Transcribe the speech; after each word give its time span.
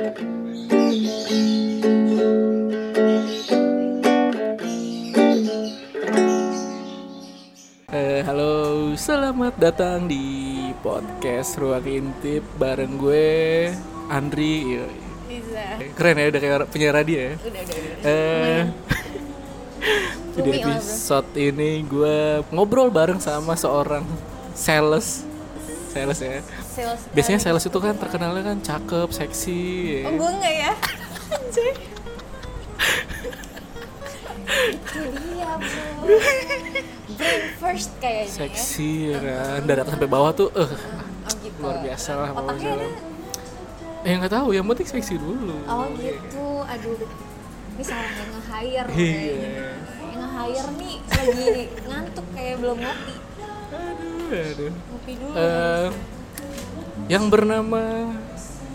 Eh, 0.00 0.08
halo, 8.24 8.96
selamat 8.96 9.60
datang 9.60 10.08
di 10.08 10.56
podcast 10.80 11.60
Ruang 11.60 11.84
Intip 11.84 12.40
bareng 12.56 12.96
gue 12.96 13.68
Andri. 14.08 14.72
Iya. 14.72 14.88
Bisa. 15.28 15.64
Keren 15.92 16.16
ya 16.16 16.32
udah 16.32 16.40
kayak 16.40 16.72
penyiar 16.72 16.96
radio 16.96 17.18
ya. 17.20 17.36
Udah, 17.36 17.60
udah, 17.60 17.76
udah. 17.76 18.08
Eh, 18.08 18.62
di 20.48 20.50
episode 20.64 21.28
ini 21.36 21.84
gue 21.84 22.40
ngobrol 22.48 22.88
bareng 22.88 23.20
sama 23.20 23.52
seorang 23.52 24.08
sales, 24.56 25.28
sales 25.90 26.18
ya. 26.18 26.38
Sales. 26.62 27.00
Biasanya 27.10 27.38
sales 27.38 27.64
itu 27.66 27.78
kan 27.78 27.94
terkenalnya 27.94 28.42
kan 28.46 28.58
cakep, 28.58 29.08
seksi. 29.10 29.60
ya. 30.00 30.06
Oh, 30.06 30.12
gue 30.14 30.30
enggak 30.30 30.54
ya. 30.56 30.72
Anjir. 31.30 31.74
Itu 34.70 35.00
dia, 35.14 35.50
bro. 35.56 36.16
Brain 37.14 37.42
first 37.58 37.90
kayaknya 37.98 38.26
ya. 38.26 38.36
Seksi 38.48 38.90
ya 39.10 39.18
kan, 39.18 39.60
dari 39.62 39.78
atas 39.78 39.92
sampai 39.94 40.08
bawah 40.08 40.30
tuh, 40.32 40.48
eh 40.54 40.70
Oh, 41.20 41.34
gitu. 41.44 41.58
luar 41.60 41.76
biasa 41.84 42.10
lah 42.16 42.30
Otaknya 42.32 42.70
ada. 42.74 42.86
Eh 44.00 44.12
nggak 44.16 44.32
tahu, 44.32 44.48
yang 44.56 44.64
penting 44.64 44.88
seksi 44.88 45.14
dulu. 45.20 45.54
Oh, 45.68 45.84
gitu. 45.94 46.46
Aduh. 46.64 46.96
Ini 47.76 47.84
salah 47.86 48.12
yang 48.12 48.30
nge-hire 48.34 48.88
Iya. 48.92 49.24
Yang 50.00 50.18
nge-hire 50.20 50.68
nih 50.76 50.96
lagi 51.00 51.48
ngantuk 51.86 52.26
kayak 52.32 52.54
belum 52.60 52.76
ngopi. 52.80 53.14
Aduh. 54.30 54.70
Ngopi 54.70 55.12
dulu. 55.18 55.34
Eh, 55.34 55.88
yang 57.10 57.26
bernama 57.26 58.14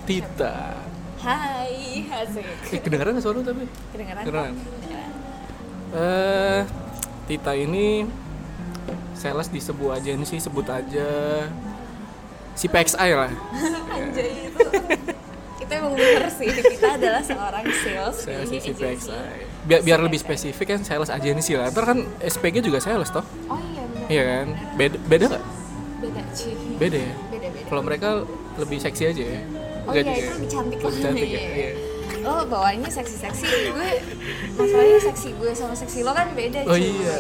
Tita. 0.04 0.76
Hai, 1.24 2.06
asik. 2.06 2.46
Eh, 2.76 2.80
kedengeran 2.84 3.16
nggak 3.18 3.26
suara 3.26 3.40
tapi? 3.42 3.66
Kedengeran. 3.96 4.22
kok? 4.22 4.30
Kedengeran. 4.30 5.12
Eh, 5.96 6.62
Tita 7.26 7.54
ini 7.58 8.06
sales 9.16 9.50
di 9.50 9.58
sebuah 9.64 9.98
agensi 10.04 10.38
sebut 10.38 10.68
aja 10.70 11.10
si 12.54 12.68
PXI 12.68 13.10
lah. 13.16 13.32
Anjay 13.96 14.52
itu 14.52 14.68
itu 15.66 15.72
emang 15.74 15.98
bener 15.98 16.30
sih 16.30 16.46
kita 16.46 16.94
adalah 16.94 17.26
seorang 17.26 17.66
sales 17.82 18.18
Sales 18.22 18.50
di 18.54 18.60
si. 18.62 18.70
PXI. 18.70 19.18
Biar, 19.66 19.82
biar 19.82 20.00
lebih 20.06 20.22
spesifik 20.22 20.78
kan 20.78 20.86
sales 20.86 21.10
agensi 21.10 21.58
lah. 21.58 21.74
Ntar 21.74 21.86
kan 21.90 22.00
SPG 22.22 22.62
juga 22.62 22.78
sales 22.78 23.10
toh? 23.10 23.26
oh 23.50 23.58
iya 23.74 23.75
Iya 24.08 24.24
kan? 24.24 24.46
Beda 24.76 24.98
beda 25.04 25.26
nggak? 25.30 25.46
beda 25.96 26.22
sih 26.30 26.54
Beda 26.76 26.98
ya. 27.00 27.14
beda 27.30 27.48
beda 27.50 27.66
Kalau 27.66 27.82
mereka 27.82 28.10
lebih 28.56 28.78
seksi 28.78 29.04
aja 29.08 29.24
ya. 29.26 29.42
oh 29.82 29.94
iya 29.94 30.02
itu 30.14 30.32
lebih 30.34 30.50
cantik 30.50 30.80
lah 30.80 30.92
cantik 30.94 31.28
ya. 31.28 31.40
Iya. 31.40 31.52
Iya. 31.56 31.72
lo 32.18 32.42
bawaannya 32.44 32.90
seksi 32.90 33.18
seksi 33.20 33.46
gue 33.68 33.90
masalahnya 34.56 35.00
seksi 35.00 35.30
gue 35.32 35.52
sama 35.52 35.74
seksi 35.74 36.02
lo 36.02 36.12
kan 36.12 36.28
beda 36.32 36.60
Oh 36.64 36.74
cuy. 36.74 36.90
iya, 36.92 37.16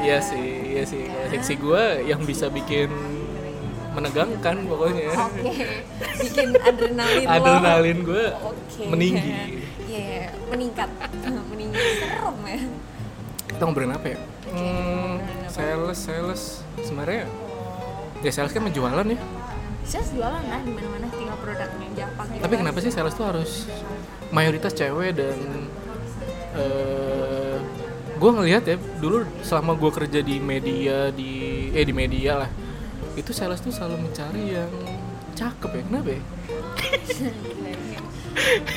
iya 0.00 0.18
sih, 0.20 0.46
iya 0.68 0.82
sih. 0.84 1.06
Kalau 1.06 1.28
seksi 1.32 1.54
gue 1.56 1.82
yang 2.04 2.20
bisa 2.22 2.46
bikin 2.48 2.90
menegangkan 3.90 4.56
pokoknya. 4.64 5.10
oke 5.10 5.52
bikin 6.20 6.48
adrenalin 6.56 7.24
lo 7.24 7.32
Adrenalin 7.32 7.98
gue 8.04 8.24
oke 8.36 8.82
meninggi. 8.84 9.30
iya 9.86 10.30
meningkat 10.46 10.90
meninggi 11.50 11.78
serem 11.96 12.36
ya 12.44 12.60
Kita 13.48 13.62
ngobrolin 13.64 13.90
apa 13.92 14.06
ya? 14.08 14.18
Hmm, 14.48 15.14
sales, 15.58 15.98
sales. 15.98 16.42
Sebenarnya 16.86 17.26
ya 18.22 18.30
sales 18.30 18.54
kan 18.54 18.62
menjualan 18.62 19.06
ya. 19.06 19.18
sales 19.86 20.10
jualan 20.12 20.42
lah 20.42 20.60
di 20.62 20.72
mana 20.74 20.88
mana 20.90 21.06
tinggal 21.10 21.38
produknya 21.40 21.88
Jepang 21.96 22.26
Tapi 22.28 22.54
kenapa 22.60 22.78
sih 22.82 22.92
sales 22.92 23.14
tuh 23.16 23.26
harus 23.26 23.64
mayoritas 24.30 24.74
cewek 24.76 25.16
dan 25.16 25.38
eh 26.58 27.56
gue 28.18 28.30
ngelihat 28.34 28.62
ya 28.66 28.76
dulu 28.98 29.22
selama 29.46 29.78
gue 29.78 29.90
kerja 29.94 30.20
di 30.26 30.42
media 30.42 31.14
di 31.14 31.70
eh 31.70 31.86
di 31.86 31.94
media 31.94 32.44
lah 32.44 32.50
itu 33.14 33.30
sales 33.30 33.62
tuh 33.62 33.70
selalu 33.70 34.10
mencari 34.10 34.58
yang 34.58 34.72
cakep 35.38 35.70
ya 35.70 35.82
kenapa 35.86 36.10
ya? 36.10 36.22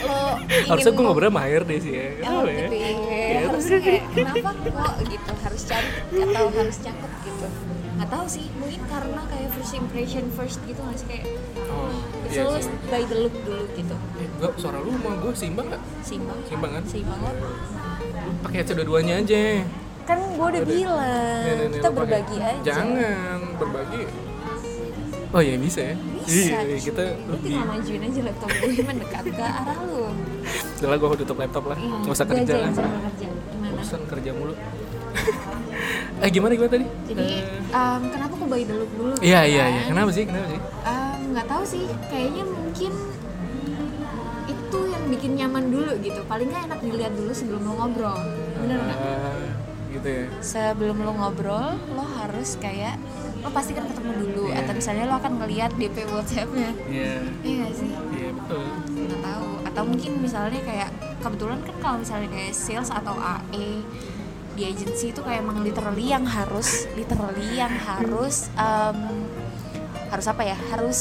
lo 0.01 0.22
Harusnya 0.69 0.91
gue 0.91 1.03
ngobrol 1.03 1.27
sama 1.27 1.41
HRD 1.44 1.72
sih 1.77 1.91
ya. 1.91 2.05
Oh, 2.23 2.44
Kenapa 2.44 2.47
ya? 2.47 2.57
gitu 2.61 2.75
ya. 2.75 2.89
Iya, 2.91 3.39
harusnya 3.47 3.79
kayak 3.79 4.03
kenapa 4.11 4.49
kok 4.55 4.94
gitu 5.05 5.31
harus 5.38 5.61
cantik 5.63 6.03
atau 6.11 6.45
harus 6.51 6.77
cakep 6.77 7.11
gitu 7.23 7.47
nggak 7.91 8.09
tahu 8.09 8.25
sih 8.25 8.45
mungkin 8.55 8.81
karena 8.88 9.21
kayak 9.27 9.50
first 9.51 9.73
impression 9.73 10.23
first 10.31 10.57
gitu 10.63 10.79
nggak 10.79 10.97
sih 10.97 11.07
kayak 11.07 11.25
Oh, 11.69 11.88
it's 12.25 12.33
iya 12.33 12.44
always 12.44 12.66
sih. 12.66 12.89
by 12.89 13.01
the 13.01 13.16
look 13.17 13.35
dulu 13.39 13.63
gitu 13.71 13.95
Eh, 14.17 14.27
gua, 14.35 14.50
suara 14.55 14.77
lu 14.77 14.89
sama 14.91 15.11
gue 15.17 15.31
seimbang 15.33 15.67
gak? 15.69 15.81
seimbang 16.01 16.39
Seimbang 16.44 16.71
kan? 16.73 16.83
seimbang 16.83 17.19
Lu 17.21 18.31
pakai 18.41 18.57
headset 18.59 18.75
dua-duanya 18.75 19.21
aja. 19.21 19.44
kan 20.01 20.17
gue 20.17 20.47
udah 20.50 20.63
bilang 20.66 21.45
nih, 21.45 21.53
nih, 21.61 21.77
kita 21.77 21.89
berbagi 21.94 22.38
aja 22.38 22.59
Jangan 22.66 23.39
berbagi. 23.55 24.01
Oh 25.31 25.40
iya 25.40 25.56
bisa 25.56 25.80
ya. 25.81 25.96
bisa 26.22 26.59
Iya, 26.59 26.78
kita 26.78 27.03
lu 27.18 27.34
lebih. 27.34 27.50
tinggal 27.50 27.66
majuin 27.66 28.02
aja 28.03 28.19
laptop 28.22 28.50
gue 28.52 28.84
mendekat 28.84 29.24
ke 29.25 29.42
arah 29.42 29.78
lu 29.81 30.03
Setelah 30.75 30.97
gue 30.97 31.08
tutup 31.18 31.38
laptop 31.38 31.64
lah. 31.66 31.78
Iya, 31.78 31.96
Nggak 31.97 32.12
usah 32.12 32.25
gue 32.25 32.31
kerja 32.34 32.53
aja 32.53 32.56
lah. 32.58 32.72
sambil 32.74 33.00
kerja 33.02 33.25
gimana 33.47 33.74
Bosan 33.74 34.02
kerja 34.06 34.31
mulu. 34.34 34.53
eh 36.24 36.30
gimana 36.30 36.52
gimana 36.53 36.72
tadi? 36.72 36.86
jadi 37.06 37.24
Eh, 37.24 37.44
em, 37.74 38.02
kenapa 38.08 38.34
by 38.42 38.62
the 38.62 38.75
look 38.75 38.92
dulu 38.94 39.14
Iya 39.19 39.42
gitu 39.42 39.52
iya 39.52 39.64
kan? 39.64 39.72
iya. 39.72 39.81
Kenapa 39.88 40.09
sih? 40.12 40.24
Kenapa 40.25 40.47
sih? 40.47 40.59
Nggak 41.31 41.48
tahu 41.48 41.63
sih 41.66 41.84
kayaknya 42.06 42.44
mungkin 42.46 42.92
itu 44.48 44.80
yang 44.86 45.03
bikin 45.08 45.31
nyaman 45.38 45.66
dulu 45.68 45.92
gitu 45.98 46.19
paling 46.25 46.48
nggak 46.48 46.63
enak 46.66 46.80
dilihat 46.81 47.13
dulu 47.13 47.31
sebelum 47.31 47.62
lo 47.62 47.74
ngobrol 47.78 48.19
bener 48.58 48.78
nggak 48.78 49.00
Ah, 49.00 49.40
gitu 49.90 50.08
ya. 50.09 50.25
sebelum 50.42 50.98
lo 51.00 51.12
ngobrol 51.13 51.66
lo 51.90 52.03
harus 52.18 52.56
kayak 52.58 53.00
lo 53.41 53.50
pasti 53.50 53.72
kan 53.72 53.85
ketemu 53.85 54.12
dulu 54.22 54.44
Iya. 54.47 54.62
atau 54.62 54.74
misalnya 54.74 55.03
lo 55.06 55.16
akan 55.18 55.34
ngeliat 55.38 55.72
DP 55.74 55.97
WhatsAppnya 56.07 56.72
Iya. 56.85 57.13
iya 57.41 57.56
nggak 57.59 57.74
sih 57.74 57.90
Iya 58.12 58.29
betul. 58.34 58.63
nggak 59.02 59.22
tahu 59.22 59.50
atau 59.66 59.84
mungkin 59.84 60.12
misalnya 60.19 60.62
kayak 60.62 60.90
kebetulan 61.19 61.59
kan 61.62 61.75
kalau 61.80 61.97
misalnya 61.97 62.30
kayak 62.30 62.53
sales 62.53 62.90
atau 62.90 63.16
AE 63.16 63.81
di 64.51 64.68
agency 64.68 65.09
itu 65.09 65.22
kayak 65.22 65.41
emang 65.41 65.62
literally 65.62 66.06
yang 66.06 66.22
harus 66.24 66.85
literally 66.94 67.56
yang 67.56 67.72
harus 67.72 68.51
em, 68.53 69.00
harus 70.07 70.25
apa 70.28 70.44
ya 70.44 70.57
harus 70.69 71.00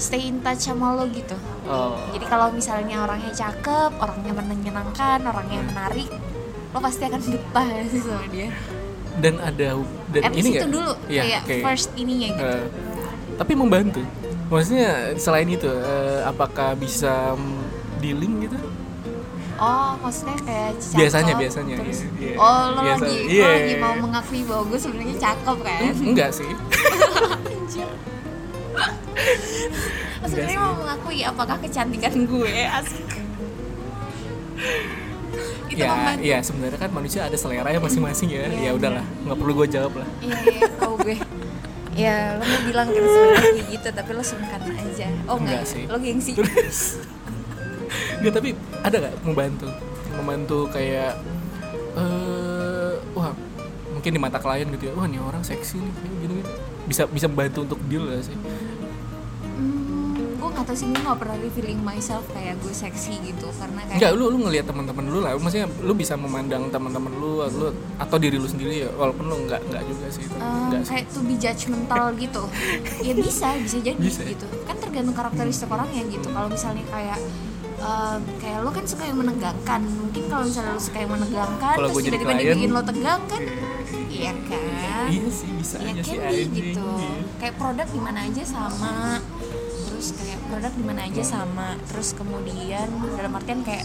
stay 0.00 0.26
in 0.26 0.40
touch 0.40 0.64
sama 0.64 0.96
lo 0.96 1.04
gitu 1.08 1.36
Oh. 1.62 1.94
jadi 2.10 2.24
kalau 2.26 2.50
misalnya 2.50 3.04
orangnya 3.04 3.30
cakep 3.30 3.94
orangnya 3.94 4.32
menyenangkan 4.34 5.22
orangnya 5.22 5.60
menarik 5.62 6.08
lo 6.72 6.80
pasti 6.80 7.04
akan 7.04 7.20
betah 7.30 7.68
sama 7.86 8.26
dia 8.26 8.48
Dan 9.16 9.34
ada 9.36 9.68
dan 10.08 10.22
at 10.22 10.32
ini 10.32 10.50
itu 10.54 10.66
dulu 10.66 10.92
Iya, 11.06 11.22
kayak 11.24 11.40
oke. 11.42 11.56
first 11.62 11.88
ininya 11.94 12.28
gitu 12.30 12.44
Eh, 12.46 12.66
tapi 13.34 13.52
membantu. 13.52 14.00
Maksudnya 14.46 14.90
selain 15.16 15.46
itu, 15.46 15.66
eh, 15.66 16.20
apakah 16.24 16.74
bisa 16.74 17.34
mm, 17.34 17.58
dealing 17.98 18.44
gitu? 18.44 18.58
Oh, 19.56 19.92
maksudnya 20.00 20.40
kayak 20.40 20.72
cakep. 20.74 20.96
Biasanya, 20.96 21.34
biasanya, 21.36 21.74
terus- 21.78 22.08
iya, 22.12 22.32
iya. 22.32 22.34
Oh, 22.34 22.62
lo 22.70 22.80
Biasa, 22.80 23.04
lagi, 23.04 23.16
iya. 23.28 23.42
lo 23.42 23.50
lagi 23.52 23.74
mau 23.76 23.94
mengakui 24.00 24.40
bahwa 24.42 24.62
gue 24.66 24.78
sebenarnya 24.78 25.16
cakep 25.18 25.56
kan? 25.60 25.80
En- 25.82 26.06
Enggak 26.06 26.30
sih. 26.32 26.50
Sebenarnya 30.22 30.58
mau 30.60 30.74
mengakui 30.76 31.20
apakah 31.22 31.56
kecantikan 31.58 32.14
gue 32.24 32.52
asik. 32.72 33.06
Itu 35.70 35.86
ya, 35.86 35.90
membantu. 35.94 36.22
ya 36.26 36.38
sebenarnya 36.42 36.78
kan 36.82 36.90
manusia 36.90 37.20
ada 37.30 37.36
selera 37.38 37.68
ya 37.70 37.78
masing-masing 37.78 38.28
ya. 38.28 38.50
Iya, 38.50 38.58
ya 38.58 38.70
udahlah, 38.74 39.04
nggak 39.22 39.36
perlu 39.38 39.52
gue 39.62 39.66
jawab 39.70 39.92
lah. 40.02 40.08
Iya, 40.18 40.38
iya, 40.50 40.66
tahu 40.76 40.94
gue. 40.98 41.16
Ya, 41.94 42.38
lo 42.38 42.44
mau 42.46 42.60
bilang 42.66 42.86
kan 42.90 43.02
sebenarnya 43.02 43.64
gitu, 43.70 43.88
tapi 43.92 44.10
lo 44.14 44.22
sungkan 44.22 44.60
aja. 44.62 45.08
Oh 45.30 45.36
enggak, 45.38 45.62
Enggak 45.62 45.64
sih. 45.66 45.84
lo 45.86 45.96
gengsi. 46.02 46.32
Nggak, 48.22 48.32
tapi 48.34 48.48
ada 48.82 48.96
nggak 48.98 49.14
membantu? 49.26 49.66
Membantu 50.18 50.58
kayak 50.74 51.12
eh 51.98 52.94
wah 53.14 53.34
mungkin 53.90 54.10
di 54.14 54.20
mata 54.22 54.38
klien 54.38 54.66
gitu 54.70 54.90
ya. 54.90 54.92
Wah, 54.94 55.06
ini 55.06 55.18
orang 55.18 55.42
seksi 55.42 55.76
nih, 55.82 55.92
kayak 55.92 56.16
gitu-gitu. 56.24 56.50
Bisa 56.88 57.02
bisa 57.06 57.26
membantu 57.30 57.58
untuk 57.66 57.80
deal 57.86 58.06
gak 58.08 58.22
sih? 58.26 58.36
Hmm, 60.50 60.66
gue 60.66 60.66
nggak 60.66 60.66
tahu 60.66 60.76
sih, 60.76 60.86
gue 60.88 60.98
nggak 61.00 61.20
pernah 61.20 61.36
feeling 61.48 61.80
myself 61.80 62.24
kayak 62.28 62.58
gue 62.58 62.74
seksi 62.74 63.14
gitu, 63.22 63.46
karena 63.54 63.80
kayak 63.84 63.96
Enggak, 63.96 64.12
lu 64.12 64.24
lu 64.26 64.38
ngelihat 64.42 64.66
teman-teman 64.66 65.04
lu 65.06 65.18
lah. 65.20 65.30
Maksudnya 65.36 65.68
lu 65.80 65.92
bisa 65.92 66.14
memandang 66.14 66.66
teman-teman 66.68 67.12
lu, 67.12 67.30
lu 67.46 67.66
atau 67.96 68.16
diri 68.18 68.34
lu 68.34 68.44
sendiri 68.44 68.82
ya. 68.82 68.90
Walaupun 68.92 69.24
lu 69.24 69.36
enggak 69.40 69.62
enggak 69.64 69.82
juga 69.84 70.06
sih. 70.08 70.22
itu. 70.22 70.34
Um, 70.34 70.66
Enggak 70.66 70.82
sih. 70.82 70.90
kayak 70.90 71.06
to 71.08 71.20
be 71.22 71.34
judgmental 71.36 72.04
gitu 72.12 72.42
ya 73.00 73.12
bisa 73.12 73.46
bisa 73.56 73.76
jadi 73.78 73.96
Bisa 73.96 74.22
ya? 74.22 74.32
gitu 74.32 74.46
kan 74.64 74.76
tergantung 74.76 75.12
karakteristik 75.12 75.68
orangnya 75.68 76.02
gitu 76.06 76.26
kalau 76.28 76.48
misalnya 76.48 76.84
kayak 76.86 77.18
um, 77.78 78.20
kayak 78.38 78.58
lo 78.60 78.70
kan 78.70 78.84
suka 78.84 79.04
yang 79.04 79.18
menegangkan 79.18 79.80
mungkin 79.86 80.22
kalau 80.26 80.44
misalnya 80.44 80.72
lo 80.72 80.80
suka 80.80 80.98
yang 80.98 81.12
menegangkan 81.12 81.74
Kalau 81.76 81.88
terus 81.88 82.02
tiba-tiba 82.02 82.32
dibikin 82.34 82.70
lo 82.70 82.82
tegang 82.82 83.22
kan 83.26 83.42
iya 84.08 84.32
kan 84.42 85.06
Iya 85.08 85.26
sih, 85.28 85.48
bisa 85.52 85.76
ya 85.76 85.90
aja 85.90 86.02
sih 86.02 86.16
anjing. 86.18 86.50
gitu 86.52 86.86
Iya. 86.86 87.12
kayak 87.38 87.54
produk 87.56 87.86
di 87.88 88.00
mana 88.00 88.18
aja 88.22 88.42
sama 88.42 88.92
terus 90.00 90.16
kayak 90.16 90.40
produk 90.48 90.72
di 90.72 90.80
mana 90.82 91.00
aja 91.04 91.20
Hmm. 91.20 91.28
sama. 91.30 91.68
Terus 91.84 92.16
kemudian 92.16 92.88
dalam 93.14 93.36
artian 93.36 93.60
kayak 93.60 93.84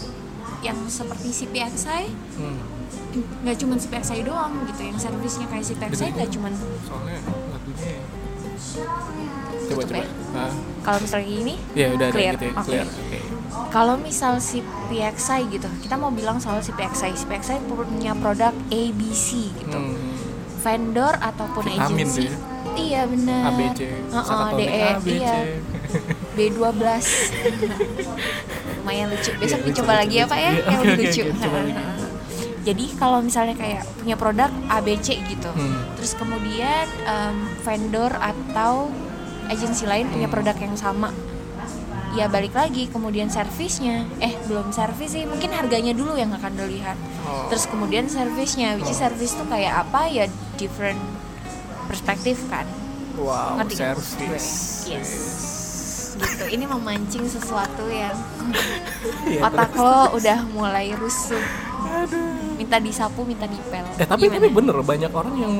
yang 0.64 0.78
seperti 0.88 1.28
CPXI 1.28 2.08
hmm. 2.40 2.58
nggak 3.44 3.56
cuma 3.60 3.76
CPXI 3.76 4.24
doang 4.24 4.56
gitu 4.66 4.80
yang 4.82 4.96
servisnya 4.96 5.44
kayak 5.46 5.64
CPXI 5.66 6.16
nggak 6.16 6.30
cuma 6.32 6.48
soalnya 6.80 7.20
lagunya 7.52 8.00
coba 8.56 9.04
Tutup 9.68 9.84
coba. 9.84 9.96
ya? 9.98 10.06
nah, 10.32 10.52
kalau 10.80 10.98
misalnya 10.98 11.26
gini 11.28 11.54
ya 11.74 11.86
udah 11.92 12.08
Clear, 12.08 12.32
gitu 12.34 12.44
ya 12.46 12.52
oke. 12.54 12.64
clear 12.64 12.86
oke. 12.86 13.18
Kalau 13.68 13.94
misal 13.98 14.32
CPXI 14.38 15.40
gitu 15.50 15.68
kita 15.82 15.94
mau 15.94 16.08
bilang 16.10 16.40
soal 16.40 16.58
CPXI 16.58 17.12
CPXI 17.14 17.56
punya 17.66 18.16
produk 18.16 18.56
ABC 18.70 19.28
gitu. 19.54 19.76
Hmm. 19.76 20.16
vendor 20.58 21.14
ataupun 21.20 21.62
Vitamin 21.62 22.00
agency. 22.00 22.26
ya. 22.26 22.34
iya 22.74 23.00
benar 23.04 23.52
ABC 23.52 23.80
Heeh, 23.80 24.24
Sakatonik 24.24 24.66
DE, 24.66 24.80
ABC 24.82 25.06
iya 25.14 25.34
B12 26.36 26.60
lumayan 28.78 29.06
lucu 29.10 29.30
besok 29.34 29.58
Iya, 29.58 29.64
lucu, 29.64 29.68
dicoba 29.72 29.92
lucu, 29.92 30.00
lagi 30.00 30.14
ya 30.14 30.24
pak 30.24 30.38
ya 30.38 30.42
Iya, 30.46 30.60
yang 30.62 30.80
oke, 30.80 30.92
lucu 30.94 31.22
lagi. 31.26 31.72
jadi 32.66 32.84
kalau 32.98 33.18
misalnya 33.20 33.54
kayak 33.54 33.82
punya 33.96 34.14
produk 34.14 34.50
ABC 34.68 35.16
gitu 35.24 35.50
Hmm. 35.50 35.82
terus 35.94 36.12
kemudian 36.14 36.86
em, 37.02 37.36
vendor 37.62 38.12
atau 38.12 38.90
agensi 39.46 39.84
lain 39.84 40.06
punya 40.06 40.26
Hmm. 40.26 40.34
produk 40.34 40.56
yang 40.56 40.74
sama 40.74 41.10
ya 42.12 42.26
balik 42.26 42.52
lagi 42.52 42.88
kemudian 42.88 43.28
servisnya 43.28 44.08
eh 44.18 44.32
belum 44.46 44.72
servis 44.72 45.12
sih 45.12 45.24
mungkin 45.24 45.52
harganya 45.52 45.92
dulu 45.92 46.16
yang 46.16 46.32
akan 46.32 46.52
dilihat 46.54 46.96
Oh. 47.22 47.46
terus 47.46 47.66
kemudian 47.66 48.06
servisnya 48.06 48.74
which 48.74 48.88
is 48.88 48.96
Oh. 48.96 49.04
service 49.04 49.32
tuh 49.32 49.46
kayak 49.46 49.84
apa 49.84 50.08
ya 50.08 50.24
different 50.56 50.98
perspektif 51.86 52.40
kan 52.48 52.64
wow 53.14 53.60
nggak? 53.60 53.74
service 53.74 54.48
Yes. 54.86 55.10
Gitu 56.18 56.44
ini 56.48 56.64
memancing 56.64 57.24
sesuatu 57.24 57.84
yang 57.86 58.16
Iya, 59.26 59.42
otak 59.42 59.74
lo 59.74 60.14
udah 60.14 60.38
mulai 60.50 60.94
rusuh 60.94 61.42
aduh 61.86 62.56
minta 62.56 62.78
disapu 62.78 63.22
minta 63.22 63.44
dipel 63.44 63.84
eh 63.96 64.06
tapi 64.06 64.26
Gimana? 64.26 64.38
tapi 64.38 64.48
bener 64.50 64.76
banyak 64.80 65.12
orang 65.12 65.34
yang 65.36 65.54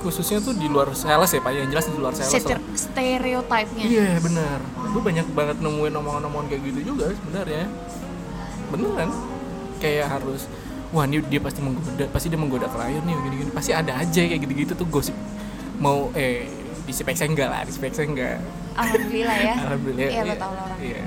khususnya 0.00 0.40
tuh 0.40 0.56
di 0.56 0.64
luar 0.64 0.96
sales 0.96 1.28
ya 1.28 1.40
pak 1.40 1.52
yang 1.52 1.68
jelas 1.68 1.84
di 1.84 1.98
luar 2.00 2.16
sales 2.16 2.32
Sete- 2.32 2.56
lah. 2.56 2.62
stereotipnya 2.72 3.84
Iya 3.84 4.16
benar. 4.16 4.58
Gue 4.90 5.02
banyak 5.04 5.26
banget 5.36 5.56
nemuin 5.60 5.92
omongan-omongan 5.92 6.46
kayak 6.48 6.62
gitu 6.72 6.80
juga 6.88 7.12
sebenarnya. 7.12 7.68
Beneran. 8.72 9.08
Kayak 9.76 10.06
harus 10.08 10.48
wah 10.90 11.04
ini 11.04 11.20
dia 11.28 11.38
pasti 11.38 11.60
menggoda, 11.60 12.04
pasti 12.08 12.26
dia 12.32 12.40
menggoda 12.40 12.66
klien 12.72 13.04
nih 13.04 13.12
gini-gini. 13.12 13.50
Pasti 13.52 13.76
ada 13.76 13.92
aja 14.00 14.20
kayak 14.24 14.40
gitu-gitu 14.40 14.72
tuh 14.72 14.88
gosip. 14.88 15.12
Mau 15.76 16.08
eh 16.16 16.48
di 16.80 16.92
enggak 16.96 17.48
lah, 17.52 17.60
di 17.68 17.72
enggak. 17.76 18.40
Alhamdulillah 18.80 19.38
ya 19.38 19.54
Alhamdulillah. 19.58 20.10
iya 20.10 20.22
lo 20.22 20.34
tau 20.34 20.52
lah 20.52 20.62
orang 20.64 20.78
Iya. 20.80 21.02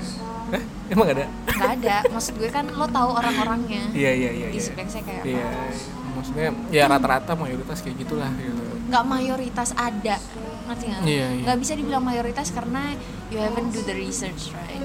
Hah? 0.45 0.63
Emang 0.85 1.07
ada? 1.09 1.25
nggak 1.47 1.71
ada 1.77 1.95
maksud 2.07 2.33
gue 2.35 2.49
kan 2.49 2.65
lo 2.67 2.85
tahu 2.87 3.09
orang-orangnya 3.11 3.83
Iya 3.91 4.11
iya 4.11 4.31
iya. 4.31 4.47
di 4.47 4.55
iya. 4.55 4.63
Spexa 4.63 4.99
kayak 5.01 5.23
Iya. 5.23 5.43
apa 5.43 5.91
Maksudnya 6.13 6.47
ya 6.69 6.83
rata-rata 6.85 7.31
mayoritas 7.33 7.77
kayak 7.79 7.97
gitulah 7.99 8.29
gitu. 8.35 8.63
nggak 8.85 9.03
mayoritas 9.03 9.69
ada 9.73 10.15
ngerti 10.63 10.83
nggak 10.85 11.01
Iya, 11.03 11.25
iya. 11.27 11.43
nggak 11.43 11.57
bisa 11.57 11.73
dibilang 11.73 12.03
mayoritas 12.03 12.47
karena 12.49 12.93
you 13.27 13.37
haven't 13.37 13.69
do 13.69 13.81
the 13.81 13.95
research 13.95 14.53
right 14.53 14.83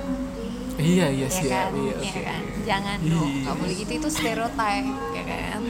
Iya 0.78 1.06
iya 1.10 1.26
ya 1.26 1.28
sih 1.28 1.46
kan 1.46 1.68
Iya, 1.70 1.94
ya 1.94 2.08
oke. 2.08 2.20
kan 2.22 2.42
jangan 2.64 2.96
dong 3.02 3.28
Iya. 3.28 3.40
nggak 3.44 3.56
boleh 3.56 3.74
gitu 3.76 3.92
itu 3.94 4.08
stereotype 4.08 4.88
ya 5.10 5.22
kan 5.26 5.60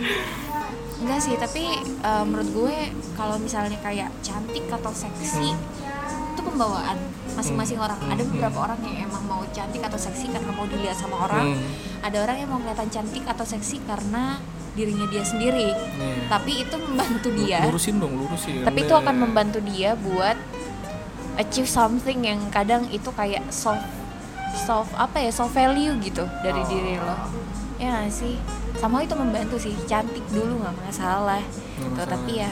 enggak 0.98 1.20
sih 1.20 1.34
tapi 1.34 1.64
eh, 1.80 2.22
menurut 2.22 2.50
gue 2.52 2.76
kalau 3.14 3.36
misalnya 3.36 3.78
kayak 3.78 4.10
cantik 4.20 4.66
atau 4.68 4.92
seksi 4.92 5.48
itu 5.48 5.86
pembawaan 6.48 6.98
masing-masing 7.30 7.76
orang 7.76 7.98
ada 8.02 8.18
Hmm. 8.18 8.30
beberapa 8.32 8.58
orang 8.62 8.80
yang 8.82 9.06
emang 9.06 9.24
mau 9.24 9.42
cantik 9.48 9.78
atau 9.78 9.96
seksi 9.96 10.26
karena 10.28 10.50
mau 10.50 10.64
dilihat 10.64 10.96
sama 10.96 11.16
orang 11.22 11.54
Hmm. 11.54 11.62
ada 12.00 12.16
orang 12.20 12.36
yang 12.36 12.48
mau 12.48 12.58
kelihatan 12.58 12.88
cantik 12.88 13.24
atau 13.24 13.44
seksi 13.44 13.78
karena 13.84 14.40
dirinya 14.72 15.06
dia 15.06 15.22
sendiri 15.22 15.70
Iya. 15.70 16.28
tapi 16.28 16.62
itu 16.62 16.76
membantu 16.76 17.28
dia 17.32 17.58
Lurusin 17.64 17.98
dong, 17.98 18.14
lurusin. 18.16 18.62
tapi 18.62 18.78
itu 18.80 18.94
akan 18.94 19.14
membantu 19.18 19.58
dia 19.60 19.94
buat 19.94 20.38
achieve 21.36 21.66
something 21.66 22.22
yang 22.22 22.38
kadang 22.48 22.86
itu 22.88 23.10
kayak 23.10 23.42
soft 23.48 23.82
soft 24.56 24.90
apa 24.94 25.18
ya 25.18 25.30
soft 25.30 25.50
value 25.52 25.94
gitu 25.98 26.22
dari 26.40 26.58
Oh. 26.58 26.68
diri 26.68 26.94
lo 26.96 27.14
ya 27.76 27.90
nggak 27.92 28.10
sih 28.12 28.34
sama 28.74 29.02
itu 29.02 29.14
membantu 29.14 29.54
sih 29.56 29.74
cantik 29.84 30.22
dulu 30.28 30.62
nggak 30.62 30.74
masalah 30.80 31.42
Tuh, 31.74 31.86
masalah. 31.88 32.06
tapi 32.08 32.32
ya 32.36 32.50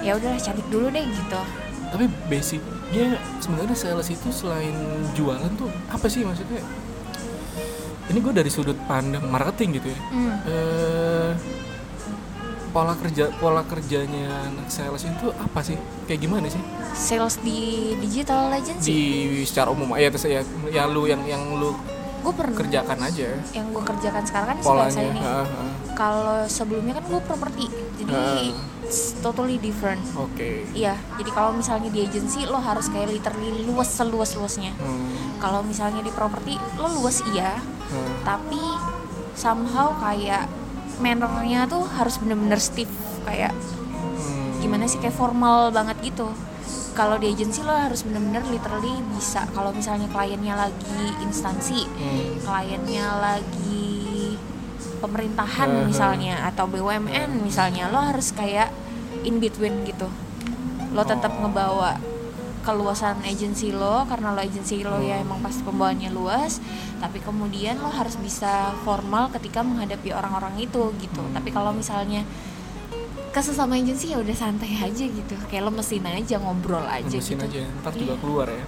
ya 0.00 0.14
udahlah 0.14 0.38
cantik 0.38 0.66
dulu 0.68 0.86
deh 0.88 1.02
gitu 1.04 1.40
tapi 1.88 2.04
basicnya 2.26 3.06
sebenarnya 3.38 3.76
sales 3.76 4.08
itu 4.08 4.28
selain 4.28 4.74
jualan 5.12 5.50
tuh 5.54 5.68
apa 5.88 6.06
sih 6.06 6.22
maksudnya? 6.22 6.60
Ini 8.08 8.18
gue 8.18 8.32
dari 8.32 8.48
sudut 8.48 8.76
pandang 8.84 9.24
marketing 9.26 9.80
gitu 9.80 9.88
ya. 9.92 10.00
Hmm. 10.08 10.36
eh 10.48 11.30
pola 12.68 12.92
kerja 12.94 13.32
pola 13.40 13.64
kerjanya 13.64 14.28
anak 14.44 14.68
sales 14.68 15.04
itu 15.04 15.28
apa 15.32 15.60
sih? 15.60 15.76
Kayak 16.04 16.20
gimana 16.22 16.46
sih? 16.48 16.60
Sales 16.92 17.36
di 17.40 17.92
digital 18.00 18.52
agency? 18.52 18.88
Di 18.88 19.00
secara 19.44 19.72
umum 19.72 19.92
ya 19.96 20.08
terus 20.08 20.24
ya 20.24 20.40
ya 20.68 20.84
lu 20.84 21.04
yang 21.04 21.20
yang 21.24 21.40
lu 21.56 21.72
gue 22.18 22.32
pernah 22.34 22.50
kerjakan 22.50 22.98
aja 22.98 23.30
yang 23.54 23.70
gue 23.70 23.78
kerjakan 23.78 24.22
sekarang 24.26 24.48
kan 24.50 24.56
sih 24.58 24.66
polanya 24.66 25.02
ini. 25.06 25.20
kalau 25.94 26.42
sebelumnya 26.50 26.98
kan 26.98 27.04
gue 27.06 27.20
properti 27.24 27.64
jadi 27.94 28.10
Ah. 28.10 28.42
It's 28.88 29.12
totally 29.20 29.60
different 29.60 30.00
oke 30.16 30.48
Iya, 30.72 30.96
jadi 31.14 31.30
kalau 31.30 31.52
misalnya 31.52 31.92
di 31.92 32.02
agency 32.02 32.42
lo 32.42 32.56
harus 32.56 32.88
kayak 32.88 33.12
literally 33.12 33.62
luas 33.62 33.86
seluas 33.86 34.32
luasnya. 34.32 34.72
Hmm, 34.74 35.36
Kalau 35.36 35.60
misalnya 35.60 36.00
di 36.00 36.08
properti 36.08 36.56
lo 36.74 36.88
luas 36.96 37.20
iya, 37.28 37.60
hmm. 37.60 38.24
tapi 38.24 38.58
somehow 39.34 39.92
kayak 39.98 40.48
mannernya 40.98 41.68
tuh 41.68 41.84
harus 41.86 42.16
bener-bener 42.16 42.58
stiff 42.58 42.88
kayak 43.22 43.52
Hmm. 44.18 44.58
gimana 44.58 44.88
sih 44.88 44.98
kayak 44.98 45.14
formal 45.14 45.68
banget 45.68 46.00
gitu. 46.02 46.26
Kalau 46.92 47.14
di 47.14 47.30
agency 47.30 47.62
lo 47.62 47.70
harus 47.70 48.02
bener-bener 48.02 48.42
literally 48.48 48.90
bisa. 49.12 49.46
Kalau 49.52 49.70
misalnya 49.70 50.08
kliennya 50.08 50.58
lagi 50.58 51.04
instansi, 51.20 51.86
Hmm. 51.86 52.42
kliennya 52.42 53.06
lagi 53.14 53.97
pemerintahan 54.98 55.68
Uh-huh. 55.68 55.86
misalnya 55.86 56.44
atau 56.44 56.66
BUMN 56.66 57.40
misalnya 57.40 57.88
lo 57.88 57.98
harus 57.98 58.30
kayak 58.30 58.68
in 59.22 59.38
between 59.38 59.82
gitu 59.82 60.06
lo 60.90 61.02
tetap 61.02 61.30
Oh. 61.30 61.40
ngebawa 61.42 61.96
keluasan 62.60 63.22
agensi 63.22 63.70
lo 63.70 64.04
karena 64.04 64.30
lo 64.30 64.40
agensi 64.40 64.82
lo 64.82 65.00
ya 65.00 65.16
Hmm. 65.16 65.24
emang 65.24 65.38
pasti 65.40 65.62
pembawaannya 65.62 66.10
luas 66.10 66.60
tapi 66.98 67.18
kemudian 67.18 67.78
lo 67.78 67.88
harus 67.88 68.16
bisa 68.16 68.74
formal 68.82 69.30
ketika 69.30 69.62
menghadapi 69.62 70.10
orang-orang 70.10 70.58
itu 70.58 70.92
gitu 70.98 71.22
Hmm. 71.22 71.32
tapi 71.32 71.48
kalau 71.48 71.72
misalnya 71.72 72.26
ke 73.28 73.40
sesama 73.40 73.76
agensi 73.76 74.10
ya 74.10 74.18
udah 74.18 74.34
santai 74.34 74.72
aja 74.74 75.04
gitu 75.04 75.34
kayak 75.46 75.62
lo 75.62 75.70
mesin 75.70 76.02
aja 76.02 76.36
ngobrol 76.36 76.82
aja 76.82 77.08
Mesin 77.08 77.36
gitu 77.36 77.44
aja 77.46 77.62
ntar 77.78 77.92
juga 77.94 78.12
Iya. 78.12 78.20
keluar 78.20 78.46
ya 78.48 78.64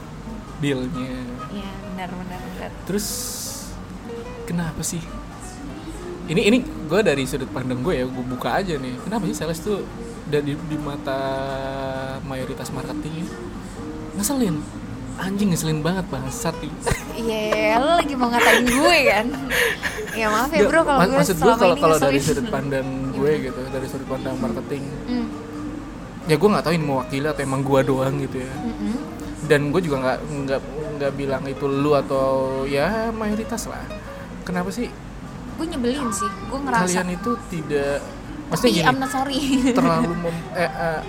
dealnya 0.61 1.11
Iya 1.51 1.71
benar 1.87 2.09
benar 2.15 2.41
benar 2.47 2.71
terus 2.85 3.07
kenapa 4.45 4.81
sih 4.81 5.01
ini 6.29 6.41
ini 6.53 6.59
gue 6.61 7.00
dari 7.00 7.25
sudut 7.25 7.49
pandang 7.55 7.81
gue 7.81 8.03
ya 8.03 8.05
gue 8.05 8.25
buka 8.27 8.61
aja 8.61 8.75
nih. 8.77 8.95
Kenapa 9.07 9.25
sih 9.31 9.37
sales 9.37 9.62
tuh 9.62 9.87
dari 10.29 10.55
di 10.55 10.77
mata 10.79 11.21
mayoritas 12.27 12.71
marketing 12.71 13.25
ini 13.25 13.31
ngeselin. 14.19 14.57
Anjing 15.21 15.53
ngeselin 15.53 15.81
banget 15.85 16.05
bangsat. 16.09 16.57
Iya, 17.21 17.77
lo 17.77 18.00
lagi 18.00 18.15
mau 18.17 18.33
ngatain 18.33 18.65
gue 18.65 18.97
kan? 19.12 19.27
Ya 20.17 20.27
maaf 20.33 20.50
ya 20.50 20.65
bro 20.65 20.81
kalau 20.83 20.99
gue 21.05 21.17
maksud 21.21 21.39
gue 21.39 21.55
kalau 21.55 21.77
kalau 21.77 21.97
dari 22.00 22.19
sudut 22.19 22.47
pandang 22.49 22.89
gue 23.12 23.31
Gimana? 23.31 23.47
gitu 23.47 23.61
dari 23.69 23.87
sudut 23.87 24.09
pandang 24.09 24.35
marketing. 24.41 24.83
Hmm, 25.07 25.29
ya 26.25 26.35
gue 26.41 26.49
nggak 26.49 26.65
tahu 26.65 26.73
ini 26.75 26.85
mewakili 26.85 27.27
atau 27.29 27.43
emang 27.45 27.61
gue 27.61 27.81
doang 27.85 28.15
gitu 28.19 28.37
ya. 28.41 28.53
Dan 29.45 29.75
gue 29.75 29.81
juga 29.85 29.97
nggak 30.00 30.19
nggak 30.47 30.61
nggak 30.97 31.12
bilang 31.17 31.43
itu 31.45 31.65
lu 31.69 31.93
atau 31.93 32.65
ya 32.65 33.12
mayoritas 33.12 33.69
lah. 33.69 33.85
Kenapa 34.47 34.73
sih 34.73 34.89
Gue 35.61 35.67
nyebelin 35.69 36.09
sih, 36.11 36.25
gue 36.25 36.59
ngerasa. 36.59 36.83
kalian 36.83 37.09
itu 37.12 37.31
tidak 37.50 38.00
Tapi 38.00 38.49
maksudnya 38.49 38.73
gini 38.73 38.88
I'm 38.88 38.99
not 38.99 39.11
sorry. 39.11 39.38
terlalu 39.79 40.11
mem- 40.19 40.47
eh, 40.55 40.64
eh, 40.64 41.00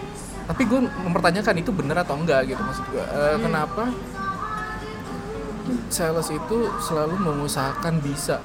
tapi 0.43 0.61
gue 0.63 0.79
mempertanyakan 0.83 1.55
itu 1.57 1.71
benar 1.71 2.03
atau 2.03 2.15
enggak 2.15 2.43
gitu 2.45 2.59
maksud 2.59 2.83
gue 2.85 2.99
Eh, 2.99 3.07
Hmm. 3.31 3.41
kenapa 3.41 3.83
sales 5.87 6.29
itu 6.29 6.57
selalu 6.81 7.15
mengusahakan 7.17 7.99
bisa 7.99 8.39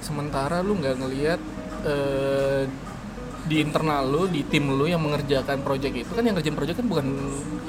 sementara 0.00 0.60
lu 0.60 0.76
nggak 0.76 0.96
ngelihat 0.96 1.40
eh, 1.82 2.64
di 3.42 3.56
internal 3.58 4.04
lu 4.04 4.22
di 4.26 4.40
tim 4.42 4.68
lu 4.68 4.84
yang 4.84 5.00
mengerjakan 5.00 5.60
project 5.60 5.94
itu 5.98 6.10
kan 6.10 6.22
yang 6.22 6.32
ngerjain 6.32 6.54
project 6.54 6.76
kan 6.78 6.86
bukan 6.86 7.06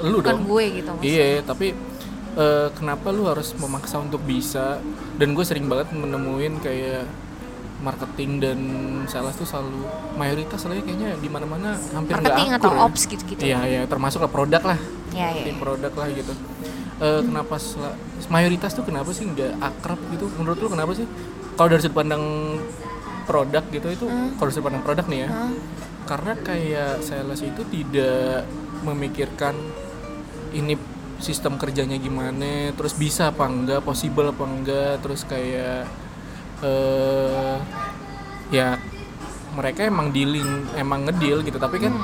lu 0.00 0.16
Bukan 0.18 0.32
dong 0.34 0.44
gue 0.46 0.64
gitu 0.74 0.88
maksudnya. 0.90 1.10
Iya, 1.10 1.40
tapi 1.42 1.66
eh, 2.34 2.68
kenapa 2.72 3.08
lu 3.08 3.26
harus 3.26 3.52
memaksa 3.54 3.98
untuk 3.98 4.20
bisa? 4.22 4.80
Dan 5.12 5.32
gue 5.32 5.42
sering 5.42 5.66
banget 5.66 5.92
menemuin 5.92 6.56
kayak 6.58 7.04
marketing 7.82 8.30
dan 8.38 8.58
sales 9.04 9.34
tuh 9.34 9.44
selalu 9.44 9.82
mayoritas 10.14 10.62
lah 10.62 10.72
ya 10.72 10.82
kayaknya 10.82 11.10
di 11.14 11.26
mana-mana 11.26 11.74
hampir 11.90 12.14
nggak 12.14 12.22
Marketing 12.24 12.48
akur 12.52 12.58
atau 12.60 12.70
ya. 12.72 12.80
ops 12.84 13.02
gitu-gitu. 13.04 13.42
Iya, 13.42 13.60
iya, 13.64 13.80
termasuk 13.84 14.18
lah 14.18 14.30
produk 14.30 14.62
lah, 14.64 14.78
Iya, 15.10 15.28
iya. 15.32 15.42
tim 15.44 15.56
produk 15.56 15.92
lah 15.92 16.08
gitu. 16.08 16.32
eh, 16.98 17.20
kenapa 17.20 17.58
sela- 17.58 17.98
mayoritas 18.28 18.70
tuh 18.72 18.82
kenapa 18.82 19.10
sih 19.10 19.26
nggak 19.26 19.58
akrab 19.58 19.98
gitu 20.08 20.30
menurut 20.32 20.54
lu 20.56 20.68
kenapa 20.68 20.94
sih 20.94 21.02
kalau 21.52 21.68
dari 21.68 21.82
sudut 21.82 21.96
pandang 21.96 22.22
produk 23.24 23.64
gitu 23.68 23.88
itu 23.88 24.04
Hmm. 24.04 24.30
kalau 24.32 24.46
dari 24.46 24.54
sudut 24.54 24.66
pandang 24.68 24.84
produk 24.84 25.06
nih 25.06 25.18
ya 25.18 25.28
Hah? 25.28 25.50
karena 26.04 26.32
kayak 26.36 26.92
sales 27.00 27.40
itu 27.40 27.62
tidak 27.66 28.46
memikirkan 28.82 29.58
ini 30.52 30.78
sistem 31.18 31.54
kerjanya 31.54 31.96
gimana 31.96 32.70
terus 32.72 32.94
bisa 32.94 33.30
apa 33.30 33.46
enggak 33.46 33.80
possible 33.80 34.26
apa 34.28 34.44
enggak 34.44 34.92
terus 35.00 35.22
kayak 35.24 35.86
eh 36.62 37.56
ya 38.50 38.78
mereka 39.52 39.84
emang 39.84 40.08
dealing 40.10 40.46
emang 40.74 41.04
ngedeal 41.04 41.42
gitu. 41.42 41.58
Tapi 41.58 41.76
kan 41.78 41.94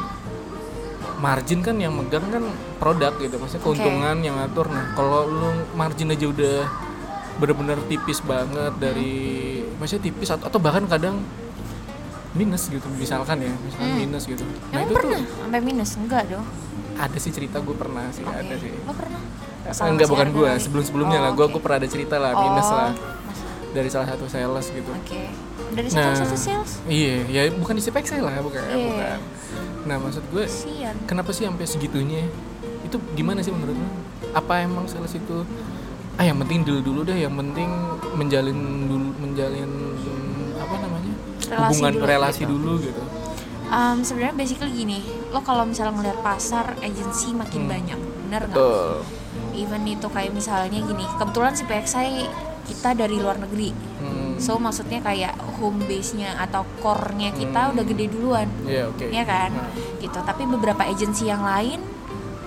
margin 1.19 1.61
kan 1.61 1.75
yang 1.77 1.95
megang 1.95 2.27
kan 2.29 2.45
produk 2.77 3.15
gitu. 3.17 3.38
Maksudnya 3.38 3.62
keuntungan 3.62 4.17
yang 4.21 4.37
ngatur. 4.37 4.67
Nah 4.69 4.93
kalau 4.93 5.25
lu 5.25 5.49
margin 5.75 6.11
aja 6.11 6.27
udah 6.27 6.57
bener-bener 7.38 7.79
tipis 7.87 8.19
banget 8.21 8.75
dari 8.77 9.15
maksudnya 9.79 10.11
tipis 10.11 10.27
atau, 10.29 10.50
atau 10.50 10.59
bahkan 10.59 10.83
kadang 10.91 11.23
minus 12.35 12.67
gitu 12.67 12.83
misalkan 12.99 13.38
ya 13.41 13.55
misalkan 13.57 13.88
Hmm. 13.88 13.99
minus 13.99 14.27
gitu. 14.27 14.43
Nah 14.43 14.55
Emang 14.75 14.83
itu 14.85 14.93
pernah 14.93 15.21
sampai 15.23 15.61
minus? 15.62 15.91
Enggak 15.95 16.23
dong? 16.27 16.43
tuh 16.43 16.67
ada 16.99 17.15
sih 17.15 17.31
cerita 17.31 17.62
gue 17.62 17.77
pernah 17.79 18.11
sih 18.11 18.27
Oke. 18.27 18.35
ada 18.37 18.55
sih. 18.59 18.75
Lo 18.75 18.91
pernah? 18.91 19.21
Enggak 19.87 20.09
bukan 20.11 20.29
gue 20.35 20.50
sebelum 20.59 20.83
sebelumnya 20.83 21.19
Oh, 21.19 21.25
lah. 21.25 21.31
Gue 21.33 21.47
oke. 21.47 21.53
gue 21.55 21.61
pernah 21.62 21.79
ada 21.79 21.88
cerita 21.88 22.15
lah 22.19 22.33
minus 22.35 22.69
Oh, 22.69 22.75
lah 22.75 22.91
dari 23.71 23.89
salah 23.89 24.09
satu 24.09 24.25
sales 24.27 24.67
gitu 24.69 24.91
Oke. 24.91 25.29
Dari 25.71 25.89
satu 25.89 26.17
satu 26.19 26.37
sales? 26.37 26.81
iya 26.87 27.23
ya 27.27 27.43
bukan 27.53 27.77
di 27.77 27.83
saya 27.83 27.93
lah 28.21 28.41
bukan 28.41 28.63
Iya. 28.65 28.87
bukan 28.89 29.19
nah 29.85 29.97
maksud 29.97 30.25
gue 30.29 30.45
Sian. 30.45 30.97
kenapa 31.05 31.33
sih 31.33 31.45
sampai 31.45 31.65
segitunya 31.65 32.29
itu 32.83 32.97
gimana 33.15 33.41
sih 33.41 33.53
menurut 33.53 33.73
lo 33.75 33.89
apa 34.31 34.61
emang 34.61 34.85
sales 34.85 35.13
itu 35.13 35.45
ah 36.15 36.25
yang 36.25 36.37
penting 36.39 36.61
deal 36.63 36.81
dulu 36.81 37.01
deh 37.03 37.17
yang 37.17 37.33
penting 37.33 37.69
menjalin 38.13 38.57
dulu 38.85 39.09
menjalin 39.19 39.71
apa 40.57 40.75
namanya 40.77 41.13
Relasi 41.41 41.63
hubungan 41.71 41.93
dulu 41.95 42.05
relasi 42.05 42.43
gitu. 42.43 42.53
dulu 42.53 42.73
gitu 42.83 43.03
Um, 43.69 44.01
sebenarnya 44.01 44.33
basically 44.33 44.73
gini, 44.73 45.05
lo 45.29 45.45
kalau 45.45 45.69
misalnya 45.69 45.93
ngeliat 45.93 46.25
pasar 46.25 46.73
agensi 46.81 47.37
makin 47.37 47.69
Hmm. 47.69 47.71
banyak, 47.71 47.99
bener 48.25 48.43
nggak? 48.49 49.05
Even 49.53 49.85
itu 49.85 50.09
kayak 50.09 50.33
misalnya 50.33 50.81
gini, 50.81 51.05
kebetulan 51.21 51.53
si 51.53 51.69
PXI 51.69 52.33
kita 52.69 52.93
dari 52.93 53.17
luar 53.17 53.41
negeri, 53.41 53.73
Hmm. 53.99 54.37
so 54.37 54.55
maksudnya 54.57 55.01
kayak 55.01 55.33
home 55.57 55.83
base-nya 55.83 56.37
atau 56.37 56.63
core-nya 56.79 57.33
kita 57.33 57.61
Hmm. 57.65 57.73
udah 57.73 57.85
gede 57.85 58.07
duluan, 58.07 58.49
Iya 58.63 58.87
oke. 58.87 59.09
ya 59.09 59.25
kan? 59.25 59.51
Nah, 59.51 59.73
Gitu. 59.99 60.15
Tapi 60.15 60.43
beberapa 60.45 60.85
agensi 60.85 61.25
yang 61.25 61.41
lain 61.41 61.81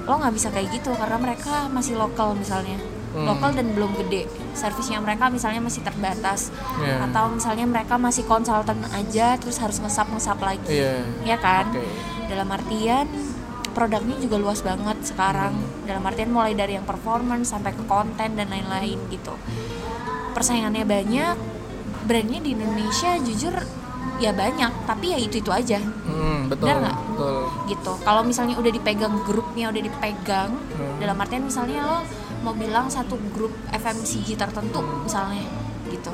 lo 0.02 0.18
nggak 0.18 0.34
bisa 0.34 0.50
kayak 0.50 0.72
gitu 0.72 0.94
karena 0.94 1.18
mereka 1.18 1.66
masih 1.68 1.94
lokal 1.94 2.34
misalnya, 2.34 2.78
Hmm. 3.12 3.28
lokal 3.28 3.52
dan 3.52 3.70
belum 3.72 3.92
gede, 3.98 4.26
servisnya 4.54 4.98
mereka 4.98 5.28
misalnya 5.28 5.60
masih 5.60 5.82
terbatas, 5.82 6.50
Iya. 6.80 7.06
atau 7.06 7.30
misalnya 7.30 7.66
mereka 7.66 7.98
masih 7.98 8.24
konsultan 8.24 8.82
aja 8.90 9.36
terus 9.36 9.58
harus 9.58 9.78
ngesap 9.78 10.08
ngesap 10.10 10.40
lagi, 10.40 10.70
Iya. 10.70 10.94
ya 11.26 11.38
kan? 11.38 11.70
Oke. 11.70 11.84
dalam 12.24 12.48
artian 12.48 13.12
produknya 13.72 14.16
juga 14.18 14.36
luas 14.36 14.60
banget 14.60 15.04
sekarang 15.04 15.52
dalam 15.84 16.00
artian 16.02 16.32
mulai 16.32 16.52
dari 16.52 16.76
yang 16.76 16.84
performance 16.84 17.52
sampai 17.52 17.72
ke 17.72 17.84
konten 17.84 18.36
dan 18.36 18.48
lain-lain 18.48 18.96
gitu 19.08 19.36
persaingannya 20.42 20.82
banyak 20.84 21.36
brandnya 22.02 22.42
di 22.42 22.58
Indonesia 22.58 23.14
jujur 23.22 23.54
ya 24.18 24.34
banyak 24.34 24.74
tapi 24.90 25.14
ya 25.14 25.18
itu 25.18 25.38
itu 25.38 25.54
aja 25.54 25.78
Hmm, 26.02 26.50
betul. 26.50 26.66
Benar 26.66 26.78
nggak? 26.82 26.98
Gitu 27.68 27.92
kalau 28.02 28.22
misalnya 28.22 28.58
udah 28.58 28.70
dipegang 28.70 29.22
grupnya 29.22 29.70
udah 29.70 29.82
dipegang 29.82 30.50
Hmm. 30.50 30.98
dalam 30.98 31.14
artian 31.16 31.46
misalnya 31.46 31.82
lo 31.82 32.00
mau 32.42 32.54
bilang 32.54 32.90
satu 32.90 33.22
grup 33.30 33.54
FMCG 33.70 34.34
tertentu 34.34 34.82
misalnya 35.06 35.46
gitu 35.88 36.10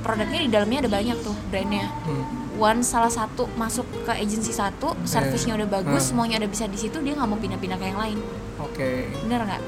produknya 0.00 0.40
di 0.40 0.50
dalamnya 0.50 0.86
ada 0.86 0.90
banyak 0.92 1.18
tuh 1.18 1.34
brandnya 1.50 1.90
Hmm. 2.06 2.22
one 2.54 2.80
salah 2.80 3.10
satu 3.10 3.50
masuk 3.54 3.86
ke 4.06 4.14
agensi 4.14 4.54
satu 4.54 4.94
servisnya 5.02 5.54
udah 5.56 5.66
bagus 5.68 5.98
Hmm. 6.04 6.10
semuanya 6.14 6.38
udah 6.38 6.50
bisa 6.50 6.70
di 6.70 6.78
situ 6.78 7.02
dia 7.02 7.14
nggak 7.14 7.26
mau 7.26 7.38
pindah-pindah 7.38 7.74
ke 7.74 7.84
yang 7.84 7.98
lain 7.98 8.18
Oke. 8.56 9.10
bener 9.20 9.42
nggak 9.42 9.62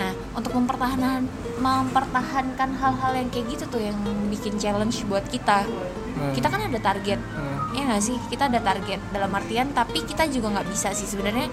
nah 0.00 0.12
untuk 0.32 0.56
mempertahankan 0.56 1.28
mempertahankan 1.60 2.70
hal-hal 2.74 3.12
yang 3.14 3.28
kayak 3.28 3.46
gitu 3.50 3.64
tuh 3.68 3.80
yang 3.80 3.96
bikin 4.26 4.56
challenge 4.56 5.04
buat 5.04 5.28
kita 5.28 5.68
Hmm. 6.10 6.34
kita 6.34 6.48
kan 6.48 6.60
ada 6.60 6.76
target 6.76 7.16
Hmm. 7.22 7.72
ya 7.72 7.86
nggak 7.86 8.02
sih 8.02 8.18
kita 8.28 8.48
ada 8.48 8.60
target 8.60 9.00
dalam 9.08 9.30
artian 9.30 9.70
tapi 9.70 10.02
kita 10.02 10.26
juga 10.26 10.52
nggak 10.52 10.68
bisa 10.68 10.90
sih 10.90 11.06
sebenarnya 11.06 11.46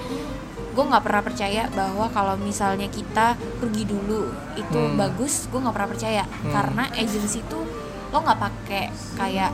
gue 0.74 0.84
nggak 0.84 1.00
pernah 1.00 1.24
percaya 1.24 1.70
bahwa 1.72 2.10
kalau 2.10 2.36
misalnya 2.36 2.86
kita 2.86 3.34
rugi 3.60 3.84
dulu 3.84 4.28
itu 4.54 4.76
Hmm. 4.78 4.98
bagus 4.98 5.48
gue 5.48 5.56
nggak 5.56 5.72
pernah 5.72 5.90
percaya 5.90 6.24
karena 6.46 6.84
agensi 6.92 7.40
tuh 7.46 7.64
lo 8.08 8.18
nggak 8.18 8.40
pakai 8.40 8.84
kayak 9.14 9.52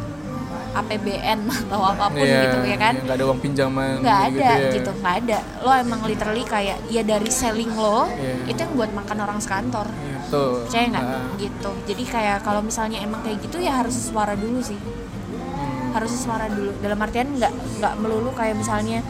APBN 0.73 1.39
atau 1.63 1.79
apa 1.83 2.09
pun 2.09 2.17
Iya, 2.19 2.41
gitu 2.43 2.57
ya 2.65 2.77
kan? 2.77 2.93
nggak 2.99 3.15
ada 3.15 3.25
uang 3.25 3.39
pinjaman 3.39 3.93
nggak 4.01 4.19
gitu 4.25 4.39
ada 4.41 4.51
ya. 4.57 4.71
gitu 4.73 4.91
nggak 4.93 5.15
ada. 5.21 5.37
Lo 5.59 5.69
emang 5.71 6.01
literally 6.03 6.43
kayak 6.43 6.77
ya 6.87 7.01
dari 7.01 7.29
selling 7.29 7.71
lo 7.71 8.09
Iya. 8.09 8.49
itu 8.49 8.59
yang 8.59 8.73
buat 8.73 8.91
makan 8.91 9.17
orang 9.19 9.39
sekantor. 9.39 9.87
Iya, 9.87 10.17
betul. 10.19 10.51
percaya 10.65 10.85
nggak? 10.89 11.05
Ah. 11.05 11.23
gitu. 11.37 11.71
Jadi 11.85 12.03
kayak 12.05 12.37
kalau 12.41 12.61
misalnya 12.61 12.97
emang 12.99 13.21
kayak 13.21 13.37
gitu 13.41 13.57
ya 13.57 13.79
harus 13.79 13.93
suara 13.93 14.33
dulu 14.33 14.59
sih. 14.59 14.77
Hmm. 14.77 15.93
harus 15.93 16.11
suara 16.11 16.49
dulu. 16.49 16.73
Dalam 16.79 16.97
artian 16.97 17.29
nggak 17.31 17.53
nggak 17.77 17.93
melulu 18.01 18.33
kayak 18.33 18.57
misalnya 18.57 19.05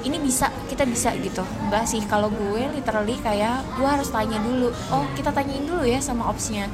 ini 0.00 0.16
bisa 0.16 0.48
kita 0.64 0.88
bisa 0.88 1.12
gitu. 1.14 1.44
Enggak 1.60 1.84
sih. 1.84 2.00
Kalau 2.08 2.32
gue 2.32 2.72
literally 2.72 3.20
kayak 3.20 3.60
gue 3.76 3.84
harus 3.84 4.08
tanya 4.08 4.40
dulu. 4.40 4.72
Oh 4.88 5.04
kita 5.12 5.28
tanyain 5.28 5.60
dulu 5.60 5.84
ya 5.84 6.00
sama 6.00 6.24
opsinya 6.26 6.64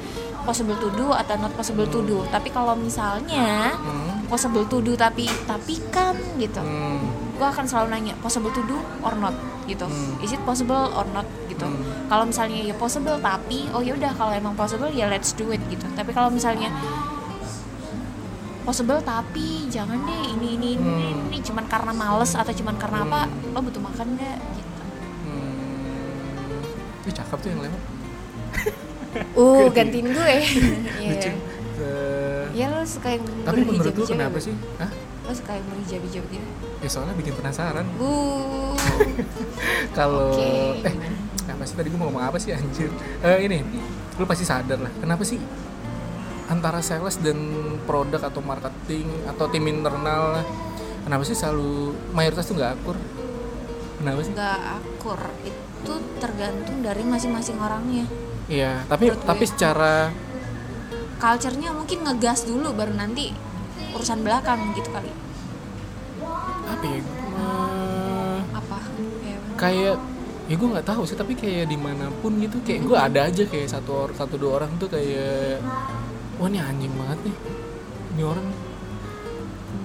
possible 0.46 0.78
to 0.78 0.88
do 0.94 1.10
atau 1.10 1.34
not 1.36 1.50
possible 1.52 1.84
to 1.84 2.00
do 2.00 2.22
tapi 2.30 2.48
kalau 2.48 2.72
misalnya 2.72 3.74
Hmm. 3.74 4.22
possible 4.26 4.62
to 4.64 4.78
do 4.78 4.94
tapi 4.94 5.26
tapi 5.44 5.82
kan 5.90 6.14
gitu 6.38 6.62
Hmm. 6.62 7.02
gue 7.34 7.44
akan 7.44 7.66
selalu 7.66 7.86
nanya 7.90 8.14
possible 8.16 8.48
to 8.50 8.62
do 8.62 8.78
or 9.02 9.12
not 9.14 9.34
gitu 9.66 9.82
Hmm. 9.84 10.22
is 10.22 10.30
it 10.30 10.40
possible 10.40 10.88
or 10.94 11.04
not 11.10 11.26
gitu 11.46 11.66
Hmm. 11.66 12.06
kalau 12.06 12.22
misalnya 12.22 12.62
ya 12.62 12.74
possible 12.74 13.18
tapi 13.18 13.66
oh 13.70 13.82
ya 13.82 13.92
udah 13.92 14.14
kalau 14.14 14.30
emang 14.30 14.54
possible 14.54 14.88
ya 14.88 15.10
let's 15.10 15.34
do 15.34 15.50
it 15.50 15.60
gitu 15.66 15.84
tapi 15.92 16.14
kalau 16.14 16.30
misalnya 16.30 16.70
possible 18.62 18.98
tapi 19.00 19.66
jangan 19.68 19.94
deh 20.00 20.22
ini 20.28 20.48
ini 20.54 20.68
ini, 20.74 20.82
Hmm. 20.82 21.28
ini 21.28 21.38
cuman 21.40 21.66
karena 21.66 21.92
males 21.92 22.34
atau 22.34 22.50
cuman 22.50 22.74
karena 22.74 23.02
apa 23.02 23.20
lo 23.52 23.58
butuh 23.60 23.78
makan 23.78 24.14
nggak 24.14 24.38
gitu 24.54 24.82
Hmm. 25.22 27.06
Ih, 27.06 27.14
cakep 27.14 27.38
tuh 27.38 27.48
yang 27.48 27.62
lewat. 27.62 27.82
uh 29.40 29.66
gantiin 29.70 30.08
gue 30.12 30.34
Iya. 31.04 31.32
Ya 32.56 32.66
lo 32.72 32.80
suka 32.88 33.12
yang 33.12 33.24
Tapi 33.44 33.68
menurut 33.68 33.92
lu 33.92 34.00
berhijab-hijab 34.00 34.16
kenapa 34.16 34.38
sih? 34.40 34.54
Hah? 34.80 34.90
lo 35.26 35.32
suka 35.34 35.52
yang 35.58 35.66
berhijab-hijab 35.68 36.24
gitu 36.30 36.48
Ya 36.80 36.88
soalnya 36.88 37.14
bikin 37.18 37.34
penasaran. 37.36 37.84
uh 38.00 38.72
Kalau 39.98 40.32
Oke, 40.32 40.80
eh 40.84 40.94
apa 41.46 41.62
sih 41.64 41.74
tadi 41.78 41.88
gue 41.88 41.98
mau 41.98 42.08
ngomong 42.10 42.26
apa 42.26 42.36
sih 42.36 42.52
anjir? 42.52 42.90
Eh 43.22 43.48
ini, 43.48 43.62
lu 44.18 44.24
pasti 44.26 44.44
sadar 44.44 44.76
lah. 44.82 44.92
Kenapa 44.98 45.22
sih 45.24 45.40
antara 46.46 46.78
sales 46.84 47.18
dan 47.22 47.38
produk 47.88 48.22
atau 48.22 48.38
marketing 48.44 49.08
atau 49.26 49.50
tim 49.50 49.66
internal 49.66 50.42
kenapa 51.02 51.22
sih 51.26 51.34
selalu 51.34 51.94
mayoritas 52.14 52.46
tuh 52.46 52.54
nggak 52.58 52.72
akur? 52.76 52.96
Kenapa 53.98 54.20
sih? 54.22 54.32
nggak 54.36 54.60
akur 54.78 55.20
itu 55.42 55.92
tergantung 56.20 56.76
dari 56.82 57.02
masing-masing 57.02 57.56
orangnya 57.58 58.04
Iya, 58.46 58.86
tapi 58.86 59.10
Menurut 59.10 59.26
tapi 59.26 59.44
gue. 59.44 59.50
secara 59.50 59.92
culture-nya 61.16 61.70
mungkin 61.72 61.98
ngegas 62.04 62.46
dulu 62.46 62.70
baru 62.70 62.92
nanti 62.94 63.32
urusan 63.90 64.20
belakang 64.20 64.76
gitu 64.76 64.92
kali 64.92 65.08
apa 66.66 66.84
ya? 66.84 67.00
eh, 67.00 68.38
apa 68.52 68.76
ya 69.24 69.36
kayak 69.56 69.96
ya 70.46 70.54
gue 70.54 70.68
nggak 70.68 70.86
tahu 70.86 71.02
sih 71.08 71.16
tapi 71.16 71.32
kayak 71.32 71.66
di 71.66 71.78
mana 71.80 72.12
pun 72.20 72.36
gitu 72.36 72.60
kayak 72.60 72.84
gue 72.84 72.98
ada 73.00 73.20
aja 73.26 73.42
kayak 73.48 73.66
satu 73.66 73.90
or 73.96 74.10
satu 74.12 74.36
dua 74.36 74.60
orang 74.62 74.76
tuh 74.76 74.86
kayak 74.86 75.58
wah 76.36 76.46
ini 76.46 76.60
anjing 76.60 76.92
banget 76.92 77.18
nih 77.24 77.36
ini 78.14 78.22
orang 78.22 78.46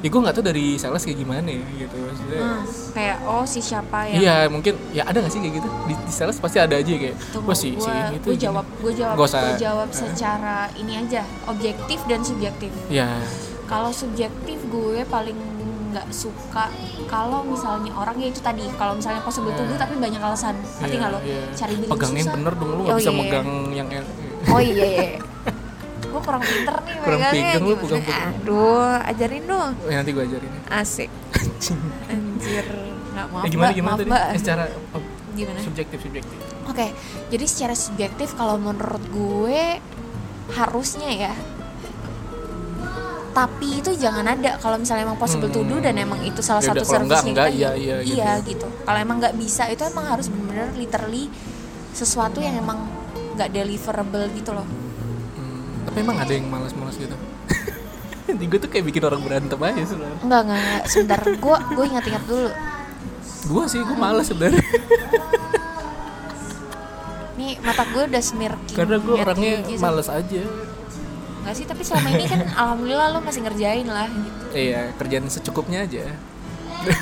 ya 0.01 0.07
gue 0.07 0.19
nggak 0.19 0.33
tahu 0.33 0.43
dari 0.43 0.65
sales 0.75 1.01
kayak 1.01 1.19
gimana 1.19 1.47
ya 1.47 1.61
gitu. 1.77 1.95
Maksudnya 1.95 2.39
Hmm, 2.41 2.61
kayak 2.91 3.17
oh 3.23 3.43
si 3.43 3.59
siapa 3.59 3.99
yang 4.05 4.17
iya 4.19 4.35
mungkin 4.45 4.73
ya 4.89 5.03
ada 5.03 5.17
gak 5.19 5.29
sih 5.29 5.39
kayak 5.39 5.53
gitu? 5.57 5.69
Di, 5.85 5.93
di 5.95 6.11
sales 6.11 6.35
pasti 6.35 6.57
ada 6.57 6.73
aja 6.73 6.89
kayak 6.91 7.15
Tunggu, 7.29 7.53
si 7.53 7.69
si 7.71 7.77
gua- 7.77 8.09
ini 8.09 8.17
tuh 8.17 8.25
gua 8.25 8.33
gini." 8.33 8.43
jawab 8.43 8.65
gue 8.75 8.93
jawab 8.95 9.15
Nggak 9.15 9.29
usah. 9.29 9.41
gua 9.43 9.53
jawab 9.57 9.89
secara 9.91 10.57
ini 10.75 10.93
aja 10.97 11.21
objektif 11.45 11.99
dan 12.05 12.19
subjektif. 12.21 12.71
Ya 12.87 13.21
kalau 13.63 13.89
subjektif 13.89 14.59
gue 14.67 15.05
paling 15.05 15.37
nggak 15.91 16.07
suka 16.09 16.71
kalau 17.05 17.43
misalnya 17.43 17.91
orang 17.91 18.15
ya 18.15 18.27
itu 18.27 18.39
tadi 18.39 18.63
kalau 18.73 18.95
misalnya 18.95 19.19
possible 19.21 19.51
to 19.51 19.61
do 19.61 19.75
tapi 19.75 19.95
banyak 19.95 20.17
alasan. 20.17 20.55
Ngerti 20.77 20.87
iya, 20.89 20.99
nggak 20.99 21.11
lo? 21.11 21.19
iya. 21.21 21.41
cari 21.53 21.73
duit 21.75 21.89
pegangin 21.89 22.23
susah. 22.23 22.33
bener 22.33 22.53
dong 22.55 22.69
lu 22.69 22.73
Oh, 22.73 22.83
nggak 22.85 22.97
bisa 22.97 23.03
iya, 23.03 23.11
iya. 23.11 23.21
megang 23.21 23.49
yang 23.71 23.87
oh 24.47 24.59
iya 24.59 24.85
iya 24.87 25.07
gue 26.11 26.21
kurang 26.21 26.41
pinter 26.41 26.75
nih 26.77 26.95
Kurang 26.99 27.21
pegang 27.23 27.61
lu, 27.61 27.73
pegang-pegang. 27.75 28.31
aduh 28.35 28.95
ajarin 29.01 29.43
dong 29.45 29.71
Eh, 29.83 29.95
nanti 29.95 30.11
gue 30.11 30.23
ajarin 30.23 30.49
ya. 30.49 30.61
asik 30.77 31.09
anjir 32.05 32.67
nggak 33.11 33.25
maaf 33.27 33.43
Eh, 33.43 33.49
gimana 33.49 33.71
gimana 33.71 33.89
maaf 33.89 33.99
tadi 33.99 34.09
Mbak. 34.09 34.23
Eh, 34.23 34.37
secara 34.37 34.63
oh, 34.91 35.01
gimana 35.31 35.59
subjektif 35.59 35.97
subjektif 35.99 36.37
Oke, 36.63 36.87
jadi 37.27 37.45
secara 37.45 37.73
subjektif 37.73 38.31
kalau 38.33 38.55
menurut 38.55 39.01
gue 39.09 39.81
harusnya 40.51 41.09
ya. 41.09 41.33
Tapi 43.31 43.79
itu 43.79 43.91
jangan 43.93 44.27
ada 44.27 44.55
kalau 44.57 44.75
misalnya 44.75 45.03
emang 45.05 45.15
possible 45.15 45.47
to 45.47 45.63
do 45.63 45.79
dan 45.79 45.95
emang 45.95 46.19
itu 46.19 46.39
salah 46.39 46.59
Ya 46.61 46.75
satu 46.75 46.83
enggak, 47.01 47.23
kita, 47.23 47.47
iya, 47.47 47.71
ya 47.71 47.71
iya, 47.73 47.95
gitu. 48.01 48.13
iya 48.13 48.31
gitu. 48.41 48.67
Kalau 48.83 48.99
emang 48.99 49.17
nggak 49.17 49.35
bisa 49.35 49.65
itu 49.65 49.79
emang 49.81 50.03
harus 50.05 50.27
bener-bener 50.27 50.67
literally 50.75 51.31
sesuatu 51.89 52.39
yang 52.39 52.55
emang 52.55 52.83
nggak 53.33 53.49
deliverable 53.49 54.27
gitu 54.31 54.51
loh. 54.51 54.67
Tapi 55.91 55.99
emang 55.99 56.17
ada 56.17 56.31
yang 56.31 56.47
malas-malas 56.47 56.95
gitu 56.95 57.15
gue 58.41 58.57
tuh 58.57 58.69
kayak 58.69 58.85
bikin 58.85 59.03
orang 59.03 59.19
berantem 59.19 59.59
aja 59.59 59.83
sebenarnya 59.83 60.19
Enggak, 60.21 60.41
enggak, 60.41 60.57
enggak. 60.57 60.81
Sebentar, 60.87 61.19
gue 61.19 61.55
gue 61.69 61.85
ingat-ingat 61.85 62.23
dulu. 62.25 62.49
gue 63.43 63.63
sih 63.67 63.79
gue 63.81 63.97
malas 63.97 64.25
sebenarnya 64.25 64.63
Nih 67.33 67.57
mata 67.59 67.83
gue 67.85 68.03
udah 68.05 68.21
smirking. 68.21 68.71
karena 68.71 68.95
gue 68.97 69.15
orangnya 69.17 69.53
gigi, 69.61 69.75
so- 69.75 69.83
malas 69.83 70.07
aja 70.07 70.43
Enggak 71.41 71.55
sih, 71.55 71.65
tapi 71.65 71.81
selama 71.81 72.07
ini 72.09 72.23
kan 72.23 72.39
alhamdulillah 72.47 73.07
lo 73.09 73.19
masih 73.19 73.41
ngerjain 73.41 73.83
lah 73.83 74.05
gitu. 74.07 74.43
iya 74.53 74.93
kerjaan 74.93 75.25
secukupnya 75.27 75.83
aja 75.83 76.05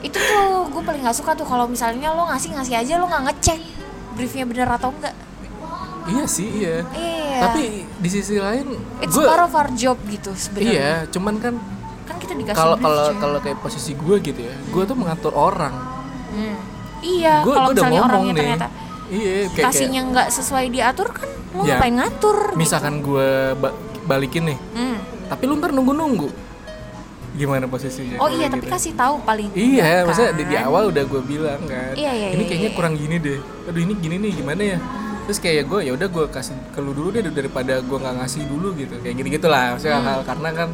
Itu 0.00 0.16
tuh 0.16 0.48
gue 0.66 0.82
paling 0.82 1.02
nggak 1.02 1.14
suka 1.14 1.32
tuh 1.34 1.44
kalau 1.44 1.68
misalnya 1.68 2.10
lo 2.10 2.24
ngasih 2.26 2.50
ngasih 2.50 2.74
aja 2.74 2.96
lo 2.96 3.06
nggak 3.06 3.24
ngecek 3.28 3.60
briefnya 4.12 4.44
bener 4.44 4.66
atau 4.66 4.90
enggak. 4.90 5.12
Iya 6.06 6.24
sih 6.24 6.48
iya 6.56 6.76
Iya. 6.90 7.38
tapi 7.42 7.62
di 7.86 8.08
sisi 8.08 8.36
lain 8.36 8.66
it's 8.98 9.10
gue 9.10 9.22
part 9.22 9.42
of 9.42 9.52
our 9.52 9.70
job 9.72 9.96
gitu 10.04 10.32
sebenarnya. 10.32 10.70
iya 10.70 10.90
cuman 11.06 11.36
kan 11.36 11.54
Kan 12.02 12.16
kita 12.18 12.34
dikasih 12.34 12.56
kalau 12.56 12.76
kalau 12.76 13.04
kalau 13.16 13.38
kayak 13.38 13.58
posisi 13.58 13.92
gue 13.92 14.16
gitu 14.20 14.40
ya 14.40 14.54
gue 14.54 14.82
tuh 14.84 14.94
mengatur 14.94 15.32
orang 15.32 15.74
Hmm. 16.30 16.54
Iya, 17.00 17.42
gue 17.42 17.50
kalau 17.50 17.68
udah 17.68 17.80
misalnya 17.80 17.90
ngomong 17.98 18.12
orangnya 18.14 18.30
nih 18.30 18.38
ternyata 18.38 18.66
iya 19.08 19.32
kayak, 19.48 19.66
kasihnya 19.66 20.00
nggak 20.06 20.28
sesuai 20.30 20.66
diatur 20.68 21.08
kan 21.10 21.26
lo 21.50 21.60
Ya, 21.60 21.74
ngapain 21.74 21.94
ngatur? 21.96 22.36
misalkan 22.54 22.94
gue 23.00 23.28
ba- 23.56 23.74
balikin 24.04 24.46
nih 24.46 24.54
gitu. 24.54 24.78
Hmm. 24.78 24.98
tapi 25.26 25.42
lu 25.44 25.56
ntar 25.56 25.70
nunggu 25.70 25.90
nunggu 25.90 26.28
gimana 27.32 27.64
posisinya 27.64 28.14
Oh 28.16 28.26
iya, 28.28 28.46
gitu? 28.46 28.58
tapi 28.58 28.66
kasih 28.68 28.92
tahu 28.92 29.14
paling 29.22 29.48
Iya, 29.50 29.82
enggak, 29.82 30.02
maksudnya 30.04 30.32
di, 30.32 30.44
di 30.44 30.54
kan? 30.54 30.66
awal 30.66 30.82
udah 30.86 31.04
gue 31.04 31.22
bilang 31.24 31.60
kan. 31.64 31.92
Iya, 31.94 32.10
iya, 32.12 32.28
ini 32.28 32.36
iya, 32.36 32.46
kayaknya 32.46 32.68
iya. 32.68 32.76
kurang 32.76 32.94
gini 32.94 33.16
deh. 33.16 33.38
Aduh 33.64 33.80
ini 33.80 33.94
gini 33.96 34.16
nih 34.18 34.32
gimana 34.36 34.62
ya? 34.66 34.78
Terus 35.30 35.38
kayak 35.38 35.70
gue 35.70 35.80
ya 35.86 35.92
udah 35.94 36.10
gue 36.10 36.24
kasih 36.26 36.58
ke 36.74 36.82
lu 36.82 36.90
dulu 36.90 37.14
deh 37.14 37.22
daripada 37.22 37.78
gue 37.78 37.96
nggak 37.96 38.14
ngasih 38.18 38.50
dulu 38.50 38.74
gitu. 38.74 38.98
Kayak 38.98 39.14
gini 39.14 39.28
gitulah. 39.30 39.78
Maksudnya 39.78 39.94
Hmm. 39.96 40.08
hal 40.10 40.20
karena 40.26 40.48
kan 40.50 40.68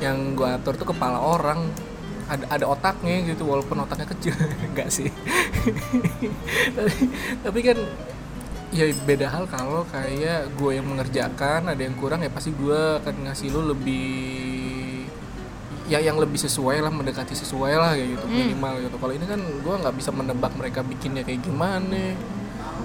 yang 0.00 0.16
gue 0.32 0.48
atur 0.48 0.74
tuh 0.74 0.88
kepala 0.88 1.20
orang 1.20 1.68
ada 2.24 2.48
ada 2.48 2.64
otaknya 2.64 3.20
gitu 3.28 3.44
walaupun 3.44 3.84
otaknya 3.84 4.08
kecil 4.08 4.32
enggak 4.72 4.88
sih 4.88 5.12
tapi, 6.76 6.94
tapi 7.38 7.58
kan 7.60 7.78
ya 8.72 8.88
beda 9.04 9.28
hal 9.28 9.44
kalau 9.46 9.84
kayak 9.86 10.48
gue 10.56 10.70
yang 10.72 10.88
mengerjakan 10.88 11.68
ada 11.68 11.76
yang 11.78 11.92
kurang 11.94 12.24
ya 12.24 12.32
pasti 12.32 12.50
gue 12.50 12.80
akan 13.04 13.28
ngasih 13.28 13.52
lu 13.52 13.76
lebih 13.76 15.04
ya 15.86 16.00
yang 16.00 16.16
lebih 16.16 16.40
sesuai 16.40 16.80
lah 16.80 16.88
mendekati 16.88 17.36
sesuai 17.36 17.74
lah 17.76 17.92
kayak 17.92 18.16
gitu 18.16 18.24
Hmm. 18.24 18.36
minimal 18.48 18.74
gitu 18.80 18.96
kalau 18.96 19.12
ini 19.12 19.26
kan 19.28 19.38
gue 19.38 19.74
nggak 19.76 19.94
bisa 19.94 20.10
menebak 20.10 20.52
mereka 20.56 20.80
bikinnya 20.80 21.22
kayak 21.22 21.44
gimana 21.44 22.16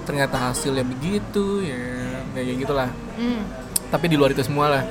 ternyata 0.07 0.39
hasilnya 0.41 0.81
begitu 0.81 1.59
ya 1.61 1.75
kayak 2.31 2.55
gitulah 2.57 2.89
Hmm. 3.13 3.43
tapi 3.89 4.07
di 4.07 4.15
luar 4.15 4.31
itu 4.31 4.41
semua 4.41 4.71
lah 4.71 4.83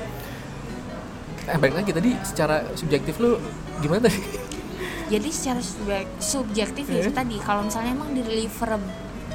eh 1.46 1.56
balik 1.56 1.76
lagi 1.76 1.90
tadi 1.90 2.10
secara 2.20 2.68
subjektif 2.74 3.16
lu 3.16 3.40
gimana 3.78 4.04
tadi 4.04 4.20
Jadi 5.06 5.28
secara 5.30 5.62
subjek- 5.62 6.10
subjektif 6.18 6.84
ya 6.84 6.98
Iya. 6.98 7.00
itu 7.00 7.12
tadi 7.14 7.36
kalau 7.38 7.62
misalnya 7.62 7.94
emang 7.94 8.10
di 8.10 8.20
deliver 8.20 8.74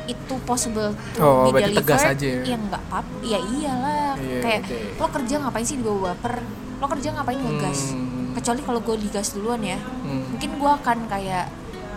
itu 0.03 0.35
possible 0.43 0.91
to 1.15 1.23
Oh, 1.23 1.47
be 1.47 1.63
delivered, 1.63 1.79
tegas 1.79 2.03
aja 2.03 2.27
ya? 2.27 2.41
ya 2.45 2.57
nggak 2.59 2.83
apa 2.85 3.15
ya 3.23 3.39
iyalah 3.39 4.13
Iya, 4.17 4.39
kayak 4.43 4.61
oke. 4.61 4.77
lo 4.99 5.07
kerja 5.09 5.35
ngapain 5.39 5.63
sih 5.63 5.77
dibawa 5.77 6.11
baper 6.11 6.43
lo 6.75 6.85
kerja 6.89 7.09
ngapain 7.11 7.39
ngegas 7.39 7.79
Hmm. 7.89 8.35
kecuali 8.35 8.61
kalau 8.61 8.79
gue 8.81 8.95
digas 8.99 9.31
duluan 9.31 9.63
ya 9.63 9.79
Hmm. 9.79 10.27
mungkin 10.27 10.49
gue 10.53 10.71
akan 10.75 10.97
kayak 11.07 11.45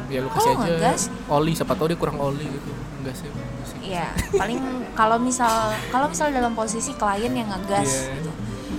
ya 0.07 0.19
lu 0.21 0.29
Oh, 0.29 0.33
kasih 0.33 0.51
aja 0.53 0.63
ngegas? 0.63 1.01
oli 1.29 1.53
siapa 1.53 1.75
tahu 1.75 1.87
dia 1.91 1.99
kurang 1.99 2.19
oli 2.19 2.47
gitu 2.47 2.71
enggak 3.03 3.15
sih. 3.17 3.31
Ya 3.87 4.09
paling 4.33 4.59
kalau 4.93 5.17
misal 5.17 5.53
kalau 5.89 6.07
misal 6.07 6.29
dalam 6.31 6.53
posisi 6.53 6.93
klien 6.93 7.31
yang 7.31 7.47
ngegas 7.47 8.09
Iya. 8.09 8.17
gitu 8.17 8.33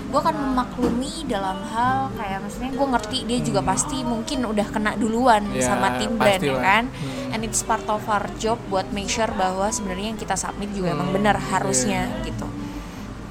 gue 0.06 0.20
akan 0.22 0.38
memaklumi 0.48 1.26
dalam 1.26 1.60
hal 1.66 2.08
kayak 2.14 2.40
maksudnya 2.40 2.72
gue 2.72 2.88
ngerti 2.90 3.18
dia 3.26 3.40
juga 3.42 3.60
pasti 3.62 4.00
mungkin 4.02 4.46
udah 4.46 4.64
kena 4.66 4.96
duluan 4.96 5.44
Ya, 5.52 5.68
sama 5.68 5.98
tim 5.98 6.16
brand 6.16 6.40
ya 6.40 6.56
kan 6.58 6.84
Hmm. 6.88 7.32
and 7.32 7.44
it's 7.44 7.62
part 7.62 7.84
of 7.86 8.00
our 8.06 8.24
job 8.36 8.56
buat 8.66 8.88
make 8.90 9.08
sure 9.08 9.28
bahwa 9.30 9.68
sebenarnya 9.68 10.08
yang 10.10 10.20
kita 10.20 10.34
submit 10.34 10.72
juga 10.72 10.92
emang 10.92 11.10
Hmm, 11.10 11.16
benar 11.16 11.36
harusnya 11.38 12.08
gitu 12.22 12.48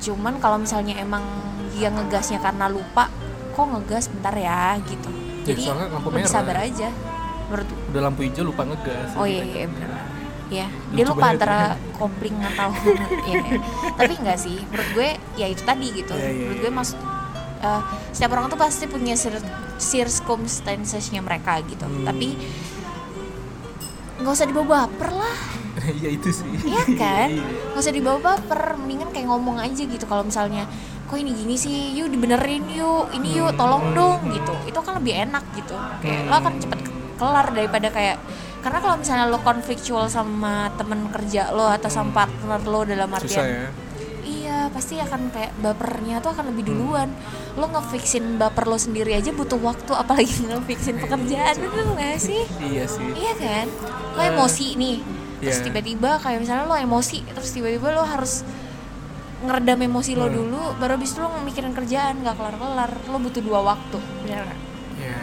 cuman 0.02 0.36
kalau 0.36 0.58
misalnya 0.58 0.94
emang 0.96 1.24
dia 1.72 1.88
ngegasnya 1.88 2.38
karena 2.38 2.68
lupa 2.68 3.08
kok 3.50 3.66
ngegas 3.66 4.06
bentar 4.08 4.34
ya 4.34 4.76
gitu 4.82 5.08
Ya, 5.44 5.52
jadi 5.52 5.76
lampu 5.90 6.08
merah. 6.08 6.24
sabar 6.26 6.56
aja 6.58 6.88
menurut 7.46 7.68
udah 7.86 8.02
lampu 8.02 8.20
hijau 8.22 8.44
lupa 8.44 8.62
ngegas 8.62 9.12
Oh 9.14 9.24
iya, 9.24 9.40
iya 9.42 9.64
benar. 9.66 10.03
Ya, 10.54 10.66
dia 10.94 11.02
Lucu 11.02 11.10
lupa 11.10 11.20
banget 11.26 11.34
antara 11.34 11.58
kopling 11.92 12.36
atau 12.38 12.70
ya, 13.30 13.34
ya. 13.42 13.58
Tapi 13.92 14.12
enggak 14.14 14.38
sih, 14.38 14.62
menurut 14.70 14.88
gue 14.94 15.08
ya 15.34 15.46
itu 15.50 15.62
tadi 15.62 15.86
gitu. 15.90 16.14
Iya, 16.14 16.30
iya, 16.30 16.34
menurut 16.46 16.54
iya. 16.54 16.62
gue 16.62 16.72
maksud 16.72 16.98
eh, 17.60 17.80
setiap 18.14 18.30
orang 18.32 18.46
tuh 18.46 18.60
pasti 18.60 18.84
punya 18.86 19.14
cir 19.14 19.34
circumstances-nya 19.74 21.18
mereka 21.18 21.58
gitu. 21.64 21.82
Hmm. 21.82 22.06
Tapi 22.06 22.28
nggak 24.14 24.30
usah 24.30 24.46
dibawa 24.46 24.66
baper 24.86 25.10
lah, 25.10 25.36
iya 25.98 26.08
itu 26.14 26.30
sih 26.30 26.46
Iya 26.62 26.84
kan? 26.94 27.28
Iya. 27.34 27.42
nggak 27.74 27.82
usah 27.82 27.92
dibawa 27.92 28.18
baper. 28.22 28.78
Mendingan 28.78 29.10
kayak 29.10 29.26
ngomong 29.26 29.58
aja 29.58 29.82
gitu. 29.82 30.04
Kalau 30.06 30.22
misalnya 30.22 30.70
kok 31.04 31.18
ini 31.18 31.34
gini 31.34 31.58
sih, 31.58 31.92
yuk 31.92 32.08
dibenerin 32.08 32.64
yuk, 32.70 33.10
ini 33.12 33.36
yuk, 33.36 33.50
Hmm. 33.52 33.58
tolong 33.58 33.84
dong 33.92 34.20
gitu. 34.30 34.54
Itu 34.64 34.78
kan 34.80 35.02
lebih 35.02 35.18
enak 35.26 35.44
gitu. 35.52 35.74
Kayak 36.00 36.30
lo 36.30 36.34
akan 36.38 36.52
cepet 36.56 36.80
kelar 37.14 37.46
daripada 37.50 37.88
kayak 37.90 38.16
karena 38.64 38.78
kalau 38.80 38.96
misalnya 38.96 39.28
lo 39.28 39.38
konfliktual 39.38 40.08
sama 40.08 40.72
temen 40.74 41.12
kerja 41.12 41.52
lo 41.52 41.68
atau 41.68 41.86
sama 41.86 42.10
partner 42.16 42.60
lo 42.64 42.80
dalam 42.82 43.06
Hmm. 43.06 43.20
susah 43.20 43.44
artian 43.44 43.60
ya. 43.60 43.68
Iya 44.24 44.58
pasti 44.68 44.96
akan 44.96 45.28
kayak 45.28 45.52
bapernya 45.58 46.16
tuh 46.18 46.32
akan 46.32 46.48
Hmm. 46.48 46.50
lebih 46.50 46.64
duluan. 46.66 47.08
Lo 47.54 47.68
ngefixin 47.68 48.34
baper 48.34 48.64
lo 48.64 48.76
sendiri 48.76 49.12
aja 49.12 49.30
butuh 49.30 49.60
waktu 49.60 49.92
apalagi 49.92 50.32
ngefixin 50.48 50.96
pekerjaan. 50.96 51.54
Bener 51.54 51.86
nggak 51.92 52.16
sih? 52.18 52.42
Iya 52.58 52.84
sih. 52.86 53.04
Iya 53.12 53.32
kan? 53.36 53.66
Lo 54.10 54.20
Eh, 54.20 54.32
emosi 54.32 54.66
nih 54.74 54.98
terus 55.34 55.60
iya. 55.60 55.64
tiba-tiba 55.66 56.16
kayak 56.18 56.40
misalnya 56.40 56.64
lo 56.64 56.72
emosi 56.74 57.20
terus 57.28 57.52
tiba-tiba 57.52 57.92
lo 57.92 58.00
harus 58.02 58.40
ngeredam 59.44 59.76
emosi 59.84 60.16
lo 60.16 60.24
Hmm. 60.24 60.36
dulu 60.40 60.62
baru 60.74 60.96
abis 60.96 61.12
itu 61.12 61.20
lo 61.20 61.28
mikirin 61.38 61.76
kerjaan 61.76 62.24
nggak 62.24 62.32
kelar-kelar. 62.32 62.90
Lo 63.06 63.20
butuh 63.20 63.44
dua 63.44 63.60
waktu 63.62 63.98
bener 64.24 64.48
ya 64.96 65.20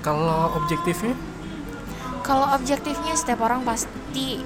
kalau 0.00 0.56
objektifnya 0.56 1.12
kalau 2.30 2.46
objektifnya 2.54 3.14
setiap 3.18 3.42
orang 3.42 3.66
pasti 3.66 4.38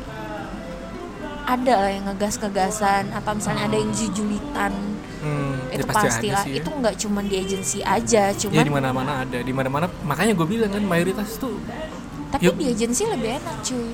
ada 1.44 1.84
lah 1.84 1.90
yang 1.92 2.08
ngegas-ngegasan 2.08 3.12
atau 3.12 3.36
misalnya 3.36 3.68
ada 3.68 3.76
yang 3.76 3.92
jujulitan 3.92 4.72
hmm, 5.20 5.68
itu 5.68 5.84
ya 5.84 5.92
pasti 5.92 6.08
pastilah 6.08 6.44
sih 6.48 6.52
ya. 6.56 6.64
itu 6.64 6.70
nggak 6.72 6.94
cuma 6.96 7.20
di 7.20 7.36
agensi 7.36 7.78
aja 7.84 8.32
ya 8.32 8.40
cuman 8.40 8.64
di 8.64 8.72
mana 8.72 8.88
mana 8.96 9.12
ada 9.28 9.38
di 9.44 9.52
mana 9.52 9.68
mana 9.68 9.86
makanya 10.08 10.32
gue 10.32 10.46
bilang 10.48 10.72
kan 10.72 10.80
mayoritas 10.80 11.36
tuh 11.36 11.60
tapi 12.32 12.48
Yuk. 12.48 12.56
di 12.56 12.72
agensi 12.72 13.04
lebih 13.04 13.36
enak 13.36 13.56
cuy 13.60 13.92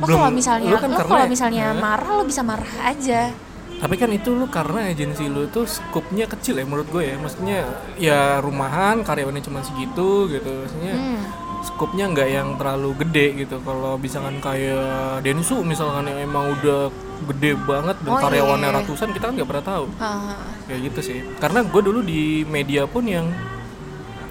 lo 0.00 0.04
kalau 0.04 0.32
misalnya 0.36 0.68
lu 0.68 0.76
kan 0.76 0.90
lo 0.92 0.98
kalau 1.08 1.24
misalnya 1.24 1.64
Hah? 1.72 1.80
marah 1.80 2.10
lo 2.20 2.22
bisa 2.28 2.44
marah 2.44 2.74
aja 2.84 3.32
tapi 3.80 3.96
kan 3.96 4.12
itu 4.12 4.36
lu 4.36 4.44
karena 4.52 4.92
agensi 4.92 5.24
lu 5.32 5.48
tuh 5.48 5.64
skupnya 5.64 6.28
kecil 6.28 6.60
ya 6.60 6.68
menurut 6.68 6.92
gue 6.92 7.08
ya 7.08 7.16
maksudnya 7.16 7.64
ya 7.96 8.20
rumahan 8.44 9.00
karyawannya 9.00 9.40
cuma 9.40 9.64
segitu 9.64 10.28
gitu 10.28 10.52
maksudnya 10.52 10.92
hmm. 10.92 11.49
Skupnya 11.60 12.08
nggak 12.08 12.28
yang 12.28 12.48
terlalu 12.56 12.90
gede 13.04 13.26
gitu. 13.44 13.60
Kalau 13.60 14.00
misalkan 14.00 14.40
kayak 14.40 15.20
Densu 15.20 15.60
misalkan 15.60 16.08
yang 16.08 16.18
emang 16.24 16.56
udah 16.56 16.88
gede 17.20 17.52
banget 17.68 17.96
dan 18.00 18.10
Oh, 18.10 18.16
iya, 18.16 18.24
karyawannya 18.24 18.68
iya, 18.68 18.72
iya. 18.72 18.80
ratusan 18.80 19.08
kita 19.12 19.24
kan 19.28 19.34
nggak 19.36 19.50
pernah 19.50 19.64
tahu. 19.64 19.84
Ah, 20.00 20.40
kayak 20.64 20.80
gitu 20.88 21.00
sih. 21.04 21.18
Karena 21.36 21.60
gue 21.60 21.82
dulu 21.84 22.00
di 22.00 22.48
media 22.48 22.88
pun 22.88 23.04
yang 23.04 23.28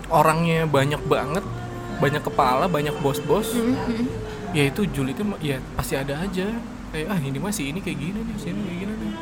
orangnya 0.09 0.65
banyak 0.65 1.01
banget 1.05 1.45
banyak 1.99 2.23
kepala 2.23 2.65
banyak 2.65 2.95
bos-bos 3.03 3.53
hmm, 3.53 3.75
hmm. 3.75 4.05
ya 4.55 4.71
itu 4.71 4.87
julidnya 4.89 5.35
ma- 5.35 5.41
ya 5.43 5.61
pasti 5.77 5.93
ada 5.93 6.17
aja. 6.17 6.47
Kayak 6.89 7.07
ah 7.13 7.19
ini 7.21 7.37
masih 7.37 7.69
ini 7.69 7.79
kayak 7.85 7.99
gini 8.01 8.19
nih 8.25 8.35
sini 8.41 8.59
kayak 8.65 8.77
gini 8.81 8.93
nih. 8.97 9.13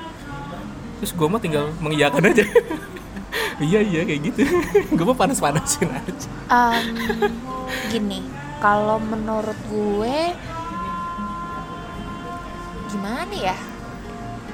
Terus 1.04 1.12
gue 1.12 1.28
mah 1.28 1.41
tinggal 1.41 1.65
mengiyakan 1.84 2.24
aja. 2.32 2.46
Iya 3.58 3.82
iya 3.82 4.02
kayak 4.06 4.22
gitu. 4.22 4.41
Gue 4.98 5.06
mah 5.06 5.17
panas-panasin 5.17 5.89
aja. 5.89 6.30
Em, 6.46 6.86
gini 7.91 8.23
kalau 8.58 8.97
menurut 8.97 9.58
gue 9.69 10.17
gimana 12.89 13.36
ya? 13.36 13.58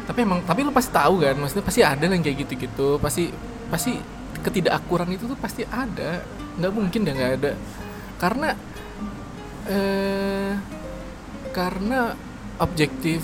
Tapi 0.03 0.19
emang 0.27 0.43
tapi 0.43 0.67
lu 0.67 0.73
pasti 0.75 0.91
tahu 0.91 1.23
kan 1.23 1.35
maksudnya 1.39 1.63
pasti 1.63 1.81
ada 1.85 2.03
yang 2.03 2.19
kayak 2.19 2.43
gitu-gitu 2.43 2.99
pasti 2.99 3.31
pasti 3.71 3.95
ketidakakuran 4.43 5.07
itu 5.15 5.29
tuh 5.29 5.39
pasti 5.39 5.63
ada. 5.69 6.19
Nggak 6.59 6.73
mungkin 6.73 6.99
deh 7.07 7.13
nggak 7.15 7.33
ada. 7.39 7.51
Karena 8.19 8.49
eh 9.63 10.51
karena 11.55 12.17
objektif 12.59 13.23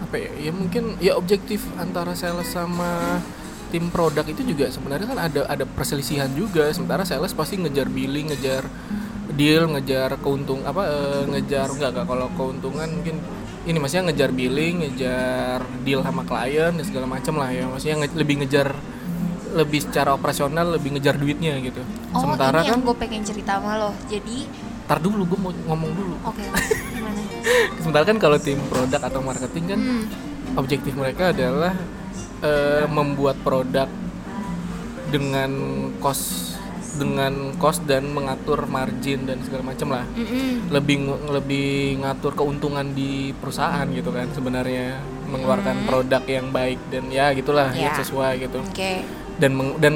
apa 0.00 0.16
ya 0.16 0.30
ya 0.48 0.52
mungkin 0.54 0.96
ya 0.98 1.12
objektif 1.18 1.60
antara 1.76 2.16
sales 2.16 2.48
sama 2.48 3.20
tim 3.70 3.88
produk 3.88 4.22
itu 4.24 4.42
juga 4.44 4.66
sebenarnya 4.66 5.06
kan 5.06 5.18
ada 5.20 5.40
ada 5.46 5.64
perselisihan 5.64 6.28
juga. 6.30 6.68
Sementara 6.70 7.02
sales 7.02 7.30
pasti 7.30 7.56
ngejar 7.56 7.86
billing 7.86 8.28
ngejar 8.28 8.66
deal 9.30 9.70
ngejar 9.70 10.18
keuntung 10.18 10.62
apa 10.62 10.82
eh, 10.84 11.22
ngejar 11.28 11.70
enggak 11.70 11.90
enggak 11.94 12.06
kalau 12.06 12.26
keuntungan 12.34 12.88
mungkin 12.90 13.16
ini 13.62 13.76
maksudnya 13.76 14.10
ngejar 14.10 14.30
billing 14.30 14.74
ngejar 14.80 15.58
deal 15.80 16.00
sama 16.00 16.22
klien 16.22 16.72
dan 16.72 16.84
segala 16.84 17.06
macam 17.06 17.34
lah 17.36 17.48
ya. 17.48 17.64
Maksudnya 17.64 17.96
nge- 18.00 18.16
lebih 18.16 18.34
ngejar 18.42 18.68
lebih 19.50 19.82
secara 19.82 20.14
operasional 20.14 20.66
lebih 20.70 20.94
ngejar 20.94 21.14
duitnya 21.14 21.58
gitu. 21.58 21.82
Oh 22.10 22.22
sementara 22.22 22.62
ini 22.62 22.70
kan 22.70 22.80
gue 22.80 22.96
pengen 22.96 23.22
cerita 23.22 23.58
sama 23.58 23.74
lo. 23.76 23.90
Jadi 24.06 24.46
tar 24.86 24.98
dulu 24.98 25.22
gue 25.24 25.38
mau 25.38 25.50
ngomong 25.50 25.90
dulu. 25.90 26.14
Oke. 26.24 26.42
Gimana? 26.90 27.20
sementara 27.82 28.04
kan 28.04 28.18
kalau 28.18 28.38
tim 28.38 28.58
produk 28.66 29.00
atau 29.00 29.20
marketing 29.20 29.64
kan 29.68 29.80
Hmm. 29.80 30.04
objektif 30.54 30.92
mereka 30.92 31.30
adalah 31.30 31.74
eh, 32.40 32.84
membuat 32.86 33.36
produk 33.40 33.88
dengan 35.10 35.50
cost 35.98 36.48
dengan 36.90 37.54
cost 37.56 37.86
dan 37.86 38.10
mengatur 38.10 38.66
margin 38.66 39.24
dan 39.24 39.40
segala 39.40 39.62
macam 39.64 39.88
lah. 39.90 40.04
Mm-mm. 40.12 40.68
lebih 40.68 40.98
lebih 41.30 41.70
ngatur 42.02 42.34
keuntungan 42.34 42.92
di 42.92 43.30
perusahaan 43.32 43.86
gitu 43.88 44.10
kan 44.10 44.26
sebenarnya. 44.30 44.98
Mengeluarkan 45.30 45.86
produk 45.86 46.22
yang 46.26 46.50
baik 46.50 46.82
dan 46.90 47.06
ya 47.08 47.30
gitulah 47.30 47.70
Ya. 47.70 47.88
yang 47.88 47.94
sesuai 47.94 48.32
gitu. 48.42 48.58
Oke. 48.60 49.06
Dan 49.38 49.54
meng- 49.54 49.78
dan 49.78 49.94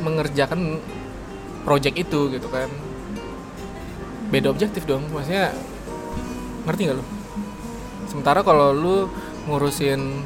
mengerjakan 0.00 0.78
project 1.66 1.96
itu 1.98 2.30
gitu 2.30 2.46
kan. 2.48 2.70
Beda 4.30 4.48
objektif 4.48 4.86
dong 4.86 5.02
maksudnya 5.12 5.50
ngerti 6.64 6.80
nggak 6.86 6.96
lu? 6.96 7.04
Sementara 8.06 8.40
kalau 8.40 8.70
lu 8.70 8.96
ngurusin 9.44 10.22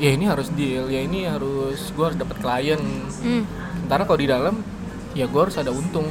ya 0.00 0.10
ini 0.16 0.24
harus 0.24 0.48
deal 0.50 0.88
ya 0.88 1.04
ini 1.04 1.28
harus 1.28 1.92
gua 1.92 2.08
harus 2.08 2.18
dapat 2.18 2.36
klien 2.40 2.80
Hmm. 3.20 3.44
sementara 3.76 4.02
kalau 4.08 4.18
di 4.18 4.26
dalam 4.26 4.54
ya 5.12 5.28
gua 5.28 5.46
harus 5.46 5.60
ada 5.60 5.68
untung 5.70 6.08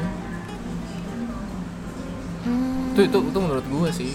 Hmm. 2.45 2.93
itu 2.93 3.01
itu 3.03 3.17
itu 3.19 3.39
menurut 3.41 3.65
gua 3.67 3.89
sih 3.89 4.13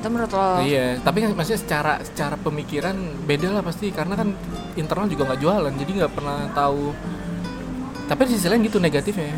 Itu 0.00 0.08
menurut 0.08 0.32
lo 0.32 0.64
iya 0.64 0.96
tapi 0.98 1.20
kan 1.20 1.36
maksudnya 1.36 1.60
secara 1.60 1.92
secara 2.00 2.34
pemikiran 2.34 2.96
beda 3.28 3.52
lah 3.52 3.62
pasti 3.62 3.92
karena 3.92 4.16
kan 4.16 4.32
internal 4.74 5.06
juga 5.06 5.28
nggak 5.28 5.40
jualan 5.40 5.72
jadi 5.76 5.90
nggak 6.02 6.12
pernah 6.16 6.48
tahu 6.50 6.96
tapi 8.08 8.20
di 8.26 8.32
sisi 8.34 8.48
lain 8.48 8.64
gitu 8.64 8.80
negatifnya 8.80 9.36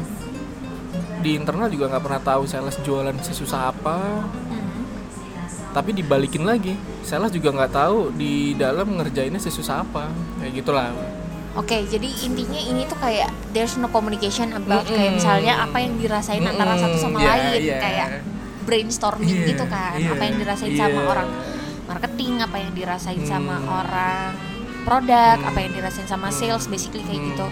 di 1.18 1.34
internal 1.34 1.66
juga 1.66 1.90
nggak 1.90 2.02
pernah 2.02 2.22
tahu 2.22 2.42
sales 2.46 2.74
jualan 2.82 3.14
sesusah 3.22 3.70
apa. 3.70 4.26
Tapi 5.72 5.90
dibalikin 5.92 6.44
lagi 6.44 6.76
sales 7.02 7.32
juga 7.32 7.50
nggak 7.50 7.72
tahu 7.72 8.12
di 8.12 8.52
dalam 8.54 9.00
ngerjainnya 9.00 9.40
sesusah 9.40 9.82
apa 9.82 10.08
kayak 10.40 10.52
gitulah 10.62 10.92
Oke, 11.52 11.84
jadi 11.84 12.08
intinya 12.24 12.56
ini 12.56 12.88
tuh 12.88 12.96
kayak 12.96 13.28
there's 13.52 13.76
no 13.76 13.84
communication 13.92 14.56
about 14.56 14.88
Mm-mm. 14.88 14.96
kayak 14.96 15.20
misalnya 15.20 15.60
apa 15.60 15.84
yang 15.84 16.00
dirasain 16.00 16.40
antara 16.40 16.80
satu 16.80 16.96
sama 16.96 17.20
iya, 17.20 17.28
lain 17.28 17.60
iya. 17.60 17.76
kayak 17.76 18.08
brainstorming 18.64 19.28
Iya, 19.28 19.48
gitu 19.52 19.64
kan. 19.68 20.00
iya, 20.00 20.16
apa 20.16 20.22
yang 20.24 20.36
dirasain 20.40 20.72
sama 20.72 20.96
iya. 20.96 21.10
orang 21.12 21.28
marketing, 21.84 22.32
apa 22.40 22.56
yang 22.56 22.72
dirasain 22.72 23.22
sama 23.28 23.56
Hmm. 23.60 23.68
orang 23.68 24.18
produk, 24.88 25.36
Hmm. 25.36 25.48
apa 25.52 25.58
yang 25.60 25.72
dirasain 25.76 26.08
sama 26.08 26.32
Hmm. 26.32 26.38
sales 26.40 26.64
basically 26.72 27.04
kayak 27.04 27.20
Hmm. 27.20 27.28
gitu. 27.36 27.46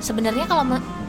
Sebenarnya 0.00 0.48
kalau 0.48 0.64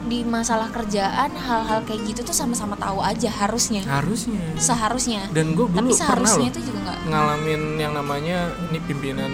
di 0.08 0.24
masalah 0.24 0.72
kerjaan 0.72 1.30
hal-hal 1.36 1.84
kayak 1.84 2.00
gitu 2.08 2.20
tuh 2.24 2.36
sama-sama 2.36 2.74
tahu 2.80 3.04
aja 3.04 3.28
harusnya. 3.28 3.84
harusnya. 3.84 4.40
Seharusnya. 4.56 5.28
dan 5.36 5.52
gue 5.52 5.68
Tapi 5.68 5.78
dulu 5.78 5.92
pernah 5.92 6.24
seharusnya 6.24 6.48
itu 6.48 6.60
juga 6.72 6.78
nggak. 6.88 6.98
ngalamin 7.12 7.62
yang 7.76 7.92
namanya 7.92 8.38
ini 8.72 8.78
pimpinan 8.88 9.32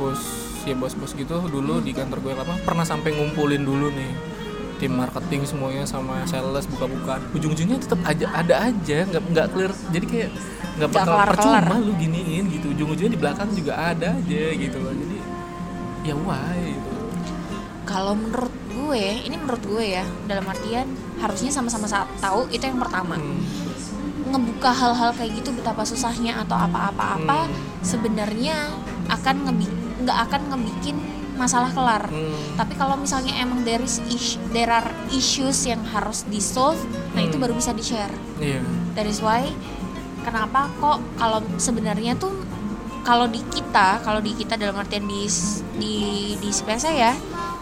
bos 0.00 0.20
ya 0.66 0.74
bos-bos 0.74 1.14
gitu 1.14 1.46
dulu 1.46 1.78
di 1.78 1.94
kantor 1.94 2.18
gue 2.24 2.32
lama 2.34 2.58
pernah 2.66 2.82
sampai 2.82 3.14
ngumpulin 3.14 3.62
dulu 3.62 3.86
nih 3.94 4.12
tim 4.76 4.92
marketing 4.92 5.48
semuanya 5.48 5.88
sama 5.88 6.20
sales 6.28 6.68
buka-bukaan. 6.68 7.32
Ujung-ujungnya 7.32 7.80
tetap 7.80 8.00
aja 8.04 8.28
ada 8.28 8.54
aja 8.68 8.98
nggak 9.08 9.22
nggak 9.32 9.46
clear. 9.56 9.72
Jadi 9.88 10.04
kayak 10.04 10.30
nggak 10.76 10.90
bakal 10.92 11.14
percuma 11.32 11.76
lu 11.80 11.92
giniin 11.96 12.44
gitu. 12.52 12.66
Ujung-ujungnya 12.76 13.12
di 13.16 13.20
belakang 13.20 13.48
juga 13.56 13.72
ada 13.72 14.12
aja 14.12 14.42
gitu 14.52 14.76
loh. 14.76 14.92
Jadi 14.92 15.16
ya 16.04 16.14
why 16.20 16.60
gitu. 16.76 16.90
Kalau 17.88 18.14
menurut 18.18 18.52
gue 18.86 19.26
ini 19.26 19.34
menurut 19.34 19.62
gue 19.66 19.98
ya 19.98 20.06
dalam 20.24 20.46
artian 20.46 20.86
harusnya 21.18 21.50
sama-sama 21.50 21.90
sa- 21.90 22.06
tahu 22.18 22.46
itu 22.48 22.62
yang 22.62 22.78
pertama 22.78 23.18
Hmm. 23.18 23.42
ngebuka 24.26 24.70
hal-hal 24.70 25.10
kayak 25.14 25.38
gitu 25.38 25.50
betapa 25.50 25.82
susahnya 25.82 26.38
atau 26.38 26.54
apa-apa-apa 26.54 27.46
Hmm. 27.46 27.54
sebenarnya 27.82 28.70
akan 29.06 29.36
ngebi- 29.50 29.74
nggak 30.02 30.18
akan 30.30 30.40
ngebikin 30.54 30.96
masalah 31.34 31.68
kelar 31.68 32.06
Hmm. 32.06 32.32
tapi 32.54 32.78
kalau 32.78 32.96
misalnya 32.96 33.34
emang 33.36 33.66
there 33.66 33.82
is 33.82 33.98
is- 34.06 34.38
there 34.50 34.70
are 34.70 34.86
issues 35.10 35.66
yang 35.66 35.82
harus 35.84 36.24
di 36.26 36.38
solve 36.38 36.78
nah 37.12 37.20
itu 37.20 37.36
Hmm. 37.36 37.44
baru 37.44 37.52
bisa 37.58 37.74
di 37.74 37.82
share 37.82 38.14
iya 38.38 38.62
that 38.94 39.04
is 39.04 39.18
why 39.18 39.44
kenapa 40.22 40.70
kok 40.78 40.98
kalau 41.18 41.42
sebenarnya 41.58 42.14
tuh 42.14 42.32
kalau 43.06 43.30
di 43.30 43.38
kita 43.46 44.02
kalau 44.02 44.18
di 44.18 44.34
kita 44.34 44.58
dalam 44.58 44.74
artian 44.74 45.06
di 45.06 45.28
di 45.78 45.94
di 46.40 46.50
ya 46.90 47.14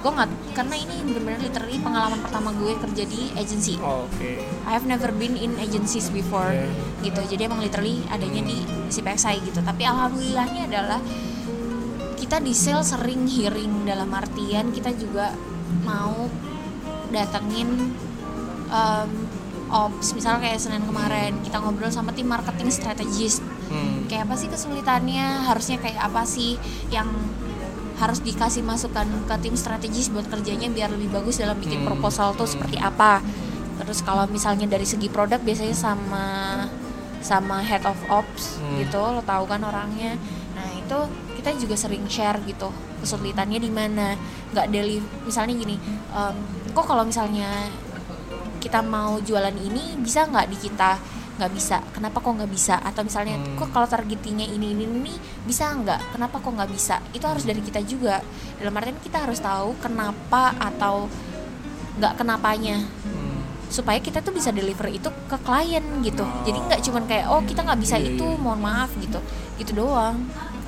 gue 0.05 0.12
nggak 0.12 0.31
karena 0.53 0.77
ini 0.77 1.01
benar-benar 1.01 1.40
literally 1.40 1.81
pengalaman 1.81 2.21
pertama 2.21 2.53
gue 2.53 2.77
kerja 2.77 3.05
di 3.09 3.33
agency. 3.40 3.81
Oh, 3.81 4.05
oke. 4.05 4.31
I 4.69 4.71
have 4.77 4.85
never 4.85 5.09
been 5.09 5.33
in 5.33 5.57
agencies 5.57 6.12
before 6.12 6.53
Oke. 6.53 7.09
gitu. 7.09 7.21
Jadi 7.25 7.49
emang 7.49 7.64
literally 7.64 8.05
adanya 8.12 8.45
di 8.45 8.69
CPSI 8.93 9.40
gitu. 9.49 9.64
Tapi 9.64 9.88
alhamdulillahnya 9.88 10.69
adalah 10.69 11.01
kita 12.21 12.37
di 12.45 12.53
sales 12.53 12.93
sering 12.93 13.25
hearing 13.25 13.88
dalam 13.88 14.12
artian 14.12 14.77
kita 14.77 14.93
juga 14.93 15.33
mau 15.88 16.29
datengin 17.09 17.97
um, 18.69 19.11
ops. 19.73 20.12
Misalnya 20.12 20.53
kayak 20.53 20.61
Senin 20.61 20.85
kemarin 20.85 21.40
kita 21.40 21.64
ngobrol 21.64 21.88
sama 21.88 22.12
tim 22.12 22.29
marketing 22.29 22.69
strategist. 22.69 23.40
Hmm. 23.64 24.05
kayak 24.05 24.29
apa 24.29 24.37
sih 24.37 24.53
kesulitannya? 24.53 25.49
Harusnya 25.49 25.81
kayak 25.81 25.97
apa 25.97 26.29
sih 26.29 26.61
yang 26.93 27.09
harus 27.94 28.18
dikasih 28.18 28.61
masukan 28.61 29.07
ke 29.24 29.35
tim 29.38 29.54
strategis 29.54 30.09
buat 30.09 30.26
kerjanya 30.26 30.66
biar 30.66 30.90
lebih 30.90 31.11
bagus 31.11 31.38
dalam 31.38 31.54
bikin 31.57 31.80
Hmm. 31.80 31.88
proposal 31.88 32.35
tuh 32.35 32.44
seperti 32.44 32.74
apa 32.76 33.22
terus 33.74 34.00
kalau 34.00 34.26
misalnya 34.26 34.66
dari 34.66 34.83
segi 34.85 35.07
produk 35.07 35.38
biasanya 35.38 35.72
sama 35.72 36.26
sama 37.20 37.59
head 37.61 37.83
of 37.83 37.96
ops 38.09 38.59
Hmm. 38.59 38.78
gitu 38.78 38.98
lo 38.98 39.22
tahu 39.22 39.46
kan 39.46 39.62
orangnya 39.62 40.18
nah 40.52 40.68
itu 40.70 40.98
kita 41.37 41.54
juga 41.57 41.74
sering 41.74 42.07
share 42.07 42.38
gitu 42.44 42.70
kesulitannya 42.98 43.59
di 43.59 43.68
mana 43.68 44.14
nggak 44.50 44.66
deli 44.68 44.96
misalnya 45.22 45.54
gini 45.54 45.76
em, 46.11 46.35
kok 46.70 46.85
kalau 46.85 47.02
misalnya 47.02 47.68
kita 48.59 48.80
mau 48.80 49.20
jualan 49.20 49.52
ini 49.52 49.98
bisa 49.98 50.24
nggak 50.24 50.48
di 50.48 50.57
kita 50.59 50.96
nggak 51.35 51.51
bisa 51.51 51.83
kenapa 51.90 52.18
kok 52.18 52.31
nggak 52.33 52.47
bisa 52.49 52.79
atau 52.79 53.03
misalnya 53.03 53.35
Hmm. 53.35 53.57
kok 53.57 53.68
kalau 53.68 53.85
targetingnya 53.85 54.47
ini 54.47 54.70
ini 54.70 54.85
ini 54.85 55.14
bisa 55.42 55.68
nggak 55.68 56.12
kenapa 56.12 56.38
kok 56.38 56.53
nggak 56.53 56.70
bisa 56.70 57.03
itu 57.11 57.23
harus 57.23 57.42
dari 57.42 57.59
kita 57.59 57.83
juga 57.83 58.23
dalam 58.57 58.70
artian 58.73 58.94
kita 58.99 59.18
harus 59.20 59.38
tahu 59.38 59.75
kenapa 59.79 60.55
atau 60.55 61.11
nggak 61.94 62.14
kenapanya 62.16 62.79
Hmm. 63.03 63.42
supaya 63.66 63.99
kita 63.99 64.18
tuh 64.18 64.31
bisa 64.31 64.51
deliver 64.51 64.87
itu 64.88 65.11
ke 65.27 65.37
klien 65.40 65.83
gitu 66.01 66.23
Oh. 66.23 66.42
jadi 66.42 66.59
nggak 66.61 66.81
cuman 66.83 67.03
kayak 67.05 67.27
oh 67.27 67.42
kita 67.42 67.61
nggak 67.62 67.81
bisa 67.81 67.97
Iya, 67.97 68.07
itu 68.12 68.25
iya. 68.25 68.38
mohon 68.38 68.61
maaf 68.61 68.90
gitu 68.94 69.18
gitu 69.57 69.73
doang 69.77 70.14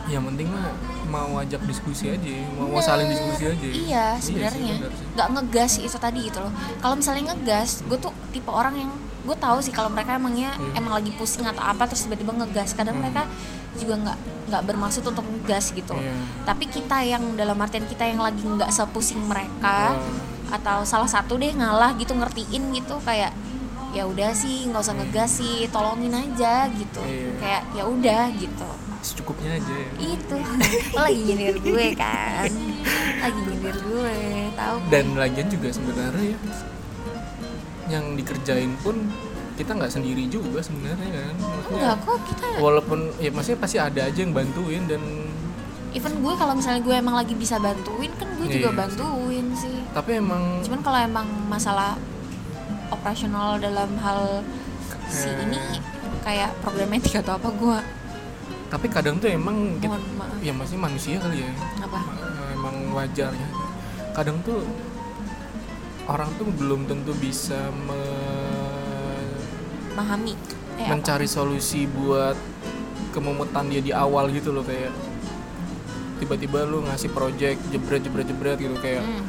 yang 0.07 0.23
penting 0.25 0.47
mah 0.47 0.71
mau 1.07 1.39
ajak 1.39 1.63
diskusi 1.65 2.09
aja 2.09 2.29
mau, 2.53 2.67
mau 2.69 2.81
saling 2.81 3.07
diskusi 3.07 3.45
aja. 3.47 3.67
iya 3.67 4.07
sih, 4.17 4.35
sebenarnya. 4.35 4.77
nggak 5.15 5.29
ngegas 5.33 5.73
itu 5.79 5.97
tadi 5.97 6.19
gitu 6.25 6.39
loh. 6.39 6.51
Kalau 6.77 6.95
misalnya 6.95 7.31
ngegas 7.31 7.83
gue 7.83 7.97
tuh 7.97 8.13
tipe 8.31 8.49
orang 8.49 8.75
yang 8.77 8.91
gue 9.23 9.37
tahu 9.37 9.59
sih 9.59 9.71
kalau 9.71 9.89
mereka 9.89 10.15
emangnya 10.15 10.55
Iya. 10.55 10.79
emang 10.79 10.95
lagi 10.95 11.11
pusing 11.13 11.43
atau 11.43 11.59
apa 11.61 11.87
terus 11.87 12.05
tiba-tiba 12.05 12.35
ngegas. 12.37 12.73
Kadang 12.73 12.99
Hmm. 12.99 13.03
mereka 13.03 13.23
juga 13.75 13.95
nggak 13.99 14.19
nggak 14.47 14.63
bermaksud 14.65 15.03
untuk 15.03 15.21
ngegas 15.23 15.71
gitu 15.71 15.93
Iya. 15.93 16.15
tapi 16.43 16.65
kita 16.65 17.03
yang 17.03 17.35
dalam 17.35 17.59
artian 17.59 17.83
kita 17.85 18.07
yang 18.07 18.19
lagi 18.19 18.41
nggak 18.41 18.71
sepusing 18.71 19.19
mereka 19.21 19.99
atau 20.49 20.81
salah 20.81 21.05
satu 21.05 21.35
deh 21.35 21.51
ngalah 21.51 21.93
gitu 21.95 22.15
ngertiin 22.15 22.71
gitu 22.73 22.97
kayak 23.03 23.35
ya 23.91 24.05
udah 24.05 24.31
sih 24.31 24.65
nggak 24.65 24.81
usah 24.81 24.95
ngegas 24.95 25.31
sih 25.35 25.67
tolongin 25.69 26.15
aja 26.15 26.71
gitu. 26.71 27.03
Iya. 27.03 27.31
kayak 27.37 27.63
ya 27.73 27.83
udah 27.85 28.23
gitu 28.33 28.69
secukupnya 28.99 29.51
aja 29.55 29.75
ya. 29.75 29.91
itu 30.09 30.37
lo 30.93 31.01
lagi 31.05 31.21
nyindir 31.23 31.57
gue 31.57 31.87
kan 31.95 32.51
lagi 33.19 33.41
nyindir 33.43 33.77
gue 33.77 34.17
tahu 34.53 34.77
kan? 34.79 34.89
dan 34.89 35.05
lagian 35.15 35.49
juga 35.49 35.69
sebenarnya 35.71 36.27
ya 36.29 36.39
yang 37.89 38.05
dikerjain 38.15 38.75
pun 38.81 38.97
kita 39.55 39.73
nggak 39.73 39.89
sendiri 39.89 40.27
juga 40.27 40.61
sebenarnya 40.61 41.09
kan 41.09 41.35
maksudnya 41.35 41.77
enggak 41.79 41.97
kok 42.03 42.19
kita 42.27 42.45
walaupun 42.59 42.99
ya 43.17 43.31
maksudnya 43.31 43.59
pasti 43.59 43.77
ada 43.79 44.01
aja 44.03 44.19
yang 44.19 44.31
bantuin 44.31 44.85
dan 44.85 45.01
even 45.91 46.13
gue 46.15 46.35
kalau 46.35 46.53
misalnya 46.53 46.83
gue 46.83 46.95
emang 46.95 47.17
lagi 47.17 47.33
bisa 47.33 47.57
bantuin 47.57 48.13
kan 48.13 48.29
gue 48.37 48.47
juga 48.51 48.69
Iya. 48.69 48.77
bantuin 48.77 49.47
sih 49.55 49.77
tapi 49.91 50.11
emang 50.15 50.61
cuman 50.61 50.81
kalau 50.83 50.99
emang 51.01 51.25
masalah 51.47 51.97
operasional 52.89 53.57
dalam 53.57 53.89
hal 53.99 54.45
si 55.07 55.25
Eh. 55.25 55.41
ini 55.43 55.59
kayak 56.21 56.53
problematik 56.61 57.17
atau 57.23 57.35
apa 57.35 57.49
gue 57.49 57.77
tapi 58.67 58.87
kadang 58.87 59.17
tuh 59.17 59.29
emang 59.29 59.79
ya 60.41 60.51
masih 60.51 60.75
manusia 60.75 61.17
kali 61.17 61.41
ya. 61.41 61.51
Apa? 61.81 61.99
Ma- 61.99 62.19
emang 62.53 62.77
wajar 62.93 63.31
ya 63.31 63.49
kadang 64.11 64.41
tuh 64.41 64.65
orang 66.07 66.31
tuh 66.35 66.49
belum 66.51 66.87
tentu 66.87 67.13
bisa 67.15 67.59
me- 67.79 69.35
memahami. 69.93 70.33
Eh, 70.77 70.85
apa? 70.85 70.93
mencari 70.93 71.25
solusi 71.27 71.85
buat 71.87 72.37
kememutan 73.11 73.65
dia 73.67 73.81
di 73.81 73.93
awal 73.93 74.29
gitu 74.29 74.53
loh 74.53 74.61
kayak 74.61 74.93
tiba-tiba 76.17 76.65
lu 76.65 76.81
ngasih 76.83 77.09
project 77.11 77.57
jebret 77.71 78.01
jebret 78.01 78.25
jebret 78.25 78.57
gitu 78.57 78.77
kayak 78.77 79.01
Hmm. 79.01 79.25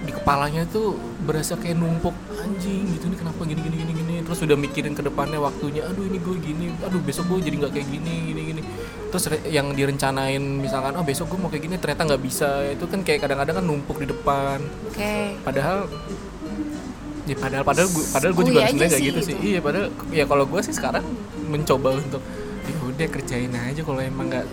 di 0.00 0.12
kepalanya 0.12 0.64
tuh 0.66 0.96
berasa 1.20 1.56
kayak 1.56 1.76
numpuk 1.76 2.12
anjing 2.36 2.88
gitu 2.90 3.04
nih 3.06 3.16
kenapa 3.16 3.40
gini 3.42 3.60
gini 3.60 3.76
gini 3.78 3.92
terus 4.26 4.42
udah 4.42 4.58
mikirin 4.58 4.92
ke 4.98 5.06
depannya 5.06 5.38
waktunya 5.38 5.86
aduh 5.86 6.02
ini 6.02 6.18
gue 6.18 6.34
gini 6.42 6.66
aduh 6.82 6.98
besok 6.98 7.30
gue 7.30 7.46
jadi 7.46 7.56
nggak 7.62 7.72
kayak 7.78 7.88
gini 7.88 8.14
gini 8.34 8.40
gini. 8.52 8.62
Terus 9.06 9.24
yang 9.46 9.70
direncanain 9.72 10.42
misalkan 10.42 10.98
oh 10.98 11.06
besok 11.06 11.30
gue 11.30 11.38
mau 11.38 11.46
kayak 11.46 11.64
gini 11.70 11.76
ternyata 11.78 12.02
nggak 12.10 12.22
bisa. 12.26 12.66
Itu 12.74 12.90
kan 12.90 13.06
kayak 13.06 13.22
kadang-kadang 13.22 13.62
kan 13.62 13.64
numpuk 13.64 14.02
di 14.02 14.10
depan. 14.10 14.58
Oke. 14.90 15.38
Padahal 15.46 15.86
ya 17.26 17.34
padahal 17.34 17.64
padahal 17.66 17.88
gue 17.90 18.04
padahal 18.14 18.32
gue 18.34 18.44
Sekui 18.46 18.50
juga 18.54 18.60
aja 18.62 18.70
sebenarnya 18.70 18.90
kayak 18.94 19.02
sih 19.02 19.10
gitu 19.10 19.20
sih 19.20 19.34
itu. 19.34 19.46
iya 19.50 19.58
padahal 19.58 19.86
ya 20.14 20.24
kalau 20.30 20.44
gue 20.46 20.60
sih 20.62 20.74
sekarang 20.78 21.04
mencoba 21.50 21.88
untuk 21.98 22.22
ya 22.70 22.78
udah 22.86 23.06
kerjain 23.10 23.50
aja 23.50 23.80
kalau 23.82 23.98
emang 23.98 24.26
nggak 24.30 24.46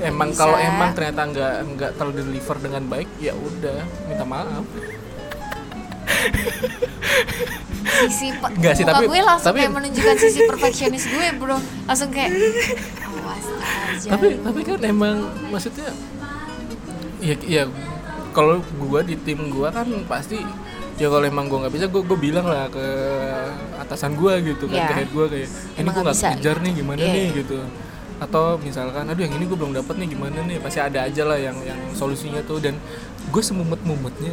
emang 0.00 0.30
kalau 0.32 0.56
emang 0.56 0.96
ternyata 0.96 1.28
nggak 1.28 1.54
nggak 1.76 1.90
terlalu 2.00 2.24
deliver 2.24 2.56
dengan 2.56 2.82
baik 2.88 3.08
ya 3.20 3.36
udah 3.36 3.84
minta 4.08 4.24
maaf 4.24 4.64
sisi 8.00 8.28
pe- 8.32 8.54
Nggak 8.54 8.74
sih, 8.74 8.84
tapi- 8.84 9.06
gue 9.06 9.20
langsung 9.20 9.50
tapi- 9.50 9.60
kayak 9.60 9.72
menunjukkan 9.72 10.16
sisi 10.16 10.40
perfeksionis 10.44 11.04
gue 11.06 11.26
bro 11.36 11.56
langsung 11.84 12.08
kayak 12.08 12.30
awas 13.02 13.44
aja 13.92 14.08
tapi 14.10 14.26
lu." 14.30 14.40
tapi 14.42 14.60
kan 14.62 14.78
emang 14.82 15.16
maksudnya 15.48 15.90
ya 17.18 17.34
ya 17.42 17.62
kalau 18.30 18.56
gua 18.78 19.02
di 19.02 19.18
tim 19.18 19.50
gua 19.50 19.68
kan 19.68 19.84
pasti 20.06 20.40
ya 20.96 21.10
kalau 21.10 21.20
emang 21.22 21.44
gua 21.44 21.66
nggak 21.66 21.74
bisa 21.74 21.86
gua 21.86 22.00
gua 22.00 22.16
bilang 22.16 22.46
lah 22.46 22.70
ke 22.70 22.84
atasan 23.76 24.14
gua 24.14 24.38
gitu 24.38 24.64
kan 24.64 24.78
Iya. 24.78 24.86
ke 24.86 24.94
head 24.94 25.10
gua 25.10 25.26
kayak 25.28 25.48
ini 25.74 25.88
gua 25.90 26.02
nggak 26.02 26.16
kejar 26.16 26.56
nih 26.58 26.72
gimana 26.74 26.98
Iya, 26.98 27.10
nih 27.10 27.24
iya. 27.26 27.36
gitu 27.36 27.56
atau 28.18 28.44
misalkan 28.56 29.04
aduh 29.04 29.20
yang 29.20 29.34
ini 29.34 29.44
gua 29.44 29.58
belum 29.58 29.72
dapat 29.74 29.94
nih 29.98 30.08
gimana 30.10 30.38
nih 30.42 30.56
pasti 30.58 30.78
ada 30.78 31.04
aja 31.04 31.22
lah 31.24 31.36
yang 31.36 31.56
yang 31.60 31.76
solusinya 31.92 32.40
tuh 32.40 32.56
dan 32.58 32.76
gue 33.22 33.42
semumet 33.42 33.80
mumetnya 33.82 34.32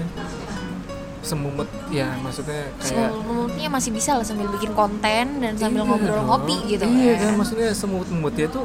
semumet 1.20 1.66
ya 1.88 2.14
maksudnya 2.18 2.70
kayak 2.78 3.10
Semuanya 3.10 3.70
masih 3.70 3.92
bisa 3.92 4.12
lah 4.14 4.24
sambil 4.24 4.48
bikin 4.50 4.72
konten 4.72 5.26
dan 5.38 5.54
sambil 5.54 5.82
Iya 5.82 5.90
ngobrol 5.90 6.16
dong. 6.16 6.28
ngopi 6.28 6.56
gitu 6.68 6.84
Iya 6.84 7.14
kan. 7.18 7.34
maksudnya 7.36 7.70
semut 7.72 8.08
mutnya 8.08 8.48
tuh 8.48 8.64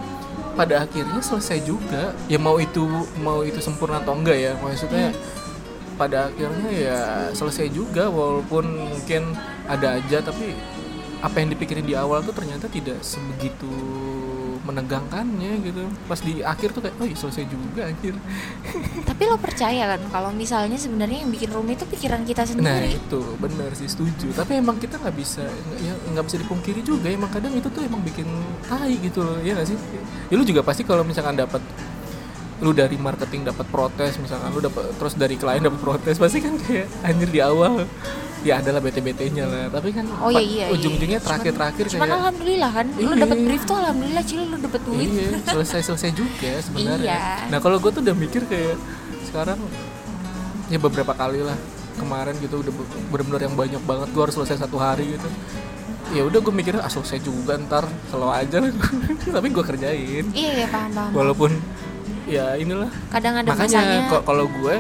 pada 0.53 0.85
akhirnya 0.85 1.17
selesai 1.19 1.63
juga. 1.63 2.13
Ya 2.27 2.37
mau 2.37 2.57
itu 2.57 2.85
mau 3.17 3.41
itu 3.41 3.57
sempurna 3.59 3.99
atau 3.99 4.13
enggak 4.13 4.37
ya 4.37 4.53
maksudnya 4.57 5.09
Hmm. 5.09 5.21
pada 5.95 6.27
akhirnya 6.27 6.71
ya 6.71 6.99
selesai 7.31 7.69
juga 7.69 8.09
walaupun 8.09 8.65
mungkin 8.91 9.33
ada 9.65 9.97
aja 9.97 10.21
tapi 10.21 10.53
apa 11.19 11.37
yang 11.37 11.49
dipikirin 11.49 11.85
di 11.85 11.95
awal 11.95 12.19
tuh 12.21 12.33
ternyata 12.33 12.67
tidak 12.67 12.99
sebegitu 13.01 13.71
menegangkannya 14.63 15.53
gitu. 15.63 15.83
Pas 16.07 16.19
di 16.19 16.41
akhir 16.41 16.71
tuh 16.71 16.81
kayak 16.81 16.95
oh 16.97 17.07
selesai 17.09 17.45
juga 17.45 17.87
anjir. 17.87 18.15
Tapi 19.09 19.23
lo 19.25 19.37
percaya 19.37 19.95
kan 19.95 20.01
kalau 20.09 20.31
misalnya 20.31 20.75
sebenarnya 20.75 21.23
yang 21.23 21.31
bikin 21.31 21.51
rumit 21.51 21.77
itu 21.77 21.87
pikiran 21.89 22.23
kita 22.23 22.43
Nah 22.43 22.51
sendiri. 22.79 22.97
itu 22.97 23.21
benar 23.37 23.71
sih 23.73 23.87
setuju. 23.87 24.31
Tapi 24.33 24.59
emang 24.59 24.77
kita 24.77 24.97
nggak 24.97 25.15
bisa 25.15 25.43
nggak- 25.43 25.81
ya 25.81 25.95
nggak 26.11 26.25
bisa 26.25 26.37
dipungkiri 26.39 26.81
juga. 26.81 27.07
Emang 27.07 27.29
kadang 27.29 27.53
itu 27.53 27.67
tuh 27.67 27.83
emang 27.83 28.01
bikin 28.01 28.27
tai 28.65 28.95
gitu 28.97 29.21
loh, 29.21 29.39
ya 29.41 29.55
nggak 29.55 29.69
sih? 29.69 29.79
Ya 30.31 30.35
lu 30.35 30.43
juga 30.43 30.63
pasti 30.63 30.83
kalau 30.83 31.03
misalkan 31.03 31.35
dapat 31.35 31.61
lu 32.63 32.71
dari 32.71 32.95
marketing 32.95 33.43
dapat 33.43 33.67
protes 33.67 34.23
misalkan 34.23 34.55
lu 34.55 34.63
dapat 34.63 34.95
terus 34.95 35.19
dari 35.19 35.35
klien 35.35 35.59
dapat 35.59 35.83
protes 35.83 36.15
pasti 36.15 36.39
kan 36.39 36.55
kayak 36.57 36.87
anjir 37.03 37.27
di 37.27 37.43
awal 37.43 37.83
ya 38.43 38.59
adalah 38.59 38.81
bete-betenya 38.81 39.45
lah 39.45 39.65
tapi 39.69 39.89
kan 39.91 40.03
Oh 40.19 40.27
iya 40.27 40.37
pa- 40.37 40.43
iya. 40.45 40.67
ujung-ujungnya 40.71 41.17
iya. 41.17 41.25
terakhir-terakhir 41.25 41.85
Cuman, 41.85 41.93
cuman 41.93 42.03
kayak 42.05 42.19
alhamdulillah 42.19 42.71
kan, 42.73 42.87
Iya. 42.93 43.15
dapet 43.17 43.39
brief 43.41 43.63
tuh 43.63 43.77
alhamdulillah 43.77 44.25
cili 44.25 44.45
lo 44.45 44.57
dapet 44.59 44.81
duit. 44.83 45.09
iya 45.09 45.29
selesai-selesai 45.45 46.11
juga 46.13 46.51
sebenarnya 46.65 47.07
Iya. 47.09 47.23
nah 47.49 47.59
kalau 47.59 47.79
gue 47.79 47.91
tuh 47.91 48.03
udah 48.03 48.17
mikir 48.17 48.43
kayak 48.45 48.77
sekarang 49.25 49.59
ya 50.67 50.79
beberapa 50.79 51.13
kali 51.13 51.41
lah 51.41 51.55
kemarin 51.95 52.35
gitu 52.37 52.59
udah 52.59 52.73
be- 52.73 52.89
bener-bener 53.11 53.41
yang 53.43 53.55
banyak 53.55 53.83
banget 53.83 54.09
gue 54.11 54.23
harus 54.23 54.35
selesai 54.35 54.57
satu 54.61 54.77
hari 54.77 55.07
gitu 55.13 55.29
ya 56.11 56.23
udah 56.23 56.39
gue 56.41 56.53
mikirnya 56.53 56.81
ah 56.81 56.91
selesai 56.91 57.21
juga 57.21 57.55
ntar 57.59 57.87
selalu 58.09 58.33
aja 58.35 58.57
lah 58.59 58.73
tapi 59.37 59.49
gue 59.49 59.65
kerjain 59.65 60.25
Iya 60.31 60.51
iya 60.57 60.67
paham 60.67 60.91
paham. 60.91 61.11
walaupun 61.15 61.51
ya 62.25 62.55
inilah 62.55 62.91
Kadang 63.09 63.35
ada 63.37 63.49
makanya 63.49 64.09
kalau 64.21 64.45
gue 64.47 64.77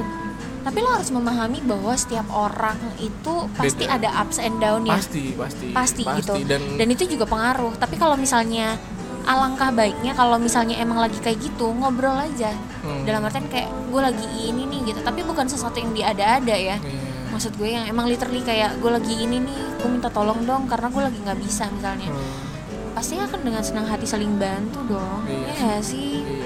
Tapi 0.63 0.79
lo 0.79 0.89
harus 0.89 1.11
memahami 1.11 1.59
bahwa 1.61 1.91
setiap 1.93 2.27
orang 2.29 2.79
itu 2.97 3.35
pasti 3.53 3.83
Beda. 3.83 3.99
ada 3.99 4.09
ups 4.19 4.39
and 4.39 4.57
down 4.57 4.83
ya. 4.83 4.95
pasti 4.95 5.35
pasti 5.35 5.67
Pasti, 5.69 6.03
gitu. 6.17 6.35
dan, 6.47 6.63
Dan 6.77 6.89
itu 6.89 7.05
juga 7.09 7.27
pengaruh. 7.27 7.75
Tapi 7.75 7.95
kalau 7.97 8.15
misalnya 8.15 8.79
alangkah 9.23 9.71
baiknya 9.71 10.13
kalau 10.13 10.35
misalnya 10.35 10.79
emang 10.79 10.99
lagi 10.99 11.19
kayak 11.19 11.39
gitu 11.41 11.71
ngobrol 11.73 12.15
aja. 12.15 12.55
hmm, 12.81 13.03
Dalam 13.03 13.23
artian 13.23 13.47
kayak 13.47 13.71
gue 13.89 14.01
lagi 14.01 14.27
ini 14.45 14.63
nih 14.65 14.81
gitu. 14.89 15.01
Tapi 15.01 15.21
bukan 15.23 15.47
sesuatu 15.47 15.77
yang 15.77 15.91
diada-ada 15.93 16.55
ya. 16.55 16.79
iya. 16.79 17.03
Maksud 17.29 17.57
gue 17.57 17.67
yang 17.67 17.85
emang 17.85 18.07
literally 18.07 18.41
kayak 18.41 18.79
gue 18.79 18.91
lagi 18.93 19.15
ini 19.19 19.41
nih, 19.41 19.59
gue 19.77 19.89
minta 19.89 20.09
tolong 20.09 20.43
dong 20.43 20.69
karena 20.69 20.87
gue 20.87 21.03
lagi 21.03 21.19
nggak 21.19 21.39
bisa 21.39 21.67
misalnya. 21.69 22.07
Hmm, 22.07 22.51
Pasti 22.93 23.17
akan 23.17 23.41
dengan 23.41 23.65
senang 23.65 23.89
hati 23.89 24.05
saling 24.05 24.37
bantu 24.37 24.85
dong. 24.87 25.25
Iya 25.25 25.49
Iya 25.49 25.75
sih. 25.81 26.21
iya 26.21 26.23
sih. 26.23 26.42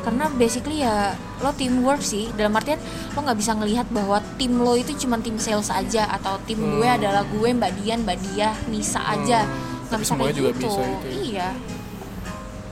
Karena 0.00 0.28
basically 0.32 0.80
ya 0.80 1.12
lo 1.38 1.52
teamwork 1.52 2.00
sih. 2.00 2.28
Dalam 2.32 2.52
artian 2.52 2.80
lo 3.10 3.20
nggak 3.20 3.36
bisa 3.36 3.52
ngelihat 3.52 3.86
bahwa 3.88 4.18
tim 4.34 4.56
lo 4.56 4.74
itu 4.74 4.92
cuma 4.98 5.16
tim 5.16 5.36
sales 5.36 5.68
aja 5.68 6.08
atau 6.10 6.36
tim 6.42 6.56
gue 6.56 6.82
Hmm. 6.82 6.96
adalah 6.96 7.22
gue 7.24 7.48
mbak 7.50 7.72
Dian 7.76 8.00
mbak 8.00 8.18
Dia 8.26 8.50
Nisa 8.66 9.00
aja. 9.00 9.42
Hmm, 9.42 9.52
nggak 9.86 9.90
tapi 9.90 10.02
bisa 10.02 10.14
kayak 10.16 10.34
juga 10.34 10.50
gitu. 10.50 10.60
bisa 10.62 10.82
itu 10.82 11.06
ya. 11.06 11.14
iya. 11.20 11.48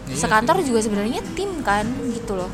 Iya 0.04 0.16
sekantor 0.16 0.56
sih. 0.56 0.66
juga 0.66 0.80
sebenarnya 0.80 1.20
tim 1.32 1.50
kan 1.60 1.84
gitu 2.08 2.32
loh. 2.34 2.48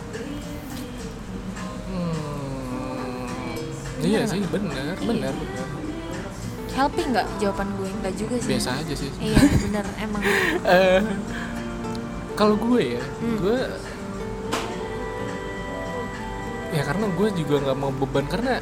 Hmm, 1.87 3.55
iya 4.01 4.21
Bener 4.21 4.29
sih 4.29 4.41
benar 4.45 4.75
Iya. 4.75 4.95
benar 5.01 5.33
benar. 5.33 5.67
Helping 6.75 7.09
nggak 7.09 7.27
jawaban 7.39 7.69
gue? 7.77 7.89
Nggak 7.95 8.15
juga 8.17 8.35
sih. 8.37 8.51
Biasa 8.51 8.71
aja 8.75 8.95
sih. 8.95 9.11
Iya 9.19 9.39
bener 9.61 9.85
emang. 9.97 10.23
Eh, 10.75 11.01
kalau 12.35 12.57
gue 12.57 12.99
ya 12.99 13.03
Hmm. 13.23 13.37
gue 13.39 13.59
ya 16.75 16.83
karena 16.83 17.07
gue 17.09 17.29
juga 17.35 17.55
nggak 17.61 17.77
mau 17.77 17.91
beban 17.91 18.27
karena 18.27 18.59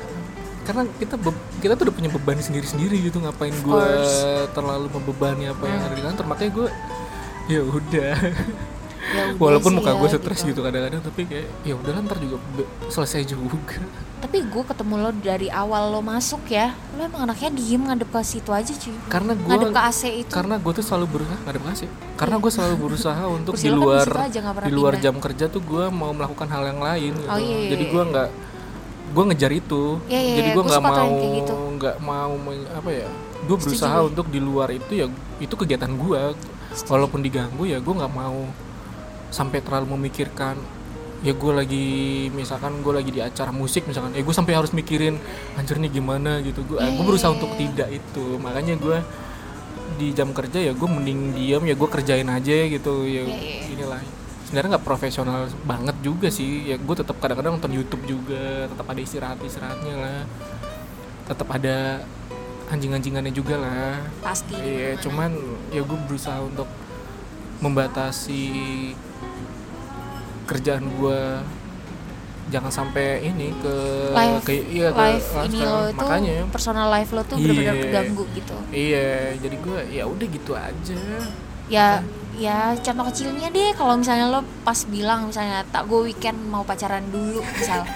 karena 0.62 0.86
kita 0.94 1.16
be- 1.16 1.32
kita 1.58 1.74
tuh 1.74 1.88
udah 1.88 1.96
punya 1.96 2.10
beban 2.12 2.38
sendiri 2.38 2.62
sendiri 2.64 2.96
gitu 3.00 3.18
ngapain 3.18 3.50
gue 3.56 3.84
terlalu 4.52 4.86
membebani 4.90 5.48
apa 5.48 5.64
yang 5.64 5.80
Hmm. 5.80 5.88
ada 5.88 5.96
di 5.96 6.04
kantor 6.04 6.24
makanya 6.26 6.52
gue 6.52 6.68
ya 7.48 7.60
udah 7.64 8.14
ya 9.12 9.24
walaupun 9.36 9.72
muka 9.76 9.92
ya, 9.92 9.98
gue 10.00 10.08
stres 10.16 10.40
gitu 10.42 10.60
kadang-kadang 10.64 11.02
tapi 11.04 11.20
kayak 11.28 11.48
ya 11.62 11.74
udah 11.76 11.92
ntar 12.08 12.18
juga 12.18 12.36
selesai 12.88 13.28
juga 13.28 13.56
tapi 14.22 14.38
gue 14.46 14.62
ketemu 14.62 14.94
lo 15.02 15.10
dari 15.18 15.48
awal 15.50 15.92
lo 15.92 16.00
masuk 16.00 16.46
ya 16.48 16.72
lo 16.96 17.02
emang 17.04 17.26
anaknya 17.26 17.50
diem 17.52 17.82
ngadep 17.82 18.08
ke 18.08 18.20
situ 18.22 18.50
aja 18.54 18.72
cuy 18.72 18.94
karena 19.10 19.32
gue 19.34 19.50
ngadep 19.50 19.70
ke 19.74 19.80
AC 19.82 20.02
itu 20.24 20.32
karena 20.32 20.56
gue 20.56 20.72
tuh 20.72 20.84
selalu 20.86 21.06
berusaha 21.10 21.38
nggak 21.42 21.52
ada 21.52 21.60
makasih 21.60 21.88
karena 22.16 22.36
gue 22.38 22.52
selalu 22.54 22.76
berusaha 22.78 23.22
untuk 23.36 23.54
di 23.58 23.68
kan 23.68 23.76
luar 23.76 24.06
aja, 24.24 24.38
nggak 24.38 24.54
di 24.64 24.72
luar 24.72 24.94
pindah. 24.96 25.04
jam 25.04 25.14
kerja 25.18 25.44
tuh 25.50 25.62
gue 25.62 25.84
mau 25.90 26.14
melakukan 26.14 26.48
hal 26.48 26.62
yang 26.70 26.80
lain 26.80 27.12
gitu. 27.18 27.28
Oh, 27.28 27.38
iya, 27.38 27.56
iya, 27.66 27.68
jadi 27.76 27.84
iya. 27.84 27.92
gue 27.92 28.02
nggak 28.14 28.28
gue 29.12 29.24
ngejar 29.28 29.52
itu 29.52 29.82
Iya, 30.08 30.20
iya, 30.24 30.34
jadi 30.40 30.48
iya, 30.48 30.56
gue 30.56 30.62
gua 30.64 30.70
nggak 30.72 30.82
mau 30.82 31.10
kayak 31.12 31.32
gitu. 31.36 31.54
nggak 31.76 31.96
mau 32.00 32.32
apa 32.72 32.90
ya 32.90 33.08
gue 33.42 33.56
berusaha 33.58 33.96
gue. 34.00 34.08
untuk 34.14 34.26
di 34.30 34.40
luar 34.40 34.68
itu 34.70 34.92
ya 34.96 35.06
itu 35.42 35.54
kegiatan 35.58 35.90
gue 35.92 36.20
walaupun 36.88 37.20
diganggu 37.20 37.68
ya 37.68 37.78
gue 37.82 37.94
nggak 37.94 38.14
mau 38.14 38.48
sampai 39.32 39.64
terlalu 39.64 39.96
memikirkan 39.96 40.60
ya 41.22 41.32
gue 41.38 41.52
lagi 41.54 41.86
misalkan 42.34 42.82
gue 42.82 42.92
lagi 42.92 43.10
di 43.14 43.22
acara 43.22 43.54
musik 43.54 43.86
misalkan 43.86 44.10
ya 44.10 44.26
gue 44.26 44.34
sampai 44.34 44.58
harus 44.58 44.74
mikirin 44.74 45.16
anjir 45.54 45.78
nih 45.78 45.88
gimana 46.02 46.42
gitu. 46.42 46.66
Gue 46.66 46.82
Iya, 46.82 46.98
gue 46.98 47.04
berusaha 47.06 47.30
iya, 47.30 47.36
untuk 47.38 47.50
iya. 47.54 47.58
tidak 47.64 47.88
itu. 47.94 48.24
Makanya 48.42 48.74
gue 48.76 48.98
di 50.02 50.08
jam 50.12 50.34
kerja 50.34 50.58
ya 50.58 50.72
gue 50.74 50.88
mending 50.88 51.20
diam 51.36 51.62
ya 51.62 51.74
gue 51.78 51.88
kerjain 51.88 52.26
aja 52.26 52.54
gitu 52.66 53.06
ya 53.06 53.22
Iya, 53.22 53.38
iya. 53.38 53.62
inilah. 53.70 54.02
Sebenarnya 54.50 54.76
nggak 54.76 54.86
profesional 54.86 55.46
banget 55.62 55.96
juga 56.02 56.28
sih. 56.28 56.68
Ya 56.68 56.76
gue 56.76 56.94
tetap 56.98 57.16
kadang-kadang 57.22 57.56
nonton 57.56 57.72
YouTube 57.72 58.02
juga 58.04 58.66
tetap 58.66 58.86
ada 58.90 59.00
istirahat 59.00 59.38
istirahatnya 59.40 59.94
lah. 59.94 60.20
Tetap 61.30 61.48
ada 61.54 62.02
anjing-anjingannya 62.66 63.30
juga 63.30 63.62
lah. 63.62 64.02
Pasti. 64.26 64.58
Iya 64.58 64.98
cuman 64.98 65.38
ya 65.70 65.86
gue 65.86 65.98
berusaha 66.10 66.42
untuk 66.42 66.66
membatasi 67.62 68.42
kerjaan 70.52 70.84
gue 70.92 71.20
jangan 72.48 72.68
sampai 72.68 73.24
ini 73.24 73.48
ke 73.56 73.74
live 74.12 74.44
ke 74.44 74.52
iya 74.68 74.92
ke 74.92 75.00
live 75.00 75.28
ini 75.48 75.58
lo 75.64 75.88
itu 75.88 75.96
makanya. 75.98 76.36
personal 76.52 76.92
life 76.92 77.10
lo 77.10 77.24
tuh 77.24 77.36
Iya. 77.36 77.48
benar-benar 77.48 77.76
keganggu 77.80 78.24
gitu. 78.30 78.56
Iya 78.68 79.10
jadi 79.40 79.56
gue 79.56 79.80
ya 79.88 80.04
udah 80.04 80.26
gitu 80.28 80.52
aja. 80.52 81.00
Ya 81.66 81.88
ya 82.32 82.72
contoh 82.74 83.04
kecilnya 83.06 83.48
deh 83.48 83.70
kalau 83.72 83.94
misalnya 83.94 84.26
lo 84.28 84.40
pas 84.62 84.78
bilang 84.84 85.28
misalnya 85.28 85.62
tak 85.68 85.84
gue 85.84 86.00
weekend 86.02 86.38
mau 86.44 86.62
pacaran 86.62 87.04
dulu 87.06 87.40
misal. 87.52 87.84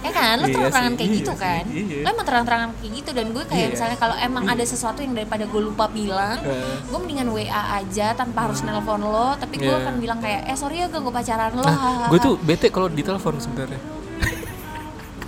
Ya 0.00 0.08
kan? 0.08 0.40
Lo 0.40 0.48
Iya 0.48 0.56
terang-terangan 0.56 0.92
kayak 0.96 1.10
iya 1.12 1.18
gitu 1.20 1.28
sih, 1.28 1.44
kan? 1.44 1.64
iya. 1.68 1.96
lo 2.00 2.08
emang 2.08 2.24
terang-terangan 2.24 2.68
kayak 2.72 2.92
gitu 2.96 3.10
dan 3.12 3.26
gue 3.30 3.44
kayak 3.44 3.60
Iya. 3.60 3.72
misalnya 3.76 3.96
kalau 4.00 4.16
emang 4.16 4.44
ada 4.48 4.64
sesuatu 4.64 5.04
yang 5.04 5.12
daripada 5.12 5.44
gue 5.44 5.60
lupa 5.60 5.84
bilang 5.86 6.40
gue 6.88 6.98
mendingan 6.98 7.28
WA 7.28 7.44
aja 7.76 8.16
tanpa 8.16 8.48
harus 8.48 8.64
nelpon 8.64 8.96
lo 8.98 9.36
tapi 9.36 9.60
gue 9.60 9.68
Iya. 9.68 9.84
akan 9.84 9.94
bilang 10.00 10.18
kayak 10.18 10.48
eh 10.48 10.56
sorry 10.56 10.80
ya 10.80 10.88
gue 10.88 10.96
gue 10.98 11.12
pacaran 11.12 11.52
lo 11.52 11.60
nah 11.60 11.76
hahaha." 11.76 12.08
gue 12.08 12.18
tuh 12.18 12.34
bete 12.40 12.72
kalau 12.72 12.88
ditelepon 12.88 13.36
sebenarnya. 13.38 13.76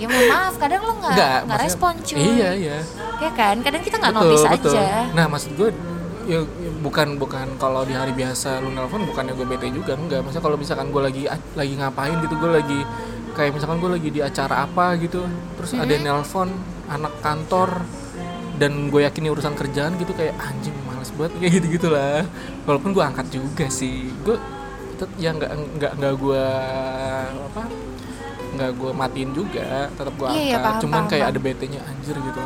Ya 0.00 0.08
mohon 0.08 0.26
maaf 0.26 0.54
kadang 0.56 0.82
lo 0.82 0.92
nggak 0.98 1.38
nggak 1.46 1.58
respon 1.60 1.92
cuy. 2.00 2.18
iya 2.32 2.50
iya. 2.56 2.78
Ya 3.20 3.30
kan? 3.30 3.60
Kadang 3.60 3.84
kita 3.84 4.00
nggak 4.00 4.14
notice 4.16 4.44
betul. 4.48 4.72
aja. 4.72 5.04
Nah 5.12 5.28
maksud 5.28 5.52
gue 5.52 5.68
ya, 6.24 6.40
ya 6.42 6.70
bukan 6.78 7.16
bukan 7.16 7.46
kalau 7.56 7.82
di 7.82 7.92
hari 7.92 8.12
biasa 8.12 8.60
lu 8.60 8.70
nelpon 8.70 9.04
bukannya 9.04 9.32
gue 9.32 9.46
bete 9.46 9.66
juga 9.68 9.94
enggak. 9.94 10.22
Masa 10.22 10.38
kalau 10.38 10.54
misalkan 10.54 10.88
gue 10.88 11.02
lagi 11.02 11.22
lagi 11.54 11.74
ngapain 11.74 12.16
gitu 12.20 12.34
gue 12.36 12.50
lagi 12.52 12.80
kayak 13.32 13.56
misalkan 13.56 13.80
gue 13.80 13.90
lagi 13.90 14.08
di 14.08 14.20
acara 14.20 14.62
apa 14.62 14.92
gitu 15.00 15.24
terus 15.56 15.72
ada 15.72 15.88
yang 15.88 16.04
nelpon 16.04 16.52
anak 16.86 17.16
kantor 17.20 17.80
dan 18.60 18.92
gue 18.92 19.00
yakin 19.02 19.24
ini 19.24 19.30
urusan 19.32 19.56
kerjaan 19.56 19.96
gitu 19.96 20.12
kayak 20.12 20.36
anjing 20.36 20.76
males 20.84 21.08
banget 21.16 21.32
kayak 21.40 21.52
gitu 21.56 21.66
gitulah 21.80 22.28
walaupun 22.62 22.92
gue 22.92 23.00
angkat 23.00 23.32
juga 23.32 23.66
sih 23.72 24.12
gue 24.20 24.36
tetap 24.92 25.08
ya 25.16 25.32
nggak 25.32 25.48
nggak 25.80 25.92
nggak 25.96 26.14
gue 26.14 26.44
apa 27.48 27.62
nggak 28.52 28.70
gue 28.76 28.90
matiin 28.92 29.30
juga 29.32 29.88
tetap 29.88 30.12
gue 30.12 30.28
Iya, 30.28 30.36
angkat 30.36 30.44
iya, 30.44 30.56
paham, 30.60 30.80
cuman 30.84 30.92
paham, 30.94 31.08
kayak 31.08 31.24
paham. 31.24 31.32
ada 31.32 31.40
bete-nya 31.40 31.80
anjir 31.88 32.16
gitu 32.20 32.42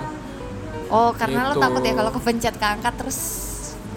oh 0.86 1.10
karena 1.18 1.40
lo 1.50 1.52
Gitu. 1.52 1.62
takut 1.66 1.82
ya 1.82 1.92
kalau 1.98 2.10
kepencet 2.14 2.54
keangkat 2.56 2.94
terus 2.94 3.18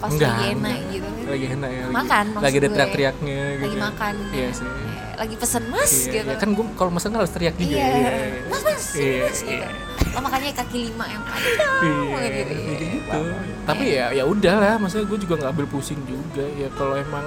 pas 0.00 0.10
Enggak, 0.10 0.32
lagi 0.32 0.46
enak 0.50 0.72
enggak. 0.72 0.90
gitu. 0.90 1.08
Lagi 1.30 1.46
enak 1.50 1.70
ya 1.70 1.82
lagi, 1.82 1.92
Makan, 1.92 2.24
maksud 2.26 2.42
lagi 2.42 2.56
ada 2.56 2.68
teriak-teriaknya 2.70 3.40
gitu 3.52 3.62
lagi 3.62 3.76
makan 3.78 4.14
iya 4.32 4.48
sih. 4.50 4.64
Eh, 4.64 5.16
lagi 5.20 5.34
pesen 5.36 5.64
mas 5.68 5.92
iya, 5.92 6.10
gitu. 6.10 6.26
iya. 6.26 6.36
kan 6.36 6.48
gue 6.50 6.66
kalau 6.74 6.90
mesen 6.90 7.12
harus 7.12 7.30
teriak 7.30 7.54
juga 7.54 7.76
iya. 7.76 7.86
iya, 7.86 8.10
mas 8.48 8.62
mas 8.62 8.84
iya, 8.96 9.20
mas 9.22 9.38
gitu. 9.38 9.52
Iya. 9.52 9.68
lo 10.10 10.18
makanya 10.20 10.48
kaki 10.56 10.78
lima 10.88 11.04
yang 11.06 11.22
panjang 11.22 11.72
Iya, 11.80 11.92
gitu. 11.92 12.08
kayak 12.10 12.32
Iya, 12.50 12.76
gitu. 12.80 13.20
Tapi 13.62 13.84
ya 13.86 14.06
ya 14.10 14.24
udah 14.24 14.54
lah, 14.56 14.74
maksudnya 14.76 15.06
gue 15.06 15.18
juga 15.20 15.34
nggak 15.38 15.50
ambil 15.52 15.66
pusing 15.68 16.00
juga. 16.02 16.42
Ya. 16.50 16.68
Kalau 16.72 16.96
emang 16.96 17.26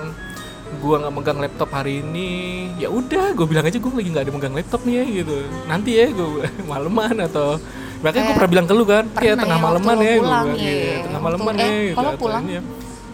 gue 0.74 0.96
nggak 0.98 1.14
megang 1.14 1.40
laptop 1.40 1.70
hari 1.70 2.02
ini, 2.02 2.28
ya 2.76 2.90
udah, 2.90 3.32
gue 3.32 3.46
bilang 3.46 3.64
aja 3.64 3.78
gue 3.78 3.88
lagi 3.88 4.10
nggak 4.10 4.26
ada 4.26 4.34
megang 4.34 4.52
laptop 4.52 4.82
nih 4.84 4.96
ya 5.00 5.06
gitu. 5.22 5.36
Nanti 5.64 5.92
ya 5.94 6.06
gue 6.10 6.28
maleman 6.70 7.16
atau 7.22 7.62
Makanya 8.04 8.24
gue 8.28 8.36
pernah 8.36 8.52
bilang 8.52 8.66
ke 8.68 8.74
lu 8.76 8.84
kan, 8.84 9.06
ya 9.08 9.32
pernah 9.34 9.36
tengah 9.48 9.58
ya, 9.58 9.64
lo 9.64 9.80
ya, 9.80 9.80
gue 9.80 9.96
pulang, 9.96 10.20
bilang, 10.20 10.48
iya. 10.60 10.72
iya, 10.76 10.96
tengah 11.08 11.22
maleman 11.24 11.54
eh, 11.56 11.64
ya. 11.64 11.72
gitu, 11.72 11.96
kalau 11.96 12.12
pulang? 12.20 12.44
ya. 12.46 12.62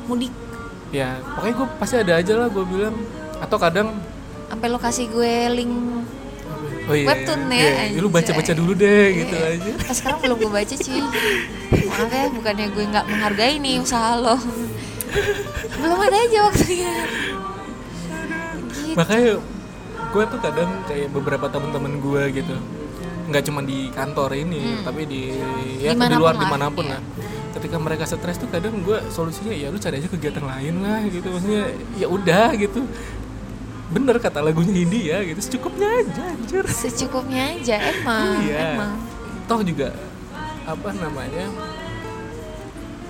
mudik 0.09 0.33
Ya, 0.89 1.09
pokoknya 1.37 1.53
gue 1.53 1.67
pasti 1.77 1.95
ada 2.01 2.13
aja 2.17 2.33
lah 2.33 2.47
gue 2.49 2.65
bilang. 2.65 2.95
Atau 3.37 3.57
kadang 3.61 3.87
sampai 4.49 4.67
lo 4.73 4.81
kasih 4.81 5.05
gue 5.13 5.33
link 5.53 5.73
Oh 6.89 6.97
iya, 6.97 7.05
Webtoon 7.05 7.41
ya, 7.53 7.61
iya, 7.61 7.83
iya, 7.93 8.01
lu 8.01 8.09
baca-baca 8.09 8.49
dulu 8.57 8.73
deh 8.73 9.05
gitu 9.13 9.35
Iya. 9.37 9.61
aja. 9.61 9.71
Pas 9.77 9.93
sekarang 9.93 10.19
belum 10.25 10.37
gue 10.41 10.51
baca 10.57 10.73
cuy 10.73 11.01
Maaf 11.85 12.09
ya 12.09 12.25
bukannya 12.33 12.65
gue 12.73 12.83
nggak 12.89 13.05
menghargai 13.05 13.55
nih 13.61 13.77
usaha 13.77 14.17
lo 14.17 14.33
Belum 15.77 15.99
ada 16.01 16.17
aja 16.17 16.39
waktunya 16.49 16.93
gitu. 18.89 18.97
makanya 18.97 19.37
gue 20.09 20.23
tuh 20.25 20.39
kadang 20.41 20.71
kayak 20.89 21.07
beberapa 21.13 21.45
temen-temen 21.45 21.93
gue 22.01 22.23
gitu 22.41 22.55
nggak 23.29 23.43
cuma 23.45 23.61
di 23.61 23.93
kantor 23.93 24.33
ini 24.33 24.81
tapi 24.81 25.05
di 25.05 25.29
ya 25.79 25.93
di 25.93 26.17
luar 26.17 26.35
lah, 26.35 26.41
di 26.41 26.47
mana 26.49 26.65
pun 26.73 26.85
iya. 26.89 26.97
lah. 26.97 27.01
Ketika 27.49 27.77
mereka 27.81 28.03
stres 28.05 28.37
tuh 28.37 28.49
kadang 28.49 28.81
gue 28.85 28.97
solusinya 29.09 29.51
ya 29.51 29.69
lu 29.73 29.77
cari 29.81 30.01
aja 30.01 30.09
kegiatan 30.09 30.45
lain 30.45 30.75
lah 30.81 31.01
gitu. 31.07 31.27
Maksudnya 31.29 31.65
ya 31.97 32.07
udah 32.09 32.47
gitu. 32.57 32.81
Bener 33.89 34.15
kata 34.21 34.39
lagunya 34.45 34.85
Hindia 34.85 35.17
gitu. 35.25 35.39
Secukupnya 35.41 35.89
aja 35.89 36.23
anjir. 36.29 36.65
Secukupnya 36.69 37.57
aja 37.57 37.75
emang 37.93 38.45
iya. 38.45 38.77
Emang. 38.77 38.91
Toh 39.49 39.61
juga 39.65 39.93
apa 40.65 40.89
namanya 40.93 41.45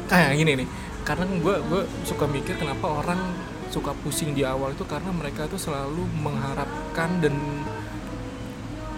kayak 0.08 0.36
gini 0.40 0.52
nih. 0.64 0.68
Karena 1.04 1.26
gue 1.28 1.56
gue 1.68 1.82
suka 2.08 2.26
mikir 2.28 2.56
kenapa 2.56 2.86
orang 3.04 3.20
suka 3.70 3.94
pusing 4.02 4.34
di 4.34 4.42
awal 4.42 4.74
itu 4.74 4.82
karena 4.82 5.14
mereka 5.14 5.46
tuh 5.46 5.62
selalu 5.62 6.02
mengharapkan 6.26 7.22
dan 7.22 7.38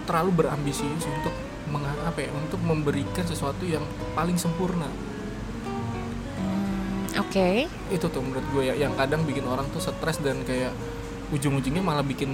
terlalu 0.02 0.30
berambisius 0.38 1.04
untuk 1.04 1.34
mengha- 1.66 2.02
apa 2.02 2.18
ya 2.18 2.30
untuk 2.32 2.60
memberikan 2.60 3.22
sesuatu 3.22 3.62
yang 3.62 3.82
paling 4.12 4.36
sempurna. 4.36 4.86
Hmm, 6.34 7.20
Oke. 7.20 7.66
Itu 7.88 8.06
tuh 8.06 8.20
menurut 8.20 8.44
gue 8.50 8.62
ya 8.64 8.74
yang 8.76 8.92
kadang 8.92 9.22
bikin 9.22 9.44
orang 9.44 9.68
tuh 9.70 9.80
stres 9.80 10.18
dan 10.18 10.40
kayak 10.42 10.72
ujung-ujungnya 11.30 11.80
malah 11.80 12.02
bikin 12.02 12.28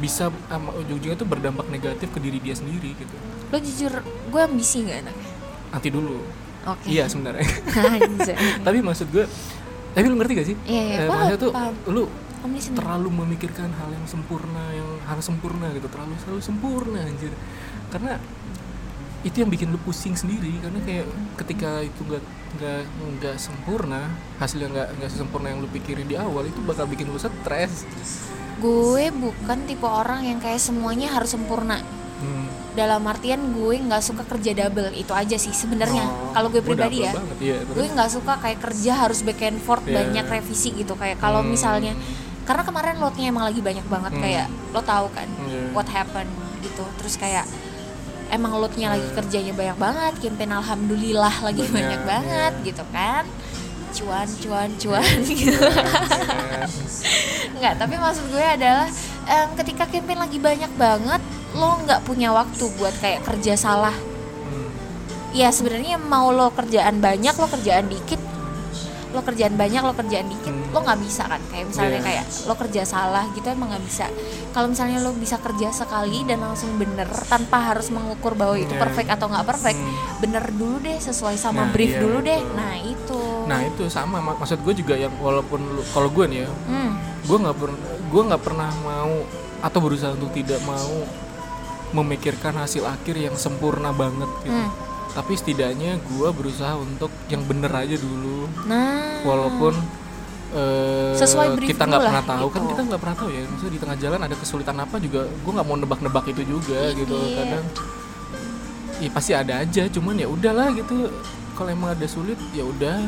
bisa 0.00 0.32
ujung-ujungnya 0.50 1.14
tuh 1.14 1.28
berdampak 1.28 1.68
negatif 1.68 2.08
ke 2.08 2.18
diri 2.18 2.38
dia 2.38 2.54
sendiri 2.54 2.94
gitu. 2.94 3.14
Lo 3.46 3.56
jujur 3.56 3.92
gue 4.02 4.40
ambisi 4.40 4.82
gak 4.82 5.04
anaknya? 5.04 5.28
nanti 5.70 5.88
dulu. 5.88 6.18
Oke. 6.66 6.86
Iya 6.88 7.06
sebenarnya. 7.06 7.46
Tapi 8.66 8.78
maksud 8.80 9.06
gue 9.08 9.24
tapi 9.90 10.06
lu 10.06 10.14
ngerti 10.14 10.32
gak 10.32 10.46
sih? 10.46 10.56
Iya, 10.64 10.82
iya, 10.84 10.96
Eh, 10.96 11.06
maksudnya 11.06 11.34
tuh 11.36 11.50
paham. 11.50 11.74
lu 11.86 12.02
Terlalu 12.74 13.08
memikirkan 13.12 13.70
hal 13.70 13.90
yang 13.90 14.06
sempurna 14.06 14.64
yang 14.72 14.88
harus 15.04 15.24
sempurna 15.24 15.68
gitu. 15.70 15.86
Terlalu 15.86 16.14
selalu 16.18 16.40
sempurna 16.40 16.98
anjir. 17.00 17.32
Karena 17.88 18.16
itu 19.20 19.36
yang 19.36 19.50
bikin 19.52 19.68
lu 19.68 19.78
pusing 19.78 20.16
sendiri. 20.16 20.56
Karena 20.58 20.80
kayak 20.80 21.06
ketika 21.44 21.84
itu 21.84 22.00
nggak 22.02 22.24
nggak 22.50 22.82
nggak 23.20 23.36
sempurna 23.38 24.10
hasilnya 24.36 24.68
nggak 24.68 24.88
nggak 24.98 25.10
sesempurna 25.10 25.54
yang 25.54 25.62
lu 25.62 25.68
pikirin 25.70 26.08
di 26.08 26.16
awal 26.18 26.42
itu 26.42 26.58
bakal 26.64 26.88
bikin 26.88 27.06
lu 27.06 27.20
stres. 27.20 27.86
Gue 28.58 29.08
bukan 29.08 29.64
tipe 29.64 29.86
orang 29.86 30.24
yang 30.24 30.36
kayak 30.36 30.58
semuanya 30.58 31.12
harus 31.12 31.32
sempurna. 31.32 31.80
Hmm. 32.20 32.44
dalam 32.70 33.00
artian 33.02 33.50
gue 33.50 33.80
nggak 33.80 33.98
suka 33.98 34.22
kerja 34.28 34.52
double 34.54 34.92
itu 34.92 35.10
aja 35.10 35.34
sih 35.34 35.50
sebenarnya. 35.50 36.04
Oh, 36.06 36.30
kalau 36.30 36.52
gue 36.52 36.62
pribadi 36.62 37.02
ya. 37.02 37.16
banget, 37.16 37.38
iya, 37.42 37.56
gue 37.64 37.82
nggak 37.82 38.10
suka 38.12 38.38
kayak 38.38 38.60
kerja 38.62 38.92
harus 38.94 39.24
back 39.24 39.40
and 39.42 39.58
forth 39.58 39.82
Iya. 39.88 40.04
banyak 40.04 40.26
revisi 40.28 40.70
gitu. 40.76 40.94
Kayak 40.94 41.18
kalau 41.18 41.42
Hmm. 41.42 41.50
misalnya 41.50 41.96
karena 42.50 42.66
kemarin 42.66 42.98
lotnya 42.98 43.30
emang 43.30 43.46
lagi 43.46 43.62
banyak 43.62 43.86
banget 43.86 44.12
Hmm. 44.12 44.20
kayak 44.20 44.46
lo 44.74 44.82
tahu 44.82 45.06
kan 45.14 45.28
Iya. 45.40 45.70
what 45.70 45.86
happened 45.86 46.26
gitu 46.58 46.82
terus 46.98 47.14
kayak 47.14 47.46
emang 48.28 48.58
lotnya 48.58 48.90
lagi 48.90 49.06
Iya. 49.06 49.14
kerjanya 49.16 49.52
banyak 49.54 49.78
banget 49.78 50.12
campaign 50.18 50.50
alhamdulillah 50.52 51.34
lagi 51.40 51.62
Banyak, 51.62 51.70
banyak, 51.70 52.00
banget 52.02 52.52
iya. 52.52 52.66
gitu 52.66 52.84
kan 52.90 53.24
cuan 53.90 54.28
cuan 54.36 54.70
cuan 54.76 55.14
gitu 55.22 55.54
Iya. 55.54 56.66
nggak 57.54 57.74
tapi 57.76 57.94
maksud 57.96 58.24
gue 58.28 58.42
adalah 58.42 58.90
em, 59.24 59.48
ketika 59.56 59.86
campaign 59.86 60.18
lagi 60.18 60.38
banyak 60.38 60.72
banget 60.74 61.22
lo 61.52 61.78
nggak 61.80 62.02
punya 62.02 62.30
waktu 62.30 62.66
buat 62.74 62.94
kayak 62.98 63.22
kerja 63.22 63.54
salah 63.54 63.94
ya 65.30 65.50
sebenarnya 65.50 65.94
mau 65.96 66.30
lo 66.30 66.50
kerjaan 66.50 66.98
banyak 66.98 67.30
lo 67.32 67.46
kerjaan 67.46 67.86
dikit 67.86 68.18
lo 69.10 69.20
kerjaan 69.20 69.54
banyak 69.54 69.80
lo 69.80 69.92
kerjaan 69.92 70.26
dikit 70.26 70.50
Hmm. 70.50 70.70
lo 70.70 70.78
nggak 70.80 71.00
bisa 71.00 71.22
kan 71.24 71.42
kayak 71.46 71.66
misalnya 71.66 71.90
Iya. 71.92 72.04
kayak 72.04 72.24
lo 72.44 72.54
kerja 72.56 72.82
salah 72.84 73.24
gitu 73.30 73.46
emang 73.46 73.68
nggak 73.68 73.84
bisa 73.84 74.06
kalau 74.50 74.66
misalnya 74.66 74.98
lo 74.98 75.10
bisa 75.12 75.36
kerja 75.36 75.68
sekali 75.70 76.22
dan 76.22 76.38
langsung 76.40 76.74
bener 76.74 77.10
tanpa 77.26 77.58
harus 77.64 77.88
mengukur 77.88 78.32
bahwa 78.32 78.54
itu 78.54 78.70
Iya. 78.70 78.80
perfect 78.80 79.08
atau 79.08 79.26
nggak 79.26 79.46
perfect 79.46 79.76
Hmm. 79.76 79.94
bener 80.18 80.44
dulu 80.48 80.76
deh 80.78 80.96
sesuai 80.96 81.34
sama 81.34 81.64
Nah, 81.64 81.70
brief 81.70 81.90
iya, 81.90 82.00
dulu 82.00 82.18
deh 82.20 82.38
betul. 82.38 82.54
nah 82.54 82.74
itu 82.76 83.20
nah 83.44 83.60
itu 83.60 83.82
sama 83.86 84.16
mak- 84.18 84.38
maksud 84.38 84.58
gue 84.60 84.74
juga 84.76 84.94
yang 84.94 85.10
walaupun 85.16 85.58
kalau 85.88 86.06
gue 86.08 86.24
nih 86.24 86.38
ya 86.40 86.50
hmm. 86.68 86.92
gue 87.24 87.38
nggak 87.40 87.56
pernah 87.56 87.78
gue 88.04 88.22
nggak 88.24 88.42
pernah 88.42 88.70
mau 88.80 89.14
atau 89.60 89.78
berusaha 89.78 90.12
untuk 90.12 90.30
tidak 90.30 90.62
mau 90.62 90.88
memikirkan 91.92 92.54
hasil 92.56 92.86
akhir 92.86 93.18
yang 93.18 93.34
sempurna 93.34 93.90
banget 93.90 94.30
gitu 94.40 94.54
Hmm. 94.54 94.70
Tapi 95.10 95.32
setidaknya 95.34 95.98
gue 95.98 96.28
berusaha 96.30 96.78
untuk 96.78 97.10
yang 97.26 97.42
bener 97.42 97.70
aja 97.74 97.96
dulu. 97.98 98.46
Nah. 98.66 99.22
Walaupun 99.26 99.74
eh, 100.54 101.14
Sesuai 101.18 101.58
brief 101.58 101.74
kita 101.74 101.86
nggak 101.86 102.02
pernah 102.02 102.24
tahu. 102.24 102.46
Kan 102.50 102.60
gitu. 102.62 102.70
kita 102.74 102.82
nggak 102.86 103.00
pernah 103.02 103.16
tahu 103.18 103.30
ya. 103.34 103.42
Misalnya 103.46 103.72
di 103.74 103.80
tengah 103.82 103.96
jalan 103.98 104.20
ada 104.22 104.34
kesulitan 104.38 104.76
apa 104.78 104.96
juga 105.02 105.26
gue 105.26 105.52
nggak 105.52 105.66
mau 105.66 105.76
nebak-nebak 105.78 106.24
itu 106.30 106.42
juga 106.46 106.80
gitu. 106.94 107.16
Iya. 107.18 107.34
kadang 107.42 107.64
ya 109.00 109.10
pasti 109.10 109.32
ada 109.34 109.54
aja. 109.66 109.82
Cuman 109.90 110.14
ya 110.14 110.28
udahlah 110.30 110.68
gitu. 110.78 111.10
Kalau 111.58 111.70
emang 111.74 111.90
ada 111.92 112.06
sulit 112.06 112.38
ya 112.54 112.62
udah. 112.62 112.98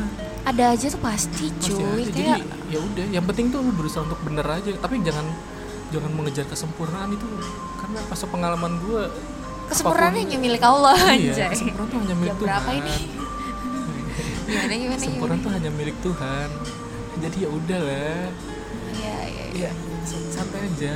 Ada 0.43 0.74
aja 0.74 0.87
tuh 0.91 0.99
pasti 0.99 1.55
pasti 1.55 1.70
cuy. 1.70 2.03
aja. 2.03 2.11
jadi 2.11 2.22
ya 2.66 2.79
udah. 2.83 3.05
Yang 3.14 3.24
penting 3.31 3.47
tuh 3.55 3.62
lu 3.62 3.72
berusaha 3.79 4.03
untuk 4.03 4.18
bener 4.26 4.45
aja. 4.45 4.68
Tapi 4.74 4.99
jangan 5.07 5.26
jangan 5.95 6.11
mengejar 6.11 6.51
kesempurnaan 6.51 7.14
itu. 7.14 7.26
Karena 7.79 8.01
pas 8.11 8.18
pengalaman 8.26 8.83
gue 8.83 9.03
kesempurnaan 9.71 10.15
hanya 10.17 10.39
milik 10.39 10.63
Allah 10.63 10.97
iya, 11.13 11.33
anjay. 11.33 11.51
kesempurnaan 11.53 11.89
tuh 11.91 11.99
hanya 12.03 12.17
milik 12.17 12.33
Jam 12.33 12.39
Tuhan. 12.39 12.49
berapa 12.49 12.71
ini? 12.73 12.97
gimana 14.43 14.75
gimana 14.75 14.99
kesempurnaan 14.99 15.39
gimana? 15.39 15.45
tuh 15.45 15.53
hanya 15.53 15.71
milik 15.73 15.97
Tuhan. 16.03 16.49
Jadi 17.23 17.37
ya 17.39 17.49
udahlah. 17.49 18.21
Iya 18.93 19.17
iya 19.29 19.45
iya. 19.55 19.71
Ya 19.71 19.73
santai 20.33 20.61
aja. 20.67 20.95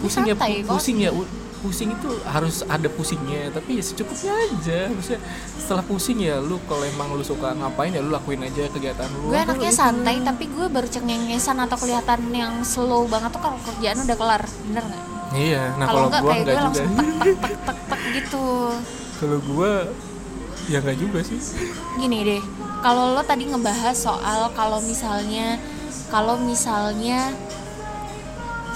Pusing 0.00 0.24
ya 0.26 0.34
pusing 0.64 0.96
ya 1.02 1.10
pusing 1.56 1.90
itu 1.90 2.10
harus 2.26 2.62
ada 2.66 2.88
pusingnya. 2.90 3.50
Tapi 3.50 3.70
ya 3.78 3.82
secukupnya 3.82 4.32
aja. 4.34 4.78
Maksudnya 4.90 5.20
setelah 5.58 5.84
pusing 5.84 6.18
ya 6.22 6.38
lu 6.38 6.62
kalau 6.70 6.84
emang 6.86 7.14
lu 7.14 7.24
suka 7.26 7.52
ngapain 7.56 7.90
ya 7.94 8.00
lu 8.02 8.10
lakuin 8.14 8.42
aja 8.46 8.70
kegiatan 8.70 9.08
lu. 9.22 9.34
Gue 9.34 9.40
anaknya 9.42 9.72
itu? 9.72 9.80
santai 9.82 10.16
tapi 10.22 10.44
gue 10.46 10.66
baru 10.70 10.88
cengengesan 10.88 11.58
atau 11.62 11.76
kelihatan 11.78 12.20
yang 12.30 12.62
slow 12.62 13.04
banget 13.10 13.34
tuh 13.34 13.42
kalau 13.42 13.58
kerjaan 13.66 13.98
udah 14.06 14.16
kelar. 14.16 14.42
Bener 14.70 14.84
nggak 14.86 15.15
iya 15.34 15.74
nah 15.80 15.86
kalau 15.88 16.08
gua 16.12 16.30
kayak 16.30 16.44
enggak 16.44 16.54
gue 16.54 16.54
juga 16.54 16.62
langsung 16.62 16.90
tek 16.94 17.10
tek 17.16 17.34
tek 17.40 17.56
tek 17.66 17.78
tek 17.88 18.00
gitu 18.14 18.46
kalau 19.18 19.38
gua 19.50 19.72
ya 20.70 20.78
enggak 20.82 20.98
juga 20.98 21.18
sih 21.24 21.40
gini 21.98 22.18
deh 22.22 22.42
kalau 22.84 23.16
lo 23.18 23.22
tadi 23.26 23.48
ngebahas 23.50 23.96
soal 23.96 24.52
kalau 24.54 24.78
misalnya 24.84 25.58
kalau 26.06 26.38
misalnya 26.38 27.34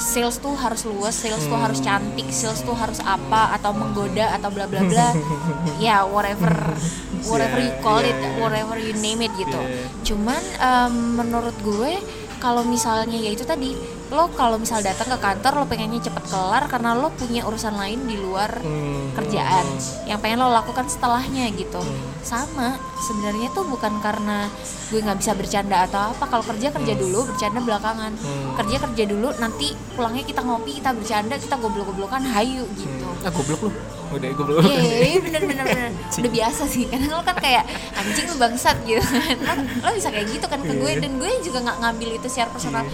sales 0.01 0.41
tuh 0.41 0.57
harus 0.57 0.89
luas, 0.89 1.13
sales 1.13 1.45
tuh 1.45 1.61
harus 1.61 1.79
cantik, 1.85 2.25
sales 2.33 2.65
tuh 2.65 2.73
harus 2.73 2.99
apa 3.05 3.53
atau 3.61 3.77
menggoda 3.77 4.33
atau 4.33 4.49
bla 4.49 4.65
bla 4.65 4.81
bla. 4.89 5.13
ya 5.85 6.09
whatever 6.09 6.51
whatever 7.29 7.61
you 7.61 7.75
call 7.85 8.01
Yeah, 8.01 8.09
it, 8.09 8.17
yeah, 8.17 8.33
yeah. 8.33 8.41
whatever 8.41 8.77
you 8.81 8.97
name 8.97 9.21
it 9.21 9.33
gitu. 9.37 9.61
Yeah. 9.61 9.87
Cuman 10.03 10.43
em, 10.57 10.95
menurut 11.21 11.53
gue 11.61 12.01
kalau 12.41 12.65
misalnya 12.65 13.15
ya 13.15 13.31
itu 13.31 13.45
tadi 13.45 13.77
lo 14.11 14.27
kalau 14.35 14.57
misal 14.57 14.81
datang 14.81 15.07
ke 15.07 15.19
kantor 15.21 15.53
lo 15.55 15.65
pengennya 15.65 16.03
cepet 16.03 16.25
kelar 16.27 16.67
karena 16.67 16.97
lo 16.97 17.13
punya 17.13 17.45
urusan 17.45 17.77
lain 17.77 18.09
di 18.09 18.17
luar 18.17 18.51
Hmm, 18.59 19.15
kerjaan 19.15 19.63
hmm, 19.69 20.09
yang 20.09 20.19
pengen 20.19 20.41
lo 20.41 20.51
lakukan 20.51 20.89
setelahnya 20.89 21.53
gitu 21.55 21.79
Hmm. 21.79 22.11
sama 22.21 22.69
sebenarnya 22.99 23.53
tuh 23.53 23.65
bukan 23.65 24.01
karena 24.01 24.51
gue 24.91 24.99
nggak 24.99 25.19
bisa 25.19 25.33
bercanda 25.33 25.87
atau 25.87 26.11
apa 26.11 26.25
kalau 26.27 26.43
kerja 26.43 26.69
kerja 26.71 26.95
dulu 26.95 27.29
bercanda 27.29 27.61
belakangan 27.61 28.13
Hmm. 28.17 28.57
kerja 28.59 28.77
kerja 28.83 29.05
dulu 29.07 29.29
nanti 29.37 29.71
pulangnya 29.95 30.25
kita 30.25 30.41
ngopi 30.41 30.81
kita 30.81 30.91
bercanda 30.91 31.37
kita 31.37 31.55
goblok-goblokan 31.55 32.25
hayu 32.27 32.67
gitu 32.75 33.07
hmm. 33.07 33.23
ah 33.23 33.31
goblok 33.31 33.69
lu 33.69 33.73
udah 34.11 34.29
goblok 34.33 34.63
Iya, 34.63 34.83
iya, 35.07 35.19
bener 35.21 35.43
bener 35.45 35.65
bener. 35.65 35.91
Udah 35.95 36.33
biasa 36.33 36.63
sih, 36.65 36.85
karena 36.85 37.07
lo 37.09 37.23
kan 37.23 37.37
kayak 37.37 37.65
anjing 37.95 38.27
lu 38.27 38.37
bangsat 38.37 38.77
gitu 38.83 38.99
kan. 39.01 39.37
Lo, 39.39 39.53
lo 39.81 39.91
bisa 39.93 40.09
kayak 40.09 40.27
gitu 40.29 40.45
kan 40.45 40.61
ke 40.61 40.73
gue 40.73 40.91
Iya. 40.91 41.01
dan 41.01 41.13
gue 41.17 41.31
juga 41.41 41.59
nggak 41.63 41.79
ngambil 41.79 42.09
itu 42.15 42.27
secara 42.27 42.51
personal. 42.51 42.85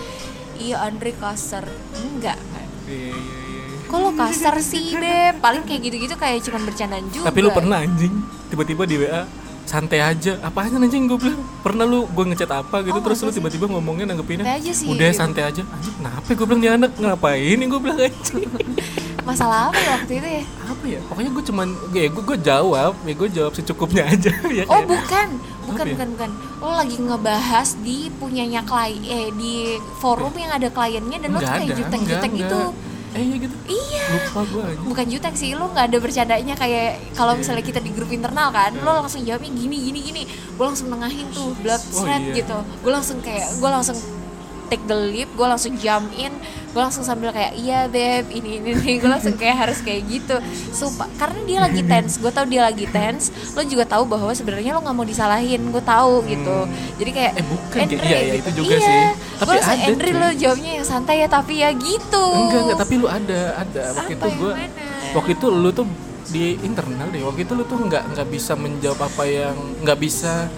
Iya 0.57 0.77
Andre 0.83 1.13
kasar, 1.13 1.65
enggak 1.95 2.37
kan? 2.37 2.67
iya 2.87 3.13
iya 3.13 3.37
iya 3.45 3.63
Kok 3.87 3.99
lo 3.99 4.11
kasar 4.13 4.55
sih 4.59 4.93
beb? 4.93 5.39
Paling 5.39 5.63
kayak 5.63 5.81
gitu-gitu 5.83 6.15
kayak 6.15 6.41
cuman 6.43 6.63
bercandaan 6.65 7.07
juga. 7.09 7.27
Tapi 7.27 7.39
lu 7.39 7.51
pernah 7.51 7.79
anjing 7.79 8.15
tiba-tiba 8.47 8.83
di 8.83 8.97
WA 8.99 9.23
santai 9.63 9.99
aja 9.99 10.39
apaan 10.41 10.79
anjing 10.79 11.05
gue 11.05 11.19
bilang 11.19 11.43
pernah 11.59 11.83
lu 11.83 12.07
gue 12.07 12.25
ngechat 12.25 12.47
apa 12.49 12.87
gitu 12.87 12.95
Oh, 12.95 13.03
terus 13.03 13.19
lu 13.21 13.35
tiba-tiba 13.35 13.67
ngomongnya 13.67 14.07
nanggepinnya 14.07 14.47
aja 14.47 14.71
sih, 14.71 14.87
udah 14.87 15.11
gitu. 15.11 15.19
santai 15.19 15.43
aja 15.43 15.67
anjing 15.67 15.91
kenapa 15.93 16.29
gue 16.31 16.47
bilang 16.47 16.61
nih 16.63 16.71
anak 16.73 16.91
ngapain 16.95 17.59
gue 17.61 17.81
bilang 17.83 17.99
anjing 18.01 18.47
Masalah 19.27 19.69
apa 19.69 19.77
ya 19.77 19.91
waktu 19.93 20.13
itu 20.15 20.29
ya? 20.33 20.45
apa 20.65 20.85
ya 20.87 21.01
pokoknya 21.05 21.31
gue 21.31 21.45
cuman 21.45 21.67
ya 21.93 22.07
gue 22.07 22.23
gue 22.25 22.39
jawab 22.41 22.93
ya 23.01 23.13
gue 23.13 23.29
jawab 23.29 23.53
secukupnya 23.53 24.03
aja 24.13 24.31
ya 24.47 24.65
Oh 24.65 24.79
kayak, 24.79 24.87
bukan, 24.87 25.29
bukan 25.61 25.75
Apa 25.75 25.83
ya? 25.83 25.93
bukan 25.93 26.09
bukan. 26.15 26.31
Lo 26.57 26.71
lagi 26.73 26.97
ngebahas 26.97 27.69
di 27.81 27.99
punyanya 28.13 28.63
klien, 28.63 29.03
eh 29.05 29.29
di 29.33 29.55
forum 29.97 30.31
yang 30.33 30.53
ada 30.53 30.69
kliennya 30.69 31.19
dan 31.19 31.29
lo 31.29 31.39
tuh 31.39 31.51
kayak 31.53 31.75
jutek-jutek 31.77 32.31
gitu. 32.37 32.61
eh 33.09 33.23
iya 33.25 33.37
gitu 33.41 33.57
Iya. 33.67 34.03
lupa 34.13 34.41
gue 34.45 34.63
aja 34.67 34.81
bukan 34.85 35.07
jutek 35.09 35.35
sih 35.35 35.51
lo 35.51 35.67
nggak 35.67 35.89
ada 35.89 35.99
bercandanya 35.99 36.53
kayak 36.55 36.89
kalau 37.13 37.33
misalnya 37.33 37.65
kita 37.65 37.81
di 37.81 37.89
grup 37.89 38.13
internal 38.13 38.53
kan 38.53 38.77
lo 38.77 39.01
langsung 39.01 39.25
jawabnya 39.25 39.49
gini 39.51 39.77
gini 39.83 40.01
gini 40.05 40.23
gue 40.29 40.61
langsung 40.63 40.87
nengahin 40.87 41.25
tuh 41.31 41.57
blood 41.57 41.81
Oh, 41.91 42.05
thread 42.05 42.23
iya. 42.23 42.35
gitu 42.37 42.55
gue 42.77 42.93
langsung 42.93 43.19
kayak 43.19 43.57
gue 43.57 43.67
langsung 43.67 43.97
take 44.67 44.83
the 44.85 44.95
leap 44.95 45.31
gue 45.35 45.47
langsung 45.47 45.75
jump 45.79 46.07
in 46.15 46.35
gue 46.77 46.83
langsung 46.85 47.01
sambil 47.01 47.33
kayak 47.33 47.57
iya 47.57 47.89
beb 47.89 48.29
ini 48.29 48.61
ini, 48.61 48.77
ini. 48.77 49.01
gue 49.01 49.09
langsung 49.09 49.33
kayak 49.33 49.57
harus 49.65 49.81
kayak 49.81 50.05
gitu 50.13 50.37
sumpah 50.77 51.09
karena 51.17 51.41
dia 51.49 51.59
lagi 51.65 51.81
tense 51.81 52.21
gue 52.21 52.29
tahu 52.29 52.47
dia 52.53 52.63
lagi 52.69 52.85
tense 52.85 53.33
lo 53.57 53.65
juga 53.65 53.89
tahu 53.89 54.05
bahwa 54.05 54.29
sebenarnya 54.37 54.77
lo 54.77 54.85
nggak 54.85 54.97
mau 54.97 55.07
disalahin 55.09 55.73
gue 55.73 55.81
tahu 55.81 56.21
gitu 56.29 56.59
jadi 57.01 57.11
kayak 57.17 57.33
Eh, 57.37 57.45
bukan, 57.45 57.81
Andre, 57.85 57.97
iya, 58.01 58.19
iya, 58.21 58.35
gitu. 58.37 58.41
itu 58.41 58.51
juga 58.65 58.75
iya. 58.77 58.81
sih. 58.81 59.01
gue 59.13 59.41
Tapi 59.41 59.51
langsung 59.57 59.73
ada, 59.73 59.85
Andre 59.89 60.09
cuy. 60.09 60.21
lo 60.21 60.29
jawabnya 60.37 60.71
yang 60.77 60.87
santai 60.87 61.17
ya 61.25 61.29
tapi 61.29 61.55
ya 61.61 61.71
gitu 61.73 62.27
enggak 62.29 62.61
enggak 62.65 62.79
tapi 62.85 62.95
lu 63.01 63.07
ada 63.09 63.41
ada 63.57 63.83
waktu 63.97 64.13
Apa 64.13 64.25
itu 64.25 64.29
gue 64.37 64.53
waktu 65.17 65.31
itu 65.33 65.47
lu 65.49 65.71
tuh 65.73 65.87
di 66.27 66.45
internal 66.61 67.09
deh 67.09 67.23
waktu 67.23 67.41
itu 67.47 67.53
lu 67.55 67.65
tuh 67.65 67.79
nggak 67.79 68.03
nggak 68.13 68.29
bisa 68.29 68.53
menjawab 68.59 69.01
apa 69.01 69.23
yang 69.25 69.57
nggak 69.81 69.99
bisa 70.01 70.51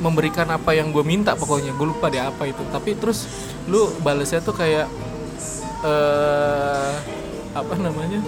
memberikan 0.00 0.46
apa 0.50 0.76
yang 0.76 0.92
gue 0.92 1.02
minta 1.02 1.32
pokoknya. 1.34 1.72
Gue 1.74 1.92
lupa 1.92 2.12
deh 2.12 2.20
apa 2.20 2.48
itu. 2.48 2.62
Tapi 2.72 2.96
terus 2.96 3.26
lu 3.66 3.90
balesnya 4.00 4.40
tuh 4.40 4.54
kayak 4.54 4.86
eh 5.84 6.94
apa 7.56 7.74
namanya? 7.80 8.20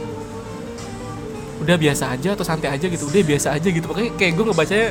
Udah 1.59 1.75
biasa 1.75 2.15
aja 2.15 2.39
atau 2.39 2.47
santai 2.47 2.71
aja 2.73 2.87
gitu. 2.87 3.11
Udah 3.11 3.23
biasa 3.23 3.59
aja 3.59 3.69
gitu. 3.69 3.85
Pokoknya 3.85 4.13
kayak 4.15 4.33
gue 4.37 4.45
ngebacanya 4.47 4.89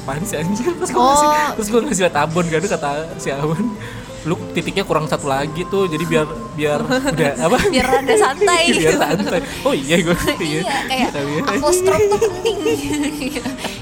apaan 0.00 0.24
sih 0.24 0.40
anjir 0.40 0.72
terus 0.80 0.90
gue 0.90 0.96
ngasih 0.96 1.28
Oh. 1.28 1.50
terus 1.60 1.68
gue 1.68 1.80
ngasih 1.84 2.02
liat 2.08 2.16
abon 2.16 2.46
kan 2.48 2.64
kata 2.64 2.90
si 3.20 3.28
abon 3.30 3.76
lu 4.20 4.36
titiknya 4.52 4.84
kurang 4.84 5.08
satu 5.08 5.24
lagi 5.24 5.64
tuh 5.66 5.88
jadi 5.88 6.04
biar 6.04 6.26
biar 6.52 6.80
udah 7.16 7.32
apa? 7.40 7.58
Biar 7.72 7.86
rada 7.88 8.14
santai. 8.14 8.62
Biar 8.76 8.96
santai. 8.96 9.40
Oh 9.64 9.72
iya 9.72 9.96
gue 9.96 10.16
iya. 10.44 10.60
Kayak 10.84 11.08
kali 11.16 11.32
ya. 11.32 11.42
apostrop 11.48 12.00
tuh 12.04 12.18
penting. 12.20 12.58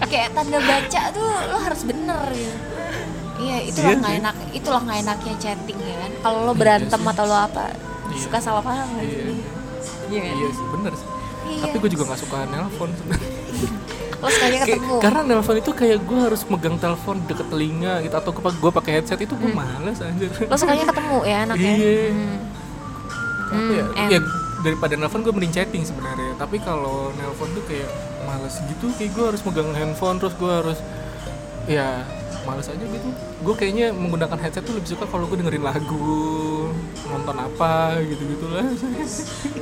Kayak 0.06 0.28
tanda 0.32 0.58
baca 0.62 1.02
tuh 1.10 1.26
lo 1.26 1.58
harus 1.58 1.82
bener 1.82 2.22
gitu. 2.30 2.56
Iya 3.38 3.56
itulah 3.66 3.86
Iya 3.86 3.98
nggak 3.98 4.14
enak 4.18 4.36
itulah 4.50 4.80
nggak 4.82 4.98
enaknya 5.02 5.34
chatting 5.38 5.78
ya 5.78 5.96
kan. 5.98 6.10
Kalau 6.22 6.38
lo 6.46 6.52
berantem 6.54 7.00
sih. 7.00 7.10
atau 7.10 7.24
lo 7.26 7.36
apa 7.36 7.64
Iya. 8.08 8.24
suka 8.24 8.38
salah 8.40 8.64
paham 8.64 8.88
iya. 8.98 9.20
Sih 9.84 10.06
iya 10.08 10.20
kan? 10.22 10.34
Iya 10.38 10.48
sih 10.50 10.66
bener 10.72 10.92
sih. 10.96 11.08
Iya. 11.48 11.60
tapi 11.64 11.76
gue 11.80 11.90
juga 11.92 12.04
nggak 12.08 12.20
suka 12.20 12.38
nelpon 12.46 12.90
sebenarnya 12.92 13.30
lo 14.18 14.26
sekalinya 14.28 14.64
Kayak- 14.64 14.78
ketemu. 14.78 14.96
karena 14.98 15.20
nelpon 15.22 15.56
itu 15.56 15.70
kayak 15.72 15.98
gue 16.00 16.18
harus 16.20 16.42
megang 16.44 16.76
telepon 16.76 17.16
deket 17.24 17.46
telinga 17.46 17.94
gitu 18.00 18.14
atau 18.14 18.30
gue 18.34 18.70
pakai 18.72 18.92
headset 18.96 19.20
itu 19.20 19.32
gue 19.32 19.50
males 19.52 19.98
anjir. 19.98 20.26
Lo 20.42 20.54
sekalinya 20.54 20.86
ketemu 20.86 21.16
ya 21.22 21.36
anaknya 21.44 21.72
Iya. 21.72 21.94
Hmm. 22.08 22.38
apa 23.48 23.72
ya 23.72 23.84
Hmm, 23.86 23.96
em. 23.96 24.10
ya 24.10 24.20
daripada 24.60 24.92
nelpon 24.92 25.22
gue 25.22 25.30
mending 25.30 25.52
chatting 25.52 25.82
sebenarnya. 25.82 26.34
Tapi 26.34 26.58
kalau 26.58 27.14
nelpon 27.14 27.48
tuh 27.52 27.62
kayak 27.64 27.86
males 28.22 28.58
gitu 28.60 28.90
kayak 28.92 29.10
gue 29.12 29.24
harus 29.24 29.40
megang 29.40 29.70
handphone 29.72 30.18
terus 30.18 30.34
gue 30.34 30.50
harus 30.52 30.78
ya 31.64 32.02
males 32.42 32.66
aja 32.66 32.80
gitu. 32.80 33.08
Gue 33.38 33.54
kayaknya 33.54 33.90
menggunakan 33.90 34.34
headset 34.36 34.62
tuh 34.62 34.74
lebih 34.74 34.90
suka 34.90 35.06
kalau 35.06 35.24
gue 35.24 35.38
dengerin 35.38 35.62
lagu 35.62 36.18
nonton 37.06 37.36
apa 37.36 37.72
gitu 38.02 38.20
gitulah 38.28 38.66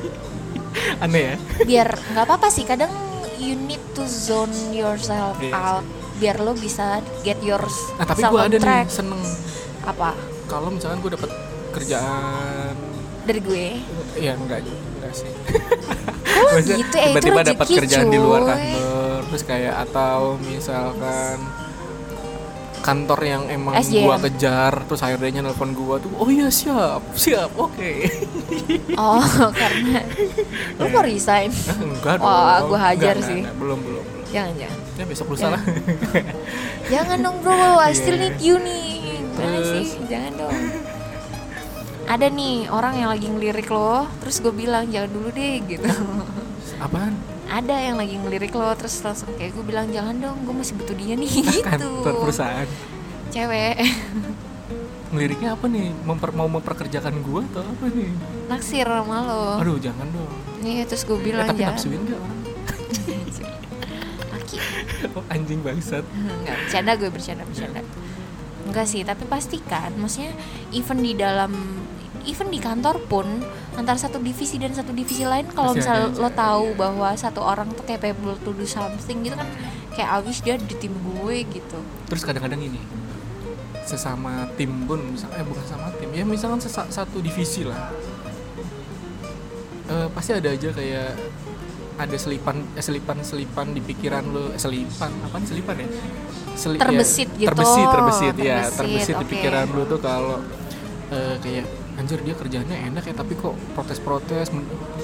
aneh 1.05 1.23
ya? 1.23 1.35
Biar 1.63 1.89
nggak 2.09 2.25
apa-apa 2.25 2.49
sih 2.49 2.65
kadang 2.65 2.91
you 3.37 3.55
need 3.57 3.83
to 3.93 4.05
zone 4.05 4.53
yourself 4.73 5.37
Iya 5.39 5.53
out 5.53 5.85
biar 6.17 6.41
lo 6.41 6.57
bisa 6.57 7.05
get 7.21 7.37
your 7.45 7.61
nah 8.01 8.09
tapi 8.09 8.25
gue 8.25 8.41
ada 8.41 8.49
nih 8.51 8.63
track. 8.63 8.87
seneng. 8.89 9.21
Apa? 9.85 10.17
Kalau 10.49 10.73
misalkan 10.73 11.05
gue 11.05 11.13
dapet 11.13 11.31
kerjaan 11.71 12.73
dari 13.23 13.41
gue? 13.45 13.67
Ya 14.17 14.33
enggak 14.33 14.65
enggak 14.65 15.13
sih. 15.13 15.29
Oh 16.37 16.53
Maksudnya 16.53 16.77
gitu, 16.81 16.97
eh, 16.97 17.05
itu 17.05 17.17
tiba-tiba 17.21 17.41
dapat 17.45 17.67
kerjaan 17.69 18.09
di 18.09 18.17
luar 18.17 18.41
cuy. 18.43 18.51
kantor 18.51 19.21
terus 19.27 19.43
kayak 19.45 19.75
atau 19.85 20.37
misalkan 20.41 21.37
kantor 22.87 23.21
yang 23.21 23.43
emang 23.51 23.75
SJM. 23.77 24.07
gua 24.07 24.17
kejar 24.17 24.73
terus 24.87 25.03
HRD-nya 25.03 25.43
nelpon 25.43 25.75
gua 25.75 25.99
tuh 25.99 26.15
oh 26.15 26.31
iya 26.31 26.47
siap 26.47 27.03
siap 27.13 27.51
oke 27.59 27.93
Oh, 28.97 29.21
karena 29.53 30.01
lu 30.79 30.87
mau 30.89 31.03
resign? 31.03 31.51
Enggak 31.77 32.17
Wah, 32.19 32.63
dong 32.63 32.71
gua 32.71 32.81
hajar 32.87 33.13
Enggak, 33.13 33.17
enggak, 33.19 33.29
sih. 33.29 33.41
enggak, 33.43 33.57
belum 33.59 33.79
belum 33.83 34.03
belum 34.07 34.25
Jangan, 34.27 34.53
jangan. 34.59 34.79
ya 34.97 35.05
besok 35.05 35.27
lusa 35.29 35.47
lah 35.51 35.63
Jangan 36.93 37.19
dong, 37.19 37.37
Bro. 37.43 37.79
I 37.79 37.91
still 37.91 38.15
need 38.15 38.39
you 38.39 38.57
nih. 38.57 39.19
Gimana 39.35 39.59
sih? 39.61 39.87
Jangan 40.07 40.33
dong. 40.39 40.55
Ada 42.07 42.27
nih 42.29 42.71
orang 42.71 42.95
yang 42.97 43.11
lagi 43.11 43.27
ngelirik 43.27 43.67
lo, 43.67 44.07
terus 44.23 44.39
gue 44.39 44.55
bilang 44.55 44.87
jangan 44.87 45.11
dulu 45.11 45.29
deh 45.31 45.59
gitu. 45.67 45.91
apaan 46.79 47.19
Ada 47.47 47.77
yang 47.81 47.97
lagi 47.97 48.15
ngelirik 48.17 48.51
lo, 48.53 48.75
terus 48.75 48.99
langsung 49.01 49.31
kayak 49.33 49.53
gue 49.53 49.65
bilang 49.65 49.87
jangan 49.89 50.17
dong, 50.17 50.39
gue 50.43 50.55
masih 50.57 50.75
butuh 50.75 50.93
dia 50.93 51.15
nih 51.15 51.31
gitu. 51.47 51.63
kantor 51.63 52.15
perusahaan 52.21 52.69
Cewek 53.29 53.77
liriknya 55.13 55.55
apa 55.55 55.67
nih 55.67 55.95
Memper, 56.03 56.31
mau 56.31 56.45
memperkerjakan 56.47 57.23
gua 57.23 57.41
atau 57.47 57.63
apa 57.63 57.87
nih 57.89 58.11
naksir 58.47 58.85
sama 58.85 59.23
lo. 59.23 59.57
aduh 59.57 59.79
jangan 59.79 60.05
dong 60.07 60.29
Nih 60.59 60.83
terus 60.83 61.03
gue 61.03 61.15
Eh, 61.15 61.23
bilang 61.23 61.47
tapi 61.47 61.63
jangan. 61.63 61.73
nafsuin 61.73 62.03
Laki. 64.29 64.57
oh, 65.13 65.25
anjing 65.29 65.61
bangsat 65.61 66.03
Enggak, 66.05 66.57
bercanda 66.61 66.93
gue 66.95 67.09
bercanda 67.09 67.43
bercanda. 67.45 67.81
Enggak 68.67 68.87
sih, 68.87 69.01
tapi 69.03 69.23
pastikan 69.25 69.95
maksudnya 69.95 70.35
even 70.71 70.99
di 70.99 71.15
dalam 71.15 71.55
even 72.27 72.51
di 72.51 72.59
kantor 72.59 72.99
pun 73.07 73.27
antara 73.75 73.97
satu 73.97 74.19
divisi 74.19 74.59
dan 74.59 74.75
satu 74.75 74.91
divisi 74.91 75.23
lain 75.23 75.47
kalau 75.51 75.73
misal 75.73 76.11
lo 76.13 76.29
tahu 76.29 76.75
bahwa 76.75 77.15
satu 77.15 77.41
orang 77.41 77.71
tuh 77.73 77.85
capable 77.85 78.35
to 78.41 78.51
do 78.53 78.67
something 78.67 79.23
gitu 79.23 79.35
kan 79.35 79.49
kayak 79.95 80.11
awis 80.21 80.43
dia 80.43 80.61
di 80.61 80.75
tim 80.77 80.93
gue 80.93 81.47
gitu. 81.47 81.79
terus 82.05 82.23
kadang-kadang 82.23 82.61
ini 82.61 82.81
sesama 83.87 84.51
tim 84.59 84.85
pun 84.85 84.99
misal 85.15 85.31
eh 85.33 85.47
bukan 85.47 85.65
sama 85.65 85.89
tim 85.97 86.11
ya 86.11 86.27
misalkan 86.27 86.59
sesa- 86.59 86.91
satu 86.91 87.23
divisi 87.23 87.63
lah 87.63 87.95
eh, 89.87 90.09
pasti 90.11 90.35
ada 90.35 90.51
aja 90.51 90.69
kayak 90.75 91.15
ada 91.97 92.17
selipan 92.19 92.61
eh, 92.77 92.85
selipan 92.85 93.17
selipan 93.23 93.67
di 93.73 93.81
pikiran 93.81 94.25
lo 94.27 94.53
eh, 94.53 94.61
selipan 94.61 95.11
apa 95.23 95.37
nih 95.39 95.49
selipan 95.49 95.77
ya 95.81 95.89
Seli- 96.57 96.81
Terbesit 96.81 97.29
ya, 97.37 97.37
gitu. 97.37 97.49
terbesit 97.53 97.87
terbesit 97.93 98.37
ya 98.41 98.59
Terbesit, 98.65 98.77
terbesit 98.81 99.15
di 99.21 99.27
pikiran 99.29 99.67
lo 99.77 99.83
tuh 99.85 100.01
kalau 100.01 100.41
eh, 101.13 101.37
kayak 101.39 101.67
anjir 101.97 102.21
dia 102.21 102.33
kerjanya 102.33 102.77
enak 102.87 103.03
ya 103.03 103.15
tapi 103.15 103.33
kok 103.35 103.57
protes-protes 103.73 104.53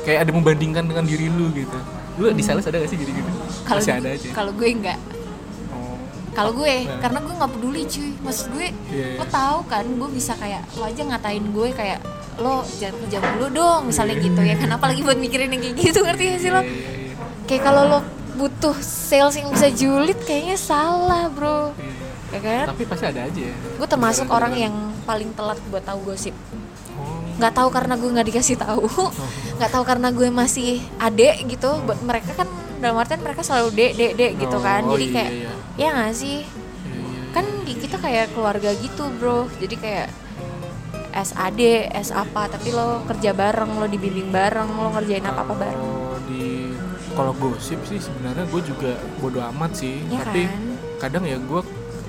kayak 0.03 0.25
ada 0.25 0.31
membandingkan 0.31 0.85
dengan 0.85 1.03
diri 1.03 1.27
lu 1.27 1.49
gitu 1.51 1.79
lu 2.15 2.29
di 2.31 2.41
sales 2.41 2.63
ada 2.63 2.77
gak 2.77 2.87
sih 2.87 2.97
gitu-gitu 2.97 3.29
kalau 3.65 3.81
masih 3.81 3.95
ada 3.95 4.09
aja 4.11 4.29
kalau 4.31 4.53
gue 4.53 4.69
enggak 4.69 4.99
oh. 5.71 5.97
kalau 6.31 6.53
gue 6.53 6.75
Nah. 6.85 7.01
karena 7.01 7.19
gue 7.19 7.35
nggak 7.35 7.51
peduli 7.51 7.83
cuy 7.87 8.11
maksud 8.21 8.47
gue 8.53 8.67
Iya, 8.89 9.07
iya. 9.09 9.19
lo 9.19 9.25
tahu 9.27 9.59
kan 9.67 9.85
gue 9.85 10.09
bisa 10.11 10.33
kayak 10.35 10.63
lo 10.75 10.85
aja 10.85 11.03
ngatain 11.03 11.45
gue 11.47 11.69
kayak 11.73 11.99
lo 12.35 12.55
jangan 12.75 12.97
kerja 13.01 13.19
mulu 13.23 13.47
dong 13.51 13.81
misalnya 13.89 14.17
Iya. 14.17 14.25
gitu 14.27 14.41
ya 14.43 14.55
kan 14.57 14.71
apalagi 14.71 15.01
buat 15.01 15.17
mikirin 15.17 15.49
yang 15.49 15.63
kayak 15.63 15.77
gitu 15.79 15.99
ngerti 16.01 16.23
gak 16.29 16.41
sih 16.41 16.51
lo 16.51 16.61
Iya, 16.61 16.69
iya, 16.69 16.91
iya. 17.09 17.15
kayak 17.47 17.63
kalau 17.63 17.83
lo 17.87 17.99
butuh 18.33 18.77
sales 18.81 19.33
yang 19.35 19.49
bisa 19.49 19.69
julid 19.69 20.17
kayaknya 20.23 20.57
salah 20.57 21.29
bro 21.29 21.73
Iya. 21.73 21.93
ya 22.31 22.41
kan 22.43 22.65
tapi 22.69 22.85
pasti 22.85 23.05
ada 23.07 23.25
aja 23.25 23.41
ya. 23.43 23.57
gue 23.57 23.87
termasuk 23.87 24.29
orang 24.29 24.53
yang 24.53 24.75
paling 25.03 25.33
telat 25.33 25.57
buat 25.67 25.83
tahu 25.83 26.01
gosip. 26.07 26.33
Nggak 27.39 27.55
tahu 27.55 27.69
karena 27.73 27.95
gue 27.97 28.11
nggak 28.13 28.29
dikasih 28.29 28.57
tahu. 28.59 28.87
Nggak 29.57 29.71
tahu 29.79 29.85
karena 29.87 30.09
gue 30.11 30.29
masih 30.29 30.83
adek 30.99 31.47
gitu. 31.49 31.71
Buat 31.87 32.01
mereka 32.03 32.35
kan 32.35 32.49
dalam 32.83 32.99
artian 32.99 33.23
mereka 33.23 33.47
selalu 33.47 33.69
dek 33.79 33.93
dek 33.95 34.13
dek 34.19 34.33
gitu 34.43 34.59
kan. 34.59 34.83
Oh, 34.85 34.99
jadi 34.99 35.07
iya, 35.07 35.15
kayak 35.15 35.31
iya. 35.33 35.53
ya 35.79 35.89
nggak 35.95 36.15
sih? 36.19 36.39
Iya, 36.43 36.99
iya. 36.99 37.23
kan 37.31 37.45
di 37.63 37.73
kita 37.79 37.97
kayak 38.03 38.27
keluarga 38.35 38.71
gitu 38.75 39.05
bro. 39.17 39.47
Jadi 39.63 39.77
kayak 39.79 40.09
SAD, 41.13 41.93
S 41.93 42.09
apa. 42.11 42.49
Tapi 42.49 42.69
lo 42.73 43.05
kerja 43.07 43.31
bareng, 43.37 43.79
lo 43.79 43.87
dibimbing 43.87 44.33
bareng, 44.33 44.69
lo 44.73 44.89
ngerjain 44.99 45.25
apa 45.25 45.45
apa 45.45 45.55
bareng. 45.55 45.79
Kalau 45.79 46.17
di 46.27 46.45
kalau 47.13 47.33
gosip 47.37 47.79
sih 47.85 48.01
sebenarnya 48.01 48.49
gue 48.49 48.63
juga 48.65 48.93
bodo 49.21 49.41
amat 49.53 49.79
sih. 49.79 50.01
Ya 50.09 50.25
tapi 50.25 50.49
kan? 50.49 50.61
kadang 50.99 51.25
ya 51.29 51.37
gue 51.39 51.61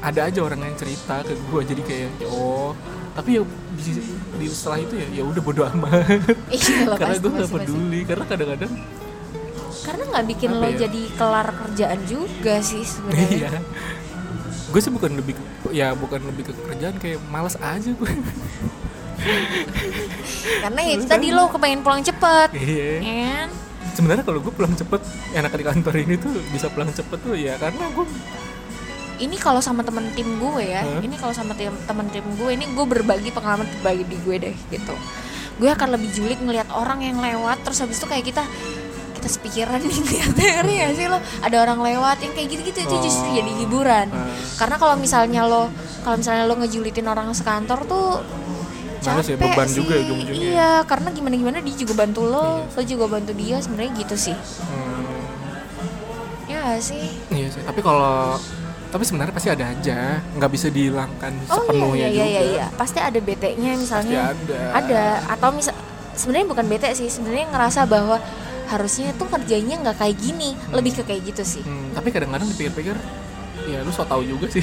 ada 0.03 0.28
aja 0.28 0.39
orang 0.43 0.59
yang 0.67 0.76
cerita 0.76 1.24
ke 1.24 1.32
gue 1.32 1.61
jadi 1.63 1.82
kayak 1.88 2.09
oh 2.28 2.76
tapi 3.14 3.30
ya 3.38 3.41
di, 3.78 3.91
di 4.41 4.45
setelah 4.49 4.80
itu 4.82 4.93
ya 4.97 5.07
ya 5.11 5.24
udah 5.24 5.41
bodo 5.41 5.61
amat 5.70 6.18
Iya 6.49 6.89
karena 6.99 7.16
gue 7.16 7.30
gak 7.30 7.38
pasti, 7.38 7.53
pasti. 7.53 7.53
peduli 7.61 7.99
karena 8.03 8.26
kadang-kadang 8.26 8.74
Karena 9.84 10.03
nggak 10.09 10.26
bikin 10.32 10.49
lo 10.55 10.70
ya? 10.72 10.78
jadi 10.88 11.01
kelar 11.14 11.47
kerjaan 11.53 11.99
juga 12.07 12.55
sih 12.64 12.82
sebenarnya 12.82 13.30
iya 13.30 13.51
gue 14.74 14.82
sih 14.82 14.89
bukan 14.89 15.11
lebih 15.14 15.38
ya 15.70 15.93
bukan 15.93 16.26
lebih 16.26 16.49
ke 16.49 16.53
kerjaan 16.66 16.95
kayak 16.97 17.22
malas 17.30 17.53
aja 17.61 17.93
gue 17.93 18.11
Karena 20.59 20.80
ya 20.84 20.93
itu 20.97 21.05
tadi 21.05 21.30
lo 21.30 21.47
kepengen 21.47 21.82
pulang 21.86 22.01
cepet 22.01 22.49
iya 22.57 22.89
kan? 22.99 23.49
sebenarnya 23.93 24.24
kalau 24.26 24.41
gue 24.41 24.49
pulang 24.49 24.74
cepet 24.74 25.01
enak 25.32 25.53
di 25.53 25.64
kantor 25.64 25.93
ini 26.01 26.16
tuh 26.18 26.34
bisa 26.49 26.66
pulang 26.74 26.89
cepet 26.89 27.20
tuh 27.22 27.38
ya 27.38 27.53
karena 27.61 27.86
gue 27.93 28.05
Ini 29.24 29.36
kalau 29.38 29.59
sama 29.59 29.82
temen 29.82 30.11
tim 30.11 30.28
gue 30.36 30.63
ya 30.65 30.84
Hah? 30.84 30.99
Ini 30.99 31.15
kalau 31.15 31.32
sama 31.32 31.55
tim 31.55 31.71
temen 31.82 32.07
tim 32.09 32.26
gue 32.36 32.49
Ini 32.51 32.65
gue 32.69 32.86
berbagi 32.86 33.32
pengalaman 33.32 33.63
berbagi 33.71 34.03
di 34.03 34.17
gue 34.19 34.36
deh 34.41 34.55
gitu 34.67 34.91
Gue 35.55 35.69
akan 35.69 35.95
lebih 35.95 36.11
julid 36.11 36.38
ngelihat 36.38 36.67
orang 36.69 36.99
yang 36.99 37.17
lewat 37.17 37.63
Terus 37.63 37.80
habis 37.80 37.97
itu 37.97 38.05
kayak 38.05 38.26
kita 38.26 38.43
kita 39.13 39.32
sepikiran 39.32 39.80
nih 39.80 39.99
ngeliatnya 40.03 40.51
gak 40.84 40.93
sih 40.93 41.07
lo 41.07 41.15
ada 41.39 41.57
orang 41.57 41.80
lewat 41.80 42.19
yang 42.19 42.36
kayak 42.36 42.47
gitu-gitu 42.51 42.84
itu 42.84 42.95
justru 42.99 43.24
Oh. 43.24 43.32
jadi 43.34 43.51
hiburan 43.55 44.07
Ah. 44.11 44.28
karena 44.59 44.76
kalau 44.76 44.99
misalnya 44.99 45.47
lo 45.47 45.71
kalau 46.03 46.19
misalnya 46.19 46.43
lo 46.43 46.59
ngejulitin 46.59 47.07
orang 47.07 47.32
sekantor 47.32 47.88
tuh 47.88 48.19
ya, 48.99 49.15
capek 49.15 49.39
beban 49.39 49.63
sih. 49.63 49.80
juga 49.80 49.95
ujung-ujungnya 49.97 50.43
ya. 50.43 50.51
iya 50.51 50.71
karena 50.84 51.07
gimana 51.09 51.36
gimana 51.38 51.57
dia 51.61 51.76
juga 51.78 51.93
bantu 51.95 52.28
lo 52.28 52.67
Iya. 52.67 52.76
lo 52.76 52.82
juga 52.84 53.05
bantu 53.09 53.32
dia 53.32 53.55
sebenarnya 53.57 53.91
gitu 53.95 54.15
sih 54.19 54.36
hmm, 54.36 55.15
ya 56.45 56.63
sih 56.78 57.07
iya 57.30 57.47
sih 57.47 57.63
tapi 57.63 57.80
kalau 57.80 58.36
tapi 58.94 59.10
sebenarnya 59.10 59.34
pasti 59.34 59.50
ada 59.50 59.66
aja. 59.74 60.22
Nggak 60.38 60.52
bisa 60.54 60.68
dihilangkan 60.70 61.34
oh 61.50 61.66
sepenuhnya 61.66 62.06
iya 62.06 62.10
iya 62.14 62.14
juga. 62.14 62.30
iya. 62.30 62.41
Iya 62.46 62.66
pasti 62.78 63.00
ada 63.02 63.18
bete-nya 63.18 63.72
misalnya. 63.74 64.14
Pasti 64.30 64.54
ada. 64.54 64.60
ada. 64.78 65.04
Atau 65.34 65.50
misal 65.58 65.74
sebenarnya 66.14 66.48
bukan 66.54 66.66
bete 66.70 66.89
sih. 66.94 67.10
Sebenarnya 67.10 67.50
ngerasa 67.50 67.89
bahwa 67.89 68.22
harusnya 68.70 69.10
tuh 69.18 69.26
kerjanya 69.34 69.82
nggak 69.82 69.98
kayak 69.98 70.16
gini. 70.22 70.54
Lebih 70.70 71.02
ke 71.02 71.04
kayak 71.10 71.22
gitu 71.34 71.41
sih. 71.41 71.64
Hmm, 71.66 71.89
tapi 71.98 72.14
kadang-kadang 72.14 72.46
dipikir-pikir 72.54 72.94
ya 73.66 73.82
lu 73.82 73.89
so 73.89 74.06
tau 74.06 74.22
juga 74.22 74.46
sih. 74.54 74.62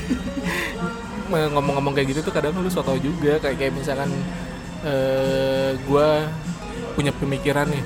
Ngomong-ngomong 1.31 1.99
kayak 1.99 2.15
gitu 2.15 2.31
tuh 2.31 2.31
kadang 2.31 2.55
lu 2.55 2.71
so 2.71 2.87
tau 2.87 2.95
juga. 3.03 3.43
Kayak 3.43 3.59
kayak 3.59 3.73
misalkan 3.75 4.15
eh 4.87 5.75
gua 5.91 6.31
punya 6.95 7.11
pemikiran 7.11 7.67
nih 7.67 7.83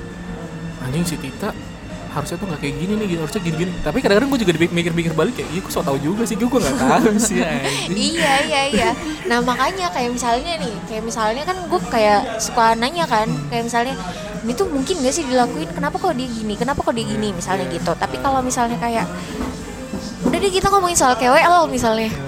anjing 0.85 1.05
si 1.09 1.17
Tita 1.17 1.49
harusnya 2.15 2.39
tuh 2.39 2.47
nggak 2.47 2.61
kayak 2.63 2.75
gini 2.79 2.93
nih 2.95 3.05
gitu, 3.11 3.19
harusnya 3.27 3.41
gini-gini. 3.43 3.71
Tapi 3.83 3.97
kadang-kadang 3.99 4.29
gue 4.31 4.39
juga 4.47 4.53
dipikir-pikir 4.55 5.13
balik 5.13 5.33
kayak 5.35 5.49
iya 5.51 5.59
gue 5.59 5.73
so 5.73 5.83
tau 5.83 5.99
juga 5.99 6.23
sih 6.23 6.39
gue 6.39 6.47
nggak 6.47 6.77
tahu 6.79 7.11
sih 7.27 7.43
anjing. 7.43 8.15
Iya 8.15 8.33
iya 8.47 8.61
iya. 8.71 8.89
Nah 9.27 9.43
makanya 9.43 9.91
kayak 9.91 10.15
misalnya 10.15 10.55
nih 10.55 10.73
kayak 10.87 11.03
misalnya 11.03 11.43
kan 11.43 11.57
gue 11.67 11.79
kayak 11.91 12.39
suka 12.39 12.79
nanya 12.79 13.03
kan 13.03 13.27
kayak 13.51 13.67
misalnya 13.67 13.95
ini 14.45 14.53
tuh 14.53 14.69
mungkin 14.69 15.01
gak 15.01 15.13
sih 15.13 15.25
dilakuin? 15.25 15.65
Kenapa 15.73 15.97
kok 15.97 16.13
dia 16.13 16.29
gini? 16.29 16.53
Kenapa 16.53 16.85
kok 16.85 16.93
dia 16.93 17.01
gini? 17.01 17.33
Misalnya 17.33 17.65
gitu. 17.65 17.91
Tapi 17.97 18.21
kalau 18.21 18.45
misalnya 18.45 18.77
kayak 18.77 19.09
udah 20.25 20.37
deh 20.37 20.51
kita 20.53 20.69
ngomongin 20.69 20.97
soal 20.97 21.17
KWL 21.17 21.65
misalnya. 21.65 22.13
Hmm, 22.13 22.24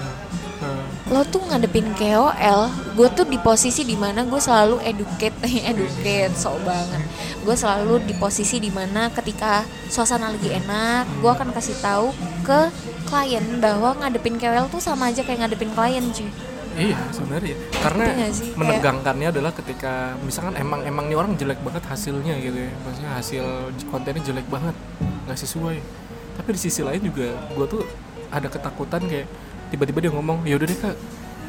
lo 1.08 1.24
tuh 1.24 1.40
ngadepin 1.48 1.88
KOL 1.96 2.68
gue 2.92 3.08
tuh 3.16 3.24
di 3.24 3.40
posisi 3.40 3.80
di 3.80 3.96
mana 3.96 4.28
gue 4.28 4.36
selalu 4.36 4.76
educate 4.84 5.32
educate 5.72 6.36
so 6.36 6.52
banget. 6.60 7.00
Gue 7.40 7.56
selalu 7.56 8.04
di 8.04 8.12
posisi 8.12 8.60
di 8.60 8.68
mana 8.68 9.08
ketika 9.08 9.64
suasana 9.88 10.28
lagi 10.28 10.52
enak 10.52 11.08
gue 11.24 11.30
akan 11.32 11.48
kasih 11.56 11.80
tahu 11.80 12.12
ke 12.44 12.68
klien 13.08 13.44
bahwa 13.56 13.96
ngadepin 14.04 14.36
KOL 14.36 14.68
tuh 14.68 14.84
sama 14.84 15.08
aja 15.08 15.24
kayak 15.24 15.48
ngadepin 15.48 15.72
klien 15.72 16.04
cuy. 16.12 16.28
Iya 16.76 17.00
sebenarnya. 17.10 17.56
Karena 17.80 18.04
nggak 18.12 18.32
sih? 18.36 18.48
Menegangkannya 18.52 19.28
adalah 19.32 19.52
ketika 19.56 20.12
misalkan 20.20 20.60
emang 20.60 20.84
emang 20.84 21.08
nih 21.08 21.16
orang 21.16 21.32
jelek 21.40 21.58
banget 21.64 21.88
hasilnya 21.88 22.36
gitu 22.36 22.68
ya. 22.68 22.72
Maksudnya 22.84 23.12
hasil 23.16 23.44
kontennya 23.88 24.22
jelek 24.28 24.46
banget 24.52 24.76
nggak 25.24 25.38
sesuai. 25.40 25.80
Tapi 26.36 26.48
di 26.52 26.60
sisi 26.60 26.84
lain 26.84 27.00
juga 27.00 27.32
gue 27.56 27.66
tuh 27.66 27.82
ada 28.28 28.46
ketakutan 28.52 29.08
kayak 29.08 29.24
tiba-tiba 29.68 29.98
dia 30.00 30.10
ngomong 30.10 30.44
ya 30.44 30.54
udah 30.54 30.66
deh 30.66 30.78
kak. 30.78 30.96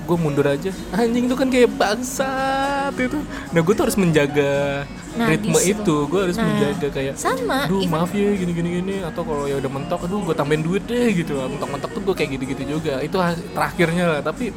Gue 0.03 0.17
mundur 0.17 0.41
aja. 0.43 0.73
Anjing 0.91 1.25
itu 1.25 1.35
kan 1.35 1.47
kayak 1.47 1.69
bangsat 1.71 2.93
itu. 2.95 3.21
Nah 3.49 3.61
gue 3.61 3.73
tuh 3.73 3.83
harus 3.85 3.93
menjaga 3.93 4.83
Nah, 5.11 5.25
ritme 5.27 5.53
di 5.53 5.61
situ. 5.61 5.77
itu. 5.79 5.95
Gue 6.05 6.19
harus 6.23 6.33
Nah, 6.33 6.45
menjaga 6.45 6.87
kayak 6.89 7.13
sama, 7.13 7.65
even- 7.67 7.89
maaf 7.89 8.09
ya 8.09 8.29
gini 8.31 8.51
gini 8.51 8.69
gini 8.75 8.95
atau 9.01 9.21
kalau 9.21 9.45
ya 9.45 9.57
udah 9.57 9.69
mentok 9.69 9.99
aduh 10.01 10.21
gue 10.23 10.33
tambahin 10.33 10.61
duit 10.61 10.81
deh 10.83 11.13
gitu. 11.13 11.37
Mentok-mentok 11.37 11.89
tuh 11.91 12.01
gue 12.03 12.15
kayak 12.15 12.29
gitu-gitu 12.35 12.63
juga. 12.67 12.97
Itu 12.99 13.21
terakhirnya 13.53 14.05
lah. 14.07 14.19
Tapi 14.19 14.49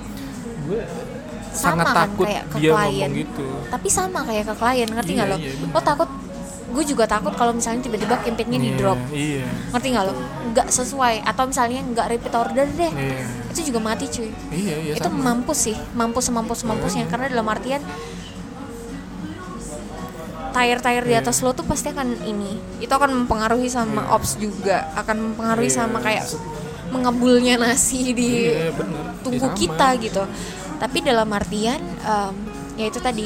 gue 0.63 0.81
sangat 1.53 1.85
kan 1.85 1.97
takut 2.01 2.25
kayak 2.25 2.45
ke 2.49 2.57
dia 2.57 2.71
klien. 2.71 2.89
ngomong 2.89 3.13
gitu. 3.13 3.47
Tapi 3.69 3.89
sama 3.89 4.19
kayak 4.25 4.45
ke 4.47 4.55
klien 4.57 4.89
ngerti 4.89 5.11
Iya, 5.11 5.19
nggak 5.19 5.29
lo? 5.29 5.37
iya, 5.37 5.53
bener. 5.55 5.69
lo 5.69 5.81
takut 5.85 6.09
gue 6.73 6.85
juga 6.87 7.05
takut 7.05 7.33
kalau 7.33 7.53
misalnya 7.53 7.85
tiba-tiba 7.85 8.17
campaignnya 8.19 8.57
di 8.57 8.71
Iya, 8.73 8.79
drop. 8.81 8.99
iya. 9.13 9.45
Ngerti 9.71 9.87
nggak 9.89 10.05
lo? 10.09 10.13
Nggak 10.51 10.67
sesuai. 10.69 11.15
Atau 11.23 11.45
misalnya 11.47 11.81
nggak 11.85 12.07
repeat 12.09 12.33
order 12.33 12.67
deh. 12.67 12.89
Iya. 12.91 13.25
Itu 13.49 13.61
juga 13.69 13.79
mati 13.79 14.09
cuy. 14.09 14.31
Iya 14.49 14.75
iya 14.81 14.93
itu 14.97 15.05
sama. 15.05 15.21
mampus 15.23 15.59
sih. 15.63 15.77
Mampus 15.93 16.25
semampus 16.27 16.59
semampusnya 16.61 17.05
Makanya. 17.05 17.13
karena 17.13 17.27
dalam 17.29 17.47
artian 17.47 17.83
tire-tire 20.53 21.05
di 21.07 21.13
Iya. 21.13 21.21
atas 21.21 21.41
lo 21.41 21.53
tuh 21.53 21.65
pasti 21.65 21.89
akan 21.89 22.09
ini. 22.25 22.53
Itu 22.79 22.93
akan 22.93 23.25
mempengaruhi 23.25 23.69
sama 23.69 24.05
Iya. 24.05 24.15
ops 24.17 24.31
juga. 24.37 24.93
Akan 24.95 25.17
mempengaruhi 25.33 25.69
Iya. 25.69 25.77
sama 25.79 25.99
kayak 25.99 26.25
mengebulnya 26.89 27.57
nasi 27.57 28.13
di 28.13 28.53
iya 28.53 28.69
bener. 28.69 29.17
tunggu 29.25 29.49
sama. 29.49 29.57
kita 29.57 29.89
gitu. 29.97 30.23
Tapi 30.77 30.99
dalam 31.01 31.29
artian 31.29 31.81
em, 31.81 32.35
ya 32.77 32.85
itu 32.85 33.01
tadi 33.01 33.25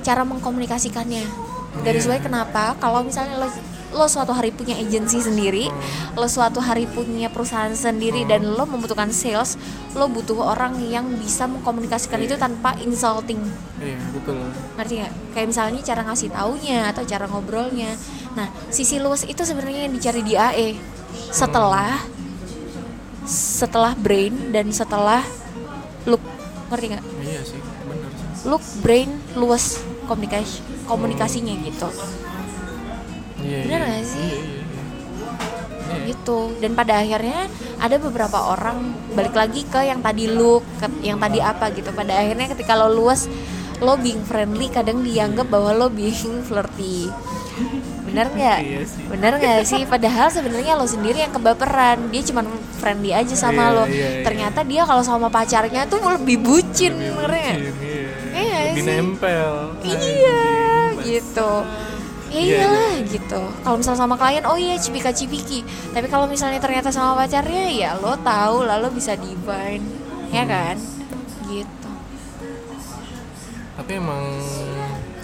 cara 0.00 0.24
mengkomunikasikannya 0.24 1.51
garis 1.80 2.04
Iya. 2.04 2.08
bawahi 2.12 2.22
kenapa? 2.22 2.64
Kalau 2.76 3.00
misalnya 3.00 3.36
lo 3.38 3.48
lo 3.92 4.08
suatu 4.08 4.32
hari 4.32 4.48
punya 4.50 4.72
agensi 4.72 5.20
sendiri 5.20 5.68
Hmm. 5.68 6.16
lo 6.16 6.24
suatu 6.24 6.64
hari 6.64 6.88
punya 6.88 7.28
perusahaan 7.28 7.68
sendiri 7.70 8.24
dan 8.24 8.40
lo 8.48 8.64
membutuhkan 8.64 9.12
sales 9.12 9.60
lo 9.92 10.08
butuh 10.08 10.56
orang 10.56 10.80
yang 10.82 11.04
bisa 11.20 11.44
mengkomunikasikan 11.44 12.16
Iya. 12.16 12.24
itu 12.24 12.34
tanpa 12.40 12.72
insulting. 12.80 13.36
Iya 13.76 14.00
betul. 14.12 14.40
Ngerti 14.80 14.94
nggak? 14.96 15.12
Kayak 15.36 15.46
misalnya 15.48 15.80
cara 15.84 16.00
ngasih 16.08 16.28
taunya 16.32 16.88
atau 16.88 17.04
cara 17.04 17.28
ngobrolnya. 17.28 17.92
Nah 18.32 18.48
sisi 18.72 18.96
luas 18.96 19.28
itu 19.28 19.44
sebenarnya 19.44 19.84
yang 19.84 19.92
dicari 19.92 20.24
di 20.24 20.40
AE 20.40 20.80
setelah 21.28 22.00
setelah 23.22 23.92
brain 23.94 24.50
dan 24.50 24.72
setelah 24.72 25.20
look. 26.08 26.24
Ngerti 26.72 26.86
nggak? 26.90 27.04
Iya 27.22 27.40
sih 27.44 27.60
bener 27.60 28.08
sih. 28.08 28.48
Look 28.48 28.64
brain 28.80 29.10
luas 29.36 29.84
komunikasi 30.04 30.60
komunikasinya 30.84 31.54
gitu 31.64 31.88
iya 33.42 33.58
Bener 33.66 33.80
iya. 33.80 33.88
nggak 33.88 34.04
sih? 34.06 34.18
iya 34.22 34.36
iya 34.36 34.60
iya. 34.60 34.60
Iya. 35.92 35.96
gitu 36.08 36.38
dan 36.58 36.72
pada 36.72 37.04
akhirnya 37.04 37.46
ada 37.76 37.96
beberapa 37.98 38.38
orang 38.48 38.96
balik 39.12 39.36
lagi 39.36 39.66
ke 39.66 39.84
yang 39.84 40.00
tadi 40.00 40.24
look 40.26 40.64
ke 40.80 40.86
yang 41.04 41.20
tadi 41.20 41.38
apa 41.38 41.68
gitu 41.74 41.92
pada 41.92 42.16
akhirnya 42.16 42.48
ketika 42.48 42.72
lo 42.74 42.88
luas 42.88 43.28
lo 43.82 43.98
being 43.98 44.22
friendly 44.22 44.70
kadang 44.70 45.02
dianggap 45.02 45.50
bahwa 45.50 45.74
lo 45.74 45.86
being 45.90 46.14
flirty 46.48 47.10
bener 48.02 48.28
nggak 48.28 48.58
Iya 48.60 48.80
sih. 48.84 49.04
bener 49.08 49.32
nggak 49.36 49.60
sih 49.64 49.80
padahal 49.84 50.28
sebenarnya 50.28 50.76
lo 50.76 50.84
sendiri 50.84 51.24
yang 51.24 51.32
kebaperan 51.32 52.08
dia 52.08 52.22
cuma 52.24 52.44
friendly 52.76 53.12
aja 53.12 53.32
sama 53.32 53.68
Iya, 53.68 53.76
lo 53.76 53.84
iya, 53.88 54.08
ternyata 54.24 54.60
dia 54.64 54.82
kalau 54.84 55.00
sama 55.00 55.28
pacarnya 55.28 55.84
tuh 55.88 56.00
lebih 56.00 56.40
bucin 56.40 56.92
Lebih 56.92 57.12
bucin, 57.16 57.56
iya. 57.60 57.72
Iya 58.42 58.58
Lebih 58.68 58.82
sih. 58.82 58.88
nempel. 58.88 59.52
iya 59.80 60.42
Anjing, 60.90 61.04
gitu. 61.04 61.52
Ya 62.26 62.32
Iya, 62.32 62.64
iyalah 62.64 62.92
gitu. 63.04 63.40
Kalau 63.60 63.76
misalnya 63.76 64.00
sama 64.00 64.16
klien 64.16 64.44
oh 64.44 64.56
iya 64.56 64.74
cipika 64.74 65.12
cipiki 65.12 65.60
tapi 65.92 66.08
kalau 66.08 66.24
misalnya 66.24 66.56
ternyata 66.56 66.88
sama 66.88 67.12
pacarnya 67.14 67.68
ya 67.68 67.90
lo 67.94 68.16
tahu 68.16 68.64
lah 68.64 68.80
lo 68.80 68.88
bisa 68.88 69.12
divine. 69.14 69.84
Ya 70.28 70.42
kan? 70.42 70.80
Gitu. 71.44 71.90
Tapi 73.74 73.92
emang 73.92 74.24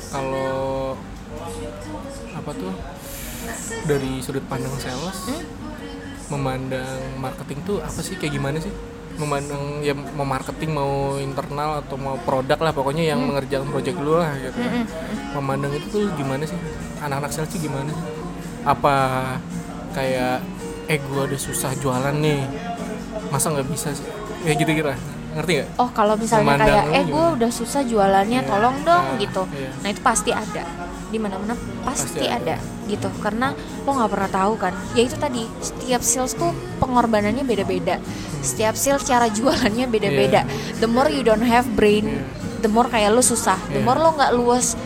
kalau 0.09 0.93
apa 2.31 2.51
tuh 2.53 2.73
dari 3.85 4.21
sudut 4.21 4.45
pandang 4.45 4.77
sales 4.77 5.16
Hmm? 5.25 5.43
memandang 6.29 6.85
marketing 7.16 7.64
tuh 7.64 7.81
apa 7.81 7.99
sih? 7.99 8.14
Kayak 8.14 8.37
gimana 8.37 8.61
sih 8.61 8.73
memandang 9.19 9.83
ya 9.83 9.93
mau 9.93 10.23
marketing 10.23 10.71
mau 10.73 11.19
internal 11.19 11.83
atau 11.83 11.99
mau 11.99 12.14
produk 12.23 12.59
lah 12.62 12.71
pokoknya 12.71 13.11
yang 13.11 13.19
Hmm. 13.19 13.35
mengerjakan 13.35 13.69
project 13.69 13.99
lu 13.99 14.14
lah 14.14 14.31
gitu 14.39 14.59
memandang 15.35 15.75
itu 15.75 15.87
tuh 15.91 16.03
gimana 16.14 16.47
sih? 16.47 16.59
Anak-anak 17.03 17.31
sales 17.35 17.51
tuh 17.51 17.59
gimana 17.59 17.91
sih? 17.91 18.07
Apa 18.62 18.95
kayak 19.93 20.39
eh 20.87 20.99
gua 21.11 21.27
udah 21.27 21.41
susah 21.41 21.75
jualan 21.77 22.14
nih 22.14 22.47
masa 23.29 23.51
nggak 23.51 23.69
bisa 23.69 23.91
sih? 23.91 24.07
Ya 24.47 24.55
gitu 24.55 24.71
kira 24.71 24.95
ngerti 25.39 25.53
nggak 25.57 25.68
Oh 25.76 25.91
kalau 25.91 26.14
misalnya 26.14 26.45
Memandang 26.49 26.68
kayak 26.68 26.84
eh 26.93 27.05
gue 27.07 27.24
udah 27.34 27.51
susah 27.51 27.82
jualannya 27.82 28.41
Iya. 28.41 28.49
tolong 28.49 28.76
dong 28.82 29.05
Ah, 29.07 29.16
gitu 29.16 29.43
iya. 29.51 29.70
Nah 29.78 29.89
itu 29.89 30.01
pasti 30.01 30.30
ada 30.30 30.62
di 31.09 31.16
mana 31.16 31.34
mana 31.36 31.57
pasti, 31.82 32.20
Pasti 32.20 32.26
ada. 32.26 32.55
ada. 32.55 32.86
gitu 32.86 33.09
karena 33.18 33.53
lo 33.82 33.91
nggak 33.91 34.11
pernah 34.11 34.30
tahu 34.30 34.53
kan 34.57 34.72
ya 34.93 35.03
itu 35.03 35.16
tadi 35.16 35.45
setiap 35.59 36.01
sales 36.01 36.32
tuh 36.32 36.51
pengorbanannya 36.78 37.41
beda-beda 37.43 37.97
setiap 38.39 38.72
sales 38.74 39.01
cara 39.03 39.28
jualannya 39.28 39.84
beda-beda 39.86 40.45
the 40.76 40.86
more 40.86 41.09
you 41.09 41.20
don't 41.20 41.41
have 41.43 41.64
brain 41.70 42.05
Iya. 42.05 42.24
the 42.59 42.70
more 42.70 42.84
kayak 42.86 43.09
lo 43.09 43.20
susah 43.20 43.57
the 43.68 43.76
Iya. 43.76 43.84
more 43.84 43.97
lo 43.97 44.12
nggak 44.14 44.32
luas 44.32 44.76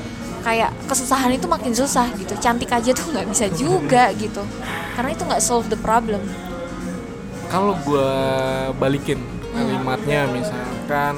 kayak 0.40 0.74
kesusahan 0.84 1.30
itu 1.30 1.46
makin 1.46 1.70
susah 1.72 2.10
gitu 2.12 2.34
cantik 2.36 2.70
aja 2.70 2.90
tuh 2.90 3.06
nggak 3.08 3.26
bisa 3.26 3.46
juga 3.52 4.10
gitu 4.20 4.42
karena 4.92 5.10
itu 5.10 5.22
nggak 5.22 5.38
solve 5.40 5.66
the 5.66 5.78
problem 5.78 6.22
kalau 7.46 7.74
gua 7.82 8.10
balikin 8.74 9.18
kalimatnya 9.52 10.20
misalkan 10.32 11.14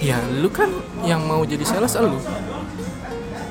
ya 0.00 0.16
lu 0.40 0.48
kan 0.48 0.72
yang 1.04 1.20
mau 1.28 1.44
jadi 1.44 1.62
sales 1.62 1.94
lu. 2.00 2.16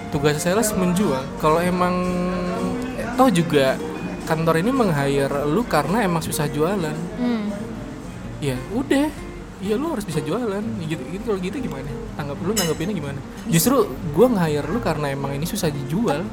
Tugas 0.09 0.41
sales 0.41 0.73
menjual. 0.73 1.21
Kalau 1.37 1.61
emang 1.61 2.01
eh, 2.97 3.05
toh 3.13 3.29
juga 3.29 3.77
kantor 4.25 4.61
ini 4.61 4.71
meng-hire 4.73 5.45
lu 5.45 5.61
karena 5.69 6.01
emang 6.01 6.25
susah 6.25 6.49
jualan. 6.49 6.97
Hmm. 7.21 7.45
ya 8.39 8.55
udah 8.71 9.11
ya 9.59 9.75
lu 9.77 9.93
harus 9.93 10.05
bisa 10.07 10.23
jualan. 10.25 10.63
Gitu 10.81 11.01
gitu 11.13 11.23
kalau 11.29 11.39
gitu 11.39 11.57
gimana? 11.61 11.89
Tanggap 12.17 12.37
lu 12.41 12.51
nanggepinnya 12.57 12.95
gimana? 12.97 13.19
Justru 13.45 13.85
gua 14.17 14.27
nge-hire 14.33 14.65
lu 14.65 14.81
karena 14.81 15.13
emang 15.13 15.37
ini 15.37 15.45
susah 15.45 15.69
dijual. 15.69 16.25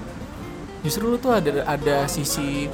Justru 0.81 1.13
lu 1.13 1.21
tuh 1.21 1.37
ada 1.37 1.67
ada 1.69 2.09
sisi 2.09 2.73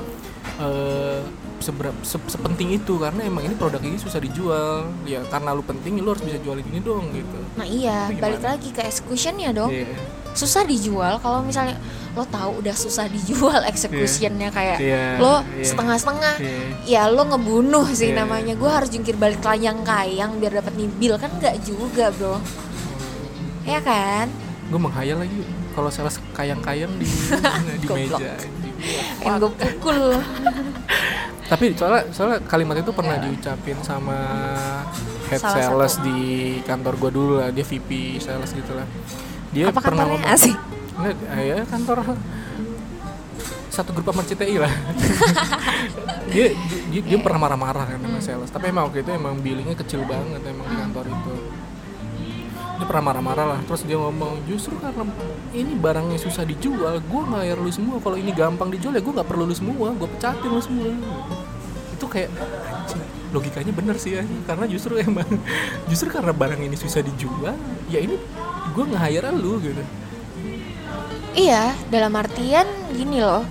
eh 0.63 1.42
seberap 1.63 1.95
se- 2.03 2.19
sepenting 2.27 2.75
itu 2.75 2.99
karena 2.99 3.23
emang 3.23 3.43
ini 3.43 3.55
produk 3.55 3.79
ini 3.79 3.97
susah 3.97 4.19
dijual. 4.19 4.91
Ya 5.03 5.23
karena 5.25 5.51
lu 5.51 5.63
penting 5.63 5.97
lu 5.97 6.11
harus 6.11 6.21
bisa 6.21 6.37
jualin 6.37 6.67
ini 6.67 6.81
dong 6.81 7.09
gitu. 7.11 7.39
Nah 7.55 7.65
iya 7.65 8.11
balik 8.13 8.43
lagi 8.43 8.69
ke 8.69 8.83
executionnya 8.83 9.51
dong. 9.51 9.71
Iya. 9.71 9.87
susah 10.33 10.65
dijual 10.65 11.21
kalau 11.21 11.45
misalnya 11.45 11.77
lo 12.13 12.25
tahu 12.25 12.65
udah 12.65 12.73
susah 12.73 13.05
dijual 13.05 13.61
executionnya 13.69 14.49
kayak 14.49 14.81
Iya, 14.81 15.21
lo 15.21 15.45
iya. 15.53 15.61
setengah-setengah 15.63 16.35
Iya. 16.41 16.57
ya 16.83 17.03
lo 17.07 17.23
ngebunuh 17.27 17.85
sih 17.93 18.11
Iya. 18.11 18.25
namanya. 18.25 18.57
Gue 18.57 18.67
harus 18.67 18.89
jungkir 18.89 19.13
balik 19.15 19.41
layang-kayang 19.41 20.41
biar 20.41 20.57
dapat 20.59 20.73
nibil 20.75 21.15
kan 21.17 21.29
nggak 21.33 21.61
juga 21.63 22.09
bro. 22.11 22.41
Ya 23.63 23.79
kan? 23.79 24.33
Gue 24.67 24.81
menghayal 24.81 25.21
lagi 25.21 25.37
kalau 25.73 25.89
salah 25.89 26.09
kayang-kayang 26.33 26.93
di 26.97 27.05
di 27.85 27.87
meja 27.87 28.33
yang 29.23 29.39
gue 29.39 29.53
pukul. 29.53 30.01
Tapi 31.53 31.77
soalnya 31.77 32.03
soalnya 32.15 32.39
kalimat 32.49 32.81
itu 32.81 32.91
pernah 32.97 33.21
diucapin 33.21 33.77
sama 33.85 34.17
head 35.29 35.43
Salah 35.43 35.61
sales 35.61 35.95
satu. 36.01 36.07
di 36.09 36.21
kantor 36.65 36.95
gue 36.97 37.11
dulu 37.13 37.33
lah 37.41 37.49
dia 37.53 37.65
VP 37.65 38.19
sales 38.19 38.51
gitu 38.57 38.73
lah. 38.73 38.87
Dia 39.53 39.69
apa 39.69 39.81
pernah 39.85 40.09
ngomong 40.09 40.25
asik. 40.33 40.57
Nggak, 40.97 41.17
ya 41.45 41.59
kantor. 41.69 42.17
Satu 43.73 43.91
grup 43.97 44.13
sama 44.13 44.23
CTI 44.25 44.57
lah. 44.61 44.73
Dia, 46.33 46.49
dia 46.89 47.03
dia 47.05 47.19
pernah 47.21 47.45
marah-marah 47.45 47.85
kan 47.85 48.01
sama 48.01 48.17
sales. 48.25 48.49
Tapi 48.49 48.73
emang 48.73 48.89
waktu 48.89 49.05
itu 49.05 49.13
emang 49.13 49.37
billingnya 49.45 49.77
kecil 49.77 50.01
banget 50.09 50.41
emang 50.49 50.65
di 50.65 50.77
kantor 50.81 51.05
itu 51.13 51.32
dia 52.73 52.87
pernah 52.89 53.13
marah-marah 53.13 53.47
lah 53.57 53.61
terus 53.69 53.85
dia 53.85 53.95
ngomong 54.01 54.43
justru 54.49 54.75
karena 54.81 55.05
ini 55.53 55.77
barangnya 55.77 56.19
susah 56.19 56.43
dijual 56.43 56.99
gue 56.99 57.23
nggak 57.29 57.55
lu 57.61 57.71
semua. 57.71 57.97
Kalau 58.01 58.17
ini 58.17 58.33
gampang 58.33 58.73
dijual 58.73 58.97
ya 58.97 59.03
gue 59.05 59.13
nggak 59.13 59.29
perlu 59.29 59.45
lu 59.47 59.55
semua 59.55 59.93
gue 59.93 60.09
pecatin 60.19 60.51
lu 60.51 60.63
semua. 60.63 60.91
Itu 61.95 62.11
kayak 62.11 62.33
anjing, 62.33 63.01
logikanya 63.31 63.73
bener 63.77 63.97
sih 64.01 64.19
ya. 64.19 64.23
Karena 64.49 64.65
justru 64.67 64.99
emang 64.99 65.29
justru 65.91 66.09
karena 66.11 66.33
barang 66.35 66.59
ini 66.59 66.75
susah 66.75 67.05
dijual 67.05 67.55
ya 67.87 68.01
ini 68.03 68.17
gue 68.73 68.85
nge-hire 68.89 69.31
lu 69.37 69.61
gitu. 69.63 69.83
Iya 71.33 71.73
dalam 71.89 72.13
artian 72.17 72.67
gini 72.93 73.21
loh. 73.23 73.45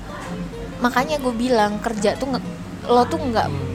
Makanya 0.81 1.21
gue 1.21 1.33
bilang 1.33 1.77
kerja 1.77 2.17
tuh 2.17 2.35
nge- 2.35 2.49
lo 2.89 3.05
tuh 3.05 3.21
nggak 3.21 3.47
Hmm. 3.47 3.70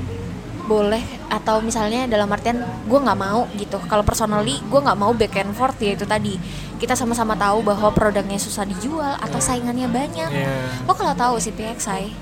Boleh 0.67 1.01
atau 1.27 1.63
misalnya 1.63 2.05
dalam 2.05 2.27
artian 2.27 2.59
gue 2.61 2.99
nggak 2.99 3.17
mau 3.17 3.47
gitu. 3.55 3.79
Kalau 3.87 4.03
personally 4.03 4.59
gue 4.61 4.81
nggak 4.83 4.99
mau 4.99 5.11
back 5.11 5.39
and 5.39 5.55
forth 5.55 5.79
ya 5.79 5.95
itu 5.95 6.03
tadi. 6.03 6.35
Kita 6.77 6.93
sama-sama 6.93 7.33
tahu 7.33 7.63
bahwa 7.63 7.89
produknya 7.91 8.37
susah 8.37 8.67
dijual 8.67 9.17
atau 9.17 9.39
saingannya 9.39 9.87
banyak. 9.87 10.29
Iya. 10.29 10.85
lo 10.85 10.93
kalau 10.93 11.15
tahu 11.15 11.39
si 11.39 11.51
PXI 11.51 12.13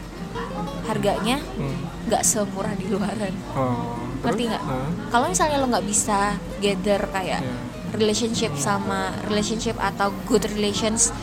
harganya 0.84 1.40
Hmm. 1.56 1.74
nggak 2.06 2.22
semurah 2.22 2.76
di 2.76 2.86
luaran. 2.86 3.32
Oh, 3.56 3.96
ngerti 4.20 4.42
nggak? 4.46 4.62
Hah? 4.62 4.88
kalau 5.08 5.26
misalnya 5.28 5.56
lo 5.56 5.66
nggak 5.66 5.86
bisa 5.86 6.36
gather 6.60 7.00
kayak 7.08 7.40
Iya. 7.40 7.54
relationship 7.94 8.52
sama 8.56 9.14
relationship 9.24 9.76
atau 9.78 10.12
good 10.26 10.44
relations 10.50 11.14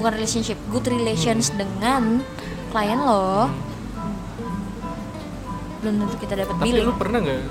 bukan 0.00 0.12
relationship 0.16 0.56
good 0.72 0.88
relations 0.88 1.52
dengan 1.52 2.24
klien 2.72 2.96
lo 2.96 3.52
belum 5.78 5.94
tentu 6.00 6.16
kita 6.18 6.34
dapat 6.36 6.54
Tapi 6.54 6.64
billing 6.66 6.84
lu 6.84 6.94
pernah 6.94 7.18
nggak 7.20 7.42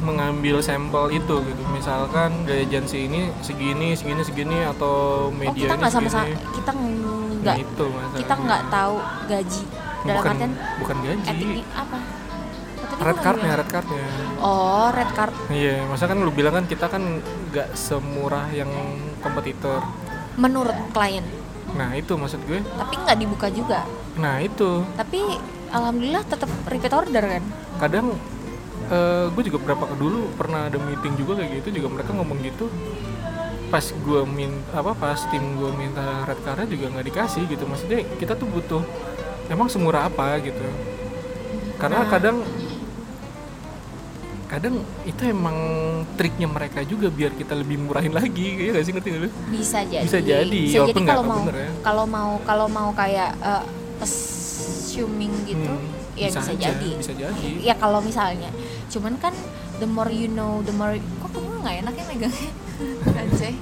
mengambil 0.00 0.56
sampel 0.60 1.04
itu 1.10 1.36
gitu? 1.40 1.62
Misalkan 1.70 2.30
gaya 2.44 2.62
agensi 2.62 3.04
ini 3.04 3.28
segini, 3.40 3.92
segini, 3.92 4.22
segini 4.22 4.58
atau 4.62 4.92
oh 5.26 5.32
media 5.32 5.52
kita 5.62 5.68
ini 5.68 5.78
nggak 5.78 5.92
sama-sama 5.92 6.24
kita 6.50 6.70
nggak 6.72 7.56
Itu 7.58 7.84
masalahnya. 7.86 8.18
kita 8.18 8.34
nggak 8.38 8.62
tahu 8.70 8.94
gaji 9.26 9.62
dalam 10.00 10.16
bukan, 10.16 10.32
artian 10.32 10.52
bukan 10.78 10.96
gaji. 11.02 11.26
etiknya 11.26 11.64
apa 11.74 11.98
Oh, 12.90 13.06
Red 13.06 13.16
cardnya, 13.18 13.44
bilang. 13.46 13.58
red 13.58 13.70
cardnya. 13.70 14.04
oh 14.38 14.86
red 14.90 15.10
card 15.10 15.32
Iya, 15.48 15.74
masa 15.86 16.04
kan 16.04 16.18
lu 16.18 16.28
bilang 16.30 16.52
kan 16.52 16.64
kita 16.66 16.84
kan 16.84 17.00
nggak 17.48 17.72
semurah 17.72 18.44
yang 18.50 18.68
kompetitor. 19.18 19.80
menurut 20.34 20.74
klien 20.90 21.24
Nah 21.70 21.94
itu 21.94 22.12
maksud 22.12 22.40
gue. 22.44 22.60
tapi 22.66 22.94
nggak 22.98 23.16
dibuka 23.16 23.46
juga 23.48 23.88
Nah 24.16 24.36
itu 24.38 24.84
tapi 24.94 25.20
alhamdulillah 25.70 26.24
tetap 26.24 26.50
repeat 26.66 26.92
order 26.92 27.24
kan 27.24 27.42
kadang 27.78 28.06
eh, 28.86 29.26
gue 29.28 29.42
juga 29.46 29.58
berapa 29.60 29.84
dulu 29.94 30.30
pernah 30.34 30.66
ada 30.66 30.78
meeting 30.78 31.14
juga 31.14 31.38
kayak 31.38 31.62
gitu 31.62 31.80
juga 31.80 31.88
mereka 31.94 32.10
ngomong 32.12 32.38
gitu 32.40 32.66
pas 33.66 33.86
gue 33.86 34.20
min 34.26 34.50
apa 34.70 34.92
pas 34.92 35.18
tim 35.26 35.42
gue 35.54 35.70
minta 35.72 36.02
red 36.24 36.42
cardnya 36.42 36.66
juga 36.66 36.90
nggak 36.90 37.06
dikasih 37.06 37.42
gitu 37.46 37.64
maksudnya 37.64 38.02
kita 38.18 38.34
tuh 38.34 38.46
butuh 38.46 38.82
emang 39.46 39.70
semurah 39.70 40.06
apa 40.06 40.38
gitu 40.40 40.66
karena 41.78 42.02
Nah. 42.02 42.10
kadang 42.10 42.36
kadang 44.46 44.74
itu 45.06 45.22
emang 45.24 45.54
triknya 46.18 46.50
mereka 46.50 46.82
juga 46.82 47.06
biar 47.06 47.30
kita 47.32 47.54
lebih 47.54 47.78
murahin 47.78 48.10
lagi 48.10 48.58
ya 48.60 48.74
gak 48.74 48.82
sih 48.82 48.90
ngerti 48.90 49.08
nggak 49.08 49.22
lu? 49.22 49.30
bisa 49.48 49.78
jadi 49.86 50.02
Bisa 50.02 50.18
jadi, 50.20 50.60
bisa 50.66 50.78
jadi 50.84 51.02
kalau 51.06 51.22
mau 51.22 51.38
bener 51.40 51.54
ya. 51.56 51.68
kalau 51.80 52.04
mau 52.04 52.30
kalau 52.42 52.66
mau 52.68 52.88
kayak 52.90 53.30
eh, 53.38 53.64
assuming 54.70 55.34
gitu 55.44 55.74
Hmm, 55.74 56.14
ya 56.14 56.30
bisa, 56.30 56.40
aja, 56.46 56.70
jadi. 56.70 56.90
bisa 56.94 57.12
jadi. 57.14 57.48
Ya 57.58 57.74
kalau 57.74 57.98
misalnya 57.98 58.50
cuman 58.86 59.18
kan 59.18 59.34
the 59.82 59.88
more 59.90 60.10
you 60.10 60.30
know 60.30 60.62
the 60.62 60.70
more 60.70 60.94
kok 60.94 61.30
kamu 61.34 61.58
nggak 61.66 61.76
enak 61.82 61.94
ya 61.98 62.04
megangnya? 62.06 62.50
Anjay. 63.20 63.54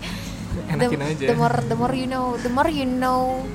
The, 0.68 0.86
aja. 0.90 1.26
the 1.32 1.36
more 1.38 1.56
the 1.64 1.76
more 1.78 1.94
you 1.94 2.04
know 2.10 2.34
the 2.36 2.50
more 2.50 2.68
you 2.68 2.84
know 2.84 3.46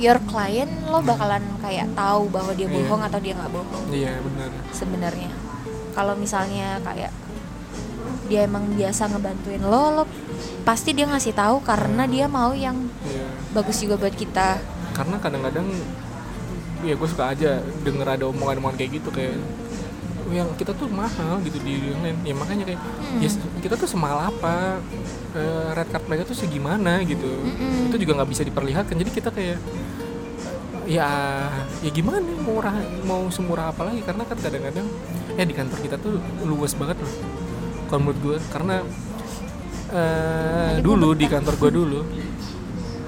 your 0.00 0.16
client 0.28 0.70
lo 0.88 1.04
bakalan 1.04 1.44
kayak 1.60 1.92
tahu 1.92 2.28
bahwa 2.32 2.56
dia 2.56 2.68
Iya. 2.68 2.76
bohong 2.80 3.02
atau 3.04 3.18
dia 3.20 3.34
nggak 3.36 3.52
bohong. 3.52 3.84
Iya 3.92 4.12
benar. 4.22 4.48
Sebenarnya. 4.72 5.30
Kalau 5.92 6.14
misalnya 6.16 6.80
kayak 6.80 7.12
dia 8.30 8.46
emang 8.46 8.62
biasa 8.78 9.10
ngebantuin 9.10 9.58
lo 9.60 9.90
lo 9.90 10.04
pasti 10.62 10.94
dia 10.94 11.04
ngasih 11.10 11.34
tahu 11.34 11.60
karena 11.66 12.06
dia 12.06 12.30
mau 12.30 12.54
yang 12.54 12.78
iya. 13.04 13.26
bagus 13.52 13.82
juga 13.82 13.98
buat 13.98 14.14
kita. 14.14 14.56
Karena 14.94 15.16
kadang-kadang 15.18 15.66
ya 16.84 16.94
gue 16.96 17.08
suka 17.08 17.24
aja 17.32 17.60
denger 17.84 18.06
ada 18.08 18.24
omongan-omongan 18.28 18.76
kayak 18.76 18.90
gitu 19.00 19.08
kayak 19.12 19.36
"Oh, 20.28 20.32
yang 20.32 20.48
kita 20.54 20.72
tuh 20.72 20.86
mahal 20.86 21.42
gitu 21.42 21.58
di 21.60 21.90
yang 21.90 22.00
lain. 22.00 22.16
Ya 22.22 22.34
makanya 22.34 22.64
kayak 22.68 22.80
Hmm. 22.80 23.20
ya 23.20 23.28
kita 23.60 23.74
tuh 23.76 23.88
semahal 23.90 24.30
apa 24.30 24.78
Eh, 25.30 25.68
red 25.78 25.86
card 25.94 26.10
mereka 26.10 26.26
tuh 26.26 26.34
segimana 26.34 26.98
gitu. 27.06 27.22
Mm-mm. 27.30 27.86
itu 27.86 28.02
juga 28.02 28.18
nggak 28.18 28.30
bisa 28.34 28.42
diperlihatkan. 28.42 28.98
Jadi 28.98 29.10
kita 29.14 29.30
kayak 29.30 29.62
ya 30.90 31.06
ya 31.86 31.90
gimana 31.94 32.18
mau 32.18 32.58
murah 32.58 32.74
mau 33.06 33.22
semurah 33.30 33.70
apa 33.70 33.86
lagi? 33.86 34.02
Karena 34.02 34.26
kan 34.26 34.34
kadang-kadang 34.34 34.90
ya 35.38 35.46
di 35.46 35.54
kantor 35.54 35.78
kita 35.86 35.96
tuh 36.02 36.18
luas 36.42 36.74
banget 36.74 36.98
loh. 36.98 37.12
Kalau 37.86 38.00
menurut 38.02 38.18
gue 38.18 38.36
karena 38.50 38.82
eh, 39.94 40.82
dulu 40.82 41.14
di 41.14 41.26
kantor 41.30 41.54
gue 41.62 41.70
dulu 41.78 42.00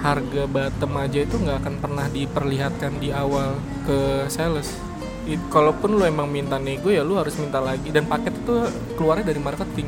harga 0.03 0.43
bottom 0.45 0.93
aja 0.99 1.19
itu 1.23 1.39
nggak 1.39 1.57
akan 1.63 1.75
pernah 1.79 2.07
diperlihatkan 2.11 2.99
di 2.99 3.15
awal 3.15 3.55
ke 3.87 4.27
sales. 4.27 4.75
It- 5.23 5.39
kalaupun 5.49 5.95
lu 5.95 6.03
emang 6.03 6.27
minta 6.27 6.59
nego 6.59 6.91
ya 6.91 7.07
lu 7.07 7.15
harus 7.15 7.39
minta 7.39 7.63
lagi. 7.63 7.89
Dan 7.89 8.11
paket 8.11 8.35
itu 8.35 8.55
keluarnya 8.99 9.31
dari 9.31 9.39
marketing. 9.39 9.87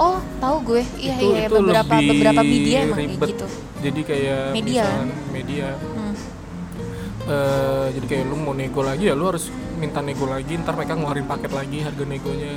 Oh 0.00 0.18
tahu 0.40 0.56
gue. 0.66 0.82
Iya 0.96 1.14
Itu- 1.20 1.30
iya 1.30 1.40
itu 1.46 1.54
beberapa 1.54 1.94
beberapa 2.00 2.40
media 2.42 2.78
emang 2.82 2.96
kayak 2.96 3.10
ribet. 3.12 3.28
gitu. 3.36 3.46
Jadi 3.82 4.00
kayak 4.02 4.42
Media. 4.50 4.84
media. 5.28 5.68
Hmm. 5.76 6.14
eh, 7.22 7.86
jadi 7.94 8.06
kayak 8.08 8.24
lu 8.26 8.34
mau 8.34 8.50
nego 8.50 8.82
lagi 8.82 9.06
ya 9.06 9.14
lu 9.14 9.28
harus 9.28 9.46
minta 9.76 10.00
nego 10.00 10.24
lagi. 10.24 10.56
Ntar 10.56 10.74
mereka 10.74 10.96
ngeluarin 10.96 11.28
paket 11.28 11.52
lagi 11.52 11.78
harga 11.78 12.02
negonya. 12.02 12.56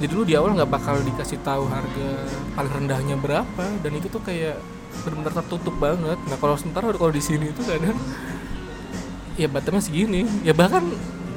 Jadi 0.00 0.12
lu 0.14 0.24
di 0.24 0.32
awal 0.32 0.54
nggak 0.54 0.70
bakal 0.70 0.96
dikasih 1.02 1.42
tahu 1.42 1.68
harga 1.68 2.08
paling 2.54 2.72
rendahnya 2.72 3.16
berapa. 3.18 3.64
Dan 3.82 3.98
itu 3.98 4.06
tuh 4.06 4.22
kayak 4.22 4.56
benar-benar 4.90 5.32
tertutup 5.42 5.74
banget 5.76 6.18
nah 6.28 6.36
kalau 6.36 6.54
sementara 6.54 6.92
kalau 6.92 7.12
di 7.12 7.22
sini 7.22 7.48
itu 7.48 7.62
kadang 7.64 7.96
ya 9.34 9.48
bottomnya 9.48 9.80
segini 9.80 10.26
ya 10.44 10.52
bahkan 10.52 10.84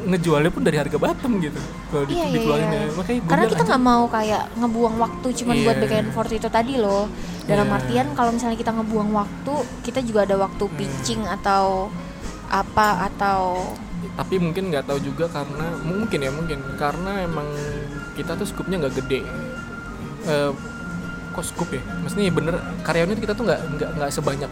ngejualnya 0.03 0.51
pun 0.51 0.67
dari 0.67 0.75
harga 0.75 0.99
bottom 0.99 1.39
gitu 1.39 1.55
kalau 1.87 2.03
di, 2.03 2.19
Iya, 2.19 2.25
iya, 2.27 2.41
iya. 2.43 2.67
ya 2.75 2.91
makanya 2.91 3.19
karena 3.23 3.45
kita 3.47 3.63
nggak 3.63 3.83
mau 3.87 4.03
kayak 4.11 4.43
ngebuang 4.59 4.95
waktu 4.99 5.27
cuman 5.31 5.55
buat 5.63 5.75
Iya. 5.79 5.83
back 5.87 5.93
and 5.95 6.09
forth 6.11 6.33
itu 6.35 6.47
tadi 6.51 6.73
loh 6.75 7.07
dalam 7.47 7.67
Iya. 7.71 7.75
artian 7.79 8.07
kalau 8.11 8.31
misalnya 8.35 8.59
kita 8.59 8.71
ngebuang 8.75 9.09
waktu 9.15 9.53
kita 9.87 9.99
juga 10.03 10.27
ada 10.27 10.35
waktu 10.35 10.63
Hmm. 10.67 10.75
pitching 10.75 11.23
atau 11.23 11.87
apa 12.51 13.07
atau 13.07 13.63
tapi 14.13 14.35
mungkin 14.37 14.67
nggak 14.69 14.85
tahu 14.85 14.99
juga 14.99 15.31
karena 15.31 15.71
mungkin 15.79 16.19
ya 16.19 16.29
mungkin 16.29 16.59
karena 16.75 17.23
emang 17.23 17.47
kita 18.13 18.35
tuh 18.35 18.45
skupnya 18.45 18.83
nggak 18.83 18.95
gede 18.99 19.23
Eh, 20.23 20.51
kok 21.33 21.45
skup 21.45 21.69
ya. 21.73 21.81
Maksudnya 22.05 22.29
ya 22.29 22.33
bener 22.33 22.55
karyawannya 22.85 23.17
kita 23.17 23.33
tuh 23.33 23.43
nggak 23.49 23.61
nggak 23.77 23.89
nggak 23.97 24.09
sebanyak 24.13 24.49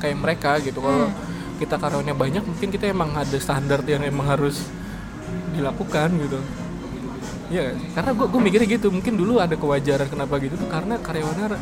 kayak 0.00 0.16
mereka 0.16 0.58
gitu. 0.64 0.80
Kalau 0.80 1.12
kita 1.60 1.76
karyawannya 1.78 2.14
banyak 2.16 2.42
mungkin 2.42 2.68
kita 2.72 2.90
emang 2.90 3.14
ada 3.14 3.36
standar 3.38 3.84
yang 3.84 4.02
emang 4.02 4.26
harus 4.26 4.64
dilakukan 5.52 6.08
gitu. 6.18 6.40
Iya, 7.52 7.76
karena 7.92 8.10
gue 8.16 8.26
gue 8.32 8.40
mikirnya 8.40 8.68
gitu. 8.80 8.88
Mungkin 8.88 9.14
dulu 9.20 9.36
ada 9.36 9.52
kewajaran 9.54 10.08
kenapa 10.08 10.40
gitu 10.40 10.56
tuh 10.56 10.68
karena 10.72 10.96
karyawannya 10.96 11.60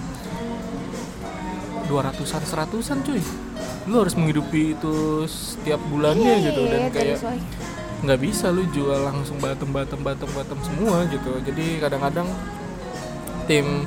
dua 1.90 2.00
ratusan 2.06 2.42
seratusan 2.46 3.02
cuy. 3.02 3.18
Lu 3.90 3.98
harus 3.98 4.14
menghidupi 4.14 4.78
itu 4.78 5.26
setiap 5.26 5.82
bulannya 5.90 6.38
Iya, 6.38 6.46
gitu. 6.54 6.62
Dan 6.70 6.80
iya, 6.86 6.90
kayak 6.94 7.18
nggak 8.00 8.20
bisa 8.22 8.48
lu 8.48 8.64
jual 8.70 9.02
langsung 9.04 9.36
batem 9.42 9.68
batem 9.74 10.00
batem 10.00 10.30
batem 10.30 10.58
semua 10.62 11.04
gitu. 11.10 11.36
Jadi 11.42 11.82
kadang-kadang 11.82 12.30
tim 13.50 13.84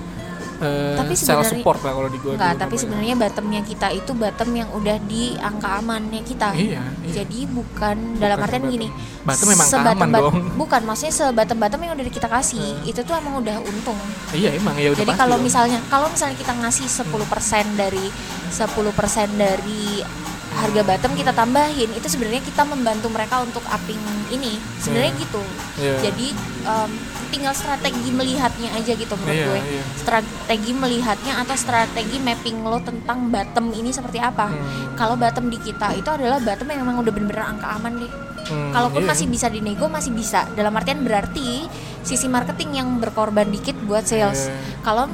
eh, 0.56 0.96
Tapi 0.96 1.14
sebenarnya- 1.14 1.50
support 1.52 1.80
lah 1.82 1.94
kalau 1.94 2.10
di 2.10 2.18
gua 2.18 2.32
Enggak, 2.34 2.54
tapi 2.60 2.76
sebenarnya 2.76 3.16
bottomnya 3.16 3.62
kita 3.62 3.88
itu 3.90 4.12
bottom 4.12 4.50
yang 4.52 4.70
udah 4.70 4.98
di 5.02 5.24
angka 5.36 5.80
amannya 5.80 6.22
kita. 6.22 6.54
iya, 6.54 6.82
iya. 7.00 7.14
Jadi 7.16 7.46
bukan 7.48 7.96
dalam 8.18 8.38
Bukan 8.38 8.46
artian 8.46 8.62
bottom. 8.62 8.76
gini. 8.76 8.88
Bottom 9.24 9.48
memang 9.48 9.68
aman 9.72 10.10
bat- 10.10 10.22
dong. 10.22 10.36
Bukan, 10.54 10.82
maksudnya 10.84 11.14
sebatem 11.14 11.58
bottom 11.58 11.80
yang 11.80 11.94
udah 11.94 12.06
kita 12.06 12.28
kasih 12.28 12.62
itu 12.84 13.00
tuh 13.00 13.14
emang 13.14 13.40
udah 13.40 13.58
untung. 13.60 13.98
iya 14.32 14.50
emang 14.52 14.76
ya 14.76 14.90
udah 14.90 15.00
Jadi 15.00 15.14
kalau 15.14 15.38
misalnya 15.38 15.80
kalau 15.88 16.10
misalnya 16.10 16.36
kita 16.36 16.54
ngasih 16.54 16.86
10% 16.86 17.66
dari 17.74 18.06
10% 18.50 19.30
dari 19.32 20.02
harga 20.54 20.82
bottom 20.82 21.12
kita 21.14 21.32
tambahin 21.32 21.90
itu 21.92 22.08
sebenarnya 22.08 22.42
kita 22.42 22.64
membantu 22.64 23.08
mereka 23.10 23.42
untuk 23.42 23.64
upping 23.66 24.00
ini. 24.30 24.58
Sebenarnya 24.80 25.12
Iya. 25.12 25.22
gitu. 25.22 25.42
Iya. 25.78 25.96
Jadi 26.04 26.28
em, 26.64 26.92
tinggal 27.28 27.54
strategi 27.54 28.10
melihatnya 28.10 28.70
aja 28.72 28.94
gitu 28.94 29.14
menurut 29.18 29.34
Iya, 29.34 29.48
gue. 29.50 29.60
iya. 29.66 29.84
Strategi 29.98 30.72
melihatnya 30.72 31.34
atau 31.42 31.56
strategi 31.58 32.18
mapping 32.18 32.62
lo 32.62 32.78
tentang 32.80 33.28
bottom 33.28 33.74
ini 33.74 33.90
seperti 33.90 34.22
apa. 34.22 34.48
Hmm. 34.48 34.94
Kalau 34.94 35.18
bottom 35.18 35.50
di 35.50 35.58
kita 35.58 35.94
itu 35.94 36.08
adalah 36.08 36.38
bottom 36.38 36.70
yang 36.70 36.86
memang 36.86 37.02
udah 37.02 37.12
bener-bener 37.12 37.44
angka 37.44 37.68
aman 37.74 37.94
deh. 37.98 38.12
Hmm, 38.44 38.76
Kalaupun 38.76 39.02
iya. 39.04 39.10
masih 39.10 39.28
bisa 39.32 39.48
dinego 39.48 39.88
masih 39.88 40.12
bisa. 40.12 40.44
Dalam 40.52 40.76
artian 40.76 41.00
berarti 41.02 41.64
sisi 42.04 42.28
marketing 42.28 42.76
yang 42.76 42.88
berkorban 43.00 43.48
dikit 43.48 43.76
buat 43.84 44.04
sales. 44.04 44.52
Iya. 44.52 44.84
Kalau 44.84 45.08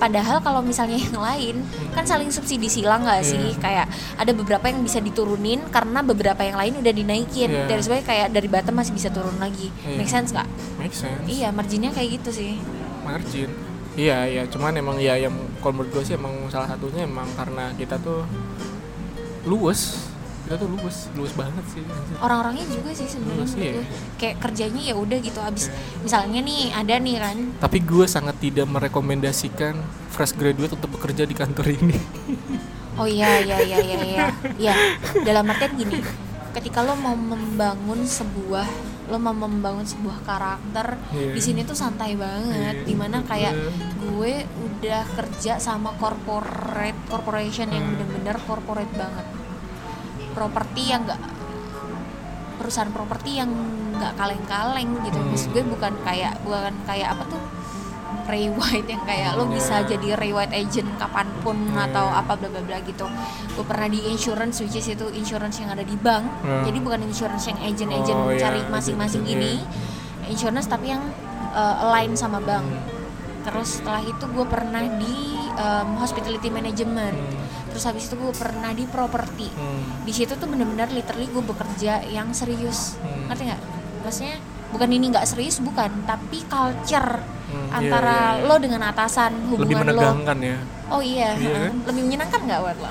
padahal 0.00 0.40
kalau 0.40 0.64
misalnya 0.64 0.96
yang 0.96 1.20
lain 1.20 1.60
kan 1.92 2.02
saling 2.02 2.32
subsidi 2.32 2.66
silang 2.66 3.04
nggak 3.04 3.20
sih? 3.20 3.36
Iya. 3.52 3.60
Kayak 3.60 3.86
ada 4.16 4.32
beberapa 4.32 4.66
yang 4.66 4.80
bisa 4.80 4.98
diturunin 4.98 5.60
karena 5.68 6.00
beberapa 6.00 6.40
yang 6.40 6.56
lain 6.56 6.80
udah 6.80 6.90
dinaikin. 6.90 7.52
Iya. 7.52 7.68
Dari 7.68 7.82
sebagai 7.84 8.08
kayak 8.08 8.32
dari 8.32 8.48
bottom 8.48 8.80
masih 8.80 8.96
bisa 8.96 9.12
turun 9.12 9.36
lagi. 9.36 9.68
Iya. 9.84 9.96
Make 10.00 10.08
sense 10.08 10.32
nggak? 10.32 10.48
make 10.80 10.96
sense 10.96 11.20
Iya, 11.28 11.52
marginnya 11.52 11.92
kayak 11.92 12.18
gitu 12.18 12.30
sih. 12.32 12.56
margin 13.00 13.50
iya 13.98 14.22
iya 14.22 14.46
cuman 14.46 14.70
emang 14.72 14.96
ya 14.96 15.18
yang 15.18 15.34
kalau 15.58 15.76
menurut 15.76 15.90
gue 15.90 16.04
sih 16.06 16.14
emang 16.14 16.30
salah 16.46 16.70
satunya 16.70 17.04
emang 17.04 17.26
karena 17.34 17.74
kita 17.74 17.98
tuh 17.98 18.22
luwes 19.44 20.09
kita 20.50 20.58
tuh 20.58 20.68
luwes 20.68 21.06
luwes 21.14 21.30
banget 21.32 21.62
sih 21.70 21.78
Orang-orangnya 22.18 22.66
juga 22.66 22.90
sih 22.90 23.06
sebenarnya. 23.06 23.46
Ya. 23.54 23.72
gue. 23.72 23.86
Kayak 24.18 24.36
kerjanya 24.42 24.82
ya 24.82 24.94
udah 24.94 25.18
gitu 25.20 25.38
habis 25.38 25.64
Iya. 25.64 25.78
misalnya 26.02 26.40
nih 26.42 26.62
ada 26.74 26.94
nih 26.98 27.16
kan 27.16 27.36
tapi 27.62 27.78
gue 27.80 28.02
sangat 28.04 28.34
tidak 28.42 28.66
merekomendasikan 28.66 29.78
fresh 30.08 30.34
graduate 30.34 30.74
untuk 30.74 30.90
bekerja 30.90 31.22
di 31.22 31.32
kantor 31.32 31.70
ini 31.70 31.94
Oh 32.98 33.06
iya 33.06 33.38
iya 33.38 33.62
iya 33.62 33.78
iya 33.78 33.98
iya. 34.02 34.24
Iya. 34.58 34.74
Dalam 35.22 35.46
artian 35.46 35.72
gini, 35.72 36.02
ketika 36.50 36.82
lo 36.82 36.92
mau 36.94 37.14
membangun 37.14 38.02
sebuah 38.02 38.66
lo 39.06 39.16
mau 39.16 39.32
membangun 39.32 39.82
sebuah 39.82 40.20
karakter 40.20 40.98
Iya. 41.08 41.30
di 41.30 41.40
sini 41.40 41.62
tuh 41.62 41.72
santai 41.72 42.14
banget 42.14 42.74
Iya, 42.76 42.84
di 42.84 42.94
mana 42.94 43.22
kayak 43.22 43.54
gue 43.96 44.34
udah 44.44 45.06
kerja 45.08 45.56
sama 45.56 45.94
corporate 45.94 46.98
corporation 47.06 47.70
yang 47.70 47.86
Hmm. 47.86 47.94
bener-bener 47.96 48.36
corporate 48.40 48.90
banget 48.92 49.26
properti 50.30 50.82
yang 50.88 51.02
enggak 51.04 51.20
perusahaan 52.56 52.92
properti 52.92 53.40
yang 53.40 53.50
nggak 53.96 54.12
kaleng-kaleng 54.16 54.90
gitu 55.02 55.16
Hmm. 55.16 55.28
maksud 55.32 55.48
gue 55.52 55.64
bukan 55.64 55.92
kayak 56.04 56.36
bukan 56.44 56.74
kayak 56.84 57.16
apa 57.16 57.24
tuh 57.26 57.40
Ray 58.28 58.46
White 58.52 58.86
yang 58.86 59.02
kayak 59.02 59.34
lo 59.34 59.48
bisa 59.48 59.80
Yeah. 59.82 59.96
jadi 59.96 60.08
Ray 60.14 60.30
White 60.30 60.54
agent 60.54 60.86
kapan 61.00 61.26
pun 61.40 61.56
Yeah. 61.72 61.88
atau 61.88 62.06
apa 62.06 62.36
bla 62.36 62.48
bla 62.48 62.60
bla 62.60 62.78
gitu 62.84 63.08
gue 63.50 63.64
pernah 63.64 63.88
di 63.88 64.04
insurance 64.06 64.60
which 64.60 64.76
is 64.76 64.86
itu 64.86 65.08
insurance 65.10 65.56
yang 65.58 65.72
ada 65.72 65.82
di 65.82 65.96
bank 65.96 66.28
Hmm. 66.44 66.62
jadi 66.62 66.78
bukan 66.78 67.00
insurance 67.02 67.48
yang 67.48 67.58
agent-agent 67.58 68.18
Oh, 68.18 68.28
yeah, 68.30 68.40
cari 68.40 68.60
masing-masing 68.68 69.24
agent-agent, 69.24 69.64
gini 69.64 70.28
insurance 70.28 70.68
tapi 70.68 70.92
yang 70.92 71.02
uh, 71.50 71.84
align 71.88 72.12
sama 72.12 72.38
bank 72.38 72.62
Hmm. 72.62 72.84
terus 73.40 73.80
setelah 73.80 74.04
itu 74.04 74.24
gue 74.28 74.46
pernah 74.46 74.84
di 74.84 75.16
um, 75.56 75.96
hospitality 75.96 76.52
management 76.52 77.16
terus 77.80 77.88
habis 77.88 78.04
itu 78.04 78.14
gue 78.14 78.28
pernah 78.36 78.76
di 78.76 78.84
property 78.84 79.48
Hmm. 79.48 80.04
di 80.04 80.12
situ 80.12 80.36
tuh 80.36 80.44
bener-bener 80.44 80.92
literally 80.92 81.24
gue 81.26 81.40
bekerja 81.40 82.04
yang 82.04 82.28
serius. 82.30 83.00
Hmm. 83.00 83.24
ngerti 83.24 83.48
nggak? 83.48 83.60
Maksudnya 84.04 84.36
bukan 84.68 84.88
ini 84.90 85.08
nggak 85.08 85.24
serius 85.24 85.56
bukan. 85.58 85.88
Tapi 86.04 86.44
culture 86.44 87.24
Hmm, 87.48 87.56
iya, 87.56 87.72
antara 87.72 88.18
iya, 88.36 88.36
iya. 88.36 88.46
lo 88.46 88.56
dengan 88.58 88.84
atasan 88.84 89.32
lebih 89.48 89.56
hubungan 89.72 89.80
lo. 89.80 89.92
menegangkan 89.96 90.38
ya. 90.44 90.56
Oh 90.86 91.00
iya, 91.00 91.28
Iya 91.34 91.48
heeh. 91.48 91.64
kan? 91.64 91.74
lebih 91.88 92.02
menyenangkan 92.04 92.40
nggak 92.44 92.60
buat 92.60 92.78
lo? 92.78 92.90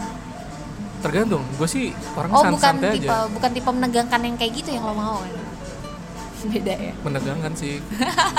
Tergantung. 0.99 1.43
Gue 1.53 1.67
sih 1.69 1.85
orang 2.11 2.29
oh 2.31 2.41
san- 2.41 2.49
bukan 2.51 2.73
santai 2.73 2.89
tipe 2.91 3.05
aja 3.05 3.29
bukan 3.29 3.49
tipe 3.53 3.69
menegangkan 3.69 4.19
yang 4.19 4.35
kayak 4.35 4.53
gitu 4.57 4.69
yang 4.73 4.83
lo 4.83 4.93
mau 4.93 5.21
kan 5.21 5.37
beda 6.49 6.73
ya? 6.73 6.93
Menegangkan 6.99 7.53
sih. 7.53 7.77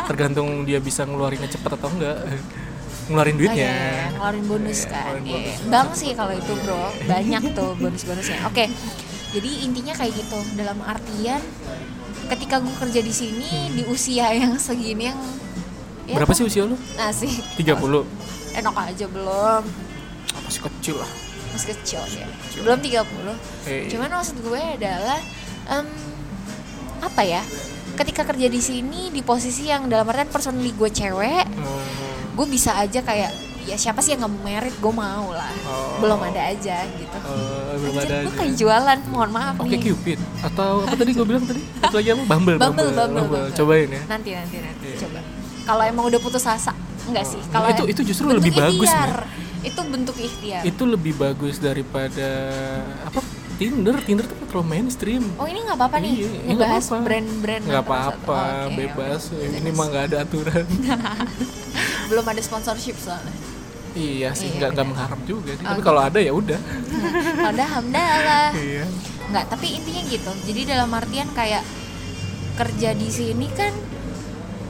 Tergantung 0.05 0.67
dia 0.67 0.83
bisa 0.83 1.07
ngeluarinnya 1.07 1.47
cepet 1.47 1.71
atau 1.71 1.89
enggak 1.89 2.19
ngeluarin 3.11 3.35
Oh, 3.35 3.41
duitnya 3.43 3.59
iya, 3.59 3.75
iya, 3.75 4.05
ngeluarin 4.15 4.45
bonus 4.47 4.81
Iya, 4.81 4.89
kan. 4.89 5.13
Iya, 5.21 5.35
bonus. 5.35 5.59
Bank 5.67 5.89
sih 5.93 6.11
kalau 6.15 6.33
itu 6.33 6.53
bro, 6.57 6.83
banyak 7.05 7.43
tuh 7.53 7.71
bonus-bonusnya. 7.77 8.39
Oke, 8.47 8.65
jadi 9.31 9.51
intinya 9.61 9.95
kayak 9.95 10.13
gitu. 10.15 10.39
Dalam 10.55 10.79
artian, 10.81 11.43
ketika 12.31 12.63
gue 12.63 12.75
kerja 12.79 13.01
di 13.01 13.11
sini 13.11 13.51
di 13.75 13.83
usia 13.85 14.31
yang 14.33 14.55
segini 14.57 15.11
yang 15.11 15.19
ya 16.07 16.15
berapa 16.15 16.31
sih 16.31 16.43
usia 16.43 16.63
lu 16.63 16.79
Asik. 16.97 17.31
30 17.59 18.07
Enak 18.51 18.75
aja 18.75 19.07
belum, 19.07 19.63
masih 20.43 20.63
kecil 20.65 20.99
lah 20.99 21.11
masih 21.51 21.75
kecil 21.75 22.03
ya. 22.15 22.27
Kecil. 22.47 22.61
Belum 22.63 22.79
30 22.79 23.35
Eh, 23.67 23.91
Cuman 23.91 24.09
maksud 24.13 24.39
gue 24.39 24.63
adalah 24.79 25.19
em, 25.69 25.87
apa 26.99 27.23
ya? 27.23 27.43
Ketika 27.95 28.23
kerja 28.23 28.47
di 28.47 28.59
sini 28.59 29.11
di 29.11 29.19
posisi 29.21 29.67
yang 29.67 29.91
dalam 29.91 30.07
artian 30.07 30.31
personally 30.31 30.71
gue 30.71 30.87
cewek, 30.89 31.43
hmm, 31.43 31.83
gue 32.41 32.47
bisa 32.49 32.73
aja 32.75 33.01
kayak 33.01 33.29
ya 33.63 33.77
siapa 33.77 34.01
sih 34.01 34.11
yang 34.11 34.25
nggak 34.25 34.35
merit 34.41 34.75
gue 34.75 34.93
mau 34.95 35.29
lah 35.31 35.53
Oh. 35.63 36.01
belum 36.01 36.17
ada 36.25 36.49
aja 36.49 36.81
gitu 36.91 37.19
Eh, 37.21 37.77
belum 37.77 37.95
Anjir, 37.95 38.09
ada 38.09 38.17
gue 38.25 38.33
kayak 38.35 38.55
jualan 38.57 38.99
mohon 39.07 39.31
maaf 39.31 39.55
Oke 39.55 39.77
nih 39.77 39.81
Cupid 39.87 40.19
atau 40.43 40.83
apa 40.83 40.95
tadi 40.97 41.11
gue 41.13 41.23
bilang 41.23 41.45
tadi? 41.45 41.61
Satu 41.79 41.95
lagi 41.95 42.09
apa? 42.11 42.23
Bumble, 42.27 42.57
Bumble, 42.57 42.89
Bumble, 42.89 43.21
Bumble. 43.21 43.47
Cobain 43.53 43.89
ya. 43.91 44.03
nanti 44.09 44.31
nanti 44.33 44.57
nanti 44.59 44.87
Iya. 44.89 44.97
coba 45.03 45.21
kalau 45.63 45.83
emang 45.85 46.05
udah 46.09 46.19
putus 46.19 46.43
asa 46.43 46.73
enggak 47.05 47.29
sih 47.29 47.39
Oh, 47.39 47.53
kalau 47.53 47.69
itu- 47.71 47.89
itu 47.91 48.01
justru 48.09 48.25
lebih 48.27 48.51
bagus, 48.51 48.89
ikhtiar. 48.89 49.29
itu 49.61 49.81
bentuk 49.85 50.17
ikhtiar 50.19 50.63
Itu 50.65 50.83
lebih 50.87 51.13
bagus 51.15 51.61
daripada 51.61 52.29
apa? 53.05 53.21
Tinder, 53.55 53.93
Tinder 54.01 54.25
tuh 54.25 54.41
terlalu 54.43 54.67
mainstream. 54.73 55.21
oh 55.37 55.45
ini 55.45 55.61
nggak 55.61 55.77
apa-apa 55.77 56.01
nih 56.01 56.13
Iya, 56.17 56.29
ya 56.33 56.41
ngebahas 56.49 56.85
brand-brand 56.99 57.63
Nggak 57.63 57.85
apa-apa, 57.85 58.41
Oke, 58.65 58.73
bebas. 58.75 59.23
oke. 59.29 59.47
Ini 59.53 59.71
mah 59.71 59.87
nggak 59.87 60.05
ada 60.07 60.17
aturan. 60.25 60.65
belum 62.11 62.27
ada 62.27 62.41
sponsorship 62.41 62.99
soalnya 62.99 63.31
iya 63.91 64.31
sih, 64.33 64.51
Iya, 64.51 64.59
nggak 64.61 64.71
bener. 64.77 64.87
mengharap 64.87 65.21
juga 65.25 65.51
sih. 65.51 65.63
Oh, 65.63 65.69
Tapi 65.69 65.79
gitu. 65.79 65.89
kalau 65.89 66.01
ada 66.01 66.19
ya 66.19 66.31
udah. 66.33 66.61
udah 67.51 67.69
hamdalah 67.69 68.51
Iya. 68.53 68.85
nggak 69.27 69.45
tapi 69.49 69.67
intinya 69.73 70.03
gitu 70.05 70.31
jadi 70.45 70.61
dalam 70.69 70.91
artian 70.91 71.31
kayak 71.31 71.63
kerja 72.53 72.91
di 72.93 73.09
sini 73.09 73.47
kan 73.49 73.71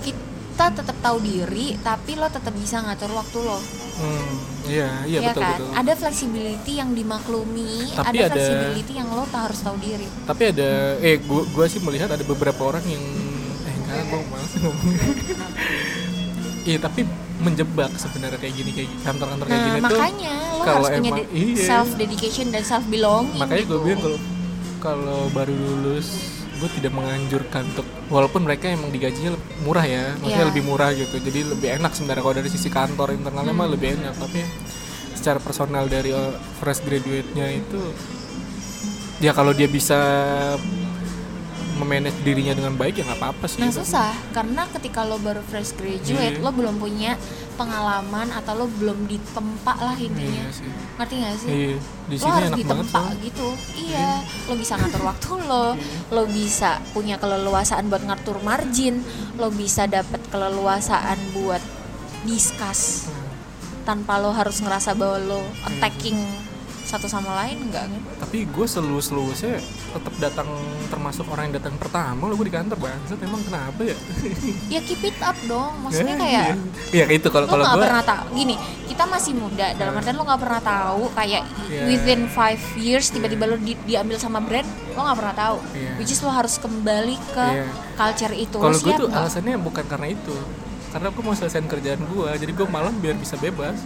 kita 0.00 0.66
tetap 0.70 0.96
tahu 1.00 1.18
diri 1.18 1.76
tapi 1.80 2.14
lo 2.14 2.28
tetap 2.28 2.52
bisa 2.54 2.80
ngatur 2.80 3.10
waktu 3.10 3.40
lo 3.40 3.60
Hmm, 3.92 4.32
iya, 4.64 4.88
iya 5.04 5.18
ya 5.18 5.28
betul 5.28 5.42
kan 5.42 5.52
betul. 5.54 5.68
ada 5.76 5.92
flexibility 5.94 6.72
yang 6.74 6.90
dimaklumi 6.90 7.92
Tapi 7.92 8.16
ada 8.16 8.20
ada- 8.22 8.32
flexibility 8.32 8.92
yang 8.94 9.08
lo 9.10 9.24
tak 9.26 9.40
harus 9.44 9.60
tahu 9.60 9.76
diri 9.76 10.08
Tapi 10.24 10.42
ada, 10.46 10.70
eh 10.98 11.20
gua, 11.20 11.44
gua 11.46 11.64
sih 11.66 11.80
melihat 11.80 12.08
ada 12.08 12.20
beberapa 12.22 12.64
orang 12.66 12.80
yang, 12.82 13.04
eh 13.60 13.74
enggak, 13.74 14.00
gua 14.06 14.20
males 14.26 14.52
ngomongnya. 14.54 15.04
Iya 16.70 16.78
tapi 16.78 17.00
menjebak 17.40 17.90
sebenarnya 17.94 18.36
kayak 18.36 18.54
gini 18.54 18.70
kayak 18.70 18.88
gini. 18.88 19.02
kantor-kantor 19.02 19.46
kayak 19.46 19.56
nah 19.56 19.66
gini 19.66 19.78
tuh. 19.78 19.86
makanya 19.90 20.32
lo 20.50 20.62
kalau 20.62 20.78
harus 20.78 20.90
punya 20.94 21.10
emang- 21.10 21.20
de- 21.20 21.30
iya. 21.32 21.64
self 21.66 21.88
dedication 21.94 22.46
dan 22.48 22.62
self 22.62 22.84
belonging 22.86 23.38
Makanya 23.38 23.56
gue 23.58 23.66
gitu. 23.66 23.76
bilang 23.80 24.00
kalau 24.00 24.18
kalau 24.78 25.20
baru 25.30 25.52
lulus 25.52 26.08
gue 26.52 26.70
tidak 26.74 26.92
menganjurkan 26.92 27.64
untuk 27.66 27.84
walaupun 28.06 28.40
mereka 28.42 28.68
emang 28.68 28.88
digajinya 28.88 29.32
murah 29.60 29.82
ya 29.82 30.12
maksudnya 30.14 30.36
Iya. 30.38 30.50
lebih 30.50 30.62
murah 30.62 30.90
gitu 30.92 31.16
jadi 31.18 31.40
lebih 31.46 31.68
enak 31.74 31.90
sebenarnya 31.90 32.20
kalau 32.20 32.36
dari 32.36 32.48
sisi 32.48 32.68
kantor 32.68 33.08
internalnya 33.10 33.50
Hmm. 33.50 33.60
mah 33.60 33.70
lebih 33.70 33.88
enak 33.94 34.12
tapi 34.14 34.44
secara 35.12 35.36
personal 35.38 35.84
dari 35.86 36.10
uh, 36.10 36.32
fresh 36.56 36.80
graduate-nya 36.80 37.46
itu 37.54 37.80
ya 39.18 39.32
kalau 39.32 39.52
dia 39.52 39.66
bisa 39.66 39.96
memanage 41.80 42.20
dirinya 42.20 42.52
dengan 42.52 42.74
baik 42.74 42.94
ya 42.94 43.04
nggak 43.04 43.18
apa-apa 43.18 43.44
sih 43.44 43.58
Nah 43.58 43.68
gitu. 43.68 43.80
susah 43.80 44.12
karena 44.30 44.62
ketika 44.70 45.00
lo 45.02 45.16
baru 45.16 45.40
fresh 45.42 45.72
graduate 45.72 46.36
Iya. 46.36 46.40
lo 46.40 46.50
belum 46.50 46.76
punya 46.76 47.16
pengalaman 47.54 48.28
atau 48.30 48.52
lo 48.54 48.66
belum 48.70 49.04
ditempa 49.04 49.74
lah 49.74 49.92
intinya 49.94 50.44
iya 50.44 50.48
sih 50.50 50.68
ngerti 50.96 51.14
gak 51.16 51.34
sih? 51.36 51.48
iya 51.50 51.76
di 52.06 52.14
lo 52.14 52.20
sini 52.20 52.30
harus 52.30 52.40
enak 52.42 52.50
banget 52.50 52.58
ditempa 52.60 52.92
soalnya. 52.94 53.22
gitu 53.22 53.48
iya 53.78 54.10
lo 54.44 54.54
bisa 54.54 54.72
ngatur 54.74 55.02
waktu 55.02 55.28
lo 55.42 55.66
lo 56.14 56.22
bisa 56.26 56.70
punya 56.90 57.16
keleluasaan 57.16 57.84
buat 57.86 58.02
ngatur 58.02 58.36
margin 58.40 58.94
lo 59.34 59.48
bisa 59.50 59.84
dapet 59.86 60.20
keleluasaan 60.28 61.18
buat 61.32 61.62
discuss 62.22 63.08
Hmm. 63.08 63.28
tanpa 63.82 64.16
lo 64.16 64.30
harus 64.30 64.60
ngerasa 64.60 64.92
bahwa 64.92 65.18
lo 65.18 65.40
attacking 65.64 66.20
satu 66.90 67.06
sama 67.06 67.30
lain 67.38 67.62
enggak 67.62 67.86
kan 67.86 68.00
tapi 68.18 68.42
gue 68.44 68.66
selus 68.66 69.08
lulusnya 69.08 69.62
tetap 69.90 70.14
datang 70.18 70.48
termasuk 70.86 71.22
orang 71.26 71.48
yang 71.48 71.56
datang 71.56 71.74
pertama 71.76 72.26
lo 72.26 72.34
gue 72.34 72.46
di 72.46 72.52
kantor 72.52 72.76
bangsat 72.76 73.18
emang 73.20 73.38
kenapa 73.40 73.80
ya? 73.80 73.96
Ya 74.66 74.80
keep 74.80 74.98
it 75.00 75.14
up 75.20 75.38
dong. 75.44 75.70
Maksudnya 75.80 76.12
Ya, 76.12 76.20
kayak 76.20 76.42
iya. 76.42 76.54
Iya 76.90 77.04
itu 77.12 77.28
kalau 77.28 77.46
kalau 77.46 77.62
gue 77.64 77.78
pernah 77.80 78.02
tahu. 78.02 78.24
Gini 78.34 78.54
kita 78.84 79.06
masih 79.06 79.32
muda 79.32 79.70
dalam 79.72 79.94
artian 79.94 80.14
lo 80.14 80.24
nggak 80.24 80.40
pernah 80.40 80.58
tahu 80.60 81.02
kayak 81.12 81.42
Iya. 81.64 81.82
within 81.86 82.26
five 82.26 82.58
years 82.76 83.08
tiba-tiba 83.08 83.46
lo 83.46 83.56
di- 83.56 83.78
diambil 83.80 84.18
sama 84.18 84.38
brand 84.38 84.66
lo 84.90 85.00
nggak 85.00 85.16
pernah 85.16 85.36
tahu. 85.36 85.56
Iya. 85.72 85.92
which 85.96 86.10
is 86.10 86.20
lo 86.20 86.28
harus 86.28 86.54
kembali 86.56 87.14
ke 87.28 87.46
Iya. 87.46 87.66
culture 87.94 88.34
itu. 88.34 88.58
Kalau 88.58 88.74
gue 88.76 88.94
tuh 88.96 89.06
nggak? 89.06 89.22
alasannya 89.22 89.54
bukan 89.56 89.84
karena 89.86 90.08
itu 90.08 90.34
karena 90.90 91.06
aku 91.06 91.20
mau 91.20 91.32
selesaiin 91.32 91.64
kerjaan 91.64 92.02
gue 92.02 92.30
jadi 92.36 92.50
gue 92.50 92.66
malam 92.66 92.90
biar 92.94 93.14
bisa 93.14 93.34
bebas. 93.36 93.78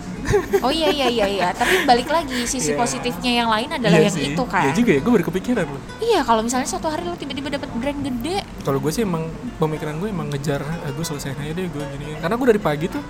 Oh 0.58 0.72
iya 0.72 0.88
iya 0.88 1.06
iya 1.06 1.26
iya. 1.28 1.48
Tapi 1.52 1.84
balik 1.84 2.08
lagi 2.08 2.44
sisi 2.44 2.72
Iya. 2.72 2.80
positifnya 2.80 3.32
yang 3.34 3.48
lain 3.48 3.68
adalah 3.70 3.94
Iya 3.94 4.08
yang 4.08 4.16
sih. 4.16 4.32
itu 4.32 4.44
kan? 4.44 4.64
Iya 4.64 4.72
juga 4.72 4.90
ya 4.90 5.00
gue 5.00 5.12
baru 5.12 5.24
kepikiran 5.26 5.66
loh. 5.66 5.82
Iya 5.98 6.20
kalau 6.20 6.40
misalnya 6.40 6.64
suatu 6.64 6.88
hari 6.88 7.04
lo 7.04 7.12
tiba-tiba 7.14 7.52
dapat 7.52 7.68
brand 7.70 8.00
gede. 8.00 8.40
Kalau 8.60 8.80
gue 8.80 8.88
sih 8.88 9.04
emang 9.04 9.28
pemikiran 9.58 10.00
gue 10.00 10.08
emang 10.08 10.28
ngejar 10.28 10.64
ah, 10.64 10.88
gue 10.88 11.04
selesaiin 11.04 11.36
aja 11.36 11.52
deh 11.52 11.68
gue 11.68 11.84
gini. 11.92 12.16
Karena 12.16 12.34
gue 12.34 12.46
dari 12.48 12.62
pagi 12.62 12.86
tuh 12.88 13.04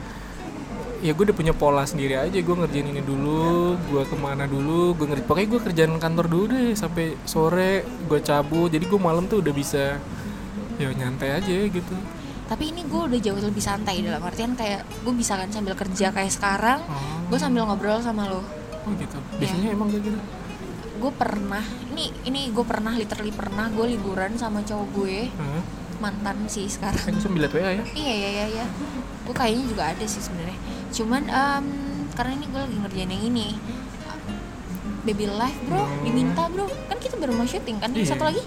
ya 0.99 1.13
gue 1.13 1.25
udah 1.25 1.37
punya 1.37 1.55
pola 1.55 1.87
sendiri 1.87 2.19
aja. 2.19 2.35
Gue 2.35 2.55
ngerjain 2.57 2.89
ini 2.89 2.99
dulu 2.99 3.79
gue 3.79 4.03
ke 4.03 4.17
mana 4.19 4.45
dulu 4.45 4.93
gue 4.93 5.07
ngerti 5.07 5.23
pokoknya 5.23 5.49
gue 5.49 5.61
kerjaan 5.63 5.93
kantor 5.97 6.27
dulu 6.27 6.45
deh 6.51 6.75
sampai 6.75 7.15
sore 7.23 7.73
gue 8.05 8.19
cabut. 8.19 8.67
Jadi 8.67 8.85
gue 8.85 8.99
malam 8.99 9.25
tuh 9.25 9.39
udah 9.39 9.55
bisa 9.55 10.03
ya 10.75 10.91
nyantai 10.91 11.39
aja 11.39 11.55
gitu 11.71 11.95
tapi 12.45 12.71
ini 12.77 12.85
gue 12.85 13.01
udah 13.09 13.21
jauh 13.21 13.41
lebih 13.41 13.65
santai 13.65 14.05
dalam 14.05 14.21
artian 14.21 14.53
kayak 14.53 14.85
gue 15.01 15.15
bisa 15.17 15.41
kan 15.41 15.49
sambil 15.49 15.73
kerja 15.73 16.13
kayak 16.13 16.29
sekarang 16.29 16.81
oh, 16.85 17.25
gue 17.33 17.39
sambil 17.41 17.65
ngobrol 17.65 18.01
sama 18.05 18.29
lo. 18.29 18.45
Oh 18.85 18.93
gitu. 19.01 19.17
Biasanya 19.41 19.73
emang 19.73 19.89
kayak 19.89 20.13
gitu? 20.13 20.19
Gue 21.01 21.13
pernah 21.17 21.65
ini 21.93 22.13
ini 22.29 22.53
gue 22.53 22.65
pernah 22.65 22.93
literally 22.93 23.33
pernah 23.33 23.73
gue 23.73 23.87
liburan 23.97 24.37
sama 24.37 24.61
cowok 24.61 24.89
gue. 24.93 25.19
Hah? 25.33 25.85
mantan 26.03 26.37
sih 26.51 26.67
sekarang. 26.67 27.17
Kan 27.17 27.33
WA 27.33 27.81
ya? 27.81 27.85
Iya 27.95 28.13
iya 28.13 28.29
iya 28.29 28.47
iya. 28.61 28.67
Gue 29.25 29.33
kayaknya 29.33 29.65
juga 29.71 29.83
ada 29.95 30.05
sih 30.05 30.21
sebenarnya. 30.21 30.59
Cuman 30.93 31.23
em, 31.31 31.67
karena 32.13 32.33
ini 32.37 32.47
gue 32.51 32.61
lagi 32.61 32.77
ngerjain 32.77 33.11
yang 33.11 33.25
ini. 33.25 33.49
Baby 35.05 35.29
life 35.29 35.61
bro 35.69 35.85
diminta 36.05 36.49
bro. 36.49 36.69
Kan 36.89 36.99
kita 37.01 37.17
baru 37.17 37.33
mau 37.33 37.49
syuting 37.49 37.81
kan 37.81 37.93
Iya. 37.93 38.17
satu 38.17 38.25
lagi 38.25 38.43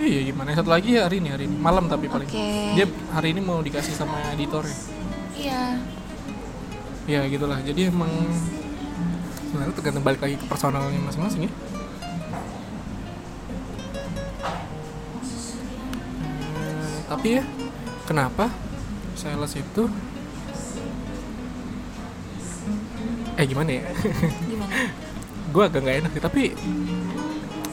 iya 0.00 0.20
gimana? 0.24 0.56
Satu 0.56 0.72
lagi 0.72 0.96
ya 0.96 1.04
hari 1.04 1.20
ini 1.20 1.28
hari 1.28 1.44
ini. 1.44 1.56
Malam 1.60 1.86
tapi 1.92 2.08
paling. 2.08 2.28
Oke. 2.28 2.48
dia 2.72 2.86
hari 3.12 3.36
ini 3.36 3.40
mau 3.44 3.60
dikasih 3.60 3.92
sama 3.92 4.16
editor 4.32 4.64
ya? 4.64 4.76
Iya. 5.36 5.62
Ya 7.04 7.20
gitulah. 7.28 7.60
Jadi 7.60 7.92
emang 7.92 8.08
sebenarnya 9.50 9.74
tergantung 9.76 10.04
balik 10.04 10.20
lagi 10.24 10.40
ke 10.40 10.46
personalnya 10.48 11.00
masing-masing 11.04 11.46
ya. 11.46 11.52
Hmm, 16.24 16.96
tapi 17.12 17.28
ya 17.40 17.44
kenapa 18.08 18.48
sales 19.18 19.52
itu 19.58 19.84
eh 23.36 23.44
gimana 23.44 23.70
ya? 23.80 23.84
Gimana? 24.48 24.72
Gue 25.52 25.66
agak 25.66 25.82
nggak 25.82 25.96
enak 26.06 26.10
sih 26.14 26.22
tapi 26.22 26.42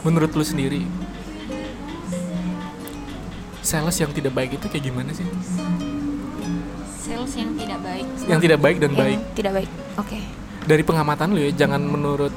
menurut 0.01 0.33
lu 0.33 0.41
sendiri 0.41 0.81
sales 3.67 3.97
yang 3.99 4.11
tidak 4.11 4.31
baik 4.31 4.55
itu 4.55 4.65
kayak 4.65 4.83
gimana 4.85 5.11
sih? 5.11 5.27
Sales 6.97 7.33
yang 7.35 7.51
tidak 7.53 7.79
baik. 7.83 8.07
Yang 8.23 8.39
tidak 8.39 8.59
baik 8.59 8.77
dan 8.79 8.91
Yang 8.91 8.99
baik. 9.03 9.19
tidak 9.35 9.51
baik. 9.53 9.69
Oke. 9.99 10.19
Dari 10.63 10.83
pengamatan 10.83 11.27
lu 11.31 11.39
ya 11.39 11.51
jangan 11.53 11.81
menurut 11.83 12.31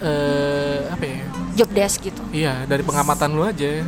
eh 0.00 0.80
apa 0.88 1.04
ya? 1.04 1.18
Job 1.54 1.70
desk 1.70 1.98
gitu. 2.02 2.22
Iya 2.30 2.66
dari 2.66 2.82
pengamatan 2.82 3.30
lu 3.30 3.46
aja. 3.46 3.86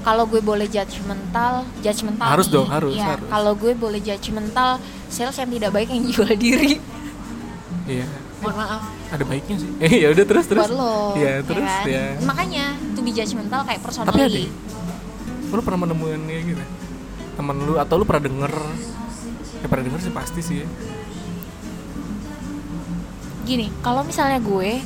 Kalau 0.00 0.24
gue 0.24 0.40
boleh 0.40 0.64
judgmental 0.64 1.62
judgmental 1.78 2.24
Harus 2.26 2.48
nih. 2.48 2.54
dong, 2.56 2.68
harus, 2.72 2.94
Iya, 2.96 3.06
harus. 3.12 3.28
kalau 3.28 3.52
gue 3.52 3.72
boleh 3.76 4.00
judgmental 4.00 4.80
sales 5.06 5.36
yang 5.36 5.50
tidak 5.52 5.70
baik 5.70 5.92
yang 5.92 6.02
jual 6.08 6.32
diri. 6.34 6.80
Iya. 7.84 8.08
Mohon 8.40 8.56
maaf. 8.56 8.82
Ada 9.12 9.24
baiknya 9.28 9.56
sih. 9.60 9.70
Eh 9.78 9.92
ya 10.02 10.08
udah 10.08 10.24
terus 10.24 10.46
terus. 10.48 10.64
Buat 10.64 10.72
lo 10.72 11.12
iya 11.14 11.44
terus 11.44 11.68
kan? 11.68 11.84
ya. 11.84 12.04
Makanya 12.24 12.64
to 12.96 13.00
be 13.04 13.12
judgmental 13.12 13.60
kayak 13.62 13.78
tapi 13.78 13.92
ada 14.00 14.08
personally 14.16 14.46
lu 15.50 15.60
pernah 15.60 15.80
menemukan 15.82 16.20
kayak 16.24 16.42
gitu 16.48 16.64
temen 17.34 17.56
lu 17.60 17.74
atau 17.76 17.94
lu 17.94 18.04
pernah 18.04 18.22
denger 18.22 18.52
ya 19.60 19.66
pernah 19.66 19.84
denger 19.84 20.00
sih 20.00 20.12
pasti 20.12 20.40
sih 20.40 20.56
ya. 20.60 20.68
gini 23.42 23.66
kalau 23.80 24.04
misalnya 24.04 24.38
gue 24.38 24.78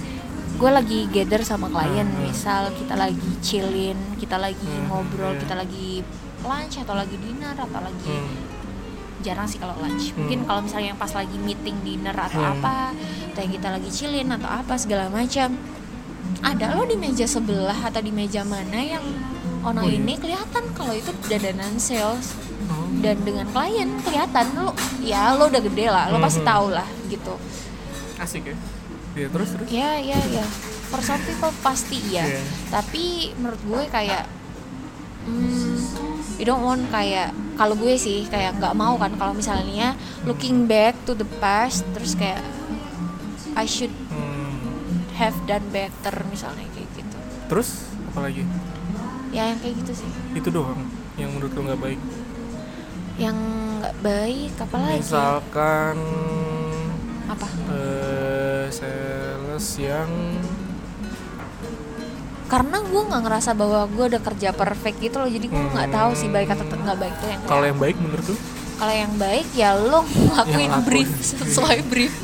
gue 0.55 0.71
lagi 0.71 0.99
gather 1.11 1.43
sama 1.43 1.67
klien 1.67 2.07
Hmm, 2.07 2.17
hmm. 2.17 2.25
misal 2.25 2.71
kita 2.73 2.95
lagi 2.95 3.31
chillin 3.41 3.99
kita 4.17 4.39
lagi 4.39 4.63
Hmm, 4.63 4.87
ngobrol 4.89 5.35
iya. 5.35 5.41
kita 5.43 5.55
lagi 5.55 5.89
lunch 6.41 6.75
atau 6.79 6.95
lagi 6.95 7.17
dinner 7.19 7.53
atau 7.53 7.81
lagi 7.81 8.07
Hmm. 8.07 8.31
jarang 9.21 9.45
sih 9.45 9.59
kalau 9.59 9.75
lunch 9.77 10.15
Hmm. 10.15 10.25
mungkin 10.25 10.39
kalau 10.45 10.61
misalnya 10.63 10.89
yang 10.91 11.01
pas 11.01 11.11
lagi 11.11 11.37
meeting 11.37 11.77
dinner 11.83 12.15
atau 12.15 12.39
Hmm. 12.39 12.55
apa 12.57 12.95
atau 13.29 13.41
yang 13.43 13.53
kita 13.53 13.69
lagi 13.69 13.91
chillin 13.91 14.29
atau 14.31 14.49
apa 14.49 14.75
segala 14.77 15.11
macam 15.11 15.59
ada 16.41 16.67
lo 16.73 16.85
di 16.85 16.95
meja 16.95 17.27
sebelah 17.27 17.77
atau 17.83 18.01
di 18.01 18.13
meja 18.13 18.47
mana 18.47 18.79
yang 18.79 19.03
ono 19.65 19.81
Oh, 19.81 19.89
ini 19.89 20.15
kelihatan 20.15 20.65
kalau 20.73 20.93
itu 20.93 21.09
dadanan 21.25 21.75
sales. 21.79 22.37
Oh. 22.65 22.89
dan 22.97 23.21
dengan 23.21 23.45
klien 23.47 23.93
kelihatan 24.01 24.47
lo 24.55 24.73
ya 24.99 25.33
lo 25.33 25.47
udah 25.47 25.61
gede 25.61 25.87
lah 25.87 26.09
lo 26.09 26.17
pasti 26.17 26.41
Mhm. 26.41 26.49
tahu 26.49 26.67
lah 26.71 26.89
gitu. 27.07 27.35
Asik 28.17 28.45
ya? 28.47 28.57
Iya 29.15 29.29
terus 29.29 29.49
terus? 29.53 29.67
Ya 29.69 29.97
ya 29.97 30.17
ya 30.27 30.45
for 30.89 31.01
some 31.01 31.21
people 31.23 31.53
pasti 31.61 32.01
iya. 32.07 32.25
Iya. 32.25 32.41
tapi 32.71 33.05
menurut 33.37 33.61
gue 33.61 33.83
kayak 33.91 34.25
hmm, 35.25 35.77
you 36.35 36.45
don't 36.45 36.63
want 36.63 36.89
kayak 36.89 37.31
kalau 37.55 37.75
gue 37.75 37.95
sih 37.95 38.25
kayak 38.25 38.57
nggak 38.57 38.73
mau 38.73 38.97
kan 38.97 39.13
kalau 39.15 39.33
misalnya 39.33 39.93
looking 40.23 40.65
back 40.65 40.97
to 41.03 41.13
the 41.13 41.29
past 41.37 41.85
terus 41.93 42.15
kayak 42.15 42.41
I 43.53 43.65
should 43.65 43.93
Hmm. 44.09 45.05
have 45.15 45.37
done 45.45 45.69
better 45.69 46.17
misalnya 46.27 46.65
kayak 46.71 46.89
gitu. 46.93 47.19
Terus 47.47 47.69
apa 48.09 48.25
lagi 48.25 48.43
ya 49.35 49.51
yang 49.51 49.59
kayak 49.59 49.75
gitu 49.83 50.07
sih. 50.07 50.11
Itu 50.39 50.49
doang 50.55 50.79
yang 51.19 51.35
menurut 51.35 51.51
lo 51.51 51.61
nggak 51.67 51.81
baik? 51.83 52.01
Yang 53.19 53.37
nggak 53.83 53.97
baik 54.01 54.53
apa 54.65 54.77
lagi 54.81 55.01
misalkan 55.03 55.97
apa? 57.29 57.47
eh 57.69 58.65
sales 58.73 59.69
yang 59.77 60.11
karena 62.49 62.77
gue 62.81 63.03
nggak 63.03 63.23
ngerasa 63.25 63.51
bahwa 63.57 63.89
gue 63.89 64.05
udah 64.15 64.23
kerja 64.23 64.55
perfect 64.55 65.01
gitu 65.03 65.17
loh 65.21 65.29
jadi 65.29 65.47
gue 65.49 65.63
nggak 65.75 65.91
tahu 65.91 66.11
sih 66.15 66.29
baik 66.31 66.55
atau 66.55 66.65
nggak 66.65 66.99
baik 67.01 67.15
tuh 67.19 67.29
yang 67.29 67.43
kalau 67.45 67.65
yang 67.67 67.81
baik 67.81 67.97
menurut 67.99 68.25
lo 68.31 68.37
kalau 68.75 68.91
yang 68.91 69.15
baik 69.15 69.47
ya 69.53 69.73
lo 69.73 70.03
ngelakuin 70.03 70.67
Yang 70.69 70.85
brief 70.85 71.11
sesuai 71.23 71.79
brief. 71.87 72.15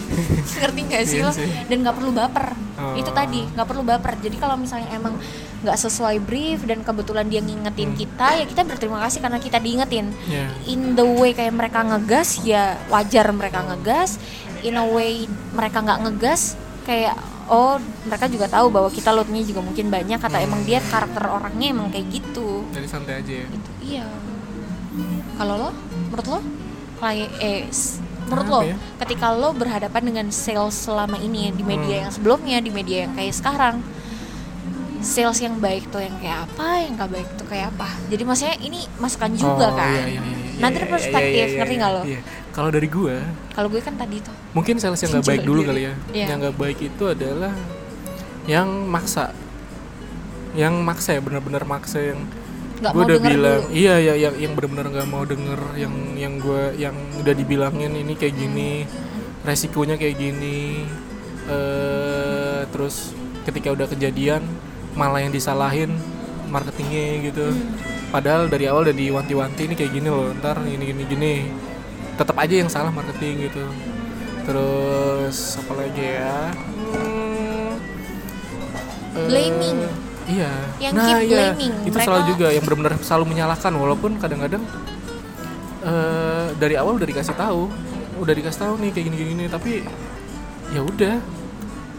Ngerti 0.60 0.80
nggak 0.82 1.02
sih 1.04 1.18
Iya 1.18 1.26
lo? 1.26 1.32
dan 1.66 1.76
nggak 1.80 1.96
perlu 1.96 2.10
baper. 2.10 2.46
Oh. 2.80 2.96
itu 2.96 3.12
tadi 3.12 3.44
nggak 3.46 3.66
perlu 3.66 3.82
baper. 3.82 4.16
Jadi 4.18 4.36
kalau 4.36 4.56
misalnya 4.56 4.88
emang 4.90 5.14
nggak 5.60 5.76
sesuai 5.76 6.16
brief 6.18 6.64
dan 6.64 6.80
kebetulan 6.80 7.28
dia 7.28 7.38
ngingetin 7.38 7.92
Hmm. 7.92 7.98
kita 7.98 8.28
ya 8.34 8.44
kita 8.44 8.62
berterima 8.64 9.04
kasih 9.04 9.20
karena 9.20 9.36
kita 9.36 9.58
diingetin. 9.58 10.06
Ya 10.26 10.48
in 10.64 10.94
the 10.94 11.04
way 11.04 11.30
kayak 11.30 11.52
mereka 11.52 11.84
ngegas 11.84 12.40
ya 12.40 12.80
wajar 12.88 13.28
mereka 13.30 13.60
ngegas. 13.62 14.16
In 14.60 14.74
a 14.74 14.84
way 14.84 15.24
mereka 15.52 15.80
nggak 15.80 16.00
ngegas 16.04 16.56
kayak 16.82 17.16
oh 17.46 17.76
mereka 18.04 18.24
juga 18.26 18.46
tahu 18.46 18.70
bahwa 18.70 18.88
kita 18.88 19.10
loadnya 19.10 19.42
juga 19.42 19.60
mungkin 19.60 19.88
banyak 19.88 20.16
atau 20.16 20.38
emang 20.38 20.64
dia 20.64 20.80
karakter 20.80 21.20
orangnya 21.26 21.70
emang 21.70 21.88
kayak 21.88 22.08
gitu. 22.08 22.64
Jadi 22.70 22.86
santai 22.86 23.20
aja 23.20 23.32
ya. 23.34 23.46
Gitu 23.46 23.70
iya. 23.82 24.06
Kalau 25.36 25.54
lo 25.58 25.70
menurut 26.10 26.26
lo 26.28 26.40
kayak 26.98 27.30
eh 27.38 27.64
menurut 28.22 28.46
lo 28.46 28.60
ya? 28.64 28.76
ketika 29.00 29.32
lo 29.32 29.50
berhadapan 29.52 30.02
dengan 30.04 30.26
sales 30.28 30.76
selama 30.76 31.16
ini 31.16 31.50
di 31.50 31.62
media 31.62 31.96
Hmm. 31.96 32.04
yang 32.04 32.12
sebelumnya 32.12 32.58
di 32.58 32.70
media 32.70 32.98
yang 33.04 33.14
kayak 33.14 33.32
sekarang 33.32 33.76
sales 35.00 35.40
yang 35.40 35.56
baik 35.56 35.88
tuh 35.88 35.98
yang 35.98 36.12
kayak 36.14 36.44
apa 36.44 36.68
yang 36.78 36.92
gak 36.94 37.08
baik 37.08 37.28
tuh 37.34 37.46
kayak 37.46 37.72
apa 37.72 37.88
jadi 38.06 38.20
maksudnya 38.20 38.56
ini 38.60 38.84
masukan 38.96 39.32
juga 39.32 39.66
Oh, 39.66 39.74
kan 39.74 39.88
iya, 39.88 40.04
iya, 40.04 40.20
iya, 40.20 40.36
iya, 40.36 40.58
Nanti 40.60 40.76
iya, 40.78 40.86
perspektif, 40.86 41.24
iya, 41.40 41.46
iya, 41.46 41.56
ngerti 41.56 41.72
iya, 41.72 41.80
nggak 41.80 41.92
lo? 41.92 42.02
iya. 42.04 42.20
kalau 42.50 42.68
dari 42.68 42.84
gua 42.86 43.16
kalau 43.50 43.68
gue 43.68 43.80
kan 43.80 43.94
tadi 43.96 44.16
tuh 44.20 44.34
mungkin 44.52 44.76
sales 44.76 45.00
yang 45.00 45.10
nggak 45.14 45.24
baik 45.26 45.42
dulu 45.42 45.60
diri. 45.62 45.68
kali 45.70 45.80
ya 45.80 45.94
Iya. 46.12 46.26
yang 46.28 46.38
nggak 46.38 46.56
baik 46.58 46.78
itu 46.84 47.04
adalah 47.06 47.52
yang 48.44 48.68
maksa 48.84 49.32
yang 50.52 50.74
maksa 50.80 51.14
ya 51.14 51.20
benar-benar 51.20 51.62
maksa 51.64 51.98
yang 52.04 52.20
nggak 52.80 52.92
gue 52.96 53.02
mau 53.04 53.08
udah 53.08 53.18
bilang 53.20 53.60
dulu. 53.68 53.76
iya 53.76 53.94
ya 54.00 54.14
yang 54.16 54.34
yang 54.40 54.52
benar-benar 54.56 54.86
nggak 54.88 55.08
mau 55.12 55.24
denger 55.28 55.60
yang 55.76 55.94
yang 56.16 56.34
gue 56.40 56.62
yang 56.80 56.96
udah 57.20 57.34
dibilangin 57.36 57.92
ini 57.92 58.16
kayak 58.16 58.34
gini 58.40 58.88
resikonya 59.44 60.00
kayak 60.00 60.16
gini 60.16 60.84
eh 61.44 62.64
terus 62.72 63.12
ketika 63.44 63.72
udah 63.72 63.86
kejadian 63.88 64.40
malah 64.94 65.22
yang 65.22 65.32
disalahin 65.32 65.92
marketingnya 66.50 67.30
gitu. 67.30 67.46
Hmm. 67.46 67.78
padahal 68.10 68.50
dari 68.50 68.66
awal 68.66 68.90
udah 68.90 68.96
diwanti-wanti 68.96 69.70
ini 69.70 69.74
kayak 69.78 69.92
gini 69.94 70.08
loh 70.10 70.34
ntar 70.42 70.58
gini 70.66 70.82
gini 70.82 71.02
gini. 71.06 71.34
Tetap 72.18 72.36
aja 72.36 72.54
yang 72.58 72.68
salah 72.68 72.90
marketing 72.90 73.48
gitu. 73.48 73.64
Terus 74.44 75.56
apa 75.62 75.72
lagi 75.78 76.04
ya? 76.04 76.50
Hmm, 76.90 77.70
eh, 79.14 79.26
Blaming. 79.30 80.09
Iya. 80.30 80.52
Yang 80.78 80.92
nah 80.94 81.06
keep 81.06 81.18
iya. 81.26 81.38
blaming. 81.50 81.72
itu 81.82 81.90
Mereka- 81.90 82.06
selalu 82.06 82.22
juga 82.30 82.46
yang 82.54 82.64
benar-benar 82.64 82.92
selalu 83.02 83.24
menyalahkan 83.34 83.72
walaupun 83.74 84.10
kadang-kadang 84.22 84.62
eh, 85.82 86.46
dari 86.56 86.74
awal 86.78 86.96
udah 86.96 87.08
dikasih 87.08 87.34
tahu. 87.34 87.66
Udah 88.20 88.34
dikasih 88.36 88.60
tahu 88.62 88.74
nih 88.78 88.90
kayak 88.94 89.04
gini 89.10 89.16
gini 89.16 89.44
tapi 89.50 89.82
ya 90.70 90.80
udah. 90.84 91.16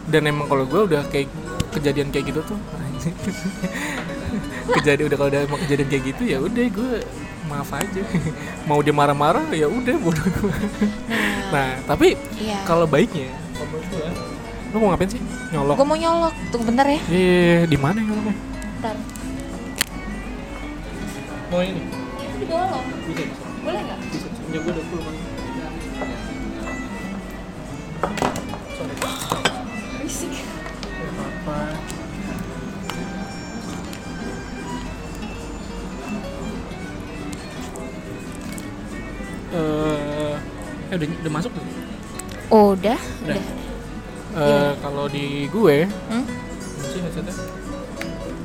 Dan 0.08 0.26
emang 0.26 0.50
kalau 0.50 0.64
gue 0.66 0.80
udah 0.88 1.02
kayak 1.12 1.30
kejadian 1.72 2.10
kayak 2.12 2.34
gitu 2.34 2.40
tuh 2.44 2.58
kejadian 4.76 5.08
udah 5.08 5.18
kalau 5.18 5.30
udah 5.32 5.42
emang 5.46 5.60
kejadian 5.66 5.88
kayak 5.88 6.04
gitu 6.14 6.22
ya 6.28 6.38
udah 6.38 6.64
gue 6.68 6.92
maaf 7.48 7.70
aja. 7.74 8.02
Mau 8.68 8.78
dia 8.82 8.94
marah-marah 8.94 9.46
ya 9.54 9.66
udah 9.66 9.96
bodoh 9.98 10.26
gue 10.26 10.56
nah 11.52 11.76
tapi 11.84 12.16
iya. 12.40 12.64
kalau 12.64 12.88
baiknya 12.88 13.28
lu 14.72 14.80
mau 14.80 14.88
ngapain 14.96 15.10
sih? 15.12 15.20
Nyolok. 15.52 15.76
Gue 15.76 15.86
mau 15.86 15.98
nyolok. 16.00 16.34
Tunggu 16.48 16.64
bentar 16.72 16.88
ya. 16.88 17.00
Eh 17.12 17.68
di 17.68 17.76
mana 17.76 18.00
nyoloknya? 18.00 18.32
Bentar. 18.32 18.96
Mau 21.52 21.60
ini? 21.60 21.82
Itu 21.84 22.36
di 22.40 22.46
bawah 22.48 22.66
lo. 22.72 22.80
Bisa 23.04 23.22
bisa. 23.28 23.44
Boleh 23.60 23.80
nggak? 23.84 23.98
Bisa. 24.08 24.28
Ya 24.48 24.58
gue 24.64 24.72
udah 24.72 24.84
full 24.88 25.00
man 25.04 25.16
sorry. 28.80 28.96
Berisik. 30.00 30.34
Gak 30.40 31.10
apa-apa. 31.12 31.58
Eh 39.52 40.32
eh, 40.88 40.96
udah 40.96 41.08
udah 41.20 41.32
masuk 41.32 41.52
belum? 41.52 41.68
oh, 42.52 42.72
udah. 42.72 42.96
Udah. 43.28 43.36
udah 43.36 43.61
Eh, 44.32 44.72
kalau 44.80 45.04
di 45.06 45.44
gue 45.46 45.84
Hmm? 46.08 46.24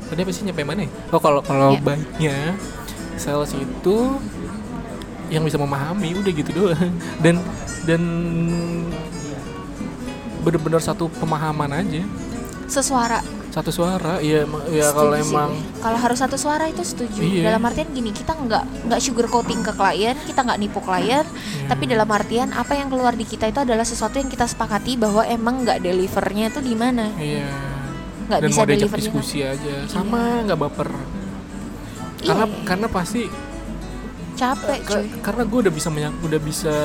Tadi 0.07 0.19
apa 0.19 0.31
sih 0.31 0.43
nyampe 0.43 0.63
mana 0.63 0.83
ya? 0.83 0.91
Oh 1.09 1.19
kalau 1.19 1.39
kalau 1.41 1.73
Iya. 1.73 1.81
baiknya 1.81 2.37
sales 3.15 3.51
itu 3.51 3.97
yang 5.27 5.43
bisa 5.43 5.55
memahami 5.55 6.15
udah 6.15 6.31
gitu 6.31 6.51
doang 6.53 6.91
dan 7.23 7.43
dan 7.83 8.01
bener-bener 10.39 10.79
satu 10.79 11.11
pemahaman 11.13 11.71
aja 11.73 12.03
sesuara 12.65 13.19
satu 13.57 13.71
suara 13.73 14.21
ya 14.21 14.45
ya 14.69 14.93
kalau 14.93 15.11
emang 15.11 15.49
kalau 15.81 15.97
harus 15.97 16.21
satu 16.21 16.37
suara 16.37 16.69
itu 16.69 16.85
setuju. 16.85 17.17
Iya. 17.17 17.49
dalam 17.49 17.65
artian 17.65 17.89
gini 17.89 18.11
kita 18.11 18.37
nggak 18.37 18.85
nggak 18.85 18.99
sugar 19.01 19.25
coating 19.25 19.61
ke 19.61 19.73
klien 19.73 20.13
kita 20.29 20.45
nggak 20.45 20.59
nipu 20.59 20.77
klien 20.77 21.25
Iya. 21.25 21.65
tapi 21.65 21.83
dalam 21.85 22.05
artian 22.05 22.53
apa 22.53 22.73
yang 22.73 22.87
keluar 22.87 23.11
di 23.11 23.25
kita 23.25 23.49
itu 23.49 23.57
adalah 23.57 23.81
sesuatu 23.81 24.15
yang 24.15 24.29
kita 24.29 24.45
sepakati 24.45 24.93
bahwa 24.95 25.25
emang 25.25 25.65
nggak 25.65 25.81
delivernya 25.81 26.47
itu 26.47 26.61
di 26.61 26.75
mana. 26.77 27.09
Iya. 27.17 27.49
Nggak 28.27 28.39
bisa 28.45 28.59
mau 28.59 28.67
deliver 28.67 28.97
diskusi 28.99 29.37
aja. 29.41 29.75
Sama 29.87 30.45
nggak 30.45 30.59
baper. 30.59 30.89
Iya, 32.17 32.27
karena 32.27 32.45
karena 32.63 32.87
pasti 32.87 33.21
capek 34.35 34.79
Ka- 34.85 35.01
cuy. 35.01 35.07
karena 35.21 35.43
gue 35.43 35.59
udah 35.65 35.73
bisa 35.73 35.89
udah 35.97 36.39
bisa 36.39 36.75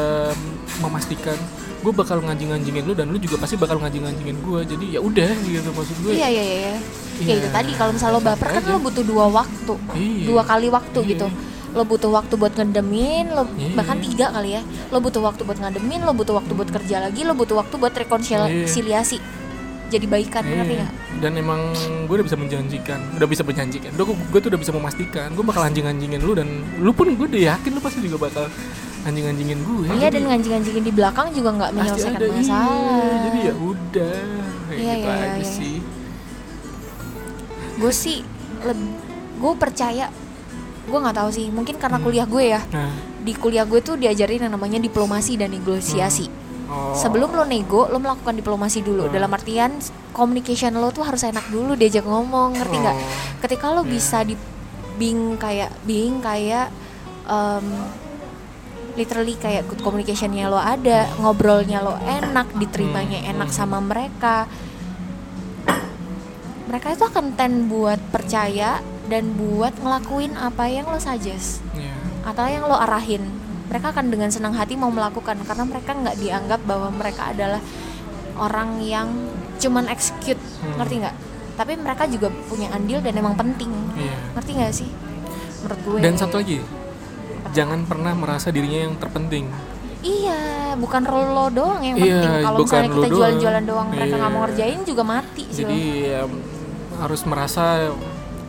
memastikan 0.80 1.36
gue 1.82 1.92
bakal 1.92 2.22
nganjing-nganjingin 2.22 2.84
lu 2.86 2.94
dan 2.94 3.10
lu 3.10 3.18
juga 3.18 3.36
pasti 3.36 3.58
bakal 3.58 3.76
nganjing-nganjingin 3.76 4.38
gue 4.38 4.60
jadi 4.64 4.84
ya 4.96 5.00
udah 5.02 5.30
gitu 5.42 5.70
maksud 5.70 5.96
gue 6.00 6.12
iya 6.14 6.28
iya 6.30 6.44
iya 6.44 6.56
iya. 6.56 6.74
ya 7.20 7.34
itu 7.36 7.42
Iya. 7.42 7.50
tadi 7.50 7.70
kalau 7.74 7.90
misalnya 7.92 8.14
lo 8.14 8.22
baper 8.22 8.48
kan 8.48 8.62
Aja. 8.62 8.70
lo 8.70 8.78
butuh 8.78 9.02
dua 9.02 9.26
waktu 9.28 9.74
Iya. 9.92 10.24
dua 10.30 10.42
kali 10.42 10.66
waktu 10.70 10.98
Iya. 11.02 11.10
gitu 11.10 11.26
lo 11.72 11.82
butuh 11.82 12.10
waktu 12.12 12.34
buat 12.36 12.52
ngedemin 12.52 13.26
lo 13.28 13.44
Iya. 13.52 13.74
bahkan 13.74 13.98
tiga 13.98 14.30
kali 14.30 14.50
ya 14.54 14.62
lo 14.88 14.98
butuh 14.98 15.20
waktu 15.20 15.42
buat 15.42 15.58
ngademin 15.58 16.00
lo 16.00 16.12
butuh 16.12 16.34
waktu 16.36 16.52
buat 16.52 16.70
kerja 16.70 16.96
lagi 17.00 17.20
lo 17.22 17.34
butuh 17.34 17.56
waktu 17.58 17.74
buat 17.76 17.92
rekonsiliasi 17.92 19.18
jadi 19.90 20.06
baikan 20.06 20.46
Iya. 20.46 20.54
ngerti 20.56 20.74
nggak 20.78 20.92
dan 21.20 21.32
emang 21.36 21.60
gue 22.06 22.14
udah 22.16 22.26
bisa 22.26 22.38
menjanjikan 22.38 22.98
udah 23.12 23.28
bisa 23.28 23.42
menjanjikan 23.42 23.90
gue 23.92 24.04
gue 24.06 24.40
tuh 24.40 24.48
udah 24.48 24.60
bisa 24.60 24.72
memastikan 24.72 25.28
gue 25.34 25.44
bakal 25.44 25.62
anjing-anjingin 25.62 26.22
lu 26.22 26.32
dan 26.32 26.48
lu 26.78 26.94
pun 26.94 27.10
gue 27.10 27.26
udah 27.26 27.42
yakin 27.52 27.70
lu 27.74 27.80
pasti 27.82 27.98
juga 28.00 28.30
bakal 28.30 28.46
anjing-anjingin 29.02 29.58
gue 29.60 29.86
iya 29.92 30.08
dan 30.08 30.22
ngancing-ngancingin 30.24 30.84
di 30.84 30.92
belakang 30.92 31.26
juga 31.30 31.50
nggak 31.52 31.70
menyelesaikan 31.74 32.20
ada, 32.20 32.26
masalah 32.30 32.70
iya. 32.70 33.18
jadi 33.20 33.38
ya 33.42 33.54
udah 33.56 34.16
kayak 34.68 34.78
Iya, 34.78 34.94
gitu 34.94 35.04
iya, 35.04 35.14
aja 35.18 35.36
iya. 35.36 35.44
sih 35.44 35.76
gue 37.76 37.92
sih 37.92 38.18
gue 39.38 39.52
percaya 39.58 40.06
gue 40.82 40.98
nggak 40.98 41.16
tahu 41.16 41.30
sih 41.30 41.46
mungkin 41.48 41.78
karena 41.78 41.98
Hmm. 41.98 42.06
kuliah 42.06 42.26
gue 42.26 42.44
ya 42.48 42.60
nah 42.70 42.90
di 43.22 43.32
kuliah 43.34 43.62
gue 43.62 43.78
tuh 43.78 43.94
diajarin 43.94 44.46
yang 44.46 44.54
namanya 44.54 44.78
diplomasi 44.78 45.38
dan 45.38 45.50
negosiasi 45.50 46.26
oh. 46.66 46.90
sebelum 46.94 47.30
lo 47.30 47.46
nego 47.46 47.86
lo 47.86 47.98
melakukan 47.98 48.34
diplomasi 48.34 48.82
dulu 48.82 49.06
Hmm. 49.06 49.14
dalam 49.14 49.30
artian 49.30 49.78
communication 50.10 50.74
lo 50.74 50.90
tuh 50.90 51.02
harus 51.02 51.22
enak 51.22 51.46
dulu 51.48 51.74
diajak 51.74 52.02
ngomong 52.02 52.54
ngerti 52.54 52.76
nggak 52.78 52.96
Oh. 52.98 53.02
ketika 53.42 53.66
lo 53.70 53.82
Iya. 53.82 53.90
bisa 53.90 54.18
di 54.22 54.34
being 54.92 55.38
kayak 55.38 55.70
being 55.82 56.18
kayak 56.18 56.70
um, 57.24 57.66
literally 58.92 59.34
kayak 59.34 59.64
good 59.66 59.80
communicationnya 59.80 60.46
lo 60.46 60.56
ada 60.56 61.08
ngobrolnya 61.16 61.80
lo 61.80 61.96
enak 61.98 62.52
diterimanya 62.54 63.18
Hmm, 63.18 63.32
enak 63.32 63.48
hmm. 63.48 63.56
sama 63.56 63.78
mereka 63.78 64.44
mereka 66.68 66.92
itu 66.92 67.04
akan 67.04 67.34
tend 67.34 67.68
buat 67.68 68.00
percaya 68.08 68.80
dan 69.06 69.36
buat 69.36 69.76
ngelakuin 69.76 70.32
apa 70.34 70.64
yang 70.66 70.88
lo 70.88 70.96
suggest 70.96 71.60
Iya. 71.72 71.92
atau 72.24 72.44
yang 72.46 72.64
lo 72.64 72.76
arahin 72.76 73.24
mereka 73.68 73.90
akan 73.90 74.08
dengan 74.08 74.28
senang 74.28 74.52
hati 74.52 74.76
mau 74.76 74.88
melakukan 74.88 75.36
karena 75.42 75.64
mereka 75.64 75.90
nggak 75.92 76.16
dianggap 76.16 76.60
bahwa 76.64 76.88
mereka 76.92 77.32
adalah 77.32 77.60
orang 78.36 78.80
yang 78.80 79.08
cuman 79.58 79.88
execute 79.88 80.40
Hmm. 80.60 80.78
ngerti 80.78 80.94
nggak 81.00 81.16
tapi 81.52 81.76
mereka 81.76 82.08
juga 82.08 82.32
punya 82.48 82.72
andil 82.72 83.00
dan 83.00 83.12
emang 83.14 83.36
penting 83.36 83.68
Iya. 83.92 84.16
ngerti 84.34 84.50
nggak 84.52 84.72
sih 84.72 84.88
menurut 85.60 85.80
gue 85.80 85.98
Dan 86.00 86.16
satu 86.16 86.36
lagi, 86.38 86.58
jangan 87.52 87.84
pernah 87.84 88.12
merasa 88.12 88.48
dirinya 88.48 88.80
yang 88.82 88.94
terpenting. 88.96 89.46
Iya 90.02 90.74
bukan 90.74 91.00
lo 91.06 91.46
doang 91.48 91.78
yang 91.78 91.94
Iya, 91.94 92.18
penting. 92.18 92.42
Kalau 92.42 92.58
misalnya 92.58 92.88
kita 92.88 92.98
doang. 92.98 93.12
jualan-jualan 93.14 93.64
doang 93.64 93.86
mereka 93.88 94.04
Iya. 94.04 94.18
nggak 94.18 94.30
mau 94.30 94.40
ngerjain 94.42 94.80
juga 94.82 95.02
mati 95.04 95.44
sih 95.46 95.62
jadi 95.62 95.78
ya, 96.02 96.22
harus 96.98 97.20
merasa 97.22 97.64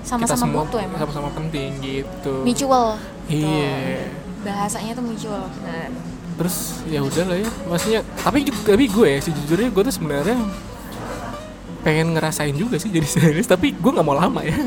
sama-sama 0.02 0.42
semua 0.42 0.62
butuh 0.66 0.80
emang. 0.82 1.00
sama-sama 1.00 1.30
penting 1.32 1.70
gitu. 1.80 2.34
Mutual. 2.42 2.98
Iya. 3.28 4.10
Bahasanya 4.42 4.92
tuh 4.98 5.06
mutual. 5.06 5.46
Benar 5.54 5.92
terus 6.34 6.82
ya 6.90 6.98
udah 7.00 7.26
lah 7.30 7.38
ya. 7.38 7.50
Maksudnya 7.70 8.02
tapi 8.18 8.40
tapi 8.50 8.84
gue 8.90 9.08
ya 9.08 9.20
sejujurnya 9.22 9.70
gue 9.70 9.84
tuh 9.86 9.94
sebenarnya 9.94 10.38
pengen 11.84 12.16
ngerasain 12.16 12.56
juga 12.56 12.80
sih 12.80 12.90
jadi 12.90 13.06
serius 13.22 13.46
tapi 13.46 13.78
gue 13.78 13.92
nggak 13.94 14.02
mau 14.02 14.18
lama 14.18 14.42
ya. 14.42 14.58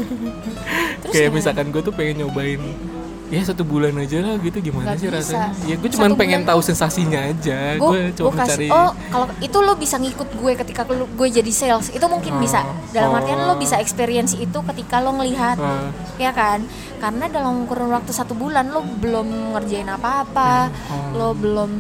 Terus 1.03 1.12
kayak 1.12 1.30
misalkan 1.32 1.66
gue 1.68 1.82
tuh 1.82 1.91
pengen 1.91 2.22
nyobain 2.22 2.62
ya 3.26 3.42
satu 3.42 3.62
bulan 3.62 3.90
aja 3.96 4.18
lah 4.18 4.38
gitu 4.38 4.58
gimana 4.60 4.86
Nggak 4.86 4.96
sih 4.96 5.08
bisa. 5.08 5.18
rasanya? 5.18 5.50
Ya 5.64 5.74
gue 5.74 5.90
cuman 5.90 6.08
Satu 6.08 6.16
pengen 6.16 6.40
bulan. 6.40 6.50
tahu 6.52 6.60
sensasinya 6.62 7.20
aja. 7.20 7.58
Gue 7.74 8.00
cuma 8.12 8.24
gue 8.24 8.34
mencari 8.36 8.66
oh 8.68 8.90
kalau 9.08 9.26
itu 9.40 9.58
lo 9.58 9.72
bisa 9.74 9.96
ngikut 9.96 10.28
gue 10.32 10.52
ketika 10.56 10.80
lu- 10.88 11.10
gue 11.10 11.28
jadi 11.28 11.50
sales 11.50 11.90
itu 11.90 12.06
mungkin 12.06 12.32
Oh, 12.32 12.40
bisa. 12.40 12.62
Dalam 12.88 13.10
oh. 13.10 13.18
artian 13.18 13.40
lo 13.40 13.54
bisa 13.56 13.76
experience 13.76 14.32
itu 14.32 14.58
ketika 14.64 14.98
lo 14.98 15.10
ngelihat 15.12 15.58
Ah, 15.58 15.90
ya 16.16 16.30
kan? 16.30 16.62
Karena 16.96 17.26
dalam 17.26 17.66
kurun 17.66 17.90
waktu 17.90 18.10
satu 18.10 18.32
bulan 18.32 18.68
lo 18.68 18.80
belum 18.82 19.26
ngerjain 19.52 19.88
apa-apa 19.88 20.70
Oh. 20.86 21.10
lo 21.12 21.28
belum 21.32 21.70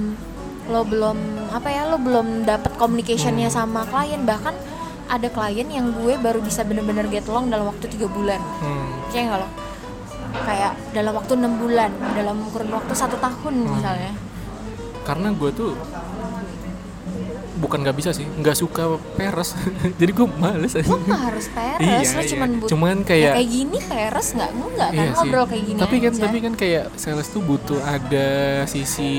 lo 0.66 0.82
belum 0.82 1.16
apa 1.48 1.68
ya 1.68 1.86
lo 1.86 1.96
belum 1.96 2.42
dapat 2.42 2.74
communicationnya 2.74 3.46
Hmm. 3.46 3.56
sama 3.62 3.80
klien. 3.84 4.18
Bahkan 4.20 4.54
ada 5.06 5.28
klien 5.28 5.68
yang 5.68 5.94
gue 5.94 6.14
baru 6.16 6.40
bisa 6.40 6.60
bener-bener 6.60 7.06
get 7.06 7.22
along 7.24 7.46
dalam 7.46 7.66
waktu 7.66 7.86
tiga 7.86 8.08
bulan. 8.08 8.42
Hmm, 8.58 8.98
Percaya 9.06 9.24
nggak 9.24 9.40
lo 9.40 9.48
kayak 10.36 10.72
dalam 10.90 11.12
waktu 11.12 11.32
enam 11.34 11.52
bulan 11.56 11.88
dalam 12.12 12.36
kurun 12.48 12.70
waktu 12.72 12.92
satu 12.92 13.16
tahun 13.16 13.54
Hmm. 13.56 13.72
misalnya 13.72 14.12
karena 15.02 15.28
gue 15.30 15.50
tuh 15.50 15.72
bukan 17.56 17.80
nggak 17.80 17.96
bisa 17.96 18.10
sih 18.12 18.28
nggak 18.28 18.52
suka 18.54 18.84
peres 19.16 19.56
jadi 20.00 20.12
gue 20.12 20.28
males 20.36 20.76
aja 20.76 20.84
lo 20.84 21.00
nggak 21.00 21.22
harus 21.24 21.46
peres 21.48 21.80
Iya, 21.80 21.96
lo 22.10 22.20
iya. 22.20 22.28
cuman 22.28 22.48
butuh 22.54 22.68
Cuman 22.68 22.96
Ya, 22.98 23.06
kayak- 23.06 23.34
kayak 23.34 23.48
gini 23.50 23.78
peres 23.80 24.28
nggak 24.30 24.50
enggak 24.52 24.88
kan 24.88 25.00
Iya 25.00 25.12
ngobrol 25.14 25.44
kayak 25.46 25.64
gini 25.64 25.78
tapi 25.78 25.96
kan 25.96 26.12
aja. 26.12 26.22
tapi 26.22 26.38
kan 26.38 26.52
kayak 26.54 26.84
sales 26.94 27.28
tuh 27.28 27.40
butuh 27.40 27.80
ada 27.80 28.28
sisi 28.66 29.14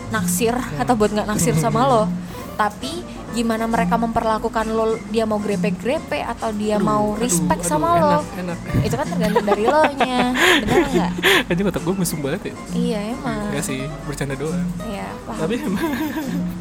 naksir 0.10 0.54
Iya. 0.54 0.80
atau 0.80 0.94
buat 0.94 1.10
nggak 1.10 1.26
naksir 1.26 1.58
sama 1.58 1.84
lo. 1.92 2.06
Tapi 2.54 3.02
gimana 3.34 3.66
mereka 3.66 3.98
memperlakukan 3.98 4.70
lo 4.70 4.94
dia 5.10 5.26
mau 5.26 5.42
grepe-grepe 5.42 6.22
atau 6.22 6.54
dia 6.54 6.78
Aduh, 6.78 6.86
mau 6.86 7.06
respect 7.18 7.66
aduh, 7.66 7.72
sama 7.74 7.88
enak, 7.92 8.06
lo? 8.06 8.20
enak. 8.38 8.58
Itu 8.86 8.94
kan 8.94 9.08
tergantung 9.10 9.42
dari 9.44 9.66
lo 9.66 9.82
nya. 9.98 10.22
Bener 10.62 10.78
nggak? 10.86 11.12
Aja 11.50 11.62
otak 11.66 11.82
gue 11.82 11.96
mesum 11.98 12.22
banget 12.22 12.42
ya. 12.46 12.56
Iya 12.72 13.00
emang. 13.12 13.50
Enggak 13.50 13.66
sih 13.66 13.80
bercanda 14.06 14.38
doang. 14.38 14.70
Iya 14.86 15.08
paham. 15.26 15.40
Tapi 15.42 15.54
emang 15.60 15.82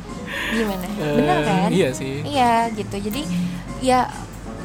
gimana? 0.56 0.86
Eh, 0.88 1.12
bener 1.12 1.38
kan? 1.44 1.68
iya 1.68 1.88
sih. 1.92 2.14
Iya 2.24 2.52
gitu. 2.72 2.96
Jadi 2.98 3.22
ya 3.84 4.08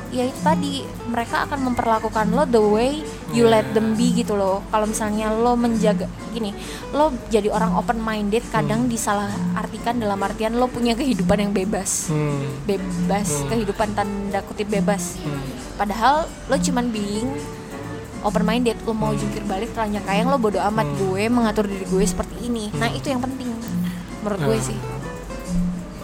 ya 0.09 0.23
itu 0.23 0.39
tadi 0.39 0.71
mereka 1.05 1.43
akan 1.43 1.67
memperlakukan 1.67 2.25
lo 2.29 2.43
the 2.43 2.57
way 2.57 3.03
you 3.29 3.43
Iya. 3.43 3.51
let 3.53 3.67
them 3.71 3.93
be 3.93 4.11
gitu 4.13 4.33
loh 4.33 4.63
kalau 4.65 4.85
misalnya 4.85 5.27
lo 5.29 5.53
menjaga 5.53 6.05
gini 6.29 6.55
lo 6.89 7.11
jadi 7.27 7.47
orang 7.47 7.75
open 7.75 7.99
minded 7.99 8.39
kadang 8.47 8.87
disalah 8.87 9.27
artikan 9.53 9.97
dalam 9.97 10.15
artian 10.17 10.55
lo 10.55 10.65
punya 10.65 10.93
kehidupan 10.93 11.37
yang 11.39 11.51
bebas 11.51 12.07
hmm. 12.07 12.63
bebas 12.63 13.27
Hmm. 13.37 13.47
kehidupan 13.49 13.89
tanda 13.93 14.39
kutip 14.43 14.67
bebas 14.67 15.19
Hmm. 15.19 15.43
padahal 15.75 16.15
lo 16.45 16.55
cuman 16.55 16.87
being 16.87 17.27
open 18.21 18.43
minded 18.43 18.79
lo 18.81 18.91
mau 18.91 19.11
jungkir 19.11 19.43
balik 19.43 19.71
telanjang 19.71 20.03
kayang 20.03 20.27
lo 20.27 20.37
bodo 20.37 20.63
amat 20.63 20.85
Hmm. 20.85 20.97
gue 21.03 21.23
mengatur 21.27 21.65
diri 21.65 21.83
gue 21.83 22.03
seperti 22.03 22.47
ini 22.47 22.71
nah 22.73 22.87
itu 22.87 23.07
yang 23.07 23.19
penting 23.19 23.51
menurut 24.17 24.39
gue 24.41 24.55
Nah. 24.55 24.63
sih 24.63 24.77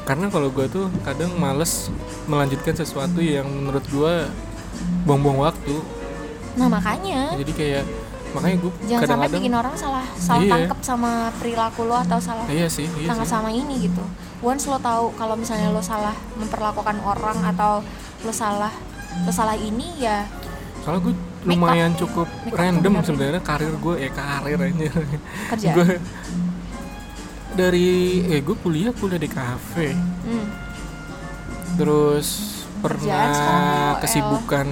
karena 0.04 0.28
kalau 0.28 0.48
gue 0.50 0.66
tuh 0.68 0.92
kadang 1.02 1.32
males 1.36 1.88
melanjutkan 2.26 2.76
sesuatu 2.76 3.20
yang 3.20 3.48
menurut 3.48 3.84
gue 3.88 4.14
buang-buang 5.04 5.40
waktu. 5.44 5.76
Nah 6.56 6.68
makanya. 6.68 7.34
Jadi 7.36 7.54
kayak 7.54 7.84
makanya 8.34 8.58
gue 8.60 8.72
jangan 8.84 8.90
sampai 8.90 9.06
kadang-kadang 9.06 9.42
bikin 9.46 9.54
orang 9.54 9.76
salah 9.78 10.06
salah 10.18 10.42
Iya. 10.42 10.54
tangkap 10.58 10.80
sama 10.82 11.12
perilaku 11.38 11.86
lo 11.86 11.94
atau 11.94 12.18
salah 12.18 12.50
iya 12.50 12.66
sih 12.66 12.90
iya 12.98 13.14
tangkap 13.14 13.30
sih. 13.30 13.34
sama 13.38 13.50
ini 13.54 13.86
gitu. 13.86 14.02
Once 14.42 14.66
lo 14.66 14.82
tahu 14.82 15.14
kalau 15.14 15.38
misalnya 15.38 15.70
lo 15.70 15.86
salah 15.86 16.18
memperlakukan 16.34 16.98
orang 17.00 17.38
atau 17.46 17.86
lo 18.26 18.34
salah 18.34 18.74
lo 19.22 19.30
salah 19.30 19.54
ini 19.54 20.02
ya 20.02 20.26
soalnya 20.82 21.06
gue 21.06 21.14
lumayan 21.46 21.94
cukup 21.94 22.26
up 22.26 22.58
random 22.58 23.06
sebenarnya 23.06 23.42
karir 23.46 23.70
gue 23.70 23.96
ya 24.02 24.10
karir 24.10 24.58
aja 24.58 24.90
gue 25.70 25.88
dari 27.54 28.22
eh 28.30 28.42
gue 28.42 28.58
kuliah 28.60 28.92
kuliah 28.94 29.22
di 29.22 29.30
kafe. 29.30 29.94
Hmm. 29.94 30.48
terus 31.74 32.62
pernah 32.86 33.98
kesibukan 33.98 34.68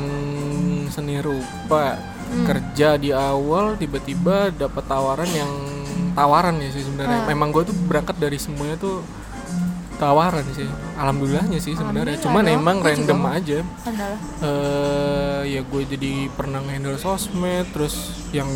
seni 0.93 1.17
rupa. 1.17 1.97
Hmm. 2.31 2.47
kerja 2.47 2.95
di 2.95 3.11
awal 3.11 3.75
tiba-tiba 3.75 4.55
dapat 4.55 4.87
tawaran 4.87 5.27
yang 5.35 5.51
tawaran 6.15 6.63
ya 6.63 6.69
sih 6.71 6.83
sebenarnya. 6.87 7.23
Ah. 7.23 7.27
memang 7.27 7.51
gue 7.51 7.67
tuh 7.67 7.75
berangkat 7.91 8.15
dari 8.23 8.39
semuanya 8.39 8.79
tuh 8.79 9.03
tawaran 9.99 10.45
sih. 10.55 10.69
Alhamdulillahnya 10.95 11.59
sih 11.59 11.75
sebenarnya. 11.75 12.17
Cuman 12.23 12.47
dong. 12.47 12.55
emang 12.55 12.77
juga 12.79 12.87
random 12.87 13.21
aja. 13.35 13.59
Eh 14.39 15.41
ya 15.51 15.61
gue 15.65 15.81
jadi 15.83 16.13
pernah 16.31 16.63
handle 16.63 16.95
sosmed 16.95 17.67
terus 17.75 18.23
yang 18.31 18.47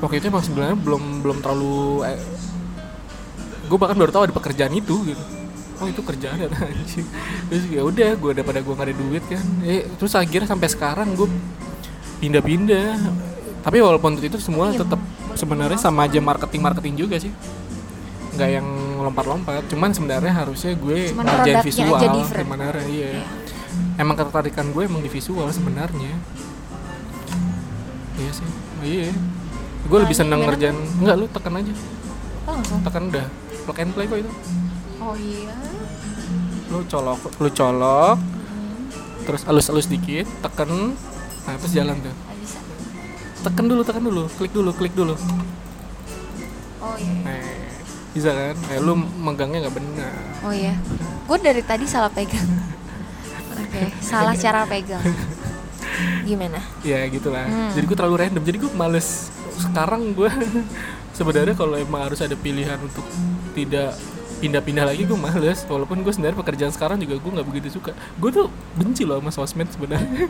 waktu 0.00 0.18
itu 0.18 0.26
emang 0.32 0.44
sebenarnya 0.44 0.76
belum 0.80 1.22
belum 1.22 1.38
terlalu 1.44 2.08
eh, 2.08 2.20
gue 3.70 3.78
bahkan 3.78 3.94
baru 3.94 4.10
tahu 4.10 4.22
ada 4.26 4.34
pekerjaan 4.34 4.74
itu 4.74 4.94
gitu. 5.06 5.22
Oh 5.80 5.86
itu 5.86 6.02
kerjaan 6.02 6.36
ya 6.36 6.48
anjing. 6.66 7.06
Terus 7.46 7.64
ya 7.70 7.82
udah 7.86 8.10
gue 8.18 8.30
daripada 8.34 8.58
gue 8.58 8.74
gak 8.74 8.86
ada 8.90 8.96
duit 8.98 9.22
kan. 9.30 9.44
Eh 9.62 9.86
terus 9.94 10.12
akhirnya 10.12 10.50
sampai 10.50 10.66
sekarang 10.66 11.14
gue 11.14 11.30
pindah-pindah. 12.18 12.98
Tapi 13.60 13.76
walaupun 13.78 14.18
itu 14.18 14.40
semua 14.42 14.72
Iya, 14.72 14.82
tetap 14.82 15.00
sebenarnya 15.36 15.78
sama 15.78 16.08
aja 16.08 16.18
marketing 16.18 16.60
marketing 16.60 16.94
juga 16.98 17.16
sih. 17.16 17.30
Nggak 18.34 18.50
yang 18.50 18.66
lompat-lompat. 19.00 19.62
Cuman 19.70 19.94
sebenarnya 19.94 20.32
harusnya 20.34 20.74
gue 20.74 21.12
Cuman 21.14 21.24
produknya 21.24 21.62
visual 21.62 22.00
different. 22.18 22.46
sebenarnya 22.48 22.84
iya. 22.90 23.10
Iya. 23.14 23.24
emang 23.96 24.16
ketertarikan 24.16 24.66
gue 24.74 24.82
emang 24.82 25.00
di 25.00 25.08
visual 25.08 25.46
sebenarnya. 25.48 26.12
Iya 28.18 28.30
sih 28.34 28.48
iya. 28.82 29.08
Gue 29.88 29.98
lebih 29.98 30.12
Nah, 30.12 30.20
seneng 30.24 30.40
ngerjain 30.44 30.76
enggak 31.00 31.16
lu 31.16 31.26
tekan 31.28 31.54
aja. 31.56 31.72
Oh, 32.44 32.52
langsung. 32.56 32.80
Tekan 32.82 33.02
udah 33.08 33.26
plug 33.64 33.78
and 33.80 33.92
play 33.92 34.06
kok 34.06 34.18
itu? 34.22 34.32
Oh 35.00 35.14
iya. 35.16 35.54
Lu 36.70 36.84
colok 36.86 37.20
lu 37.40 37.48
colok 37.50 38.18
terus 39.20 39.42
alus-alus 39.46 39.86
dikit 39.86 40.26
tekan 40.42 40.96
nah 41.46 41.54
terus 41.58 41.72
jalan 41.74 41.96
tuh. 42.00 42.14
Tekan 43.40 43.64
dulu 43.68 43.82
tekan 43.84 44.02
dulu 44.04 44.22
klik 44.36 44.52
dulu 44.52 44.70
klik 44.76 44.94
dulu. 44.94 45.14
Oh 46.80 46.96
iya 46.96 47.20
eh 47.28 47.58
bisa 48.10 48.30
kan? 48.34 48.56
Eh 48.74 48.78
lu 48.82 48.96
megangnya 48.98 49.68
nggak 49.68 49.76
benar 49.76 50.14
oh 50.44 50.52
iya. 50.54 50.74
Gue 51.28 51.38
dari 51.38 51.62
tadi 51.62 51.84
salah 51.86 52.10
pegang. 52.10 52.48
Oke 53.54 53.92
salah 54.02 54.34
cara 54.42 54.66
pegang. 54.66 55.04
Gimana? 56.24 56.60
Ya 56.86 57.04
gitulah. 57.10 57.44
Hmm. 57.44 57.72
jadi 57.76 57.84
gue 57.84 57.96
terlalu 57.96 58.16
random. 58.24 58.42
Jadi 58.42 58.56
gue 58.62 58.72
males. 58.74 59.30
Sekarang 59.60 60.16
gue 60.16 60.30
sebenarnya 61.18 61.52
kalau 61.52 61.76
emang 61.76 62.08
harus 62.08 62.20
ada 62.24 62.32
pilihan 62.32 62.80
untuk 62.80 63.04
tidak 63.60 63.90
pindah-pindah 64.40 64.84
lagi 64.88 65.04
gue 65.04 65.18
males. 65.18 65.60
Walaupun 65.64 66.00
gue 66.00 66.12
sebenarnya 66.12 66.38
pekerjaan 66.38 66.72
sekarang 66.72 66.96
juga 66.96 67.20
gue 67.20 67.30
nggak 67.30 67.46
begitu 67.46 67.68
suka. 67.76 67.92
Gue 68.16 68.30
tuh 68.30 68.46
benci 68.74 69.04
loh 69.04 69.20
sama 69.20 69.30
sosmed 69.30 69.68
sebenarnya. 69.68 70.26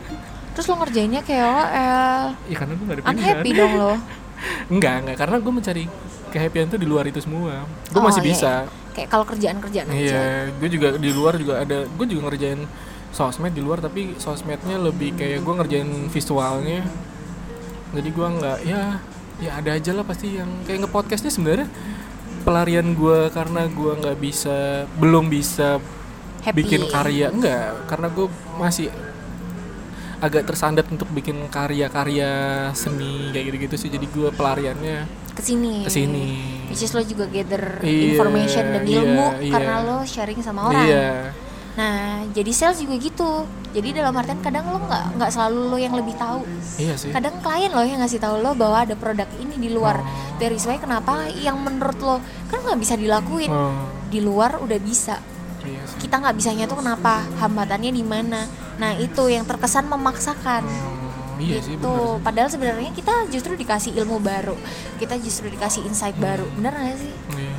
Terus 0.51 0.65
lo 0.67 0.75
ngerjainnya 0.83 1.21
kayak 1.23 1.47
OL 1.47 2.23
ya 2.51 2.55
karena 2.59 2.73
gue 2.75 2.85
gak 2.85 2.95
ada 2.97 3.03
pilihan. 3.03 3.15
Unhappy 3.15 3.49
dong 3.55 3.73
lo. 3.79 3.93
Enggak 4.73 4.95
enggak 5.05 5.17
karena 5.21 5.35
gue 5.37 5.53
mencari 5.53 5.83
kehappyan 6.31 6.67
tuh 6.67 6.79
di 6.79 6.87
luar 6.89 7.05
itu 7.07 7.19
semua. 7.21 7.63
Gue 7.87 7.99
Oh, 7.99 8.03
masih 8.03 8.19
iya, 8.19 8.29
bisa. 8.33 8.51
kayak 8.91 9.07
kalau 9.07 9.23
kerjaan 9.23 9.57
kerjaan 9.61 9.87
aja. 9.87 9.95
Iya, 9.95 10.23
gue 10.59 10.69
juga 10.71 10.87
di 10.97 11.11
luar 11.13 11.39
juga 11.39 11.63
ada, 11.63 11.87
gue 11.87 12.05
juga 12.07 12.21
ngerjain 12.27 12.59
sosmed 13.11 13.51
di 13.51 13.59
luar 13.59 13.79
tapi 13.79 14.15
sosmednya 14.15 14.79
lebih 14.79 15.15
kayak 15.15 15.39
gue 15.39 15.53
ngerjain 15.61 15.89
visualnya. 16.09 16.83
Jadi 17.91 18.09
gue 18.09 18.27
nggak, 18.27 18.57
ya, 18.63 18.81
ya 19.39 19.51
ada 19.59 19.71
aja 19.75 19.91
lah 19.91 20.03
pasti 20.03 20.39
yang 20.39 20.47
kayak 20.63 20.87
ngepodcastnya 20.87 21.31
sebenarnya 21.31 21.67
pelarian 22.41 22.93
gue 22.93 23.29
karena 23.29 23.69
gue 23.69 23.91
nggak 24.01 24.17
bisa, 24.17 24.85
belum 24.97 25.29
bisa 25.29 25.77
happy 26.41 26.57
bikin 26.65 26.81
karya 26.89 27.29
enggak, 27.29 27.85
karena 27.87 28.07
gue 28.09 28.27
masih 28.57 28.89
agak 30.21 30.45
tersandat 30.45 30.85
untuk 30.89 31.09
bikin 31.09 31.49
karya-karya 31.49 32.29
seni 32.77 33.33
kayak 33.33 33.45
gitu-gitu 33.49 33.75
sih. 33.77 33.89
Jadi 33.89 34.05
gue 34.05 34.29
pelariannya 34.29 35.09
ke 35.31 35.41
sini 35.41 35.87
ke 35.87 35.91
sini. 35.91 36.25
which 36.67 36.83
is 36.83 36.91
lo 36.91 37.01
juga 37.01 37.23
gather 37.27 37.79
Iya, 37.81 38.15
information 38.19 38.63
dan 38.67 38.83
iya, 38.83 38.99
ilmu 38.99 39.27
iya. 39.39 39.51
karena 39.51 39.73
lo 39.81 39.97
sharing 40.03 40.39
sama 40.43 40.67
orang 40.67 40.83
Iya. 40.87 41.09
Nah 41.71 42.23
jadi 42.35 42.51
sales 42.51 42.83
juga 42.83 42.95
gitu. 42.99 43.31
Jadi 43.71 43.95
dalam 43.95 44.11
artian 44.11 44.43
kadang 44.43 44.67
lo 44.67 44.83
nggak 44.83 45.15
nggak 45.15 45.31
selalu 45.31 45.59
lo 45.71 45.77
yang 45.79 45.95
lebih 45.95 46.11
tahu. 46.19 46.43
Iya 46.75 46.99
sih. 46.99 47.15
kadang 47.15 47.39
klien 47.39 47.71
lo 47.71 47.83
yang 47.87 48.03
ngasih 48.03 48.19
tahu 48.19 48.43
lo 48.43 48.51
bahwa 48.51 48.83
ada 48.83 48.95
produk 48.99 49.27
ini 49.39 49.55
di 49.55 49.69
luar. 49.71 50.03
Oh. 50.03 50.35
dari 50.41 50.57
why 50.57 50.75
kenapa 50.81 51.29
yang 51.37 51.55
menurut 51.61 51.95
lo 52.03 52.17
kan 52.51 52.59
nggak 52.59 52.79
bisa 52.79 52.99
dilakuin. 52.99 53.47
Oh, 53.47 53.87
di 54.11 54.19
luar 54.19 54.59
udah 54.59 54.79
bisa. 54.83 55.23
Iya 55.61 55.85
sih. 55.85 56.09
kita 56.09 56.17
nggak 56.17 56.35
bisanya 56.35 56.65
tuh 56.65 56.81
kenapa 56.81 57.23
hambatannya 57.39 57.93
di 57.93 58.03
mana. 58.03 58.49
Nah 58.81 58.97
itu 58.97 59.29
yang 59.29 59.45
terkesan 59.47 59.87
memaksakan. 59.87 60.65
Oh, 60.65 61.39
iya 61.39 61.61
sih 61.61 61.77
gitu. 61.77 61.87
bener 61.87 62.17
sih. 62.17 62.23
padahal 62.25 62.49
sebenarnya 62.49 62.91
kita 62.91 63.13
justru 63.31 63.53
dikasih 63.55 63.95
ilmu 64.03 64.19
baru. 64.19 64.57
Kita 64.97 65.15
justru 65.21 65.47
dikasih 65.47 65.85
insight 65.87 66.17
baru. 66.17 66.49
Bener 66.57 66.73
gak 66.73 66.97
sih? 66.99 67.13
Iya. 67.37 67.50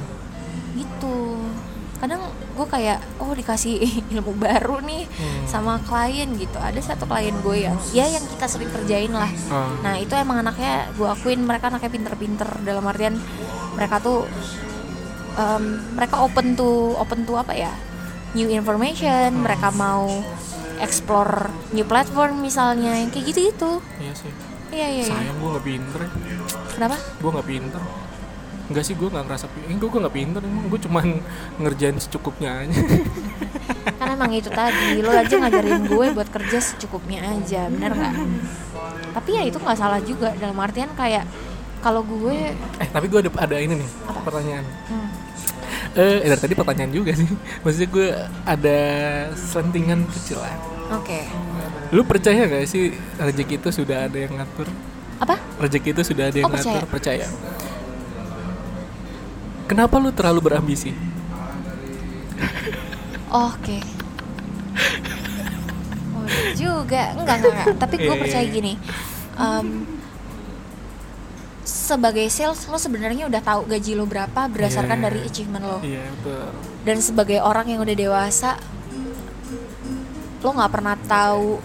Kadang 2.02 2.18
gue 2.52 2.66
kayak 2.66 2.98
oh 3.16 3.30
dikasih 3.30 3.78
ilmu 4.12 4.34
baru 4.34 4.82
nih 4.82 5.06
Hmm. 5.12 5.46
sama 5.46 5.78
klien 5.80 6.26
gitu 6.34 6.58
ada 6.58 6.76
satu 6.78 7.06
klien 7.06 7.30
gue 7.36 7.56
yang 7.62 7.78
ya 7.90 8.04
yang 8.08 8.24
kita 8.26 8.44
sering 8.44 8.66
kerjain 8.68 9.12
lah 9.12 9.30
Ah, 9.48 9.70
nah 9.80 9.94
itu 9.94 10.10
emang 10.12 10.42
anaknya 10.42 10.90
gue 10.92 11.06
akuin 11.06 11.38
mereka 11.40 11.68
anaknya 11.68 11.88
pinter-pinter 11.88 12.48
dalam 12.60 12.82
artian 12.82 13.14
mereka 13.72 13.96
tuh 13.98 14.26
em, 15.34 15.64
mereka 15.92 16.20
open 16.20 16.52
to 16.52 16.68
open 16.96 17.22
to 17.22 17.34
apa 17.34 17.54
ya 17.54 17.72
new 18.32 18.48
information 18.48 19.38
mereka 19.38 19.70
mau 19.70 20.08
explore 20.78 21.46
new 21.70 21.84
platform 21.84 22.40
misalnya 22.40 22.96
yang 22.96 23.08
kayak 23.08 23.30
gitu 23.30 23.40
gitu 23.46 23.72
iya 23.98 24.12
sih. 24.12 24.32
iya 24.70 24.86
iya, 24.90 25.04
iya. 25.04 25.14
Sayang 25.14 25.36
gue 25.38 25.48
nggak 25.50 25.64
pinter. 25.64 26.00
kenapa 26.72 26.96
Gue 27.16 27.30
nggak 27.30 27.48
pinter. 27.48 27.82
Enggak 28.72 28.84
sih 28.84 28.94
gue 28.94 29.04
nggak 29.06 29.24
ngerasa 29.24 29.46
pinter. 29.46 29.84
Gue 29.84 30.00
nggak 30.00 30.16
pinter. 30.16 30.40
Emang 30.40 30.64
gue 30.66 30.80
cuman 30.80 31.04
ngerjain 31.62 31.96
secukupnya 31.96 32.64
aja. 32.64 32.80
kan 33.98 34.08
emang 34.08 34.30
itu 34.30 34.46
tadi 34.48 34.98
lo 34.98 35.10
aja 35.10 35.34
ngajarin 35.36 35.86
gue 35.86 36.06
buat 36.10 36.28
kerja 36.28 36.58
secukupnya 36.58 37.18
aja 37.24 37.66
bener 37.66 37.90
nggak 37.90 38.14
tapi 39.10 39.30
ya 39.32 39.42
itu 39.42 39.58
nggak 39.58 39.74
salah 39.74 39.98
juga 39.98 40.34
dalam 40.34 40.54
artian 40.56 40.90
kayak 40.92 41.26
kalau 41.78 42.02
gue 42.02 42.54
eh 42.78 42.88
tapi 42.88 43.06
gue 43.06 43.18
ada 43.20 43.30
ada 43.36 43.56
ini 43.58 43.78
nih 43.78 43.88
Apa? 44.04 44.20
pertanyaan. 44.22 44.66
hmm, 44.86 45.08
Eh 45.92 46.24
dari 46.24 46.40
tadi 46.40 46.54
pertanyaan 46.54 46.88
juga 46.90 47.10
sih. 47.12 47.26
Maksudnya 47.62 47.88
gue 47.90 48.08
ada 48.44 48.78
selentingan 49.34 50.06
kecil 50.08 50.38
lah. 50.38 50.54
oke 50.92 51.18
Lu 51.90 52.02
percaya 52.02 52.46
gak 52.46 52.64
sih 52.64 52.90
rezeki 53.18 53.54
itu 53.56 53.68
sudah 53.72 54.06
ada 54.06 54.18
yang 54.18 54.34
ngatur? 54.34 54.66
apa 55.18 55.36
Rezeki 55.58 55.90
itu 55.92 56.02
sudah 56.04 56.30
ada 56.30 56.36
yang 56.36 56.46
Oh, 56.46 56.54
percaya. 56.54 56.70
ngatur? 56.78 56.88
Percaya. 56.88 57.26
Kenapa 59.64 59.96
lu 59.96 60.10
terlalu 60.10 60.40
berambisi? 60.44 60.92
oke 63.32 63.78
oh 66.12 66.24
iya 66.28 66.52
juga 66.52 67.02
enggak 67.16 67.36
enggak, 67.40 67.52
enggak. 67.64 67.76
tapi 67.80 67.94
gue 67.96 68.04
Iya, 68.04 68.12
iya, 68.12 68.20
percaya 68.20 68.44
gini 68.44 68.72
em, 69.34 69.68
sebagai 71.62 72.28
sales 72.28 72.68
lo 72.68 72.76
sebenarnya 72.76 73.24
udah 73.26 73.40
tahu 73.40 73.60
gaji 73.64 73.96
lo 73.96 74.04
berapa 74.04 74.52
berdasarkan 74.52 74.98
Iya. 74.98 75.04
dari 75.08 75.18
achievement 75.24 75.64
lo 75.64 75.78
Iya 75.80 76.04
betul. 76.12 76.44
dan 76.84 76.96
sebagai 77.00 77.38
orang 77.40 77.66
yang 77.68 77.80
udah 77.80 77.96
dewasa 77.96 78.60
lo 80.38 80.48
nggak 80.50 80.72
pernah 80.72 80.96
tahu 81.00 81.56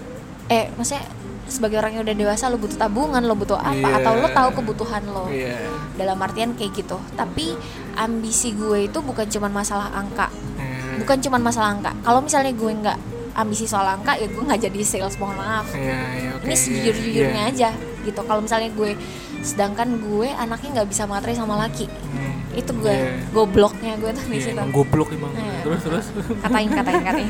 eh 0.47 0.71
maksudnya 0.71 1.03
sebagai 1.47 1.77
orang 1.77 1.91
yang 1.93 2.03
udah 2.03 2.17
dewasa 2.17 2.47
lo 2.47 2.55
butuh 2.55 2.75
tabungan 2.75 3.19
lo 3.19 3.33
butuh 3.33 3.55
apa 3.55 3.73
Iya. 3.73 3.97
atau 3.97 4.11
lo 4.13 4.27
tahu 4.29 4.49
kebutuhan 4.53 5.03
lo 5.05 5.25
Iya. 5.27 5.55
dalam 5.93 6.17
artian 6.17 6.53
kayak 6.53 6.75
gitu 6.75 6.99
tapi 7.13 7.55
ambisi 7.93 8.51
gue 8.51 8.85
itu 8.85 8.99
bukan 8.99 9.25
cuman 9.25 9.51
masalah 9.53 9.89
angka 9.91 10.27
Eh, 10.57 10.99
bukan 10.99 11.17
cuman 11.19 11.41
masalah 11.41 11.69
angka 11.71 11.91
kalau 12.01 12.19
misalnya 12.19 12.51
gue 12.51 12.71
nggak 12.73 12.99
ambisi 13.33 13.63
soal 13.63 13.87
angka 13.87 14.13
ya 14.13 14.25
gue 14.25 14.43
nggak 14.43 14.61
jadi 14.61 14.79
sales 14.81 15.15
mohon 15.15 15.35
maaf 15.35 15.69
Iya, 15.69 15.99
iya, 16.15 16.29
oke. 16.33 16.43
ini 16.43 16.49
iya, 16.49 16.57
sejujur-jujurnya 16.57 17.43
iya. 17.43 17.51
aja 17.51 17.69
gitu 18.03 18.19
kalau 18.21 18.41
misalnya 18.41 18.69
gue 18.69 18.91
sedangkan 19.39 19.87
gue 19.99 20.27
anaknya 20.29 20.69
nggak 20.75 20.89
bisa 20.89 21.05
materi 21.05 21.31
sama 21.31 21.55
laki 21.57 21.85
Hmm, 21.87 22.33
itu 22.51 22.71
gue 22.75 22.89
iya. 22.89 23.21
gobloknya 23.29 23.93
gue 23.95 24.09
tuh 24.09 24.25
di 24.25 24.35
Iya, 24.35 24.51
situ 24.51 24.63
goblok 24.67 25.09
emang. 25.11 25.29
Iya. 25.31 25.61
Terus 25.61 25.81
terus. 25.81 26.05
katain 26.39 26.69
katain 26.71 27.01
katain 27.03 27.29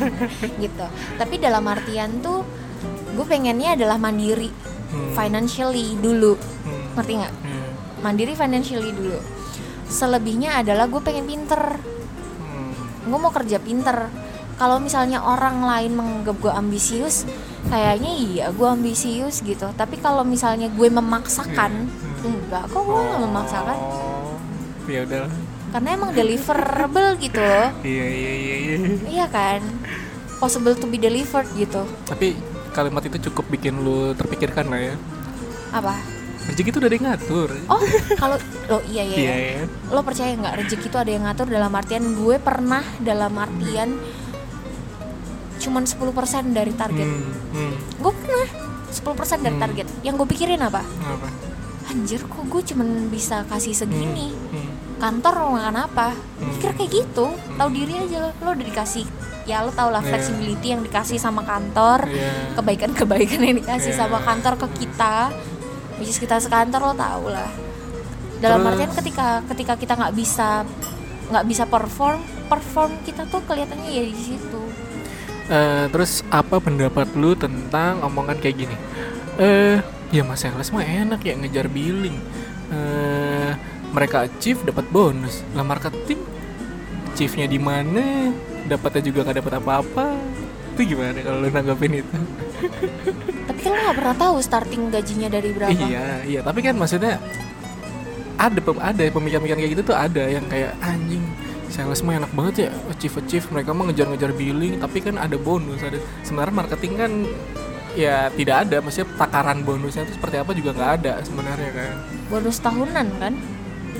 gitu 0.57 0.85
tapi 1.18 1.35
dalam 1.38 1.64
artian 1.65 2.10
tuh 2.19 2.48
gue 3.18 3.26
pengennya 3.26 3.73
adalah 3.73 3.98
mandiri 3.98 4.53
Hmm. 4.88 5.11
financially 5.11 5.99
dulu. 5.99 6.38
Hmm, 6.38 6.95
ngerti 6.95 7.14
nggak? 7.18 7.34
Iya. 7.35 7.65
mandiri 7.98 8.31
financially 8.31 8.94
dulu. 8.94 9.19
Selebihnya 9.85 10.56
adalah 10.56 10.85
gue 10.85 11.02
pengen 11.02 11.26
pinter. 11.26 11.76
Hmm, 12.38 12.72
gue 13.03 13.18
mau 13.18 13.27
kerja 13.30 13.57
pinter. 13.57 14.07
Kalau 14.56 14.77
misalnya 14.77 15.19
orang 15.19 15.60
lain 15.60 15.91
menganggap 15.91 16.38
gue 16.38 16.49
ambisius 16.49 17.27
kayaknya 17.68 18.11
iya 18.15 18.45
gue 18.49 18.64
ambisius 18.65 19.41
gitu. 19.41 19.68
Tapi 19.72 19.98
kalau 19.98 20.23
misalnya 20.23 20.65
gue 20.68 20.88
memaksakan 20.88 21.91
enggak 22.22 22.64
kok 22.65 22.81
gue 22.81 22.95
nggak 22.98 23.22
memaksakan. 23.22 23.77
Oh, 23.77 24.39
ya 24.85 25.03
udah. 25.03 25.27
karena 25.68 25.89
emang 25.94 26.11
deliverable 26.11 27.10
gitu 27.27 27.38
loh. 27.38 27.69
Iya 27.84 28.06
iya 28.07 28.34
iya 28.34 28.56
iya. 28.57 28.77
iya 29.03 29.26
kan? 29.27 29.60
Possible 30.38 30.73
to 30.73 30.88
be 30.88 30.95
delivered 30.95 31.45
gitu. 31.53 31.84
Tapi 32.03 32.34
kalimat 32.78 33.02
itu 33.02 33.18
cukup 33.28 33.49
bikin 33.49 33.74
lu 33.76 34.14
terpikirkan 34.14 34.66
lah 34.68 34.82
ya. 34.84 34.95
apa 35.72 35.98
Rezeki 36.48 36.70
itu 36.70 36.78
udah 36.78 36.88
ada 36.88 36.95
yang 36.95 37.08
ngatur. 37.08 37.49
oh 37.68 37.82
kalau 38.16 38.38
lo 38.68 38.80
iya 38.86 39.04
iya, 39.04 39.18
Iya 39.18 39.34
iya. 39.36 39.52
ya. 39.58 39.64
lo 39.90 39.99
percaya 39.99 40.32
nggak 40.32 40.56
rezeki 40.58 40.86
itu 40.86 40.98
ada 40.98 41.10
yang 41.10 41.24
ngatur 41.26 41.48
dalam 41.48 41.72
artian 41.72 42.14
gue 42.14 42.36
pernah 42.38 42.84
dalam 43.02 43.34
artian 43.36 43.90
cuman 45.58 45.84
10% 45.84 46.08
dari 46.49 46.72
target 46.72 47.04
Hmm, 47.04 47.34
hmm. 47.52 47.74
gue 47.98 48.14
pernah 48.16 48.48
10% 48.88 48.94
dari 49.41 49.52
Hmm. 49.52 49.60
target 49.60 49.88
yang 50.02 50.16
gue 50.16 50.28
pikirin 50.28 50.62
apa 50.62 50.86
Apa? 50.86 51.28
anjir 51.88 52.22
kok 52.22 52.45
gue 52.45 52.62
cuman 52.64 52.88
bisa 53.10 53.44
kasih 53.44 53.74
segini 53.74 54.32
Hmm. 54.48 54.72
kantor 54.98 55.34
mau 55.41 55.52
makan 55.58 55.78
apa 55.82 56.14
Hmm. 56.14 56.48
pikir 56.54 56.72
kayak 56.76 56.91
gitu 56.95 57.28
tahu 57.58 57.70
diri 57.72 57.94
aja 57.98 58.18
lo 58.22 58.30
lo 58.38 58.49
udah 58.54 58.66
dikasih 58.66 59.04
ya 59.48 59.64
lo 59.64 59.72
tau 59.72 59.88
lah 59.88 60.03
Iya. 60.03 60.10
flexibility 60.11 60.68
yang 60.69 60.84
dikasih 60.84 61.18
sama 61.18 61.41
kantor 61.41 62.03
Iya. 62.06 62.53
kebaikan-kebaikan 62.53 63.40
yang 63.41 63.57
dikasih 63.57 63.95
Iya. 63.95 63.99
sama 63.99 64.19
kantor 64.19 64.60
ke 64.60 64.68
kita 64.78 65.32
which 65.98 66.11
is 66.11 66.19
kita 66.19 66.38
sekantor 66.38 66.84
lo 66.84 66.94
tau 66.94 67.26
lah 67.26 67.48
dalam 68.38 68.61
Terus- 68.61 68.69
artian 68.76 68.91
ketika 68.94 69.28
ketika 69.49 69.74
kita 69.74 69.94
nggak 69.95 70.14
bisa 70.14 70.68
nggak 71.28 71.45
bisa 71.48 71.64
perform 71.65 72.19
perform 72.45 72.91
kita 73.02 73.24
tuh 73.26 73.41
kelihatannya 73.41 73.90
ya 73.90 74.03
di 74.03 74.15
situ 74.15 74.61
Eh, 75.48 75.88
terus 75.88 76.28
apa 76.28 76.60
pendapat 76.60 77.07
lu 77.15 77.32
tentang 77.32 78.03
omongan 78.03 78.36
kayak 78.36 78.68
gini? 78.68 78.76
Eh, 79.40 79.80
ya 80.11 80.19
mas 80.19 80.44
sales 80.44 80.68
mah 80.69 80.84
enak 80.84 81.24
ya 81.24 81.40
ngejar 81.40 81.72
billing. 81.72 82.19
Eh, 82.68 83.56
mereka 83.90 84.28
achieve 84.28 84.60
dapat 84.68 84.91
bonus. 84.91 85.48
Lah 85.56 85.64
marketing 85.64 86.19
achieve-nya 87.07 87.48
di 87.48 87.56
mana? 87.56 88.36
Dapatnya 88.68 89.02
juga 89.07 89.19
gak 89.27 89.38
dapat 89.41 89.53
apa-apa. 89.64 90.06
Itu 90.76 90.94
gimana 90.94 91.18
kalau 91.23 91.41
lu 91.41 91.49
nanggapin 91.49 92.03
itu? 92.03 92.18
tapi 93.48 93.60
kan 93.64 93.69
lo 93.73 93.80
nggak 93.81 93.98
pernah 93.98 94.15
tahu 94.18 94.35
starting 94.44 94.81
gajinya 94.94 95.27
dari 95.34 95.49
berapa. 95.49 95.73
Iya, 95.73 96.07
iya, 96.30 96.39
tapi 96.45 96.60
kan 96.61 96.77
maksudnya 96.77 97.18
ada 98.38 98.60
ada 98.61 99.03
pemikiran-pemikiran 99.10 99.57
kayak 99.57 99.73
gitu 99.73 99.84
tuh 99.89 99.98
ada 99.98 100.23
yang 100.30 100.45
kayak 100.45 100.77
anjing 100.85 101.26
sales 101.73 102.06
mah 102.06 102.22
enak 102.22 102.31
banget 102.38 102.53
ya 102.65 102.69
achieve 102.94 103.18
achieve 103.18 103.45
mereka 103.49 103.73
mah 103.73 103.89
ngejar-ngejar 103.89 104.31
billing 104.38 104.77
tapi 104.80 105.03
kan 105.03 105.18
ada 105.19 105.35
bonus 105.35 105.81
ada 105.84 105.98
sebenarnya 106.22 106.56
marketing 106.56 106.94
kan 106.95 107.11
ya 107.98 108.30
tidak 108.30 108.56
ada. 108.69 108.77
Maksudnya 108.80 109.10
takaran 109.18 109.65
bonusnya 109.65 110.06
itu 110.06 110.14
seperti 110.15 110.35
apa 110.38 110.52
juga 110.53 110.69
nggak 110.77 110.91
ada 111.02 111.14
sebenarnya 111.26 111.72
kan. 111.73 111.94
Bonus 112.30 112.57
tahunan 112.61 113.07
kan? 113.18 113.34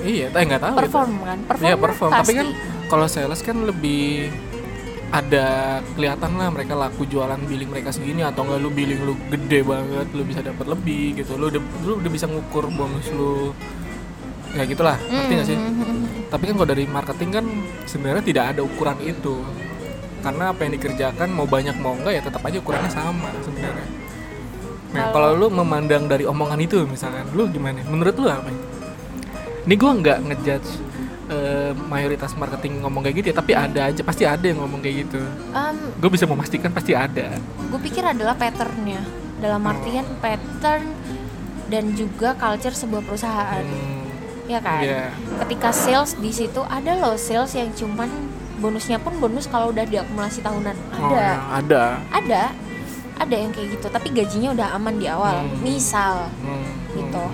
Iya 0.06 0.26
tapi 0.30 0.42
nggak 0.46 0.62
tahu 0.62 0.74
itu. 0.74 0.80
perform 0.86 1.12
kan? 1.26 1.38
Perform, 1.50 1.66
Iya 1.66 1.76
perform, 1.76 2.10
tapi 2.14 2.32
kan 2.38 2.48
kalau 2.86 3.06
sales 3.10 3.40
kan 3.42 3.56
lebih 3.66 4.30
ada 5.08 5.80
kelihatan 5.96 6.36
lah 6.36 6.52
mereka 6.52 6.76
laku 6.76 7.08
jualan 7.08 7.40
billing 7.48 7.72
mereka 7.72 7.88
segini 7.88 8.20
atau 8.20 8.44
enggak 8.44 8.60
lu 8.60 8.68
billing 8.68 9.00
lu 9.08 9.16
gede 9.32 9.64
banget 9.64 10.06
lu 10.12 10.22
bisa 10.24 10.44
dapat 10.44 10.68
lebih 10.68 11.16
gitu. 11.16 11.40
Lu 11.40 11.48
udah 11.48 11.62
lu 11.88 11.92
udah 11.96 12.10
bisa 12.12 12.28
ngukur 12.28 12.68
bonus 12.68 13.08
lu. 13.16 13.56
Ya 14.52 14.64
gitulah 14.68 14.96
ngerti 14.96 15.32
nggak 15.32 15.48
sih? 15.48 15.58
Mhm. 15.60 15.96
tapi 16.28 16.44
kan 16.44 16.54
kalau 16.60 16.68
dari 16.68 16.84
marketing 16.84 17.30
kan 17.32 17.44
sebenarnya 17.88 18.24
tidak 18.24 18.44
ada 18.52 18.60
ukuran 18.60 19.00
itu. 19.00 19.40
Karena 20.20 20.52
apa 20.52 20.60
yang 20.68 20.72
dikerjakan 20.76 21.28
mau 21.32 21.48
banyak 21.48 21.76
mau 21.80 21.96
enggak 21.96 22.20
ya 22.20 22.22
tetap 22.24 22.44
aja 22.44 22.56
ukurannya 22.60 22.92
sama 22.92 23.32
sebenarnya. 23.40 23.88
Nah 24.92 25.12
kalau 25.12 25.36
lu 25.36 25.46
memandang 25.48 26.04
dari 26.04 26.28
omongan 26.28 26.60
itu 26.60 26.84
misalkan 26.84 27.24
lu 27.32 27.48
gimana? 27.48 27.80
Menurut 27.88 28.12
lu 28.16 28.28
apa? 28.28 28.52
Ini 29.64 29.74
gua 29.76 29.92
nggak 29.96 30.18
ngejudge 30.32 30.87
eh, 31.28 31.72
mayoritas 31.76 32.32
marketing 32.34 32.80
ngomong 32.82 33.04
kayak 33.04 33.16
gitu 33.20 33.26
ya 33.32 33.36
tapi 33.36 33.52
ada 33.52 33.80
aja 33.92 34.02
pasti 34.02 34.24
ada 34.24 34.42
yang 34.42 34.60
ngomong 34.64 34.80
kayak 34.80 35.08
gitu. 35.08 35.20
Em, 35.52 35.76
gue 36.00 36.10
bisa 36.10 36.24
memastikan 36.24 36.72
pasti 36.72 36.92
ada. 36.96 37.36
gue 37.68 37.80
pikir 37.84 38.02
adalah 38.02 38.34
patternnya. 38.34 39.00
Dalam 39.38 39.62
artian 39.62 40.08
pattern 40.18 40.82
dan 41.70 41.94
juga 41.94 42.34
culture 42.34 42.74
sebuah 42.74 43.04
perusahaan. 43.04 43.62
Hmm, 43.62 44.08
ya 44.50 44.58
kan? 44.58 44.82
Iya. 44.82 45.04
ketika 45.46 45.70
sales 45.70 46.16
di 46.18 46.32
situ 46.32 46.64
ada 46.64 46.96
loh 46.96 47.14
sales 47.14 47.52
yang 47.54 47.70
cuman 47.76 48.08
bonusnya 48.58 48.98
pun 48.98 49.14
bonus 49.22 49.46
kalau 49.46 49.70
udah 49.70 49.86
diakumulasi 49.86 50.42
tahunan. 50.42 50.74
Oh, 50.98 51.12
ada. 51.12 51.20
ya, 51.20 51.34
ada. 51.54 51.82
Ada. 52.10 52.42
Ada 53.18 53.34
yang 53.34 53.50
kayak 53.50 53.78
gitu 53.78 53.86
tapi 53.90 54.08
gajinya 54.14 54.54
udah 54.56 54.68
aman 54.74 54.94
di 54.98 55.06
awal. 55.06 55.44
Hmm. 55.44 55.60
misal. 55.62 56.26
Hmm, 56.42 56.66
gitu 56.96 57.24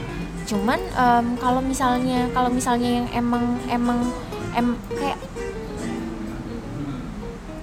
cuman 0.45 0.77
em, 0.79 1.27
kalau 1.37 1.61
misalnya 1.61 2.29
kalau 2.31 2.49
misalnya 2.49 3.01
yang 3.01 3.07
emang 3.11 3.45
emang 3.67 4.01
em 4.53 4.67
kayak 4.91 5.17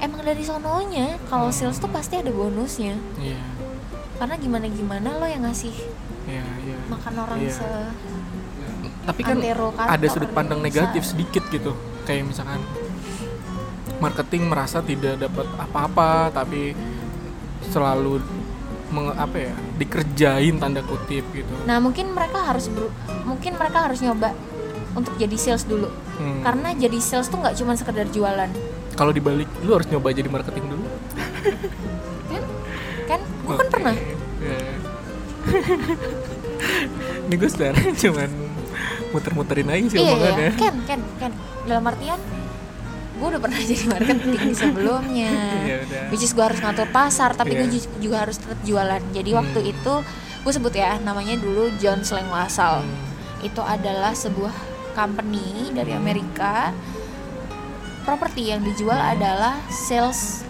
emang 0.01 0.21
dari 0.21 0.41
sononya 0.41 1.21
kalau 1.29 1.53
sales 1.53 1.77
tuh 1.77 1.89
pasti 1.89 2.17
ada 2.17 2.33
bonusnya. 2.33 2.97
Iya. 3.17 3.37
Karena 4.17 4.35
gimana 4.37 4.65
gimana 4.65 5.07
lo 5.13 5.25
yang 5.25 5.45
ngasih 5.45 5.73
iya 6.29 6.45
iya. 6.61 6.77
makan 6.85 7.13
orang 7.17 7.39
Iya. 7.41 7.53
se 7.53 7.69
tapi 9.01 9.25
kan 9.25 9.41
kantor 9.41 9.73
ada 9.81 10.05
sudut 10.05 10.29
pandang 10.29 10.61
bisa. 10.61 10.67
negatif 10.69 11.01
sedikit 11.05 11.43
gitu. 11.49 11.73
Kayak 12.05 12.29
misalkan 12.29 12.61
marketing 13.97 14.49
merasa 14.49 14.81
tidak 14.81 15.17
dapat 15.17 15.45
apa-apa 15.57 16.29
tapi 16.31 16.73
selalu 17.69 18.21
menge- 18.89 19.17
apa 19.17 19.37
ya 19.37 19.53
dikerjain 19.81 20.55
tanda 20.55 20.85
kutip 20.85 21.25
gitu. 21.33 21.53
Nah 21.65 21.81
mungkin 21.81 22.13
mereka 22.13 22.45
harus 22.45 22.69
beru- 22.69 22.93
mungkin 23.25 23.57
mereka 23.57 23.89
harus 23.89 23.99
nyoba 23.99 24.37
untuk 24.93 25.17
jadi 25.17 25.33
sales 25.35 25.65
dulu. 25.65 25.89
Hmm. 26.21 26.45
karena 26.45 26.69
jadi 26.77 27.01
sales 27.01 27.33
tuh 27.33 27.41
nggak 27.41 27.57
cuma 27.57 27.73
sekedar 27.73 28.05
jualan. 28.13 28.45
Kalau 28.93 29.09
dibalik 29.09 29.49
lu 29.65 29.73
harus 29.73 29.89
nyoba 29.89 30.13
jadi 30.13 30.29
marketing 30.29 30.69
dulu. 30.69 30.85
Kan? 32.29 32.43
Kan? 33.09 33.19
Gue 33.41 33.55
kan 33.57 33.65
Oke. 33.65 33.73
pernah. 33.73 33.93
Ya. 34.37 34.57
ini 37.25 37.35
gue 37.35 37.49
sekarang 37.49 37.93
cuman 37.97 38.29
muter-muterin 39.11 39.67
aja 39.67 39.85
sih 39.87 39.97
iya 39.97 40.05
iya 40.05 40.13
omongannya. 40.13 40.51
Kan 40.61 40.75
kan 40.85 40.99
kan 41.17 41.31
dalam 41.65 41.83
artian 41.83 42.19
gue 43.21 43.27
udah 43.29 43.37
pernah 43.39 43.59
jadi 43.69 43.83
marketing 43.85 44.51
sebelumnya 44.51 45.29
Iya, 45.61 45.77
udah. 45.85 46.03
which 46.09 46.25
is 46.25 46.33
gue 46.33 46.41
harus 46.41 46.57
ngatur 46.57 46.89
pasar 46.89 47.31
tapi 47.31 47.53
gue 47.53 47.69
Iya. 47.69 47.85
juga 47.99 48.17
harus 48.19 48.35
tetap 48.35 48.57
jualan 48.61 49.01
jadi 49.11 49.29
waktu 49.31 49.59
Hmm. 49.59 49.71
itu 49.71 49.93
gue 50.41 50.51
sebut 50.51 50.73
ya 50.73 50.97
namanya 50.97 51.37
dulu 51.37 51.69
John 51.77 52.01
Slang 52.01 52.27
Lasal 52.27 52.81
Hmm. 52.81 52.97
itu 53.41 53.61
adalah 53.61 54.11
sebuah 54.11 54.51
company 54.91 55.45
dari 55.71 55.93
Amerika 55.93 56.73
properti 58.01 58.49
yang 58.49 58.61
dijual 58.61 58.97
adalah 58.97 59.61
sales 59.69 60.41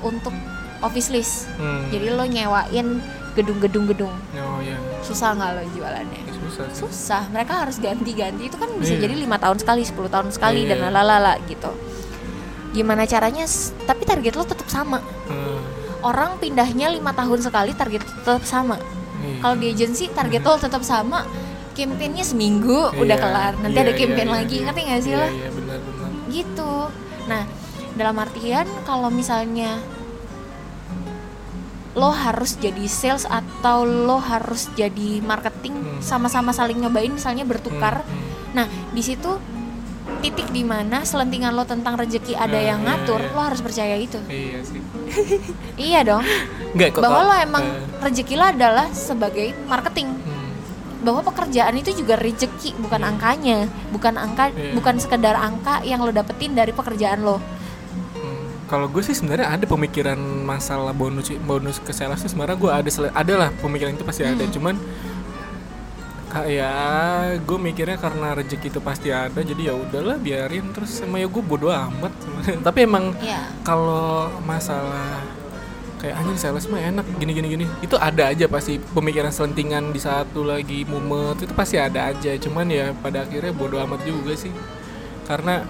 untuk 0.00 0.32
office 0.80 1.08
list 1.08 1.34
Hmm. 1.54 1.84
jadi 1.88 2.10
lo 2.10 2.24
nyewain 2.24 3.04
gedung-gedung 3.30 3.84
gedung 3.86 4.10
oh 4.34 4.58
ya 4.58 4.74
susah 5.02 5.32
nggak 5.32 5.50
lo 5.52 5.62
jualannya 5.70 6.20
susah 6.34 6.64
sih 6.66 6.80
susah 6.82 7.22
mereka 7.28 7.62
harus 7.62 7.78
ganti-ganti 7.78 8.48
itu 8.48 8.56
kan 8.56 8.66
bisa 8.74 8.96
Iya. 8.96 9.06
jadi 9.06 9.14
lima 9.18 9.36
tahun 9.36 9.60
sekali 9.60 9.84
10 9.84 10.08
tahun 10.08 10.28
sekali 10.30 10.64
Iya. 10.64 10.74
dan 10.74 10.90
lalala 10.90 11.36
gitu 11.46 11.70
gimana 12.70 13.02
caranya 13.04 13.44
tapi 13.84 14.02
target 14.04 14.34
lo 14.34 14.44
tetap 14.44 14.66
sama 14.66 15.02
Hmm. 15.26 15.58
orang 16.00 16.38
pindahnya 16.38 16.88
lima 16.88 17.10
tahun 17.10 17.40
sekali 17.40 17.74
target 17.74 18.02
tetap 18.02 18.42
sama 18.42 18.78
Iya. 19.20 19.38
kalau 19.42 19.56
di 19.56 19.66
agensi 19.68 20.08
target 20.08 20.40
lo 20.40 20.56
tetap 20.56 20.80
sama 20.80 21.26
campaignnya 21.70 22.22
seminggu 22.22 22.94
udah 22.94 23.16
Iya, 23.16 23.22
kelar 23.22 23.52
nanti 23.58 23.74
iya, 23.74 23.84
ada 23.84 23.92
iya, 23.92 24.00
campaign 24.00 24.28
iya, 24.28 24.36
lagi 24.36 24.56
iya. 24.56 24.64
ngerti 24.64 24.80
gak 24.82 25.00
sih 25.00 25.10
iya, 25.10 25.18
lo 25.18 25.26
iya 25.28 25.48
benar 25.50 25.78
benar 25.80 26.10
gitu 26.28 26.72
nah 27.26 27.42
dalam 27.90 28.16
artian 28.16 28.66
kalau 28.82 29.08
misalnya 29.10 29.70
lo 31.90 32.14
harus 32.14 32.54
jadi 32.56 32.86
sales 32.86 33.26
atau 33.26 33.82
lo 33.82 34.22
harus 34.22 34.70
jadi 34.72 35.18
marketing 35.20 35.74
Hmm. 35.74 35.98
sama-sama 36.00 36.54
saling 36.54 36.78
nyobain 36.78 37.10
misalnya 37.10 37.42
bertukar 37.42 38.06
Hmm, 38.06 38.14
hmm. 38.14 38.54
nah 38.54 38.66
di 38.90 39.02
situ 39.02 39.36
titik 40.20 40.48
di 40.50 40.62
mana 40.62 41.00
selentingan 41.02 41.52
lo 41.52 41.64
tentang 41.64 41.94
rezeki 41.94 42.34
ada 42.34 42.52
Nah, 42.52 42.62
yang 42.66 42.80
iya, 42.80 42.86
ngatur 42.92 43.20
iya. 43.20 43.32
lo 43.32 43.40
harus 43.40 43.60
percaya 43.60 43.96
itu 43.96 44.18
iya 44.26 44.58
sih 44.60 44.80
iya 45.88 46.00
dong 46.02 46.24
Enggak 46.70 46.88
kok 46.92 47.00
bahwa 47.00 47.20
lo 47.24 47.34
emang 47.36 47.64
eh, 47.64 47.84
rezeki 48.00 48.34
lo 48.34 48.44
adalah 48.46 48.86
sebagai 48.90 49.56
marketing 49.64 50.08
hmm. 50.12 50.50
bahwa 51.00 51.20
pekerjaan 51.24 51.74
itu 51.74 51.94
juga 51.94 52.14
rezeki 52.14 52.76
bukan 52.78 53.00
Iya. 53.00 53.08
angkanya 53.08 53.58
bukan 53.90 54.14
angka 54.14 54.44
Iya. 54.50 54.72
bukan 54.74 54.94
sekedar 54.98 55.34
angka 55.34 55.80
yang 55.82 56.00
lo 56.00 56.10
dapetin 56.10 56.52
dari 56.52 56.70
pekerjaan 56.70 57.20
lo 57.20 57.40
Hmm, 58.12 58.44
Kalau 58.66 58.86
gue 58.86 59.00
sih 59.00 59.12
sebenarnya 59.12 59.50
ada 59.50 59.64
pemikiran 59.64 60.14
masalah 60.44 60.92
bonus 60.92 61.32
bonus 61.40 61.78
ke 61.78 61.90
sales 61.90 62.20
sebenarnya 62.20 62.54
gue 62.54 62.70
ada 62.70 62.90
ada 63.14 63.34
lah 63.36 63.50
pemikiran 63.56 63.94
itu 63.94 64.04
pasti 64.04 64.22
ada 64.22 64.36
Hmm. 64.38 64.52
cuman 64.52 64.74
kayak 66.30 67.42
gue 67.42 67.58
mikirnya 67.58 67.98
karena 67.98 68.38
rezeki 68.38 68.70
itu 68.70 68.80
pasti 68.80 69.10
ada 69.10 69.42
jadi 69.42 69.70
ya 69.70 69.74
udahlah 69.74 70.16
biarin. 70.16 70.70
Terus 70.70 71.02
sama 71.02 71.18
ya 71.18 71.26
gue 71.26 71.42
bodo 71.42 71.68
amat 71.68 72.14
tapi 72.66 72.86
emang 72.86 73.12
ya 73.18 73.50
kalau 73.66 74.30
masalah 74.46 75.20
kayak 76.00 76.16
anjing 76.16 76.38
sales 76.40 76.64
mah 76.70 76.80
enak 76.80 77.04
gini 77.18 77.34
gini 77.34 77.48
gini. 77.58 77.66
Itu 77.82 77.98
ada 77.98 78.30
aja 78.30 78.46
pasti 78.46 78.78
pemikiran 78.78 79.34
selentingan 79.34 79.90
di 79.90 80.00
satu 80.00 80.46
lagi 80.46 80.86
mumet 80.86 81.42
itu 81.42 81.52
pasti 81.52 81.76
ada 81.76 82.14
aja. 82.14 82.32
Cuman 82.38 82.70
ya 82.70 82.94
pada 82.94 83.26
akhirnya 83.26 83.50
bodo 83.50 83.82
amat 83.82 84.06
juga 84.06 84.32
sih. 84.38 84.54
Karena 85.26 85.66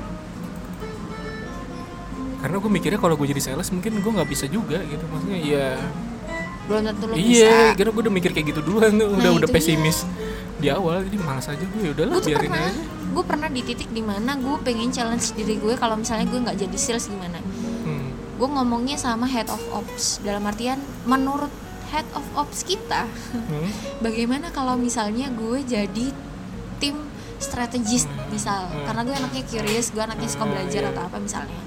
karena 2.41 2.57
gue 2.57 2.71
mikirnya 2.73 3.01
kalau 3.01 3.17
gue 3.21 3.29
jadi 3.29 3.53
sales 3.53 3.69
mungkin 3.73 4.01
gue 4.01 4.13
nggak 4.13 4.29
bisa 4.29 4.45
juga 4.45 4.85
gitu. 4.85 5.05
Maksudnya 5.09 5.41
ya 5.41 5.69
belum 6.71 6.87
tentu 6.87 7.05
lo 7.11 7.15
iya 7.19 7.75
bisa. 7.75 7.77
karena 7.83 7.91
gue 7.91 8.03
udah 8.07 8.15
mikir 8.15 8.31
kayak 8.31 8.47
gitu 8.55 8.61
duluan 8.63 8.93
tuh. 8.95 9.09
Udah 9.11 9.25
Nah, 9.25 9.33
udah 9.35 9.49
itu 9.51 9.57
pesimis 9.57 10.07
di 10.61 10.69
awal 10.69 11.03
jadi 11.03 11.17
malas 11.19 11.47
aja 11.47 11.61
gue 11.63 11.81
ya 11.81 11.91
udahlah 11.91 12.17
biarin 12.19 12.47
pernah 12.47 12.65
aja 12.67 12.83
gue 13.11 13.25
pernah 13.25 13.49
di 13.49 13.61
titik 13.61 13.91
di 13.91 14.03
mana 14.03 14.33
gue 14.37 14.57
pengen 14.61 14.89
challenge 14.89 15.33
diri 15.33 15.57
gue 15.57 15.75
kalau 15.75 15.97
misalnya 15.97 16.27
gue 16.27 16.39
nggak 16.39 16.59
jadi 16.59 16.77
sales 16.77 17.07
gimana 17.07 17.41
hmm. 17.41 18.09
gue 18.37 18.49
ngomongnya 18.51 18.95
sama 18.95 19.25
head 19.25 19.49
of 19.49 19.61
ops 19.71 20.21
dalam 20.21 20.45
artian 20.45 20.77
menurut 21.03 21.51
head 21.89 22.07
of 22.13 22.23
ops 22.35 22.63
kita 22.63 23.09
Hmm. 23.33 23.67
bagaimana 24.05 24.49
kalau 24.49 24.77
misalnya 24.77 25.27
gue 25.29 25.59
jadi 25.63 26.07
tim 26.77 26.97
strategis 27.37 28.05
Hmm. 28.05 28.29
misal 28.29 28.69
Hmm. 28.69 28.85
karena 28.85 29.01
gue 29.03 29.15
anaknya 29.17 29.43
curious 29.45 29.91
gue 29.91 30.01
anaknya 30.01 30.29
suka 30.29 30.45
Hmm, 30.45 30.53
belajar 30.53 30.83
iya. 30.83 30.91
atau 30.91 31.03
apa 31.03 31.17
misalnya 31.19 31.63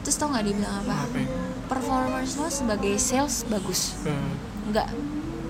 terus 0.00 0.16
tau 0.16 0.28
nggak 0.28 0.44
dia 0.44 0.54
bilang 0.54 0.74
apa 0.80 1.16
ya? 1.16 1.28
performance 1.64 2.36
lo 2.36 2.48
sebagai 2.48 2.94
sales 2.96 3.42
bagus 3.46 3.96
Hmm. 4.04 4.32
nggak 4.68 4.88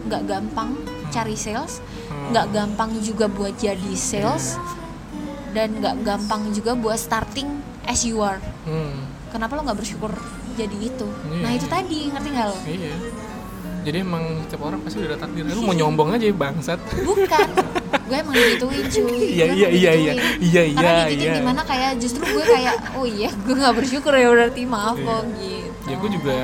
nggak 0.04 0.22
gampang 0.26 0.70
cari 1.14 1.36
sales 1.36 1.78
Hmm. 2.04 2.30
nggak 2.30 2.46
gampang 2.50 2.90
juga 3.00 3.26
buat 3.28 3.54
jadi 3.56 3.92
sales 3.94 4.58
dan 5.50 5.70
nggak 5.76 6.02
gampang 6.02 6.50
juga 6.50 6.74
buat 6.74 6.96
starting 6.96 7.46
as 7.84 8.02
you 8.02 8.18
are 8.18 8.42
Hmm. 8.64 9.06
kenapa 9.28 9.54
lo 9.54 9.62
nggak 9.62 9.78
bersyukur 9.78 10.10
jadi 10.52 10.76
itu 10.80 11.06
Iya. 11.24 11.38
nah 11.38 11.50
itu 11.52 11.66
tadi 11.66 11.98
ngerti 12.08 12.28
nggak 12.30 12.46
lo 12.48 12.58
Iya. 12.64 12.94
Jadi 13.84 14.00
emang 14.00 14.24
setiap 14.40 14.64
orang 14.64 14.80
pasti 14.80 14.96
udah 14.96 15.12
takdir. 15.14 15.44
Lu 15.44 15.60
mau 15.60 15.76
nyombong 15.76 16.16
aja 16.16 16.24
ya 16.24 16.32
bangsat. 16.32 16.80
bukan 17.04 17.48
gue 18.02 18.16
emang 18.16 18.32
digituin 18.32 18.80
cuy 18.86 19.12
Iya, 19.36 19.44
iya, 19.46 19.68
iya, 19.68 19.90
iya. 19.92 20.12
digituin. 20.14 20.40
Iya, 20.40 20.62
karena 20.72 20.88
iya, 20.88 21.04
di 21.04 21.12
titik 21.12 21.20
iya. 21.22 21.34
di 21.34 21.44
mana 21.44 21.62
kayak 21.62 21.90
justru 22.00 22.22
gue 22.24 22.44
kayak 22.46 22.76
oh 22.96 23.04
iya 23.04 23.28
gue 23.28 23.54
nggak 23.54 23.74
bersyukur 23.76 24.12
ya 24.12 24.28
berarti 24.30 24.62
maaf 24.64 24.96
Iya. 24.96 25.04
kok 25.06 25.22
gitu 25.36 25.68
Ya 25.84 25.94
gue 26.00 26.10
juga 26.10 26.36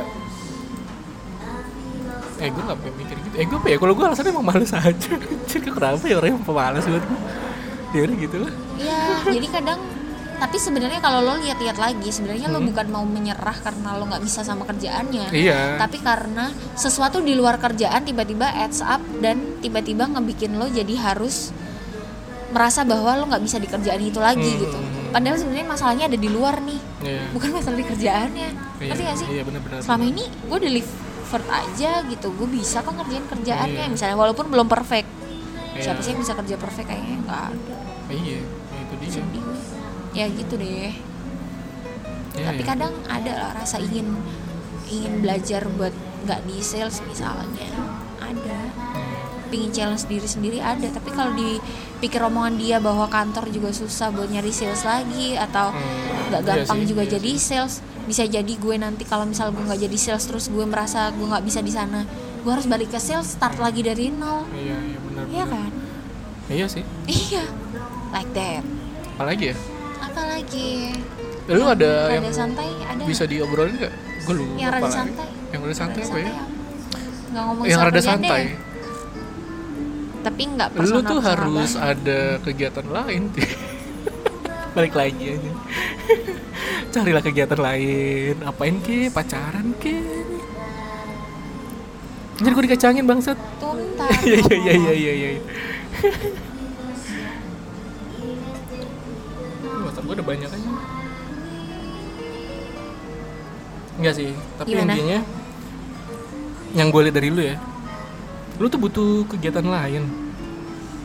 Eh 2.41 2.49
gue 2.49 2.63
gak 2.63 2.79
pengen 2.79 2.95
mikir 2.97 3.17
gitu. 3.21 3.35
Eh 3.37 3.45
gue 3.45 3.57
apa 3.57 3.69
ya? 3.69 3.77
Kalau 3.77 3.93
gue 3.93 4.05
alasannya 4.05 4.33
emang 4.33 4.47
males 4.47 4.73
aja. 4.73 5.13
Cek 5.49 5.61
kenapa 5.67 6.05
ya 6.05 6.17
orang 6.17 6.31
yang 6.33 6.43
pemalas 6.43 6.85
buat 6.85 7.05
gue 7.05 7.19
Ya 7.91 8.01
udah 8.01 8.17
gitu 8.17 8.37
lah. 8.39 8.53
Iya, 8.77 9.01
jadi 9.29 9.47
kadang 9.51 9.81
tapi 10.41 10.57
sebenarnya 10.57 10.99
kalau 10.99 11.21
lo 11.21 11.37
lihat-lihat 11.37 11.77
lagi 11.77 12.09
sebenarnya 12.09 12.49
lo 12.49 12.59
Hmm. 12.59 12.73
bukan 12.73 12.87
mau 12.89 13.05
menyerah 13.05 13.53
karena 13.53 13.93
lo 13.93 14.09
nggak 14.09 14.23
bisa 14.23 14.41
sama 14.41 14.65
kerjaannya. 14.65 15.29
Iya. 15.29 15.77
Tapi 15.77 16.01
karena 16.01 16.49
sesuatu 16.73 17.21
di 17.21 17.35
luar 17.35 17.59
kerjaan 17.59 18.01
tiba-tiba 18.03 18.49
adds 18.49 18.81
up 18.81 19.05
dan 19.19 19.61
tiba-tiba 19.61 20.09
ngebikin 20.09 20.57
lo 20.57 20.65
jadi 20.67 20.97
harus 20.97 21.53
merasa 22.51 22.83
bahwa 22.83 23.15
lo 23.15 23.25
nggak 23.27 23.43
bisa 23.43 23.57
di 23.57 23.69
kerjaan 23.69 24.01
itu 24.01 24.17
lagi 24.19 24.49
Hmm. 24.49 24.61
gitu. 24.61 24.79
Padahal 25.11 25.37
sebenarnya 25.37 25.67
masalahnya 25.69 26.05
ada 26.07 26.17
di 26.17 26.29
luar 26.31 26.57
nih. 26.63 26.81
Iya. 27.03 27.23
Bukan 27.31 27.49
masalah 27.51 27.77
di 27.77 27.85
kerjaannya. 27.85 28.49
Iya, 28.79 28.87
ngerti 28.87 29.03
gak 29.03 29.17
sih? 29.19 29.27
Iya 29.29 29.43
benar-benar. 29.43 29.79
Selama 29.83 30.05
ini 30.07 30.25
gue 30.25 30.59
delivered 31.31 31.47
aja 31.47 32.03
gitu. 32.11 32.29
Gue 32.35 32.49
bisa 32.51 32.83
kok 32.83 32.91
ngerjain 32.91 33.27
kerjaannya. 33.31 33.87
Iya. 33.87 33.93
misalnya 33.95 34.17
walaupun 34.19 34.51
belum 34.51 34.67
perfect. 34.67 35.07
Iya. 35.71 35.83
siapa 35.87 36.03
sih 36.03 36.11
yang 36.11 36.21
bisa 36.27 36.35
kerja 36.35 36.55
perfect? 36.59 36.91
Kayaknya 36.91 37.17
nggak 37.23 37.43
ada 37.47 37.77
iya 38.11 38.43
itu 38.75 38.95
dia. 38.99 39.11
Sedih 39.15 39.47
ya 40.11 40.27
gitu 40.27 40.55
deh. 40.59 40.91
Iya, 42.35 42.45
tapi 42.51 42.63
iya. 42.67 42.69
kadang 42.75 42.93
ada 43.07 43.33
lah 43.39 43.51
rasa 43.63 43.79
ingin 43.79 44.19
ingin 44.91 45.23
belajar 45.23 45.63
buat 45.79 45.95
nggak 46.27 46.41
di 46.51 46.59
sales 46.59 46.99
misalnya. 47.07 47.71
Ada. 48.19 48.61
Hmm. 48.75 49.19
pingin 49.51 49.71
challenge 49.75 50.07
diri 50.11 50.27
sendiri 50.27 50.59
ada. 50.59 50.91
Tapi 50.91 51.11
kalau 51.15 51.35
dipikir 51.39 52.23
omongan 52.23 52.55
dia 52.59 52.83
bahwa 52.83 53.07
kantor 53.07 53.51
juga 53.55 53.71
susah 53.71 54.11
buat 54.11 54.31
nyari 54.31 54.51
sales 54.51 54.83
lagi 54.83 55.39
atau 55.39 55.71
Hmm, 55.71 56.31
nggak 56.31 56.43
iya 56.43 56.51
gampang 56.63 56.81
sih, 56.83 56.87
juga 56.91 57.03
iya 57.07 57.11
jadi 57.19 57.31
sales 57.39 57.83
bisa 58.11 58.27
jadi 58.27 58.53
gue 58.59 58.75
nanti 58.75 59.07
kalau 59.07 59.23
misal 59.23 59.55
gue 59.55 59.63
nggak 59.63 59.87
jadi 59.87 59.97
sales 59.97 60.27
terus 60.27 60.51
gue 60.51 60.67
merasa 60.67 61.15
gue 61.15 61.23
nggak 61.23 61.47
bisa 61.47 61.63
di 61.63 61.71
sana 61.71 62.03
gue 62.43 62.51
harus 62.51 62.67
balik 62.67 62.91
ke 62.91 62.99
sales 62.99 63.39
start 63.39 63.61
lagi 63.63 63.87
dari 63.87 64.11
nol. 64.11 64.49
Iya 64.51 64.77
iya 64.83 64.99
benar 64.99 65.25
iya 65.31 65.45
kan? 65.47 65.71
Iya 66.51 66.67
sih. 66.67 66.83
Iya. 67.07 67.45
Like 68.11 68.33
that. 68.35 68.65
Apalagi 69.15 69.45
ya? 69.55 69.57
Apalagi? 70.03 70.71
Lu 71.47 71.63
ada 71.69 71.93
yang 72.11 72.27
santai? 72.35 72.67
Ada. 72.83 73.03
bisa 73.07 73.23
diobrolin 73.31 73.79
nggak? 73.79 73.95
Gue 74.27 74.35
lupa 74.35 74.57
yang 74.59 74.73
rada 74.75 74.91
santai? 74.91 75.29
Yang 75.55 75.61
rada 75.63 75.77
santai 75.77 76.01
apa 76.03 76.19
ya? 76.19 76.33
Nggak 77.31 77.43
ngomong 77.47 77.65
yang 77.69 77.81
rada 77.81 78.01
santai. 78.03 78.43
deh. 78.43 78.69
tapi 80.21 80.43
nggak 80.53 80.69
lu 80.85 81.01
tuh 81.01 81.21
harus 81.25 81.81
ada 81.81 82.37
kegiatan 82.45 82.85
lain 82.85 83.33
balik 84.73 84.95
lagi 84.95 85.37
aja. 85.37 85.53
Carilah 86.95 87.23
kegiatan 87.23 87.61
lain. 87.61 88.37
Apain 88.47 88.77
ke 88.83 89.11
pacaran 89.11 89.75
ke 89.79 89.99
jadi 92.41 92.53
gue 92.57 92.65
dikacangin 92.73 93.05
bangsat. 93.05 93.37
Tuntas. 93.61 94.09
Iya 94.27 94.41
iya 94.41 94.73
iya 94.73 94.93
iya 94.97 95.13
iya 95.13 95.29
iya. 95.37 95.43
WhatsApp 99.85 100.05
gue 100.09 100.15
udah 100.17 100.27
banyak 100.27 100.49
aja. 100.49 100.71
Enggak 104.01 104.15
sih, 104.17 104.33
tapi 104.57 104.73
Gimana? 104.73 104.97
intinya 104.97 105.19
yang 106.73 106.89
gue 106.89 107.01
lihat 107.05 107.17
dari 107.21 107.29
lu 107.29 107.43
ya, 107.45 107.61
lu 108.57 108.67
tuh 108.73 108.81
butuh 108.81 109.29
kegiatan 109.29 109.67
lain. 109.67 110.09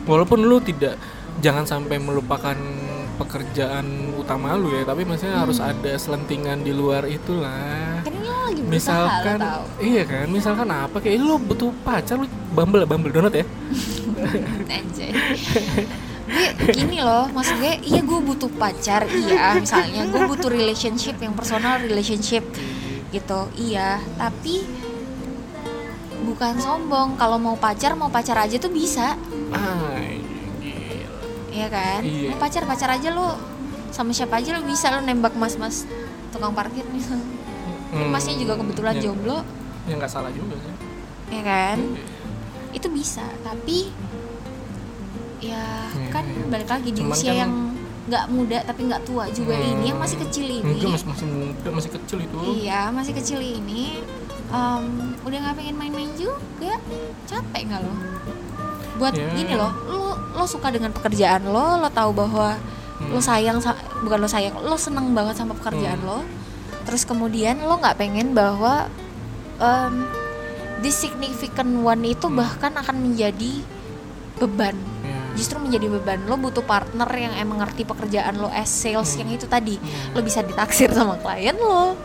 Walaupun 0.08 0.40
lu 0.40 0.56
tidak 0.64 0.96
jangan 1.44 1.68
sampai 1.68 2.00
melupakan 2.00 2.56
pekerjaan 3.16 4.12
utama 4.16 4.54
lu 4.54 4.72
ya, 4.76 4.84
tapi 4.84 5.02
maksudnya 5.08 5.42
harus 5.42 5.58
ada 5.58 5.92
selentingan 5.96 6.60
di 6.60 6.72
luar 6.76 7.08
itulah. 7.08 8.04
kan 8.04 8.12
ini 8.12 8.28
lo 8.28 8.38
lagi 8.46 8.60
berusaha 8.62 8.76
Misalkan, 8.76 9.38
lo 9.40 9.60
iya 9.80 10.02
kan, 10.04 10.26
misalkan 10.28 10.68
apa 10.68 10.96
kayak 11.00 11.18
lu 11.18 11.40
butuh 11.40 11.72
pacar 11.80 12.20
lu 12.20 12.28
bumble 12.52 12.84
bumble 12.84 13.10
donat 13.10 13.34
ya? 13.34 13.46
Anjay. 14.76 15.10
gue 16.26 16.74
gini 16.74 16.98
loh 16.98 17.30
maksud 17.30 17.54
gue 17.62 17.78
iya 17.86 18.02
gue 18.02 18.18
butuh 18.18 18.50
pacar 18.58 19.06
iya 19.06 19.54
misalnya 19.62 20.10
gue 20.10 20.22
butuh 20.26 20.50
relationship 20.50 21.14
yang 21.22 21.38
personal 21.38 21.78
relationship 21.78 22.42
gitu 23.14 23.46
iya 23.54 24.02
tapi 24.18 24.66
bukan 26.26 26.58
sombong 26.58 27.14
kalau 27.14 27.38
mau 27.38 27.54
pacar 27.54 27.94
mau 27.94 28.10
pacar 28.10 28.34
aja 28.42 28.58
tuh 28.58 28.74
bisa 28.74 29.14
gila. 29.54 30.34
Iya 31.56 31.68
kan 31.68 32.00
Iya. 32.02 32.28
mau 32.28 32.38
pacar 32.38 32.62
pacar 32.62 32.90
aja 32.92 33.08
lo 33.10 33.40
sama 33.88 34.12
siapa 34.12 34.36
aja 34.36 34.52
lo 34.52 34.60
bisa 34.62 34.90
lo 34.90 35.00
nembak 35.00 35.32
mas 35.34 35.56
mas 35.56 35.88
tukang 36.28 36.52
parkir 36.52 36.84
misalnya 36.86 37.24
Hmm, 37.86 38.10
masnya 38.10 38.34
juga 38.34 38.54
kebetulan 38.56 38.94
ya, 38.94 39.02
jomblo 39.04 39.40
Ya 39.84 39.94
nggak 39.94 40.10
salah 40.10 40.28
juga 40.30 40.58
sih. 40.58 40.74
ya 41.28 41.40
kan 41.40 41.78
Iya. 41.78 42.04
itu 42.74 42.88
bisa 42.90 43.24
tapi 43.40 43.88
ya 45.38 45.64
Iya, 45.88 46.10
kan 46.10 46.24
iya. 46.24 46.44
balik 46.46 46.68
lagi 46.68 46.90
di 46.90 47.00
Cuman 47.00 47.14
usia 47.14 47.30
kan- 47.30 47.38
yang 47.38 47.52
nggak 48.06 48.24
muda 48.28 48.58
tapi 48.62 48.80
nggak 48.84 49.02
tua 49.02 49.24
juga 49.28 49.54
Hmm. 49.54 49.70
ini 49.72 49.84
yang 49.86 49.98
masih 49.98 50.18
kecil 50.20 50.46
ini 50.46 50.62
Mungkin 50.76 50.90
masih 50.92 51.06
masih 51.08 51.26
muda, 51.26 51.68
masih 51.72 51.90
kecil 51.92 52.18
itu. 52.20 52.38
iya 52.56 52.80
masih 52.88 53.12
kecil 53.14 53.40
ini 53.40 53.98
em, 54.46 54.84
udah 55.22 55.38
nggak 55.40 55.56
pengen 55.56 55.74
main-main 55.74 56.10
juga 56.12 56.78
capek 57.24 57.62
nggak 57.64 57.80
lo 57.80 57.94
buat 58.96 59.12
Ya. 59.12 59.28
gini 59.30 59.52
loh 59.52 59.72
lo 59.86 60.00
lo 60.32 60.44
suka 60.44 60.68
dengan 60.68 60.90
pekerjaan 60.90 61.44
lo 61.44 61.76
lo 61.76 61.88
tahu 61.88 62.12
bahwa 62.12 62.56
Hmm. 62.96 63.12
lo 63.12 63.20
sayang 63.20 63.58
sa- 63.58 63.76
bukan 63.98 64.18
lo 64.18 64.26
sayang 64.26 64.56
lo 64.56 64.74
seneng 64.74 65.12
banget 65.12 65.36
sama 65.36 65.52
pekerjaan 65.54 65.96
Hmm. 65.98 66.08
lo 66.08 66.18
terus 66.82 67.02
kemudian 67.02 67.60
lo 67.60 67.76
nggak 67.76 67.96
pengen 67.96 68.32
bahwa 68.32 68.88
em, 69.56 70.04
the 70.78 70.88
significant 70.88 71.76
one 71.78 72.04
itu 72.04 72.24
Hmm. 72.24 72.36
bahkan 72.36 72.72
akan 72.72 72.96
menjadi 73.02 73.60
beban 74.36 74.76
Ya. 75.02 75.16
justru 75.34 75.56
menjadi 75.58 75.88
beban 75.90 76.24
lo 76.24 76.36
butuh 76.36 76.60
partner 76.62 77.08
yang 77.10 77.32
emang 77.34 77.58
ngerti 77.58 77.84
pekerjaan 77.84 78.36
lo 78.36 78.48
as 78.48 78.68
sales 78.68 79.08
Hmm. 79.10 79.20
yang 79.22 79.30
itu 79.34 79.46
tadi 79.46 79.76
Hmm. 79.76 80.12
lo 80.12 80.20
bisa 80.20 80.40
ditaksir 80.40 80.88
sama 80.90 81.16
klien 81.16 81.54
lo 81.54 81.96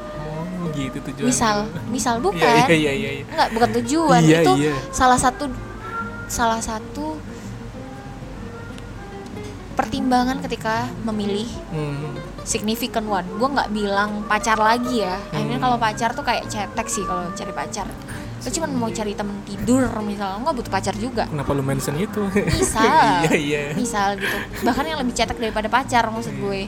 Oh, 0.62 0.68
gitu 0.72 1.00
tujuan. 1.02 1.26
misal 1.26 1.56
misal 1.88 2.16
Iya, 2.20 2.26
bukan 2.26 2.56
Iya, 2.62 2.68
iya, 2.70 2.92
iya. 2.94 3.10
iya. 3.14 3.24
nggak 3.28 3.50
bukan 3.52 3.70
tujuan 3.78 4.22
Iya, 4.22 4.40
itu 4.42 4.52
iya. 4.62 4.74
salah 4.90 5.18
satu 5.18 5.48
salah 6.32 6.64
satu 6.64 7.20
pertimbangan 9.72 10.40
ketika 10.40 10.88
memilih 11.04 11.48
Hmm. 11.70 12.16
significant 12.44 13.08
one 13.08 13.28
gue 13.30 13.48
nggak 13.50 13.70
bilang 13.72 14.24
pacar 14.26 14.56
lagi 14.56 15.02
ya 15.02 15.20
I 15.32 15.42
mean 15.42 15.58
Hmm. 15.58 15.64
kalau 15.64 15.78
pacar 15.78 16.12
tuh 16.12 16.24
kayak 16.24 16.48
cetek 16.48 16.88
sih 16.88 17.04
kalau 17.04 17.28
cari 17.32 17.52
pacar 17.52 17.88
lo 18.42 18.50
cuma 18.50 18.66
mau 18.68 18.90
cari 18.90 19.14
temen 19.14 19.38
tidur 19.44 19.86
misalnya 20.02 20.42
nggak 20.42 20.56
butuh 20.56 20.72
pacar 20.72 20.96
juga 20.98 21.30
Kenapa 21.30 21.52
lu 21.52 21.62
mention 21.62 21.94
itu? 21.96 22.26
Misal. 22.34 23.22
iya, 23.30 23.34
iya. 23.38 23.62
misal 23.76 24.18
gitu 24.18 24.38
bahkan 24.62 24.82
yang 24.84 24.98
lebih 24.98 25.14
cetek 25.14 25.38
daripada 25.38 25.68
pacar 25.68 26.10
maksud 26.10 26.34
gue 26.34 26.66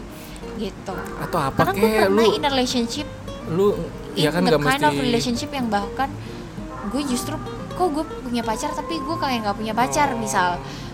gitu 0.59 0.95
Atau 1.17 1.39
apa 1.39 1.59
karena 1.65 1.73
gue 1.73 1.89
pernah 1.89 2.13
lu 2.13 2.23
in 2.29 2.43
a 2.43 2.49
relationship 2.49 3.07
lu 3.49 3.73
ya 4.13 4.29
kan 4.29 4.45
the 4.45 4.53
nggak 4.53 4.61
kind 4.61 4.79
mesti 4.79 4.85
of 4.85 4.93
relationship 5.01 5.49
yang 5.49 5.67
bahkan 5.67 6.07
gue 6.87 7.01
justru 7.03 7.35
kok 7.73 7.87
gue 7.89 8.03
punya 8.21 8.41
pacar 8.41 8.71
tapi 8.71 8.97
gue 8.97 9.15
kayak 9.15 9.37
nggak 9.43 9.57
punya 9.57 9.73
pacar 9.73 10.07
Oh. 10.09 10.17
misal 10.17 10.49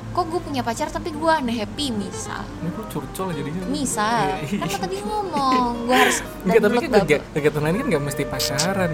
kok 0.10 0.26
gue 0.26 0.42
punya 0.42 0.62
pacar 0.62 0.88
tapi 0.88 1.10
gue 1.12 1.32
unhappy 1.38 1.92
misal 1.92 2.42
Ini 2.58 2.70
lu 2.72 2.84
curcol 2.86 3.30
jadinya. 3.32 3.62
misal 3.68 4.26
Iya, 4.42 4.58
kan 4.58 4.66
iya. 4.66 4.66
lo 4.66 4.78
tadi 4.80 4.98
ngomong 5.00 5.72
gue 5.86 5.96
harus 5.96 6.18
Enggak, 6.42 6.62
tapi 6.62 6.76
kan 6.82 7.02
kegiatan 7.32 7.62
lain 7.62 7.76
kan 7.76 7.86
nggak 7.88 8.04
mesti 8.04 8.24
pacaran. 8.26 8.92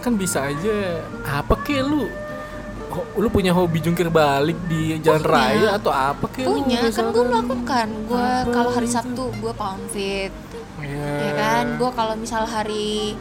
Kan 0.00 0.12
bisa 0.14 0.38
aja 0.44 0.76
apa 1.22 1.54
kek 1.58 1.80
lu 1.80 2.10
lu 3.14 3.28
punya 3.28 3.48
hobi 3.50 3.78
jungkir 3.78 4.10
balik 4.10 4.58
di 4.66 5.00
jalan 5.00 5.22
Punya. 5.22 5.32
raya 5.32 5.68
atau 5.74 5.88
apa 5.88 6.26
lu 6.42 6.60
punya 6.60 6.76
kan 6.84 7.06
gue 7.08 7.24
melakukan 7.24 7.86
gue 8.04 8.28
kalau 8.50 8.70
hari? 8.70 8.88
Sabtu 8.90 9.32
gue 9.32 9.52
pound 9.54 9.84
fit 9.88 10.32
Iya. 10.74 11.08
ya 11.22 11.32
kan 11.32 11.64
gue 11.78 11.90
kalau 11.92 12.14
misal 12.14 12.42
hari 12.42 13.14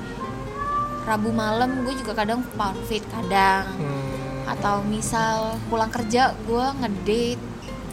Rabu 1.01 1.29
malam 1.29 1.81
gue 1.81 1.93
juga 1.95 2.13
kadang 2.15 2.45
pound 2.53 2.77
fit 2.85 3.01
kadang 3.05 3.65
Hmm. 3.73 4.45
atau 4.47 4.81
misal 4.83 5.57
pulang 5.65 5.89
kerja 5.89 6.33
gue 6.39 6.65
ngedate 6.77 7.41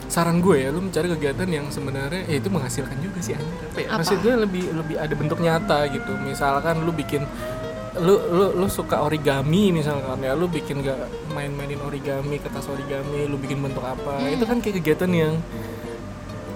saran 0.08 0.40
gue 0.40 0.56
ya 0.58 0.68
lu 0.68 0.80
mencari 0.80 1.04
kegiatan 1.06 1.44
yang 1.46 1.66
sebenarnya 1.68 2.24
ya 2.24 2.36
itu 2.36 2.48
menghasilkan 2.48 2.96
juga 2.96 3.20
sih 3.20 3.36
apa 3.36 3.78
ya 3.78 3.88
Apa? 3.88 4.00
maksud 4.00 4.16
gue 4.18 4.34
lebih 4.38 4.64
lebih 4.72 4.96
ada 4.96 5.12
bentuk 5.12 5.36
nyata 5.38 5.84
gitu 5.86 6.16
misalkan 6.18 6.80
lu 6.80 6.92
bikin 6.92 7.28
lu 7.94 8.16
lu 8.26 8.56
lu 8.56 8.66
suka 8.68 9.02
origami 9.02 9.68
misalkan 9.70 10.16
ya 10.18 10.32
lu 10.32 10.48
bikin 10.48 10.80
gak 10.80 10.96
main-mainin 11.28 11.76
origami 11.78 12.38
kertas 12.38 12.64
origami 12.66 13.26
lu 13.26 13.36
bikin 13.36 13.60
bentuk 13.60 13.82
apa 13.82 14.16
Hmm. 14.16 14.32
itu 14.32 14.44
kan 14.44 14.56
kayak 14.58 14.80
kegiatan 14.80 15.10
yang 15.10 15.34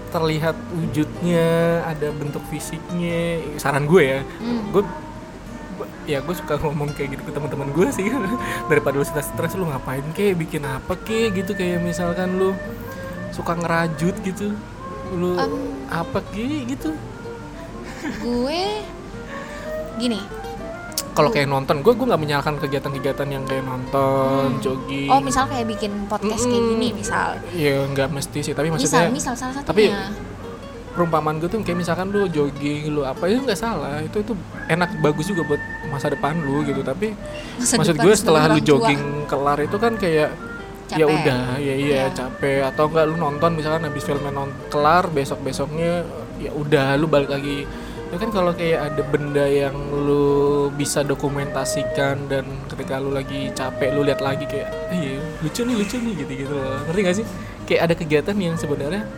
terlihat 0.09 0.57
wujudnya 0.71 1.49
ada 1.83 2.09
bentuk 2.11 2.45
fisiknya 2.47 3.37
saran 3.57 3.85
gue 3.85 4.03
ya 4.03 4.21
Hmm. 4.39 4.69
gue- 4.71 4.97
ya 6.05 6.19
gue 6.19 6.33
suka 6.33 6.57
ngomong 6.57 6.91
kayak 6.93 7.15
gitu 7.15 7.23
ke 7.25 7.33
teman-teman 7.33 7.69
gue 7.71 7.89
sih. 7.91 8.07
Daripada 8.71 8.95
lu 8.95 9.05
stres 9.05 9.29
stres 9.29 9.53
lu 9.53 9.65
ngapain 9.65 10.03
kek? 10.13 10.35
Bikin 10.35 10.63
apa 10.63 10.95
kek? 10.97 11.33
Gitu 11.33 11.53
kayak 11.53 11.81
misalkan 11.81 12.37
lu 12.37 12.51
suka 13.31 13.55
ngerajut 13.55 14.15
gitu. 14.23 14.55
Lu 15.13 15.37
Em. 15.37 15.53
apa 15.89 16.19
kek? 16.27 16.67
Gitu. 16.69 16.91
Gue 18.19 18.83
gini. 19.97 20.21
Kalau 21.13 21.29
kayak 21.29 21.45
nonton 21.45 21.85
gue 21.85 21.93
gue 21.93 22.07
nggak 22.09 22.19
menyalahkan 22.19 22.57
kegiatan-kegiatan 22.59 23.29
yang 23.29 23.45
kayak 23.45 23.63
nonton 23.63 24.49
Hmm. 24.51 24.61
jogging. 24.61 25.07
Oh 25.07 25.21
misal 25.21 25.45
kayak 25.45 25.69
bikin 25.69 26.09
podcast 26.09 26.41
kayak 26.43 26.57
Mm-mm. 26.59 26.73
gini 26.75 26.89
misal. 26.95 27.37
Ya 27.53 27.85
nggak 27.85 28.09
mesti 28.11 28.39
sih 28.41 28.53
tapi 28.53 28.73
misal 28.73 28.81
maksudnya 28.81 29.13
misal 29.13 29.35
salah 29.35 29.61
tapi- 29.61 29.93
satunya. 29.93 30.09
perumpamaan 30.93 31.37
gue 31.37 31.49
tuh 31.49 31.57
kayak 31.59 31.79
misalkan 31.79 32.09
lu 32.09 32.29
jogging 32.29 32.89
lu 32.91 33.01
apa 33.03 33.25
itu 33.25 33.41
nggak 33.41 33.57
salah. 33.57 34.01
Itu 34.01 34.21
itu 34.21 34.33
enak 34.67 35.01
bagus 35.01 35.25
juga 35.27 35.45
buat 35.47 35.61
masa 35.93 36.09
depan 36.09 36.35
lu 36.37 36.65
gitu 36.65 36.81
tapi 36.81 37.13
Masa 37.55 37.77
maksud 37.77 37.97
gue 37.97 38.15
setelah 38.15 38.43
lu 38.43 38.49
orang 38.49 38.59
tua. 38.59 38.67
jogging 38.67 39.03
kelar 39.25 39.59
itu 39.61 39.77
kan 39.77 39.93
kayak 39.95 40.31
ya 40.91 40.99
Capek. 40.99 41.15
udah 41.15 41.43
ya 41.59 41.75
iya 41.75 41.75
Iya. 41.75 42.05
capek 42.11 42.59
atau 42.67 42.85
enggak 42.87 43.05
lu 43.07 43.17
nonton 43.17 43.51
misalkan 43.53 43.83
habis 43.83 44.03
filmnya 44.03 44.29
non 44.29 44.51
kelar 44.67 45.09
besok 45.09 45.41
besoknya 45.41 46.05
ya 46.37 46.51
udah 46.51 46.97
lu 46.97 47.07
balik 47.07 47.29
lagi 47.29 47.65
itu 48.05 48.17
kan 48.19 48.29
kalau 48.29 48.53
kayak 48.53 48.93
ada 48.93 49.03
benda 49.03 49.47
yang 49.47 49.73
lu 49.73 50.29
bisa 50.71 51.01
dokumentasikan 51.01 52.29
dan 52.29 52.45
ketika 52.67 52.97
lu 52.97 53.09
lagi 53.09 53.49
capek 53.51 53.89
lu 53.91 54.05
lihat 54.05 54.21
lagi 54.21 54.45
kayak 54.45 54.69
iya 54.91 55.17
lucu 55.39 55.61
nih 55.63 55.75
lucu 55.75 55.97
nih 55.97 56.13
gitu 56.19 56.33
gitu 56.39 56.53
loh 56.53 56.77
ngerti 56.85 57.01
gak 57.01 57.17
sih 57.17 57.27
kayak 57.65 57.81
ada 57.83 57.95
kegiatan 57.95 58.37
yang 58.37 58.55
sebenarnya 58.55 59.09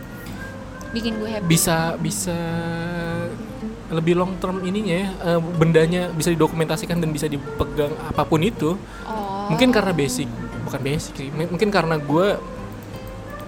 bikin 0.91 1.19
gue 1.19 1.27
happy 1.27 1.43
bisa 1.45 1.99
bisa 1.99 2.39
lebih 3.87 4.17
long 4.17 4.33
term 4.37 4.61
ininya 4.61 4.95
ya 4.95 5.09
eh, 5.27 5.39
bendanya 5.39 6.09
bisa 6.09 6.29
didokumentasikan 6.29 6.97
dan 6.97 7.09
bisa 7.09 7.25
dipegang 7.25 7.93
apa 8.01 8.25
pun 8.25 8.41
itu 8.41 8.73
oh 9.05 9.45
mungkin 9.45 9.69
karena 9.69 9.93
basic 9.93 10.25
bukan 10.65 10.81
basic 10.81 11.13
sih 11.15 11.29
mungkin 11.29 11.69
karena 11.69 11.95
gue 11.95 12.27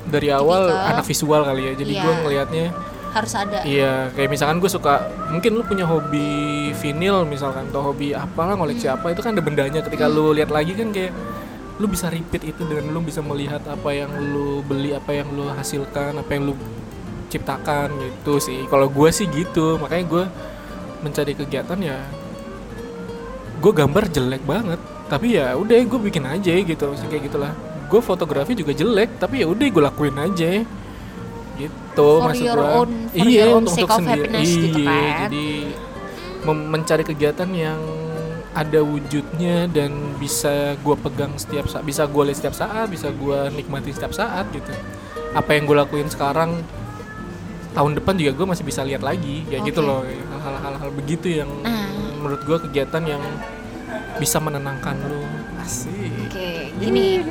dari 0.07 0.29
awal 0.29 0.69
Tipikal. 0.69 0.89
anak 0.93 1.05
visual 1.05 1.41
kali 1.43 1.61
ya 1.63 1.73
jadi 1.75 1.91
Iya. 1.91 2.03
gue 2.05 2.13
ngelihatnya 2.21 2.65
harus 3.07 3.33
ada 3.33 3.59
iya 3.65 4.13
kayak 4.13 4.29
misalkan 4.29 4.61
gue 4.61 4.69
suka 4.69 4.93
mungkin 5.27 5.57
lu 5.57 5.65
punya 5.65 5.89
hobi 5.89 6.29
vinil 6.77 7.25
misalkan 7.25 7.65
atau 7.67 7.81
hobi 7.81 8.13
apalah 8.13 8.53
ngoleksi 8.53 8.85
Hmm. 8.85 8.93
apa 8.93 9.09
itu 9.09 9.21
kan 9.25 9.33
ada 9.33 9.41
bendanya 9.41 9.81
ketika 9.81 10.05
lu 10.05 10.31
lihat 10.31 10.53
lagi 10.53 10.77
kan 10.77 10.93
kayak 10.93 11.11
lu 11.77 11.85
bisa 11.85 12.09
repeat 12.09 12.45
itu 12.45 12.61
dan 12.63 12.89
lu 12.89 13.01
bisa 13.01 13.21
melihat 13.21 13.61
apa 13.65 13.89
yang 13.89 14.09
lu 14.13 14.61
beli 14.61 14.93
apa 14.93 15.13
yang 15.13 15.29
lu 15.29 15.49
hasilkan 15.49 16.13
apa 16.13 16.29
yang 16.29 16.49
lu 16.49 16.53
ciptakan 17.27 17.91
gitu 18.01 18.39
sih. 18.41 18.65
Kalau 18.67 18.87
gue 18.91 19.09
sih 19.11 19.27
gitu 19.29 19.77
makanya 19.77 20.05
gue 20.07 20.23
mencari 21.05 21.33
kegiatan 21.37 21.79
ya 21.79 21.99
gue 23.57 23.71
gambar 23.71 24.03
jelek 24.11 24.43
banget. 24.47 24.79
Tapi 25.07 25.39
ya 25.39 25.55
udah 25.55 25.75
gue 25.87 25.99
bikin 26.03 26.27
aja 26.27 26.51
gitu 26.51 26.83
Maksudnya 26.83 27.11
kayak 27.11 27.23
gitulah. 27.31 27.53
Gue 27.87 28.03
fotografi 28.03 28.55
juga 28.55 28.75
jelek 28.75 29.19
tapi 29.19 29.43
ya 29.43 29.47
udah 29.47 29.65
gue 29.67 29.83
lakuin 29.83 30.17
aja 30.19 30.51
gitu 31.57 32.09
For 32.21 32.29
maksud 32.29 32.45
your 32.45 32.61
own 32.61 33.65
sake 33.65 33.89
of 33.89 34.05
happiness 34.05 34.49
gitu 34.53 34.85
iya 34.85 34.93
kan. 34.93 35.19
jadi 35.25 35.49
mencari 36.45 37.03
kegiatan 37.03 37.49
yang 37.51 37.81
ada 38.57 38.81
wujudnya 38.81 39.69
dan 39.69 40.17
bisa 40.17 40.73
gue 40.81 40.95
pegang 40.97 41.33
setiap 41.37 41.69
saat 41.69 41.85
bisa 41.85 42.09
gue 42.09 42.23
lihat 42.25 42.37
setiap 42.41 42.55
saat 42.57 42.87
bisa 42.89 43.13
gue 43.13 43.39
nikmati 43.53 43.93
setiap 43.93 44.13
saat 44.17 44.49
gitu. 44.49 44.73
Apa 45.37 45.53
yang 45.53 45.69
gue 45.69 45.77
lakuin 45.77 46.09
sekarang 46.09 46.65
tahun 47.77 47.91
depan 47.95 48.13
juga 48.15 48.31
gue 48.33 48.47
masih 48.49 48.65
bisa 48.65 48.81
lihat 48.81 49.01
lagi 49.01 49.45
ya 49.45 49.61
gitu 49.61 49.79
Oke. 49.79 49.87
loh 49.87 50.01
hal-hal 50.35 50.73
hal 50.75 50.89
begitu 50.91 51.27
yang 51.35 51.49
Nah. 51.61 51.85
menurut 52.17 52.41
gue 52.41 52.57
kegiatan 52.59 53.03
yang 53.05 53.21
bisa 54.17 54.41
menenangkan 54.41 54.97
lu 54.99 55.21
asik 55.59 56.09
oke 56.25 56.49
gini 56.75 57.21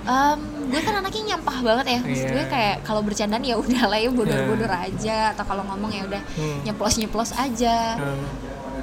Em, 0.00 0.38
gue 0.66 0.80
kan 0.80 0.96
anaknya 0.96 1.36
nyampah 1.36 1.58
banget 1.60 1.86
ya 1.86 1.98
maksud 2.00 2.24
Iya. 2.24 2.32
gue 2.32 2.44
kayak 2.48 2.76
kalau 2.82 3.04
bercandaan 3.04 3.44
ya 3.44 3.54
udah 3.54 3.84
lah 3.84 3.98
ya 4.00 4.08
bodor-bodor 4.10 4.72
aja 4.72 5.18
atau 5.30 5.44
kalau 5.44 5.62
ngomong 5.68 5.92
ya 5.92 6.02
udah 6.02 6.22
Hmm. 6.34 6.58
nyeplos-nyeplos 6.64 7.36
aja 7.36 7.94
Hmm. 7.94 8.24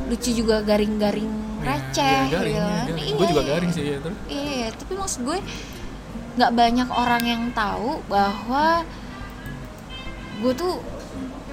lucu 0.08 0.30
juga 0.32 0.62
garing-garing 0.62 1.34
Ya, 1.58 1.74
receh 1.74 2.06
ya, 2.24 2.32
garing, 2.32 2.54
gitu 2.54 2.62
ya, 2.62 2.64
kan 2.64 2.86
garing. 2.88 3.02
Iya, 3.02 3.12
gue 3.12 3.26
juga 3.28 3.42
iya. 3.42 3.50
garing 3.50 3.72
sih 3.74 3.84
ya 3.84 3.98
terus 4.00 4.18
Iya, 4.30 4.66
tapi 4.72 4.94
maksud 4.94 5.20
gue 5.26 5.38
nggak 6.38 6.52
banyak 6.54 6.90
orang 6.94 7.24
yang 7.26 7.44
tahu 7.52 7.90
bahwa 8.08 8.66
gue 10.38 10.54
tuh 10.54 10.74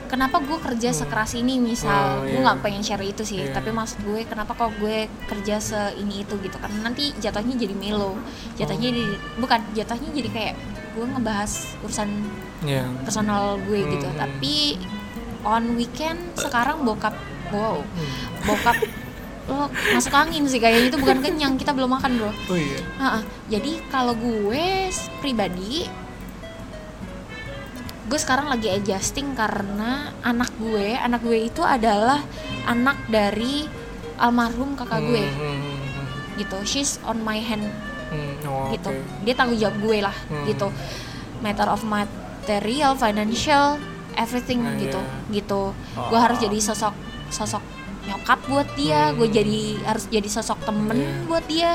kenapa 0.07 0.39
gue 0.39 0.55
kerja 0.57 0.91
sekeras 0.93 1.35
ini 1.35 1.57
misal 1.57 2.21
Oh, 2.21 2.23
gue 2.23 2.33
iya. 2.33 2.45
nggak 2.45 2.59
pengen 2.61 2.81
share 2.81 3.03
itu 3.03 3.23
sih 3.23 3.41
Iya. 3.41 3.53
tapi 3.53 3.71
maksud 3.71 3.99
gue 4.03 4.23
kenapa 4.23 4.53
kok 4.53 4.71
gue 4.77 4.97
kerja 5.27 5.59
se 5.59 5.75
ini 5.97 6.23
itu 6.23 6.37
gitu 6.39 6.55
karena 6.55 6.85
nanti 6.85 7.11
jatuhnya 7.17 7.57
jadi 7.57 7.75
melo 7.75 8.15
jatuhnya 8.55 8.85
Oh. 8.85 8.93
jadi 8.93 9.05
bukan 9.37 9.61
jatuhnya 9.73 10.11
jadi 10.13 10.29
kayak 10.31 10.55
gue 10.95 11.05
ngebahas 11.09 11.53
urusan 11.81 12.09
ya 12.63 12.85
personal 13.03 13.59
gue 13.61 13.81
gitu 13.89 14.07
Hmm. 14.07 14.17
tapi 14.17 14.79
on 15.43 15.75
weekend 15.75 16.21
sekarang 16.35 16.81
bokap 16.83 17.17
wow 17.51 17.81
Hmm. 17.81 18.09
bokap 18.45 18.77
lo 19.45 19.69
masuk 19.91 20.09
angin 20.11 20.47
sih 20.47 20.57
kayaknya 20.57 20.89
itu 20.89 20.97
bukan 20.97 21.21
kenyang 21.21 21.55
kita 21.55 21.69
belum 21.71 21.91
makan 21.91 22.17
bro 22.17 22.33
oh 22.33 22.57
iya 22.57 22.81
Ha-ha. 22.97 23.21
Jadi 23.47 23.77
kalau 23.89 24.17
gue 24.17 24.89
pribadi 25.21 25.85
gue 28.05 28.19
sekarang 28.19 28.47
lagi 28.47 28.69
adjusting 28.69 29.33
karena 29.33 30.13
anak 30.21 30.53
gue, 30.57 30.93
anak 30.93 31.25
gue 31.25 31.49
itu 31.49 31.61
adalah 31.61 32.21
anak 32.65 33.01
dari 33.09 33.65
almarhum 34.17 34.77
kakak 34.77 35.01
gue 35.03 35.25
Hmm, 35.25 35.35
hmm, 35.35 35.57
hmm, 35.57 35.79
hmm. 35.81 36.07
gitu. 36.37 36.59
She's 36.65 37.01
on 37.03 37.21
my 37.21 37.41
hand 37.41 37.65
Hmm, 38.05 38.37
oh, 38.47 38.71
gitu. 38.71 38.93
Dia 39.25 39.35
tanggung 39.35 39.59
jawab 39.59 39.77
gue 39.81 39.99
lah 39.99 40.15
Hmm. 40.29 40.45
gitu. 40.45 40.69
Matter 41.41 41.67
of 41.67 41.83
material, 41.83 42.95
financial, 42.95 43.81
everything 44.15 44.63
Ah, 44.63 44.77
gitu. 44.77 45.01
iya. 45.01 45.33
Gitu. 45.35 45.61
Gue 45.97 46.19
harus 46.21 46.39
jadi 46.39 46.59
sosok 46.61 46.95
sosok 47.29 47.63
nyokap 48.05 48.39
buat 48.45 48.69
dia, 48.75 49.11
gue 49.11 49.25
Hmm. 49.25 49.35
jadi 49.35 49.63
harus 49.83 50.05
jadi 50.07 50.29
sosok 50.31 50.59
temen 50.63 50.95
Iya. 50.95 51.25
buat 51.25 51.45
dia. 51.45 51.71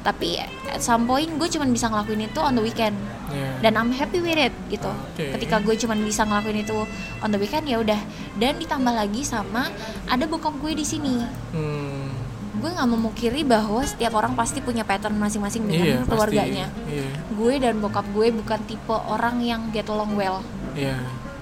Tapi 0.00 0.40
at 0.66 0.78
some 0.78 1.04
point 1.04 1.28
gue 1.30 1.48
cuma 1.50 1.64
bisa 1.66 1.86
ngelakuin 1.86 2.24
itu 2.24 2.38
on 2.38 2.52
the 2.52 2.62
weekend 2.62 2.96
Iya. 3.28 3.60
dan 3.60 3.72
I'm 3.76 3.90
happy 3.90 4.18
with 4.18 4.36
it 4.38 4.52
gitu. 4.68 4.88
Oke. 4.88 5.28
Ketika 5.34 5.58
gue 5.58 5.74
cuma 5.76 5.92
bisa 5.94 6.22
ngelakuin 6.22 6.60
itu 6.60 6.76
on 7.18 7.28
the 7.28 7.36
weekend 7.36 7.64
ya 7.64 7.76
udah. 7.76 8.00
Dan 8.34 8.56
ditambah 8.56 8.90
lagi 8.90 9.20
sama 9.22 9.68
ada 10.04 10.24
bokap 10.24 10.56
gue 10.58 10.72
di 10.72 10.82
sini. 10.82 11.20
Hmm, 11.50 12.08
Gue 12.52 12.68
nggak 12.68 12.88
memungkiri 12.88 13.40
bahwa 13.42 13.80
setiap 13.80 14.12
orang 14.12 14.34
pasti 14.34 14.60
punya 14.60 14.82
pattern 14.82 15.16
masing-masing 15.16 15.64
dengan 15.64 15.96
pasti. 15.98 16.10
keluarganya. 16.10 16.66
Iya, 16.84 17.08
Gue 17.30 17.56
dan 17.56 17.78
bokap 17.78 18.04
gue 18.10 18.28
bukan 18.30 18.60
tipe 18.64 18.92
orang 18.92 19.40
yang 19.40 19.68
get 19.70 19.86
along 19.86 20.12
well. 20.12 20.44
iya, 20.70 21.00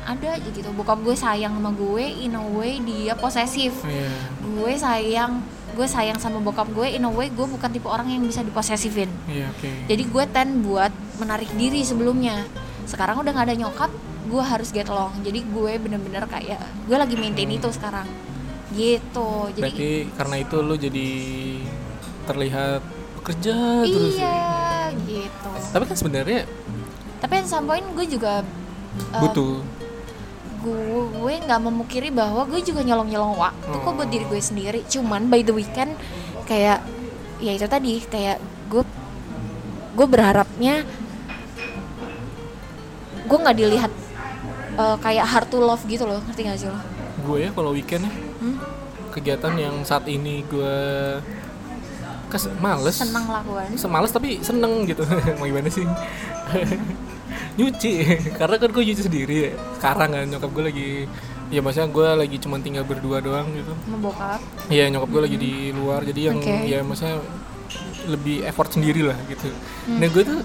Ada 0.08 0.40
aja 0.40 0.48
gitu. 0.48 0.72
Bokap 0.72 1.04
gue 1.04 1.12
sayang 1.12 1.52
sama 1.60 1.70
gue 1.76 2.04
in 2.24 2.32
a 2.32 2.40
way 2.40 2.80
dia 2.80 3.12
posesif. 3.12 3.84
iya. 3.84 4.08
Gue 4.40 4.72
sayang 4.80 5.44
gue 5.78 5.86
sayang 5.86 6.18
sama 6.18 6.42
bokap 6.42 6.66
gue 6.74 6.90
in 6.90 7.06
a 7.06 7.10
way 7.12 7.30
gue 7.30 7.46
bukan 7.46 7.70
tipe 7.70 7.86
orang 7.86 8.10
yang 8.10 8.24
bisa 8.24 8.42
diposesifin. 8.42 9.06
Iya, 9.30 9.52
oke. 9.54 9.70
Jadi 9.86 10.02
gue 10.10 10.24
tend 10.34 10.66
buat 10.66 10.90
menarik 11.22 11.46
diri 11.54 11.86
sebelumnya. 11.86 12.42
Sekarang 12.88 13.22
udah 13.22 13.30
nggak 13.30 13.46
ada 13.46 13.56
nyokap, 13.62 13.90
gue 14.26 14.42
harus 14.42 14.74
get 14.74 14.90
along. 14.90 15.14
Jadi 15.22 15.46
gue 15.46 15.72
bener-bener 15.78 16.26
kayak 16.26 16.58
gue 16.88 16.96
lagi 16.98 17.14
maintain 17.14 17.46
itu 17.46 17.68
sekarang. 17.70 18.10
Gitu. 18.74 19.30
Jadi 19.54 19.62
Berarti 19.62 19.92
karena 20.18 20.36
itu 20.42 20.56
lu 20.58 20.74
jadi 20.74 21.08
terlihat 22.26 22.80
bekerja 23.22 23.56
terus. 23.86 24.16
ya? 24.16 24.24
iya 24.24 24.48
gitu. 25.06 25.50
Tapi 25.72 25.84
kan 25.86 25.96
sebenarnya 25.96 26.42
Tapi 27.18 27.34
some 27.46 27.66
point 27.70 27.86
gue 27.94 28.06
juga 28.08 28.42
um, 28.42 29.20
butuh. 29.22 29.62
Gue 30.58 31.34
nggak 31.38 31.60
memukiri 31.60 32.08
bahwa 32.08 32.42
gue 32.44 32.60
juga 32.60 32.82
nyolong-nyolong 32.82 33.34
waktu 33.34 33.74
kok 33.74 33.92
buat 33.92 34.08
diri 34.08 34.24
gue 34.24 34.40
sendiri. 34.40 34.80
Cuman 34.84 35.26
by 35.26 35.40
the 35.40 35.52
weekend 35.52 35.94
kayak 36.44 36.82
ya 37.38 37.52
itu 37.52 37.64
tadi 37.64 38.00
kayak 38.00 38.38
gue 38.66 38.82
gue 39.92 40.06
berharapnya 40.06 40.82
gue 43.24 43.38
nggak 43.38 43.56
dilihat 43.56 43.92
uh, 44.74 44.96
kayak 44.96 45.24
hard 45.24 45.48
to 45.48 45.58
love 45.58 45.82
gitu 45.84 46.02
loh 46.02 46.18
ngerti 46.24 46.42
gak 46.44 46.58
sih 46.58 46.68
lo? 46.68 46.78
Gue 47.22 47.44
ya 47.44 47.50
kalau 47.50 47.70
weekend 47.70 48.04
ya 48.04 48.12
Hmm? 48.38 48.54
kegiatan 49.10 49.50
yang 49.52 49.82
saat 49.82 50.06
ini 50.06 50.46
gue 50.46 50.74
kes 52.28 52.46
males 52.56 52.94
Senang 52.94 53.26
lakukan. 53.26 53.66
semales 53.74 54.14
tapi 54.14 54.38
seneng 54.38 54.86
gitu 54.86 55.02
mau 55.38 55.42
gimana 55.42 55.66
sih 55.66 55.82
nyuci 57.58 57.92
karena 58.38 58.56
kan 58.56 58.68
gue 58.70 58.82
nyuci 58.86 59.02
sendiri 59.02 59.36
ya 59.50 59.52
sekarang 59.76 60.08
kan 60.14 60.24
nyokap 60.30 60.50
gue 60.54 60.64
lagi 60.70 60.88
ya 61.48 61.60
maksudnya 61.64 61.88
gue 61.90 62.08
lagi 62.24 62.36
cuma 62.38 62.56
tinggal 62.60 62.84
berdua 62.84 63.18
doang 63.24 63.48
gitu 63.56 63.72
Membokap. 63.88 64.40
Iya 64.68 64.92
nyokap 64.92 65.08
gue 65.10 65.22
lagi 65.26 65.36
di 65.40 65.52
luar 65.72 66.04
jadi 66.04 66.20
yang 66.32 66.38
Oke. 66.38 66.54
ya 66.68 66.78
maksudnya 66.84 67.18
lebih 68.08 68.40
effort 68.48 68.72
sendiri 68.72 69.04
lah 69.04 69.16
gitu. 69.28 69.48
Hmm. 69.88 70.00
Nah 70.00 70.08
gue 70.08 70.22
tuh 70.24 70.40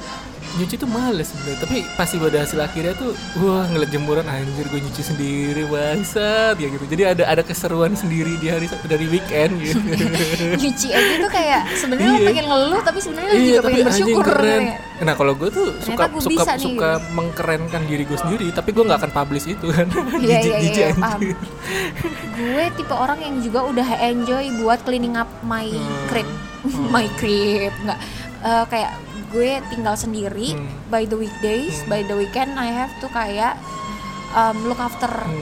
nyuci 0.54 0.76
tuh 0.76 0.86
males 0.86 1.28
sebenarnya 1.28 1.60
tapi 1.60 1.78
pasti 1.94 2.16
pada 2.16 2.38
hasil 2.40 2.60
akhirnya 2.60 2.94
tuh 2.94 3.10
wah 3.38 3.66
ngeliat 3.66 3.90
jemuran 3.90 4.22
anjir 4.24 4.66
gue 4.66 4.80
nyuci 4.80 5.02
sendiri 5.02 5.66
bangsat 5.66 6.56
ya 6.56 6.68
gitu. 6.68 6.86
Jadi 6.86 7.04
ada 7.08 7.24
ada 7.26 7.42
keseruan 7.42 7.94
sendiri 7.94 8.38
di 8.38 8.48
hari 8.48 8.70
dari 8.84 9.06
weekend 9.08 9.58
gitu. 9.60 9.82
Nyuci 10.62 10.88
aja 10.90 11.14
tuh 11.20 11.32
kayak 11.32 11.62
sebenarnya 11.74 12.06
lo 12.08 12.16
Iya. 12.16 12.28
pengen 12.28 12.46
ngeluh 12.46 12.82
tapi 12.82 13.00
sebenarnya 13.00 13.32
iya 13.32 13.42
juga 13.52 13.60
tapi 13.60 13.74
pengen 13.74 13.88
bersyukur 13.88 14.24
keren. 14.24 14.62
kayak. 14.64 14.78
Nah 15.04 15.14
kalau 15.14 15.34
gue 15.34 15.50
tuh 15.50 15.68
Ternyata 15.74 15.84
suka 15.84 16.04
gue 16.08 16.22
suka 16.22 16.44
nih, 16.46 16.62
suka 16.62 16.90
mengkerenkan 17.12 17.82
diri 17.84 18.04
gue 18.04 18.18
sendiri 18.20 18.48
tapi 18.50 18.70
gue 18.70 18.84
nggak 18.84 19.00
akan 19.00 19.12
publish 19.12 19.46
itu 19.48 19.68
kan. 19.68 19.88
Iya 20.16 20.38
iya 20.46 20.58
iya 20.62 20.88
anjir. 20.94 21.34
gue 22.32 22.64
tipe 22.74 22.94
orang 22.94 23.20
yang 23.20 23.36
juga 23.40 23.60
udah 23.64 23.88
enjoy 24.00 24.54
buat 24.60 24.80
cleaning 24.84 25.16
up 25.16 25.30
my 25.42 25.66
Hmm. 25.66 26.06
crib, 26.08 26.30
my 26.94 27.10
crib 27.16 27.74
nggak 27.82 27.98
Eh, 28.44 28.66
kayak 28.68 28.92
gue 29.34 29.51
tinggal 29.68 29.95
sendiri 29.95 30.53
Hmm. 30.53 30.69
by 30.88 31.03
the 31.03 31.18
weekdays, 31.18 31.81
Hmm. 31.81 31.89
by 31.89 32.01
the 32.01 32.15
weekend 32.15 32.53
I 32.55 32.69
have 32.69 32.93
to 32.99 33.10
kayak 33.10 33.57
um, 34.31 34.64
look 34.64 34.77
after 34.77 35.10
Hmm. 35.10 35.41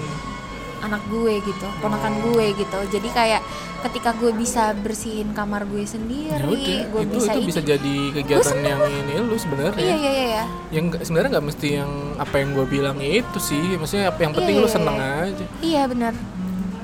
anak 0.82 1.04
gue 1.06 1.38
gitu 1.40 1.68
ponakan 1.78 2.14
Oh. 2.18 2.32
gue 2.32 2.56
gitu 2.56 2.80
jadi 2.90 3.10
kayak 3.12 3.42
ketika 3.82 4.14
gue 4.14 4.30
bisa 4.32 4.74
bersihin 4.74 5.30
kamar 5.32 5.66
gue 5.66 5.82
sendiri 5.84 6.38
Ya 6.38 6.86
gue 6.86 7.02
itu 7.02 7.18
bisa 7.18 7.32
itu 7.32 7.40
ini 7.40 7.48
bisa 7.48 7.62
jadi 7.62 7.96
kegiatan 8.14 8.58
yang 8.62 8.82
ini 8.86 9.14
lu 9.20 9.34
sebenarnya. 9.36 9.78
iya 9.80 9.96
iya 9.96 10.12
iya 10.12 10.26
iya. 10.28 10.44
Yang 10.72 10.86
sebenarnya 11.04 11.30
nggak 11.32 11.48
mesti 11.48 11.68
yang 11.76 11.92
apa 12.16 12.36
yang 12.38 12.50
gue 12.52 12.66
bilang 12.68 12.98
itu 12.98 13.38
sih. 13.38 13.76
Maksudnya 13.76 14.10
apa 14.10 14.20
yang 14.20 14.32
penting 14.32 14.56
Iya, 14.56 14.62
lu 14.62 14.70
seneng 14.70 14.96
iya. 14.96 15.10
aja. 15.24 15.46
iya 15.62 15.84
benar 15.86 16.14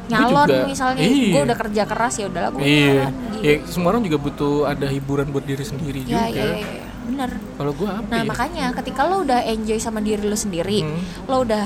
nyalon 0.08 0.48
juga. 0.48 0.64
misalnya 0.66 1.04
Iya. 1.04 1.32
gue 1.34 1.42
udah 1.44 1.58
kerja 1.60 1.84
keras 1.84 2.14
ya 2.16 2.26
udahlah 2.26 2.50
gue 2.50 2.62
Iya. 2.62 2.94
nyalon 3.04 3.14
gitu. 3.14 3.38
Ya, 3.40 3.54
semua 3.68 3.88
orang 3.92 4.04
juga 4.04 4.18
butuh 4.18 4.56
ada 4.66 4.88
hiburan 4.88 5.28
buat 5.28 5.44
diri 5.44 5.62
sendiri 5.62 6.00
ya, 6.02 6.08
juga. 6.08 6.26
iya, 6.28 6.44
iya, 6.50 6.58
iya. 6.58 6.84
Benar 7.08 7.32
Kalau 7.56 7.72
gue 7.72 7.90
apa 7.90 8.08
nah 8.08 8.20
ya? 8.20 8.26
makanya 8.26 8.66
ketika 8.74 9.02
lo 9.04 9.24
udah 9.24 9.40
enjoy 9.44 9.78
sama 9.78 10.00
diri 10.00 10.22
lo 10.22 10.36
sendiri 10.36 10.80
Hmm. 10.80 11.00
lo 11.26 11.42
udah 11.42 11.66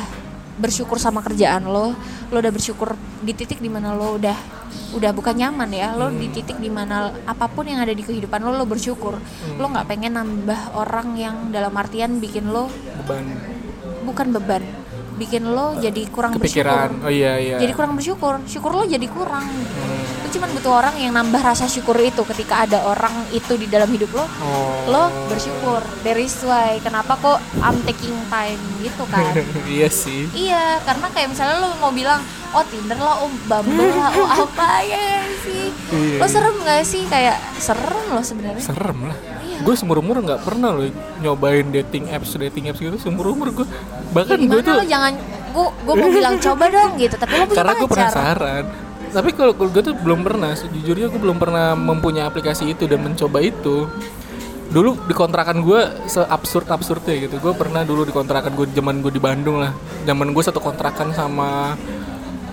bersyukur 0.53 0.95
sama 0.95 1.19
kerjaan 1.19 1.65
lo 1.65 1.97
lo 2.27 2.38
udah 2.38 2.49
bersyukur 2.49 2.93
di 3.19 3.34
titik 3.34 3.57
di 3.57 3.68
mana 3.68 3.91
lo 3.91 4.15
udah 4.15 4.38
udah 4.91 5.11
bukan 5.11 5.35
nyaman 5.35 5.69
ya 5.69 5.91
lo 5.91 6.07
di 6.09 6.26
Hmm. 6.26 6.35
titik 6.35 6.57
di 6.57 6.69
mana 6.69 6.95
apa 7.23 7.45
pun 7.45 7.65
yang 7.65 7.80
ada 7.80 7.91
di 7.91 8.01
kehidupan 8.01 8.39
lo 8.39 8.53
lo 8.53 8.63
bersyukur 8.63 9.18
Hmm. 9.18 9.57
lo 9.57 9.65
nggak 9.68 9.88
pengen 9.88 10.13
nambah 10.13 10.76
orang 10.76 11.15
yang 11.15 11.35
dalam 11.49 11.73
artian 11.73 12.18
bikin 12.18 12.47
lo 12.47 12.69
beban 12.99 13.26
bukan 14.03 14.27
beban 14.31 14.63
bikin 15.13 15.45
lo 15.45 15.77
jadi 15.77 16.01
kurang 16.07 16.34
kepikiran. 16.34 16.89
bersyukur 16.89 17.05
Oh 17.05 17.11
iya 17.11 17.38
iya. 17.38 17.57
jadi 17.57 17.72
kurang 17.72 17.93
bersyukur 17.93 18.34
syukur 18.45 18.72
lo 18.73 18.84
jadi 18.84 19.07
kurang 19.07 19.45
Hmm. 19.45 20.11
Lo 20.32 20.40
cuman 20.40 20.49
butuh 20.53 20.72
orang 20.74 20.95
yang 20.95 21.12
nambah 21.12 21.44
rasa 21.44 21.68
syukur 21.68 21.99
itu 21.99 22.24
ketika 22.26 22.64
ada 22.64 22.88
orang 22.88 23.12
itu 23.30 23.52
di 23.53 23.68
dalam 23.68 23.86
hidup 23.86 24.08
lo 24.14 24.24
Oh. 24.40 24.88
lo 24.88 25.03
bersyukur 25.28 25.84
there 26.02 26.16
is 26.16 26.32
why 26.41 26.80
kenapa 26.80 27.20
kok 27.20 27.36
I'm 27.60 27.76
taking 27.84 28.16
time 28.26 28.56
gitu 28.80 29.03
kan 29.12 29.36
iya 29.68 29.91
sih. 29.91 30.32
iya 30.32 30.80
karena 30.82 31.12
kayak 31.12 31.36
misalnya 31.36 31.60
lo 31.60 31.76
mau 31.78 31.91
bilang 31.91 32.24
oh 32.49 32.64
Tinder 32.64 32.95
lah 32.95 33.20
oh 33.20 33.32
Bumble 33.44 33.91
lah 33.91 34.10
oh 34.14 34.28
apa 34.48 34.70
ya 34.82 35.20
sih 35.38 35.68
Iya, 35.91 36.16
lo 36.16 36.26
serem 36.26 36.56
gak 36.62 36.82
sih 36.82 37.03
kayak 37.06 37.36
serem 37.58 38.06
lo 38.08 38.24
sebenarnya 38.24 38.64
Serem 38.64 39.03
lah. 39.03 39.18
Iya. 39.41 39.60
Gue 39.62 39.76
seumur 39.76 39.99
umur 39.99 40.24
nggak 40.24 40.41
pernah 40.41 40.72
loh 40.72 40.88
nyobain 41.20 41.68
dating 41.68 42.08
apps 42.08 42.32
dating 42.34 42.72
apps 42.72 42.80
gitu 42.80 42.95
seumur 42.95 43.28
umur 43.28 43.52
gue. 43.52 43.68
ya 43.68 44.16
Bahkan 44.16 44.38
gue 44.38 44.48
gimana 44.48 44.64
tuh 44.64 44.74
lo 44.80 44.86
jangan 44.88 45.12
gue 45.52 45.68
gue 45.84 45.95
mau 45.98 46.10
bilang 46.10 46.36
coba 46.40 46.66
dong 46.66 46.91
gitu 46.95 47.16
tapi 47.16 47.34
lo 47.34 47.44
punya 47.44 47.58
karena 47.58 47.74
gue 47.76 47.90
penasaran. 47.90 48.64
Tapi 49.12 49.36
kalau 49.36 49.52
gue 49.52 49.84
tuh 49.84 49.92
belum 49.92 50.24
pernah, 50.24 50.56
sejujurnya 50.56 51.12
gue 51.12 51.20
belum 51.20 51.36
pernah 51.36 51.76
mempunyai 51.76 52.24
aplikasi 52.24 52.72
itu 52.72 52.88
dan 52.88 53.04
mencoba 53.04 53.44
itu. 53.44 53.86
Dulu 54.72 55.04
di 55.04 55.12
kontrakan 55.12 55.68
gue 55.68 56.08
seabsurd 56.08 56.72
absurdnya 56.72 57.28
gitu. 57.28 57.36
Gue 57.44 57.52
pernah 57.52 57.84
dulu 57.84 58.08
di 58.08 58.16
kontrakan 58.16 58.56
gue 58.56 58.72
zaman 58.72 59.04
gue 59.04 59.12
di 59.12 59.20
Bandung 59.20 59.60
lah. 59.60 59.76
Zaman 60.08 60.32
gue 60.32 60.44
satu 60.44 60.64
kontrakan 60.64 61.12
sama 61.12 61.76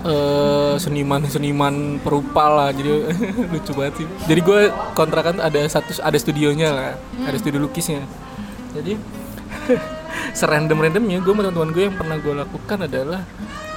eh, 0.02 0.74
seniman-seniman 0.82 2.02
perupa 2.02 2.50
lah. 2.50 2.68
Jadi 2.74 3.06
lucu 3.54 3.72
banget 3.78 4.02
sih. 4.02 4.06
Jadi 4.26 4.40
gue 4.42 4.60
kontrakan 4.98 5.38
ada 5.38 5.62
satu 5.70 5.94
ada 6.02 6.18
studionya 6.18 6.68
lah, 6.74 6.90
ada 7.22 7.38
studio 7.38 7.62
lukisnya. 7.62 8.02
Jadi 8.74 8.98
serandom 10.38 10.82
randomnya 10.82 11.22
gue 11.22 11.32
sama 11.32 11.46
teman-teman 11.46 11.70
gue 11.70 11.82
yang 11.86 11.94
pernah 11.94 12.16
gue 12.18 12.34
lakukan 12.34 12.78
adalah 12.90 13.22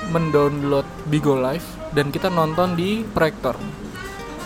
mendownload 0.10 0.88
Bigo 1.06 1.38
Live 1.38 1.81
dan 1.92 2.10
kita 2.10 2.32
nonton 2.32 2.76
di 2.76 3.04
proyektor. 3.04 3.56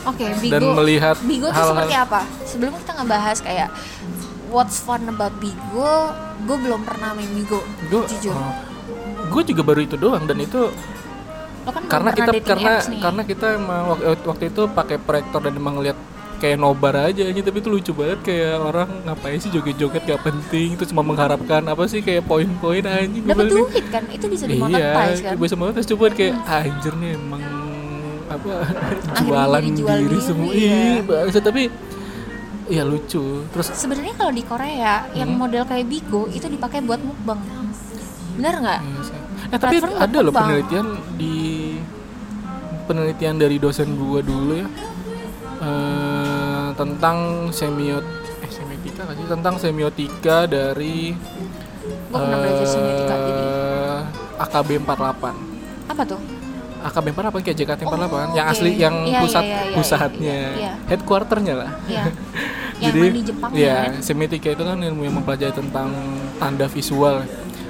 Oke 0.06 0.26
Bigo 0.38 0.54
dan 0.54 0.62
melihat 0.78 1.16
Bigo 1.26 1.50
hal-hal 1.50 1.82
seperti 1.82 1.96
apa? 1.98 2.22
Sebelum 2.46 2.74
kita 2.78 2.92
ngebahas 3.02 3.38
kayak 3.42 3.70
what's 4.54 4.78
fun 4.82 5.02
about 5.10 5.34
Bigo 5.42 6.14
gue 6.46 6.58
belum 6.62 6.86
pernah 6.86 7.18
main 7.18 7.30
Bigo 7.34 7.62
gue 7.90 8.02
jujur. 8.06 8.38
gue 9.26 9.42
juga 9.42 9.62
baru 9.66 9.82
itu 9.82 9.98
doang 9.98 10.30
dan 10.30 10.38
itu 10.38 10.70
lo 11.66 11.70
kan 11.74 11.82
karena 11.90 12.10
kita 12.14 12.32
karena 12.46 12.74
karena 13.02 13.22
kita 13.26 13.58
emang 13.58 13.98
waktu, 13.98 14.06
waktu 14.30 14.44
itu 14.54 14.70
pakai 14.70 15.02
proyektor 15.02 15.42
dan 15.42 15.58
emang 15.58 15.82
ngeliat 15.82 15.98
kayak 16.36 16.58
nobar 16.58 17.10
aja 17.10 17.24
aja 17.24 17.40
tapi 17.40 17.58
itu 17.60 17.70
lucu 17.70 17.92
banget 17.92 18.20
kayak 18.22 18.56
orang 18.60 18.90
ngapain 19.04 19.40
sih 19.40 19.50
joget-joget 19.50 20.04
gak 20.04 20.22
penting 20.22 20.76
itu 20.76 20.84
cuma 20.92 21.02
mengharapkan 21.02 21.64
apa 21.64 21.84
sih 21.86 22.00
kayak 22.00 22.24
poin-poin 22.24 22.84
anjing 22.84 23.24
Gua 23.24 23.32
dapat 23.34 23.46
duit 23.50 23.86
kan? 23.88 24.04
Itu 24.12 24.26
bisa 24.28 24.44
iya 24.46 24.54
dimonetize 24.54 25.20
kan 25.24 25.34
bisa 25.36 25.56
banget 25.56 25.84
coba 25.96 26.06
kayak 26.12 26.34
anjir 26.44 26.94
nih 26.96 27.12
emang 27.16 27.44
apa 28.26 28.52
jualan 29.22 29.62
jadi 29.62 29.78
jual 29.78 29.98
diri, 30.02 30.08
diri, 30.10 30.20
semua. 30.20 30.52
iya. 30.52 30.76
iya 30.76 31.02
bangsa 31.02 31.40
tapi 31.40 31.64
ya 32.66 32.82
lucu. 32.82 33.46
Terus 33.46 33.68
sebenarnya 33.72 34.14
kalau 34.18 34.34
di 34.34 34.42
Korea 34.42 35.06
yang 35.14 35.30
Hmm. 35.30 35.40
model 35.40 35.64
kayak 35.64 35.86
Bigo 35.86 36.26
itu 36.30 36.46
dipakai 36.46 36.82
buat 36.82 36.98
mukbang. 36.98 37.38
Benar 38.36 38.54
nggak? 38.58 38.80
Iya. 38.82 39.02
Eh 39.46 39.60
tapi 39.62 39.78
Platform 39.78 40.02
ada 40.02 40.18
loh 40.20 40.34
penelitian 40.34 40.88
di 41.14 41.36
penelitian 42.86 43.36
dari 43.38 43.58
dosen 43.58 43.94
gua 43.94 44.20
dulu 44.20 44.58
ya. 44.58 44.68
Eh, 45.56 46.15
tentang 46.76 47.18
semiot 47.50 48.06
eh 48.38 48.50
semiotika 48.50 49.02
kan 49.04 49.14
sih 49.14 49.28
tentang 49.28 49.56
semiotika 49.56 50.38
dari 50.46 51.16
Gua 52.08 52.18
pernah 52.18 52.38
belajar 52.40 52.66
semiotika, 52.66 53.16
jadi. 53.16 53.44
eh, 53.44 54.00
AKB 54.38 54.70
48 54.82 55.36
apa 55.86 56.02
tuh 56.04 56.20
AKB 56.82 57.06
48 57.10 57.42
kayak 57.42 57.58
JKT 57.58 57.82
48 57.84 57.90
Oh, 58.06 58.22
yang 58.32 58.46
oke. 58.46 58.52
asli 58.52 58.72
yang 58.76 58.96
Iya, 59.04 59.20
pusat 59.20 59.44
iya, 59.44 59.50
iya, 59.50 59.64
iya, 59.64 59.76
pusatnya 59.76 60.38
iya, 60.38 60.50
iya. 60.56 60.72
headquarternya 60.86 61.54
lah 61.56 61.72
ya 61.86 62.04
yang 62.76 62.92
Jadi, 62.92 63.00
emang 63.02 63.16
di 63.16 63.24
Jepang 63.24 63.50
ya, 63.52 63.58
ya 63.58 63.76
kan? 63.88 63.92
semiotika 64.02 64.48
itu 64.50 64.64
kan 64.64 64.78
ilmu 64.78 65.02
yang 65.02 65.16
mempelajari 65.16 65.54
tentang 65.54 65.90
tanda 66.36 66.68
visual. 66.68 67.24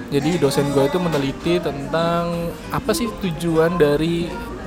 Jadi 0.05 0.29
dosen 0.35 0.65
gue 0.71 0.81
itu 0.83 0.97
meneliti 0.97 1.53
tentang 1.59 2.25
apa 2.69 2.89
sih 2.89 3.05
tujuan 3.19 3.75
dari 3.75 4.25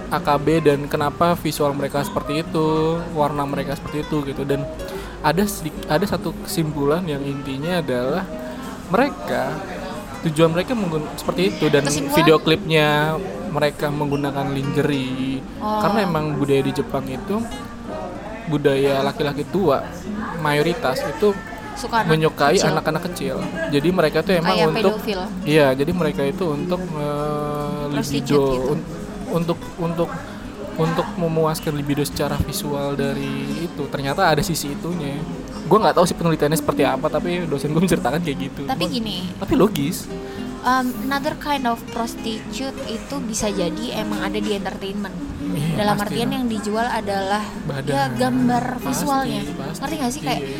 AKB 0.08 0.46
dan 0.64 0.78
kenapa 0.88 1.36
visual 1.36 1.72
mereka 1.72 2.00
seperti 2.00 2.40
itu, 2.40 2.68
warna 3.12 3.44
mereka 3.44 3.76
seperti 3.76 4.02
itu 4.02 4.24
gitu. 4.24 4.42
Dan 4.42 4.64
ada 5.20 5.44
ada 5.88 6.04
satu 6.06 6.32
kesimpulan 6.46 7.04
yang 7.04 7.20
intinya 7.20 7.82
adalah 7.82 8.24
mereka 8.88 9.52
tujuan 10.24 10.50
mereka 10.50 10.74
seperti 11.14 11.42
itu 11.54 11.66
dan 11.70 11.86
Kesimpulan? 11.86 12.16
video 12.18 12.36
klipnya 12.38 13.14
mereka 13.48 13.86
menggunakan 13.86 14.50
lingerie 14.50 15.38
Oh. 15.62 15.78
karena 15.78 16.06
emang 16.06 16.34
budaya 16.34 16.62
di 16.62 16.72
Jepang 16.74 17.06
itu 17.06 17.38
budaya 18.48 19.04
laki-laki 19.04 19.44
tua 19.46 19.84
mayoritas 20.40 21.04
itu 21.04 21.36
suka 21.78 22.02
anak 22.02 22.10
menyukai 22.10 22.58
kecil. 22.58 22.70
anak-anak 22.74 23.02
kecil. 23.12 23.36
Jadi 23.70 23.88
mereka 23.94 24.18
tuh 24.26 24.34
emang 24.34 24.50
kayak 24.50 24.66
untuk 24.66 24.82
pedofil 24.98 25.20
iya, 25.46 25.66
jadi 25.70 25.90
mereka 25.94 26.22
itu 26.26 26.44
untuk 26.50 26.80
eh, 26.82 27.82
Prostitute 27.94 28.34
libido 28.34 28.42
gitu. 28.50 28.74
Un- 29.28 29.36
untuk 29.38 29.58
untuk 29.78 30.10
untuk 30.76 31.06
memuaskan 31.16 31.74
libido 31.74 32.00
secara 32.00 32.38
visual 32.38 32.94
dari 32.94 33.26
itu. 33.60 33.82
Ternyata 33.84 34.26
ada 34.26 34.40
sisi 34.40 34.70
itunya. 34.70 35.18
Gue 35.64 35.76
nggak 35.76 35.92
tahu 35.92 36.04
sih 36.04 36.14
penelitiannya 36.14 36.54
seperti 36.56 36.82
apa, 36.82 37.06
tapi 37.08 37.44
dosen 37.44 37.70
gue 37.70 37.80
menceritakan 37.80 38.20
kayak 38.20 38.38
gitu. 38.40 38.62
tapi 38.64 38.82
Gua- 38.82 38.94
gini 38.94 39.16
tapi 39.36 39.52
logis. 39.54 40.06
um, 40.60 40.86
another 41.04 41.34
kind 41.36 41.64
of 41.64 41.78
prostitute 41.88 42.46
itu 42.86 43.16
bisa 43.22 43.46
jadi 43.48 43.84
emang 43.96 44.22
ada 44.22 44.38
di 44.38 44.52
entertainment 44.52 45.14
Iya, 45.40 45.78
dalam 45.78 45.94
pasti 45.94 46.06
artian 46.12 46.28
lah. 46.28 46.34
yang 46.34 46.46
dijual 46.46 46.86
adalah 46.86 47.44
Badan. 47.64 47.88
ya 47.88 48.04
gambar 48.10 48.64
Pasti, 48.74 48.84
visualnya 48.84 49.40
pasti. 49.56 49.80
ngerti 49.80 49.94
gak 49.96 50.10
sih 50.10 50.22
kayak 50.22 50.40
Iya. 50.40 50.58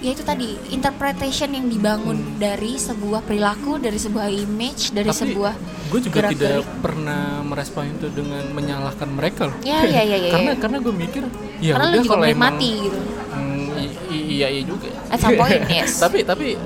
Ya 0.00 0.10
itu 0.10 0.24
tadi 0.24 0.48
interpretation 0.72 1.52
yang 1.52 1.68
dibangun 1.68 2.40
dari 2.40 2.80
sebuah 2.80 3.20
perilaku 3.20 3.76
dari 3.76 4.00
sebuah 4.00 4.32
image 4.32 4.96
dari 4.96 5.12
Tapi 5.12 5.20
sebuah 5.20 5.52
gue 5.92 6.00
juga 6.00 6.14
gerak-gerik. 6.24 6.40
tidak 6.40 6.64
pernah 6.80 7.22
merespon 7.44 7.84
itu 7.90 8.08
dengan 8.08 8.44
menyalahkan 8.50 9.08
mereka 9.12 9.52
loh. 9.52 9.56
ya 9.60 9.84
ya 9.84 10.00
ya 10.00 10.16
ya, 10.16 10.30
karena 10.32 10.52
ya. 10.52 10.56
karena 10.56 10.76
gue 10.80 10.94
mikir 10.94 11.22
ya 11.60 11.72
karena 11.76 11.86
udah 11.92 12.02
kalau 12.08 12.24
emang 12.24 12.54
menikmati 12.56 12.70
gitu 12.80 13.00
Hmm, 13.30 13.66
i- 14.10 14.26
iya 14.40 14.48
iya 14.50 14.62
juga. 14.66 14.88
At 15.06 15.20
some 15.22 15.38
point, 15.38 15.62
yes. 15.70 16.00
tapi 16.00 16.24
tapi 16.24 16.56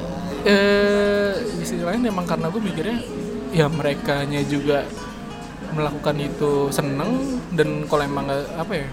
eh 0.44 1.32
di 1.58 1.64
sisi 1.64 1.82
lain 1.82 2.04
emang 2.04 2.24
karena 2.24 2.48
gue 2.48 2.60
mikirnya 2.60 2.98
ya 3.50 3.66
mereka 3.66 4.22
juga 4.44 4.84
melakukan 5.74 6.16
itu 6.20 6.70
seneng 6.70 7.40
dan 7.50 7.82
kalau 7.84 8.02
emang 8.04 8.30
nggak 8.30 8.42
apa 8.54 8.72
ya 8.78 8.86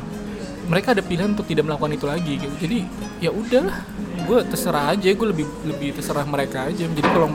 mereka 0.71 0.95
ada 0.95 1.03
pilihan 1.03 1.35
untuk 1.35 1.43
tidak 1.45 1.67
melakukan 1.67 1.91
itu 1.91 2.05
lagi 2.07 2.33
gitu. 2.39 2.55
Jadi 2.57 2.77
ya 3.19 3.27
udahlah, 3.29 3.83
gue 4.23 4.39
terserah 4.47 4.95
aja, 4.95 5.07
gue 5.11 5.27
lebih 5.27 5.45
lebih 5.67 5.89
terserah 5.93 6.23
mereka 6.23 6.71
aja. 6.71 6.87
Jadi 6.87 7.03
kalau 7.03 7.27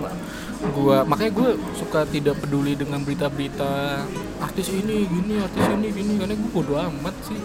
gue 0.57 0.97
makanya 1.05 1.33
gue 1.37 1.51
suka 1.77 2.09
tidak 2.09 2.41
peduli 2.41 2.73
dengan 2.73 3.05
berita-berita 3.05 4.03
artis 4.41 4.73
ini 4.73 5.05
gini, 5.05 5.37
artis 5.37 5.63
ini 5.69 5.93
gini 5.93 6.13
karena 6.17 6.33
gue 6.33 6.51
bodo 6.51 6.81
amat 6.81 7.13
sih. 7.23 7.37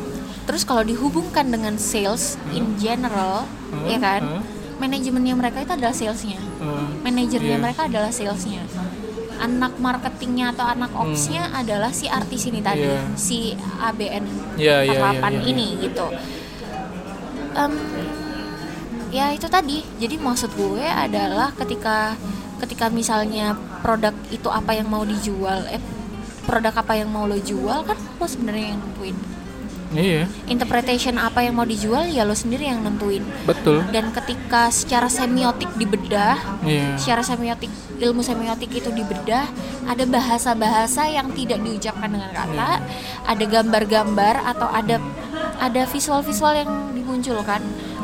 terus 0.41 0.65
kalau 0.65 0.81
dihubungkan 0.81 1.45
dengan 1.45 1.75
sales 1.77 2.33
in 2.49 2.73
general 2.75 3.45
Hmm, 3.69 3.87
ya 3.87 3.99
kan 3.99 4.19
hmm. 4.19 4.43
manajemennya 4.79 5.31
mereka 5.31 5.61
itu 5.61 5.71
adalah 5.71 5.93
salesnya 5.93 6.39
Eh, 6.59 6.87
manajernya 7.03 7.55
Iya. 7.55 7.61
mereka 7.61 7.81
adalah 7.87 8.11
salesnya 8.11 8.63
anak 9.41 9.73
marketingnya 9.75 10.53
atau 10.53 10.63
anak 10.63 10.93
opsnya 10.93 11.49
adalah 11.51 11.89
si 11.89 12.05
artis 12.05 12.45
ini 12.45 12.61
tadi 12.61 12.81
Hmm. 12.81 12.93
Iya. 12.93 13.17
si 13.17 13.39
ABN 13.57 14.25
Iya, 14.55 14.77
iya, 14.81 14.93
iya, 14.93 15.01
48 15.01 15.17
iya, 15.17 15.29
iya. 15.33 15.41
ini 15.47 15.67
gitu 15.81 16.07
Em, 17.51 17.73
ya 19.11 19.25
itu 19.29 19.43
tadi 19.45 19.83
jadi 19.97 20.15
maksud 20.17 20.55
gue 20.55 20.85
adalah 20.85 21.51
ketika 21.51 22.15
ketika 22.61 22.87
misalnya 22.87 23.53
produk 23.81 24.15
itu 24.29 24.47
apa 24.47 24.71
yang 24.71 24.87
mau 24.87 25.03
dijual 25.03 25.67
eh 25.67 25.81
produk 26.41 26.71
apa 26.71 26.95
yang 26.95 27.09
mau 27.09 27.25
lo 27.25 27.35
jual 27.35 27.83
kan 27.83 27.97
lo 27.97 28.25
sebenarnya 28.25 28.71
yang 28.71 28.79
nentuin 28.79 29.17
iya. 29.95 30.23
Interpretation 30.47 31.19
apa 31.19 31.43
yang 31.43 31.59
mau 31.59 31.67
dijual 31.67 32.07
ya 32.07 32.23
lo 32.23 32.35
sendiri 32.35 32.67
yang 32.67 32.83
nentuin. 32.83 33.23
Betul. 33.43 33.83
Dan 33.91 34.15
ketika 34.15 34.71
secara 34.71 35.11
semiotik 35.11 35.71
dibedah 35.75 36.39
iya. 36.63 36.95
secara 36.95 37.23
semiotik 37.23 37.71
ilmu 38.01 38.25
semiotik 38.25 38.71
itu 38.73 38.89
dibedah 38.89 39.45
ada 39.85 40.03
bahasa-bahasa 40.09 41.05
yang 41.11 41.29
tidak 41.37 41.61
diucapkan 41.61 42.09
dengan 42.09 42.31
kata 42.33 42.81
ada 43.29 43.45
gambar-gambar 43.45 44.35
atau 44.55 44.67
ada 44.71 44.97
ada 45.61 45.81
visual-visual 45.85 46.53
yang 46.57 46.71
dimunculkan 46.97 47.61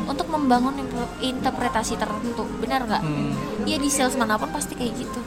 untuk 0.08 0.30
membangun 0.32 0.72
interpretasi 1.20 1.98
tertentu. 2.00 2.46
Benar 2.62 2.86
nggak? 2.88 3.02
Hmm, 3.02 3.32
ya 3.68 3.76
di 3.76 3.90
sales 3.92 4.16
mana 4.16 4.40
pun 4.40 4.48
pasti 4.48 4.78
kayak 4.78 4.94
gitu. 4.96 5.20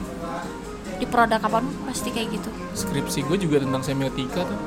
Di 0.98 1.06
produk 1.06 1.38
apa 1.38 1.60
pun 1.60 1.66
pasti 1.86 2.08
kayak 2.10 2.34
gitu. 2.34 2.50
Skripsi 2.72 3.22
gue 3.28 3.36
juga 3.38 3.62
tentang 3.62 3.84
semiotika 3.84 4.42
tuh 4.48 4.58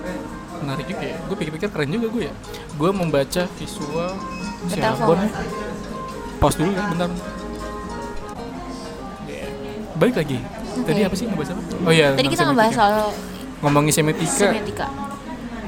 menarik 0.66 0.86
juga 0.90 1.06
ya. 1.06 1.18
Gue 1.30 1.36
pikir-pikir 1.38 1.70
keren 1.70 1.90
juga 1.94 2.08
gue 2.10 2.24
ya. 2.28 2.34
Gue 2.76 2.90
membaca 2.90 3.44
visual. 3.62 4.12
Cirebon 4.66 5.20
pause 6.42 6.58
dulu 6.58 6.72
ya 6.74 6.84
bentar. 6.90 7.10
Iya. 9.30 9.46
balik 9.96 10.16
lagi. 10.18 10.38
Tadi 10.76 11.00
Oke. 11.00 11.08
apa 11.08 11.16
sih 11.16 11.26
ngebahas 11.30 11.50
apa? 11.56 11.62
Oh 11.88 11.94
iya 11.94 12.08
tadi 12.18 12.28
kita 12.28 12.44
ngebahas 12.50 12.74
soal 12.76 12.96
ngomongin 13.64 13.94
semiotika 13.96 14.52
semiotika 14.52 14.88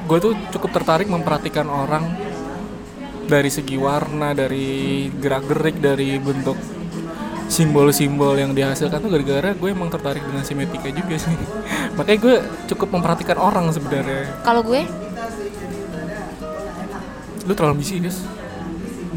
gue 0.08 0.18
tuh 0.22 0.32
cukup 0.56 0.70
tertarik 0.80 1.08
memperhatikan 1.10 1.68
orang 1.68 2.04
dari 3.28 3.50
segi 3.52 3.76
warna 3.76 4.32
dari 4.32 5.08
gerak 5.12 5.44
gerik 5.50 5.76
dari 5.82 6.16
bentuk 6.16 6.56
simbol-simbol 7.48 8.36
yang 8.36 8.52
dihasilkan 8.52 9.00
tuh 9.00 9.10
gara-gara 9.10 9.56
gue 9.56 9.68
emang 9.68 9.88
tertarik 9.88 10.20
dengan 10.22 10.44
semiotika 10.44 10.88
juga 10.92 11.16
sih. 11.16 11.34
Makanya 11.98 12.18
gue 12.20 12.36
cukup 12.68 12.88
memperhatikan 12.94 13.36
orang 13.40 13.72
sebenarnya. 13.72 14.28
Kalau 14.44 14.60
gue? 14.62 14.84
Lu 17.48 17.52
terlalu 17.56 17.80
ambisius. 17.80 18.20
Guys 18.22 18.38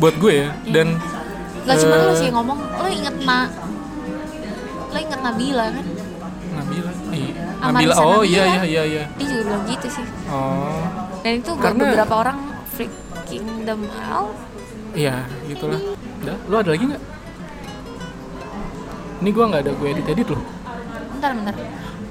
buat 0.02 0.18
gue 0.18 0.34
ya 0.34 0.50
dan 0.74 0.98
nggak 1.62 1.78
cuma 1.78 1.94
eh, 1.94 2.02
lo 2.10 2.14
sih 2.18 2.30
ngomong 2.34 2.58
lo 2.58 2.90
inget 2.90 3.16
na 3.22 3.46
lo 4.90 4.98
inget 4.98 5.20
Nabila 5.22 5.66
kan? 5.70 5.86
Nabila? 6.52 6.92
Iya. 7.14 7.34
Amarisa 7.62 7.94
Nabila. 7.94 7.94
Oh 8.02 8.22
iya 8.26 8.44
Nabila. 8.44 8.50
iya 8.50 8.64
iya 8.66 8.84
iya. 8.90 9.04
Dia 9.14 9.26
juga 9.30 9.42
bilang 9.46 9.64
gitu 9.70 9.88
sih. 9.94 10.06
Oh. 10.28 10.82
Dan 11.22 11.32
itu 11.38 11.52
buat 11.54 11.64
Karena- 11.70 11.86
beberapa 11.94 12.14
orang 12.18 12.38
freaking 12.74 13.48
them 13.64 13.86
out. 14.10 14.34
Iya 14.98 15.22
gitulah. 15.46 15.80
Udah 16.26 16.36
lu 16.50 16.56
ada 16.58 16.70
lagi 16.74 16.84
nggak 16.90 17.04
ini 19.22 19.30
gue 19.30 19.44
nggak 19.44 19.62
ada 19.62 19.72
gue 19.72 19.88
edit 19.90 20.08
edit 20.08 20.28
loh. 20.28 20.42
Bentar 21.12 21.32
bentar. 21.32 21.56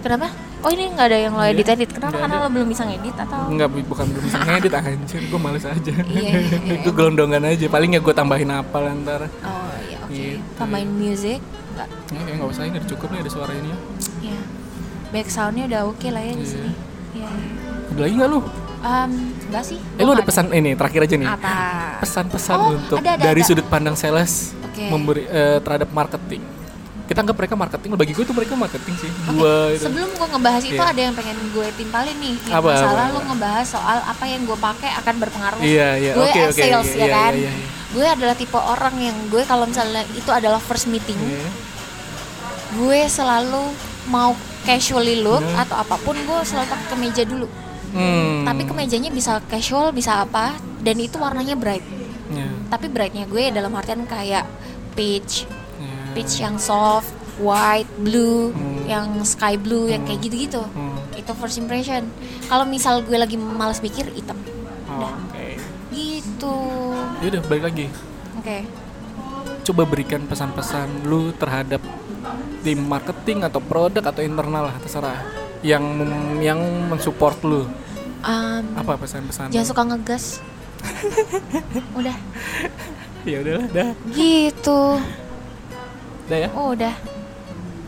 Kenapa? 0.01 0.28
Oh 0.61 0.69
ini 0.69 0.85
nggak 0.89 1.07
ada 1.07 1.19
yang 1.19 1.32
lo 1.32 1.41
Iya, 1.41 1.53
edit 1.53 1.69
edit. 1.69 1.89
Kenapa? 1.91 2.09
Nggak 2.11 2.20
karena 2.20 2.37
ada. 2.37 2.45
lo 2.45 2.51
belum 2.51 2.69
bisa 2.69 2.82
ngedit 2.85 3.16
atau? 3.19 3.41
Enggak, 3.49 3.69
bu- 3.69 3.87
bukan 3.87 4.07
belum 4.07 4.23
bisa 4.23 4.39
ngedit 4.41 4.73
anjir, 4.73 5.23
gue 5.24 5.41
males 5.41 5.65
aja. 5.65 5.93
Iya, 5.93 6.20
iya, 6.31 6.59
iya. 6.59 6.77
Gue 6.81 6.93
gelondongan 6.93 7.43
aja, 7.45 7.66
paling 7.66 7.91
ya 7.91 8.01
gue 8.01 8.15
tambahin 8.15 8.51
apa 8.51 8.77
ntar. 8.95 9.20
Oh 9.41 9.73
iya 9.82 9.99
oke. 10.01 10.12
Gitu. 10.12 10.41
tambahin 10.55 10.91
music 10.91 11.41
nggak? 11.70 11.89
Ya 12.11 12.20
kayak 12.23 12.37
gak 12.39 12.51
usah, 12.51 12.62
ini 12.65 12.77
udah 12.77 12.89
cukup 12.89 13.09
nih 13.11 13.20
ada 13.20 13.31
suara 13.31 13.53
ini. 13.53 13.70
Ya 14.23 14.39
back 15.11 15.27
soundnya 15.27 15.65
udah 15.66 15.81
oke 15.87 16.07
lah 16.07 16.23
ya 16.23 16.32
di 16.32 16.39
Iya. 16.39 16.47
sini. 16.47 16.70
Iya, 17.11 17.27
iya. 17.27 17.28
Ada 17.91 18.01
lagi 18.01 18.15
gak 18.16 18.31
lu? 18.31 18.41
Em, 18.81 19.11
enggak 19.51 19.65
sih. 19.66 19.78
Eh 19.93 20.01
lu 20.01 20.09
ada 20.09 20.15
nggak 20.15 20.28
pesan, 20.28 20.45
ini 20.51 20.70
terakhir 20.73 21.01
aja 21.03 21.16
nih. 21.16 21.28
Apa? 21.31 21.53
Pesan-pesan 21.99 22.57
Oh, 22.57 22.69
untuk 22.74 22.97
ada, 22.97 23.11
ada, 23.12 23.23
dari 23.23 23.41
ada. 23.41 23.49
sudut 23.49 23.66
pandang 23.66 23.93
sales 23.93 24.55
Oke. 24.62 24.87
memberi 24.87 25.24
eh, 25.24 25.59
terhadap 25.59 25.91
marketing 25.91 26.41
Kita 27.11 27.27
anggap 27.27 27.43
mereka 27.43 27.59
marketing, 27.59 27.91
bagi 27.99 28.15
gue 28.15 28.23
tuh 28.23 28.37
mereka 28.39 28.55
marketing 28.55 28.95
sih 28.95 29.11
Oke, 29.11 29.35
Gua 29.35 29.74
itu 29.74 29.82
sebelum 29.82 30.15
gue 30.15 30.27
ngebahas 30.31 30.62
itu 30.62 30.78
Iya. 30.78 30.93
ada 30.95 31.01
yang 31.03 31.15
pengen 31.19 31.37
gue 31.51 31.66
timpalin 31.74 32.15
nih 32.15 32.35
Nih, 32.39 32.55
Apa, 32.55 32.69
masalah 32.70 33.03
apa, 33.03 33.11
lu 33.11 33.19
apa? 33.19 33.28
ngebahas 33.35 33.66
soal 33.66 33.99
apa 33.99 34.24
yang 34.24 34.41
gue 34.47 34.55
pakai 34.55 34.91
akan 34.95 35.15
berpengaruh 35.19 35.59
Iya, 35.59 35.89
iya, 35.99 36.12
gue 36.15 36.23
oke, 36.23 36.39
as 36.39 36.55
oke, 36.55 36.62
sales 36.62 36.87
iya, 36.87 36.95
ya 36.95 37.03
iya, 37.03 37.11
kan 37.11 37.32
iya, 37.35 37.51
iya. 37.51 37.66
gue 37.91 38.07
adalah 38.07 38.35
tipe 38.39 38.55
orang 38.55 38.95
yang 38.97 39.16
gue 39.27 39.43
kalau 39.43 39.66
misalnya 39.66 40.07
itu 40.15 40.31
adalah 40.31 40.62
first 40.62 40.87
meeting 40.87 41.19
Iya. 41.19 41.51
gue 42.78 43.01
selalu 43.11 43.62
mau 44.07 44.31
casually 44.62 45.19
look 45.19 45.43
Iya. 45.43 45.66
atau 45.66 45.77
apa 45.77 45.99
pun 45.99 46.15
gue 46.15 46.39
selalu 46.47 46.66
pakai 46.69 46.87
kemeja 46.89 47.23
dulu 47.27 47.51
Hmm. 47.91 48.47
tapi 48.47 48.62
kemejanya 48.62 49.11
bisa 49.11 49.43
casual 49.51 49.91
bisa 49.91 50.23
apa 50.23 50.55
dan 50.78 50.95
itu 50.95 51.19
warnanya 51.19 51.59
bright 51.59 51.82
Iya, 52.31 52.47
tapi 52.70 52.87
brightnya 52.87 53.27
gue 53.27 53.51
dalam 53.51 53.74
artian 53.74 54.07
kayak 54.07 54.47
peach. 54.95 55.43
Peach 56.12 56.39
yang 56.39 56.57
soft 56.57 57.11
white 57.37 57.89
blue 57.97 58.53
Hmm. 58.53 58.85
yang 58.85 59.07
sky 59.23 59.57
blue 59.57 59.87
yang 59.87 60.05
kayak 60.05 60.20
gitu-gitu. 60.20 60.61
Hmm. 60.66 60.99
itu 61.12 61.32
first 61.37 61.57
impression. 61.57 62.09
Kalau 62.47 62.65
misal 62.65 63.05
gue 63.05 63.15
lagi 63.15 63.37
malas 63.37 63.78
mikir 63.78 64.09
hitam. 64.09 64.41
Oh, 64.89 65.05
Oke. 65.28 65.61
Gitu. 65.91 66.57
Yaudah, 67.20 67.41
balik 67.45 67.65
lagi. 67.66 67.87
Oke. 68.35 68.65
Coba 69.61 69.85
berikan 69.85 70.24
pesan-pesan 70.24 71.05
lu 71.05 71.28
terhadap 71.37 71.85
tim 72.61 72.81
marketing 72.81 73.45
atau 73.45 73.61
produk 73.61 74.01
atau 74.03 74.24
internal 74.24 74.73
lah 74.73 74.77
terserah. 74.81 75.20
Yang 75.61 75.85
yang 76.41 76.61
mensupport 76.89 77.37
lu. 77.45 77.62
Em, 78.20 78.65
apa 78.74 78.97
pesan-pesan 78.97 79.53
jangan 79.53 79.69
suka 79.69 79.82
ngegas. 79.93 80.24
Udah. 82.01 82.16
Ya 83.23 83.45
udahlah 83.45 83.69
dah. 83.69 83.91
Gitu 84.09 84.81
dah 86.31 86.39
ya? 86.47 86.48
Oh 86.55 86.70
udah 86.78 86.94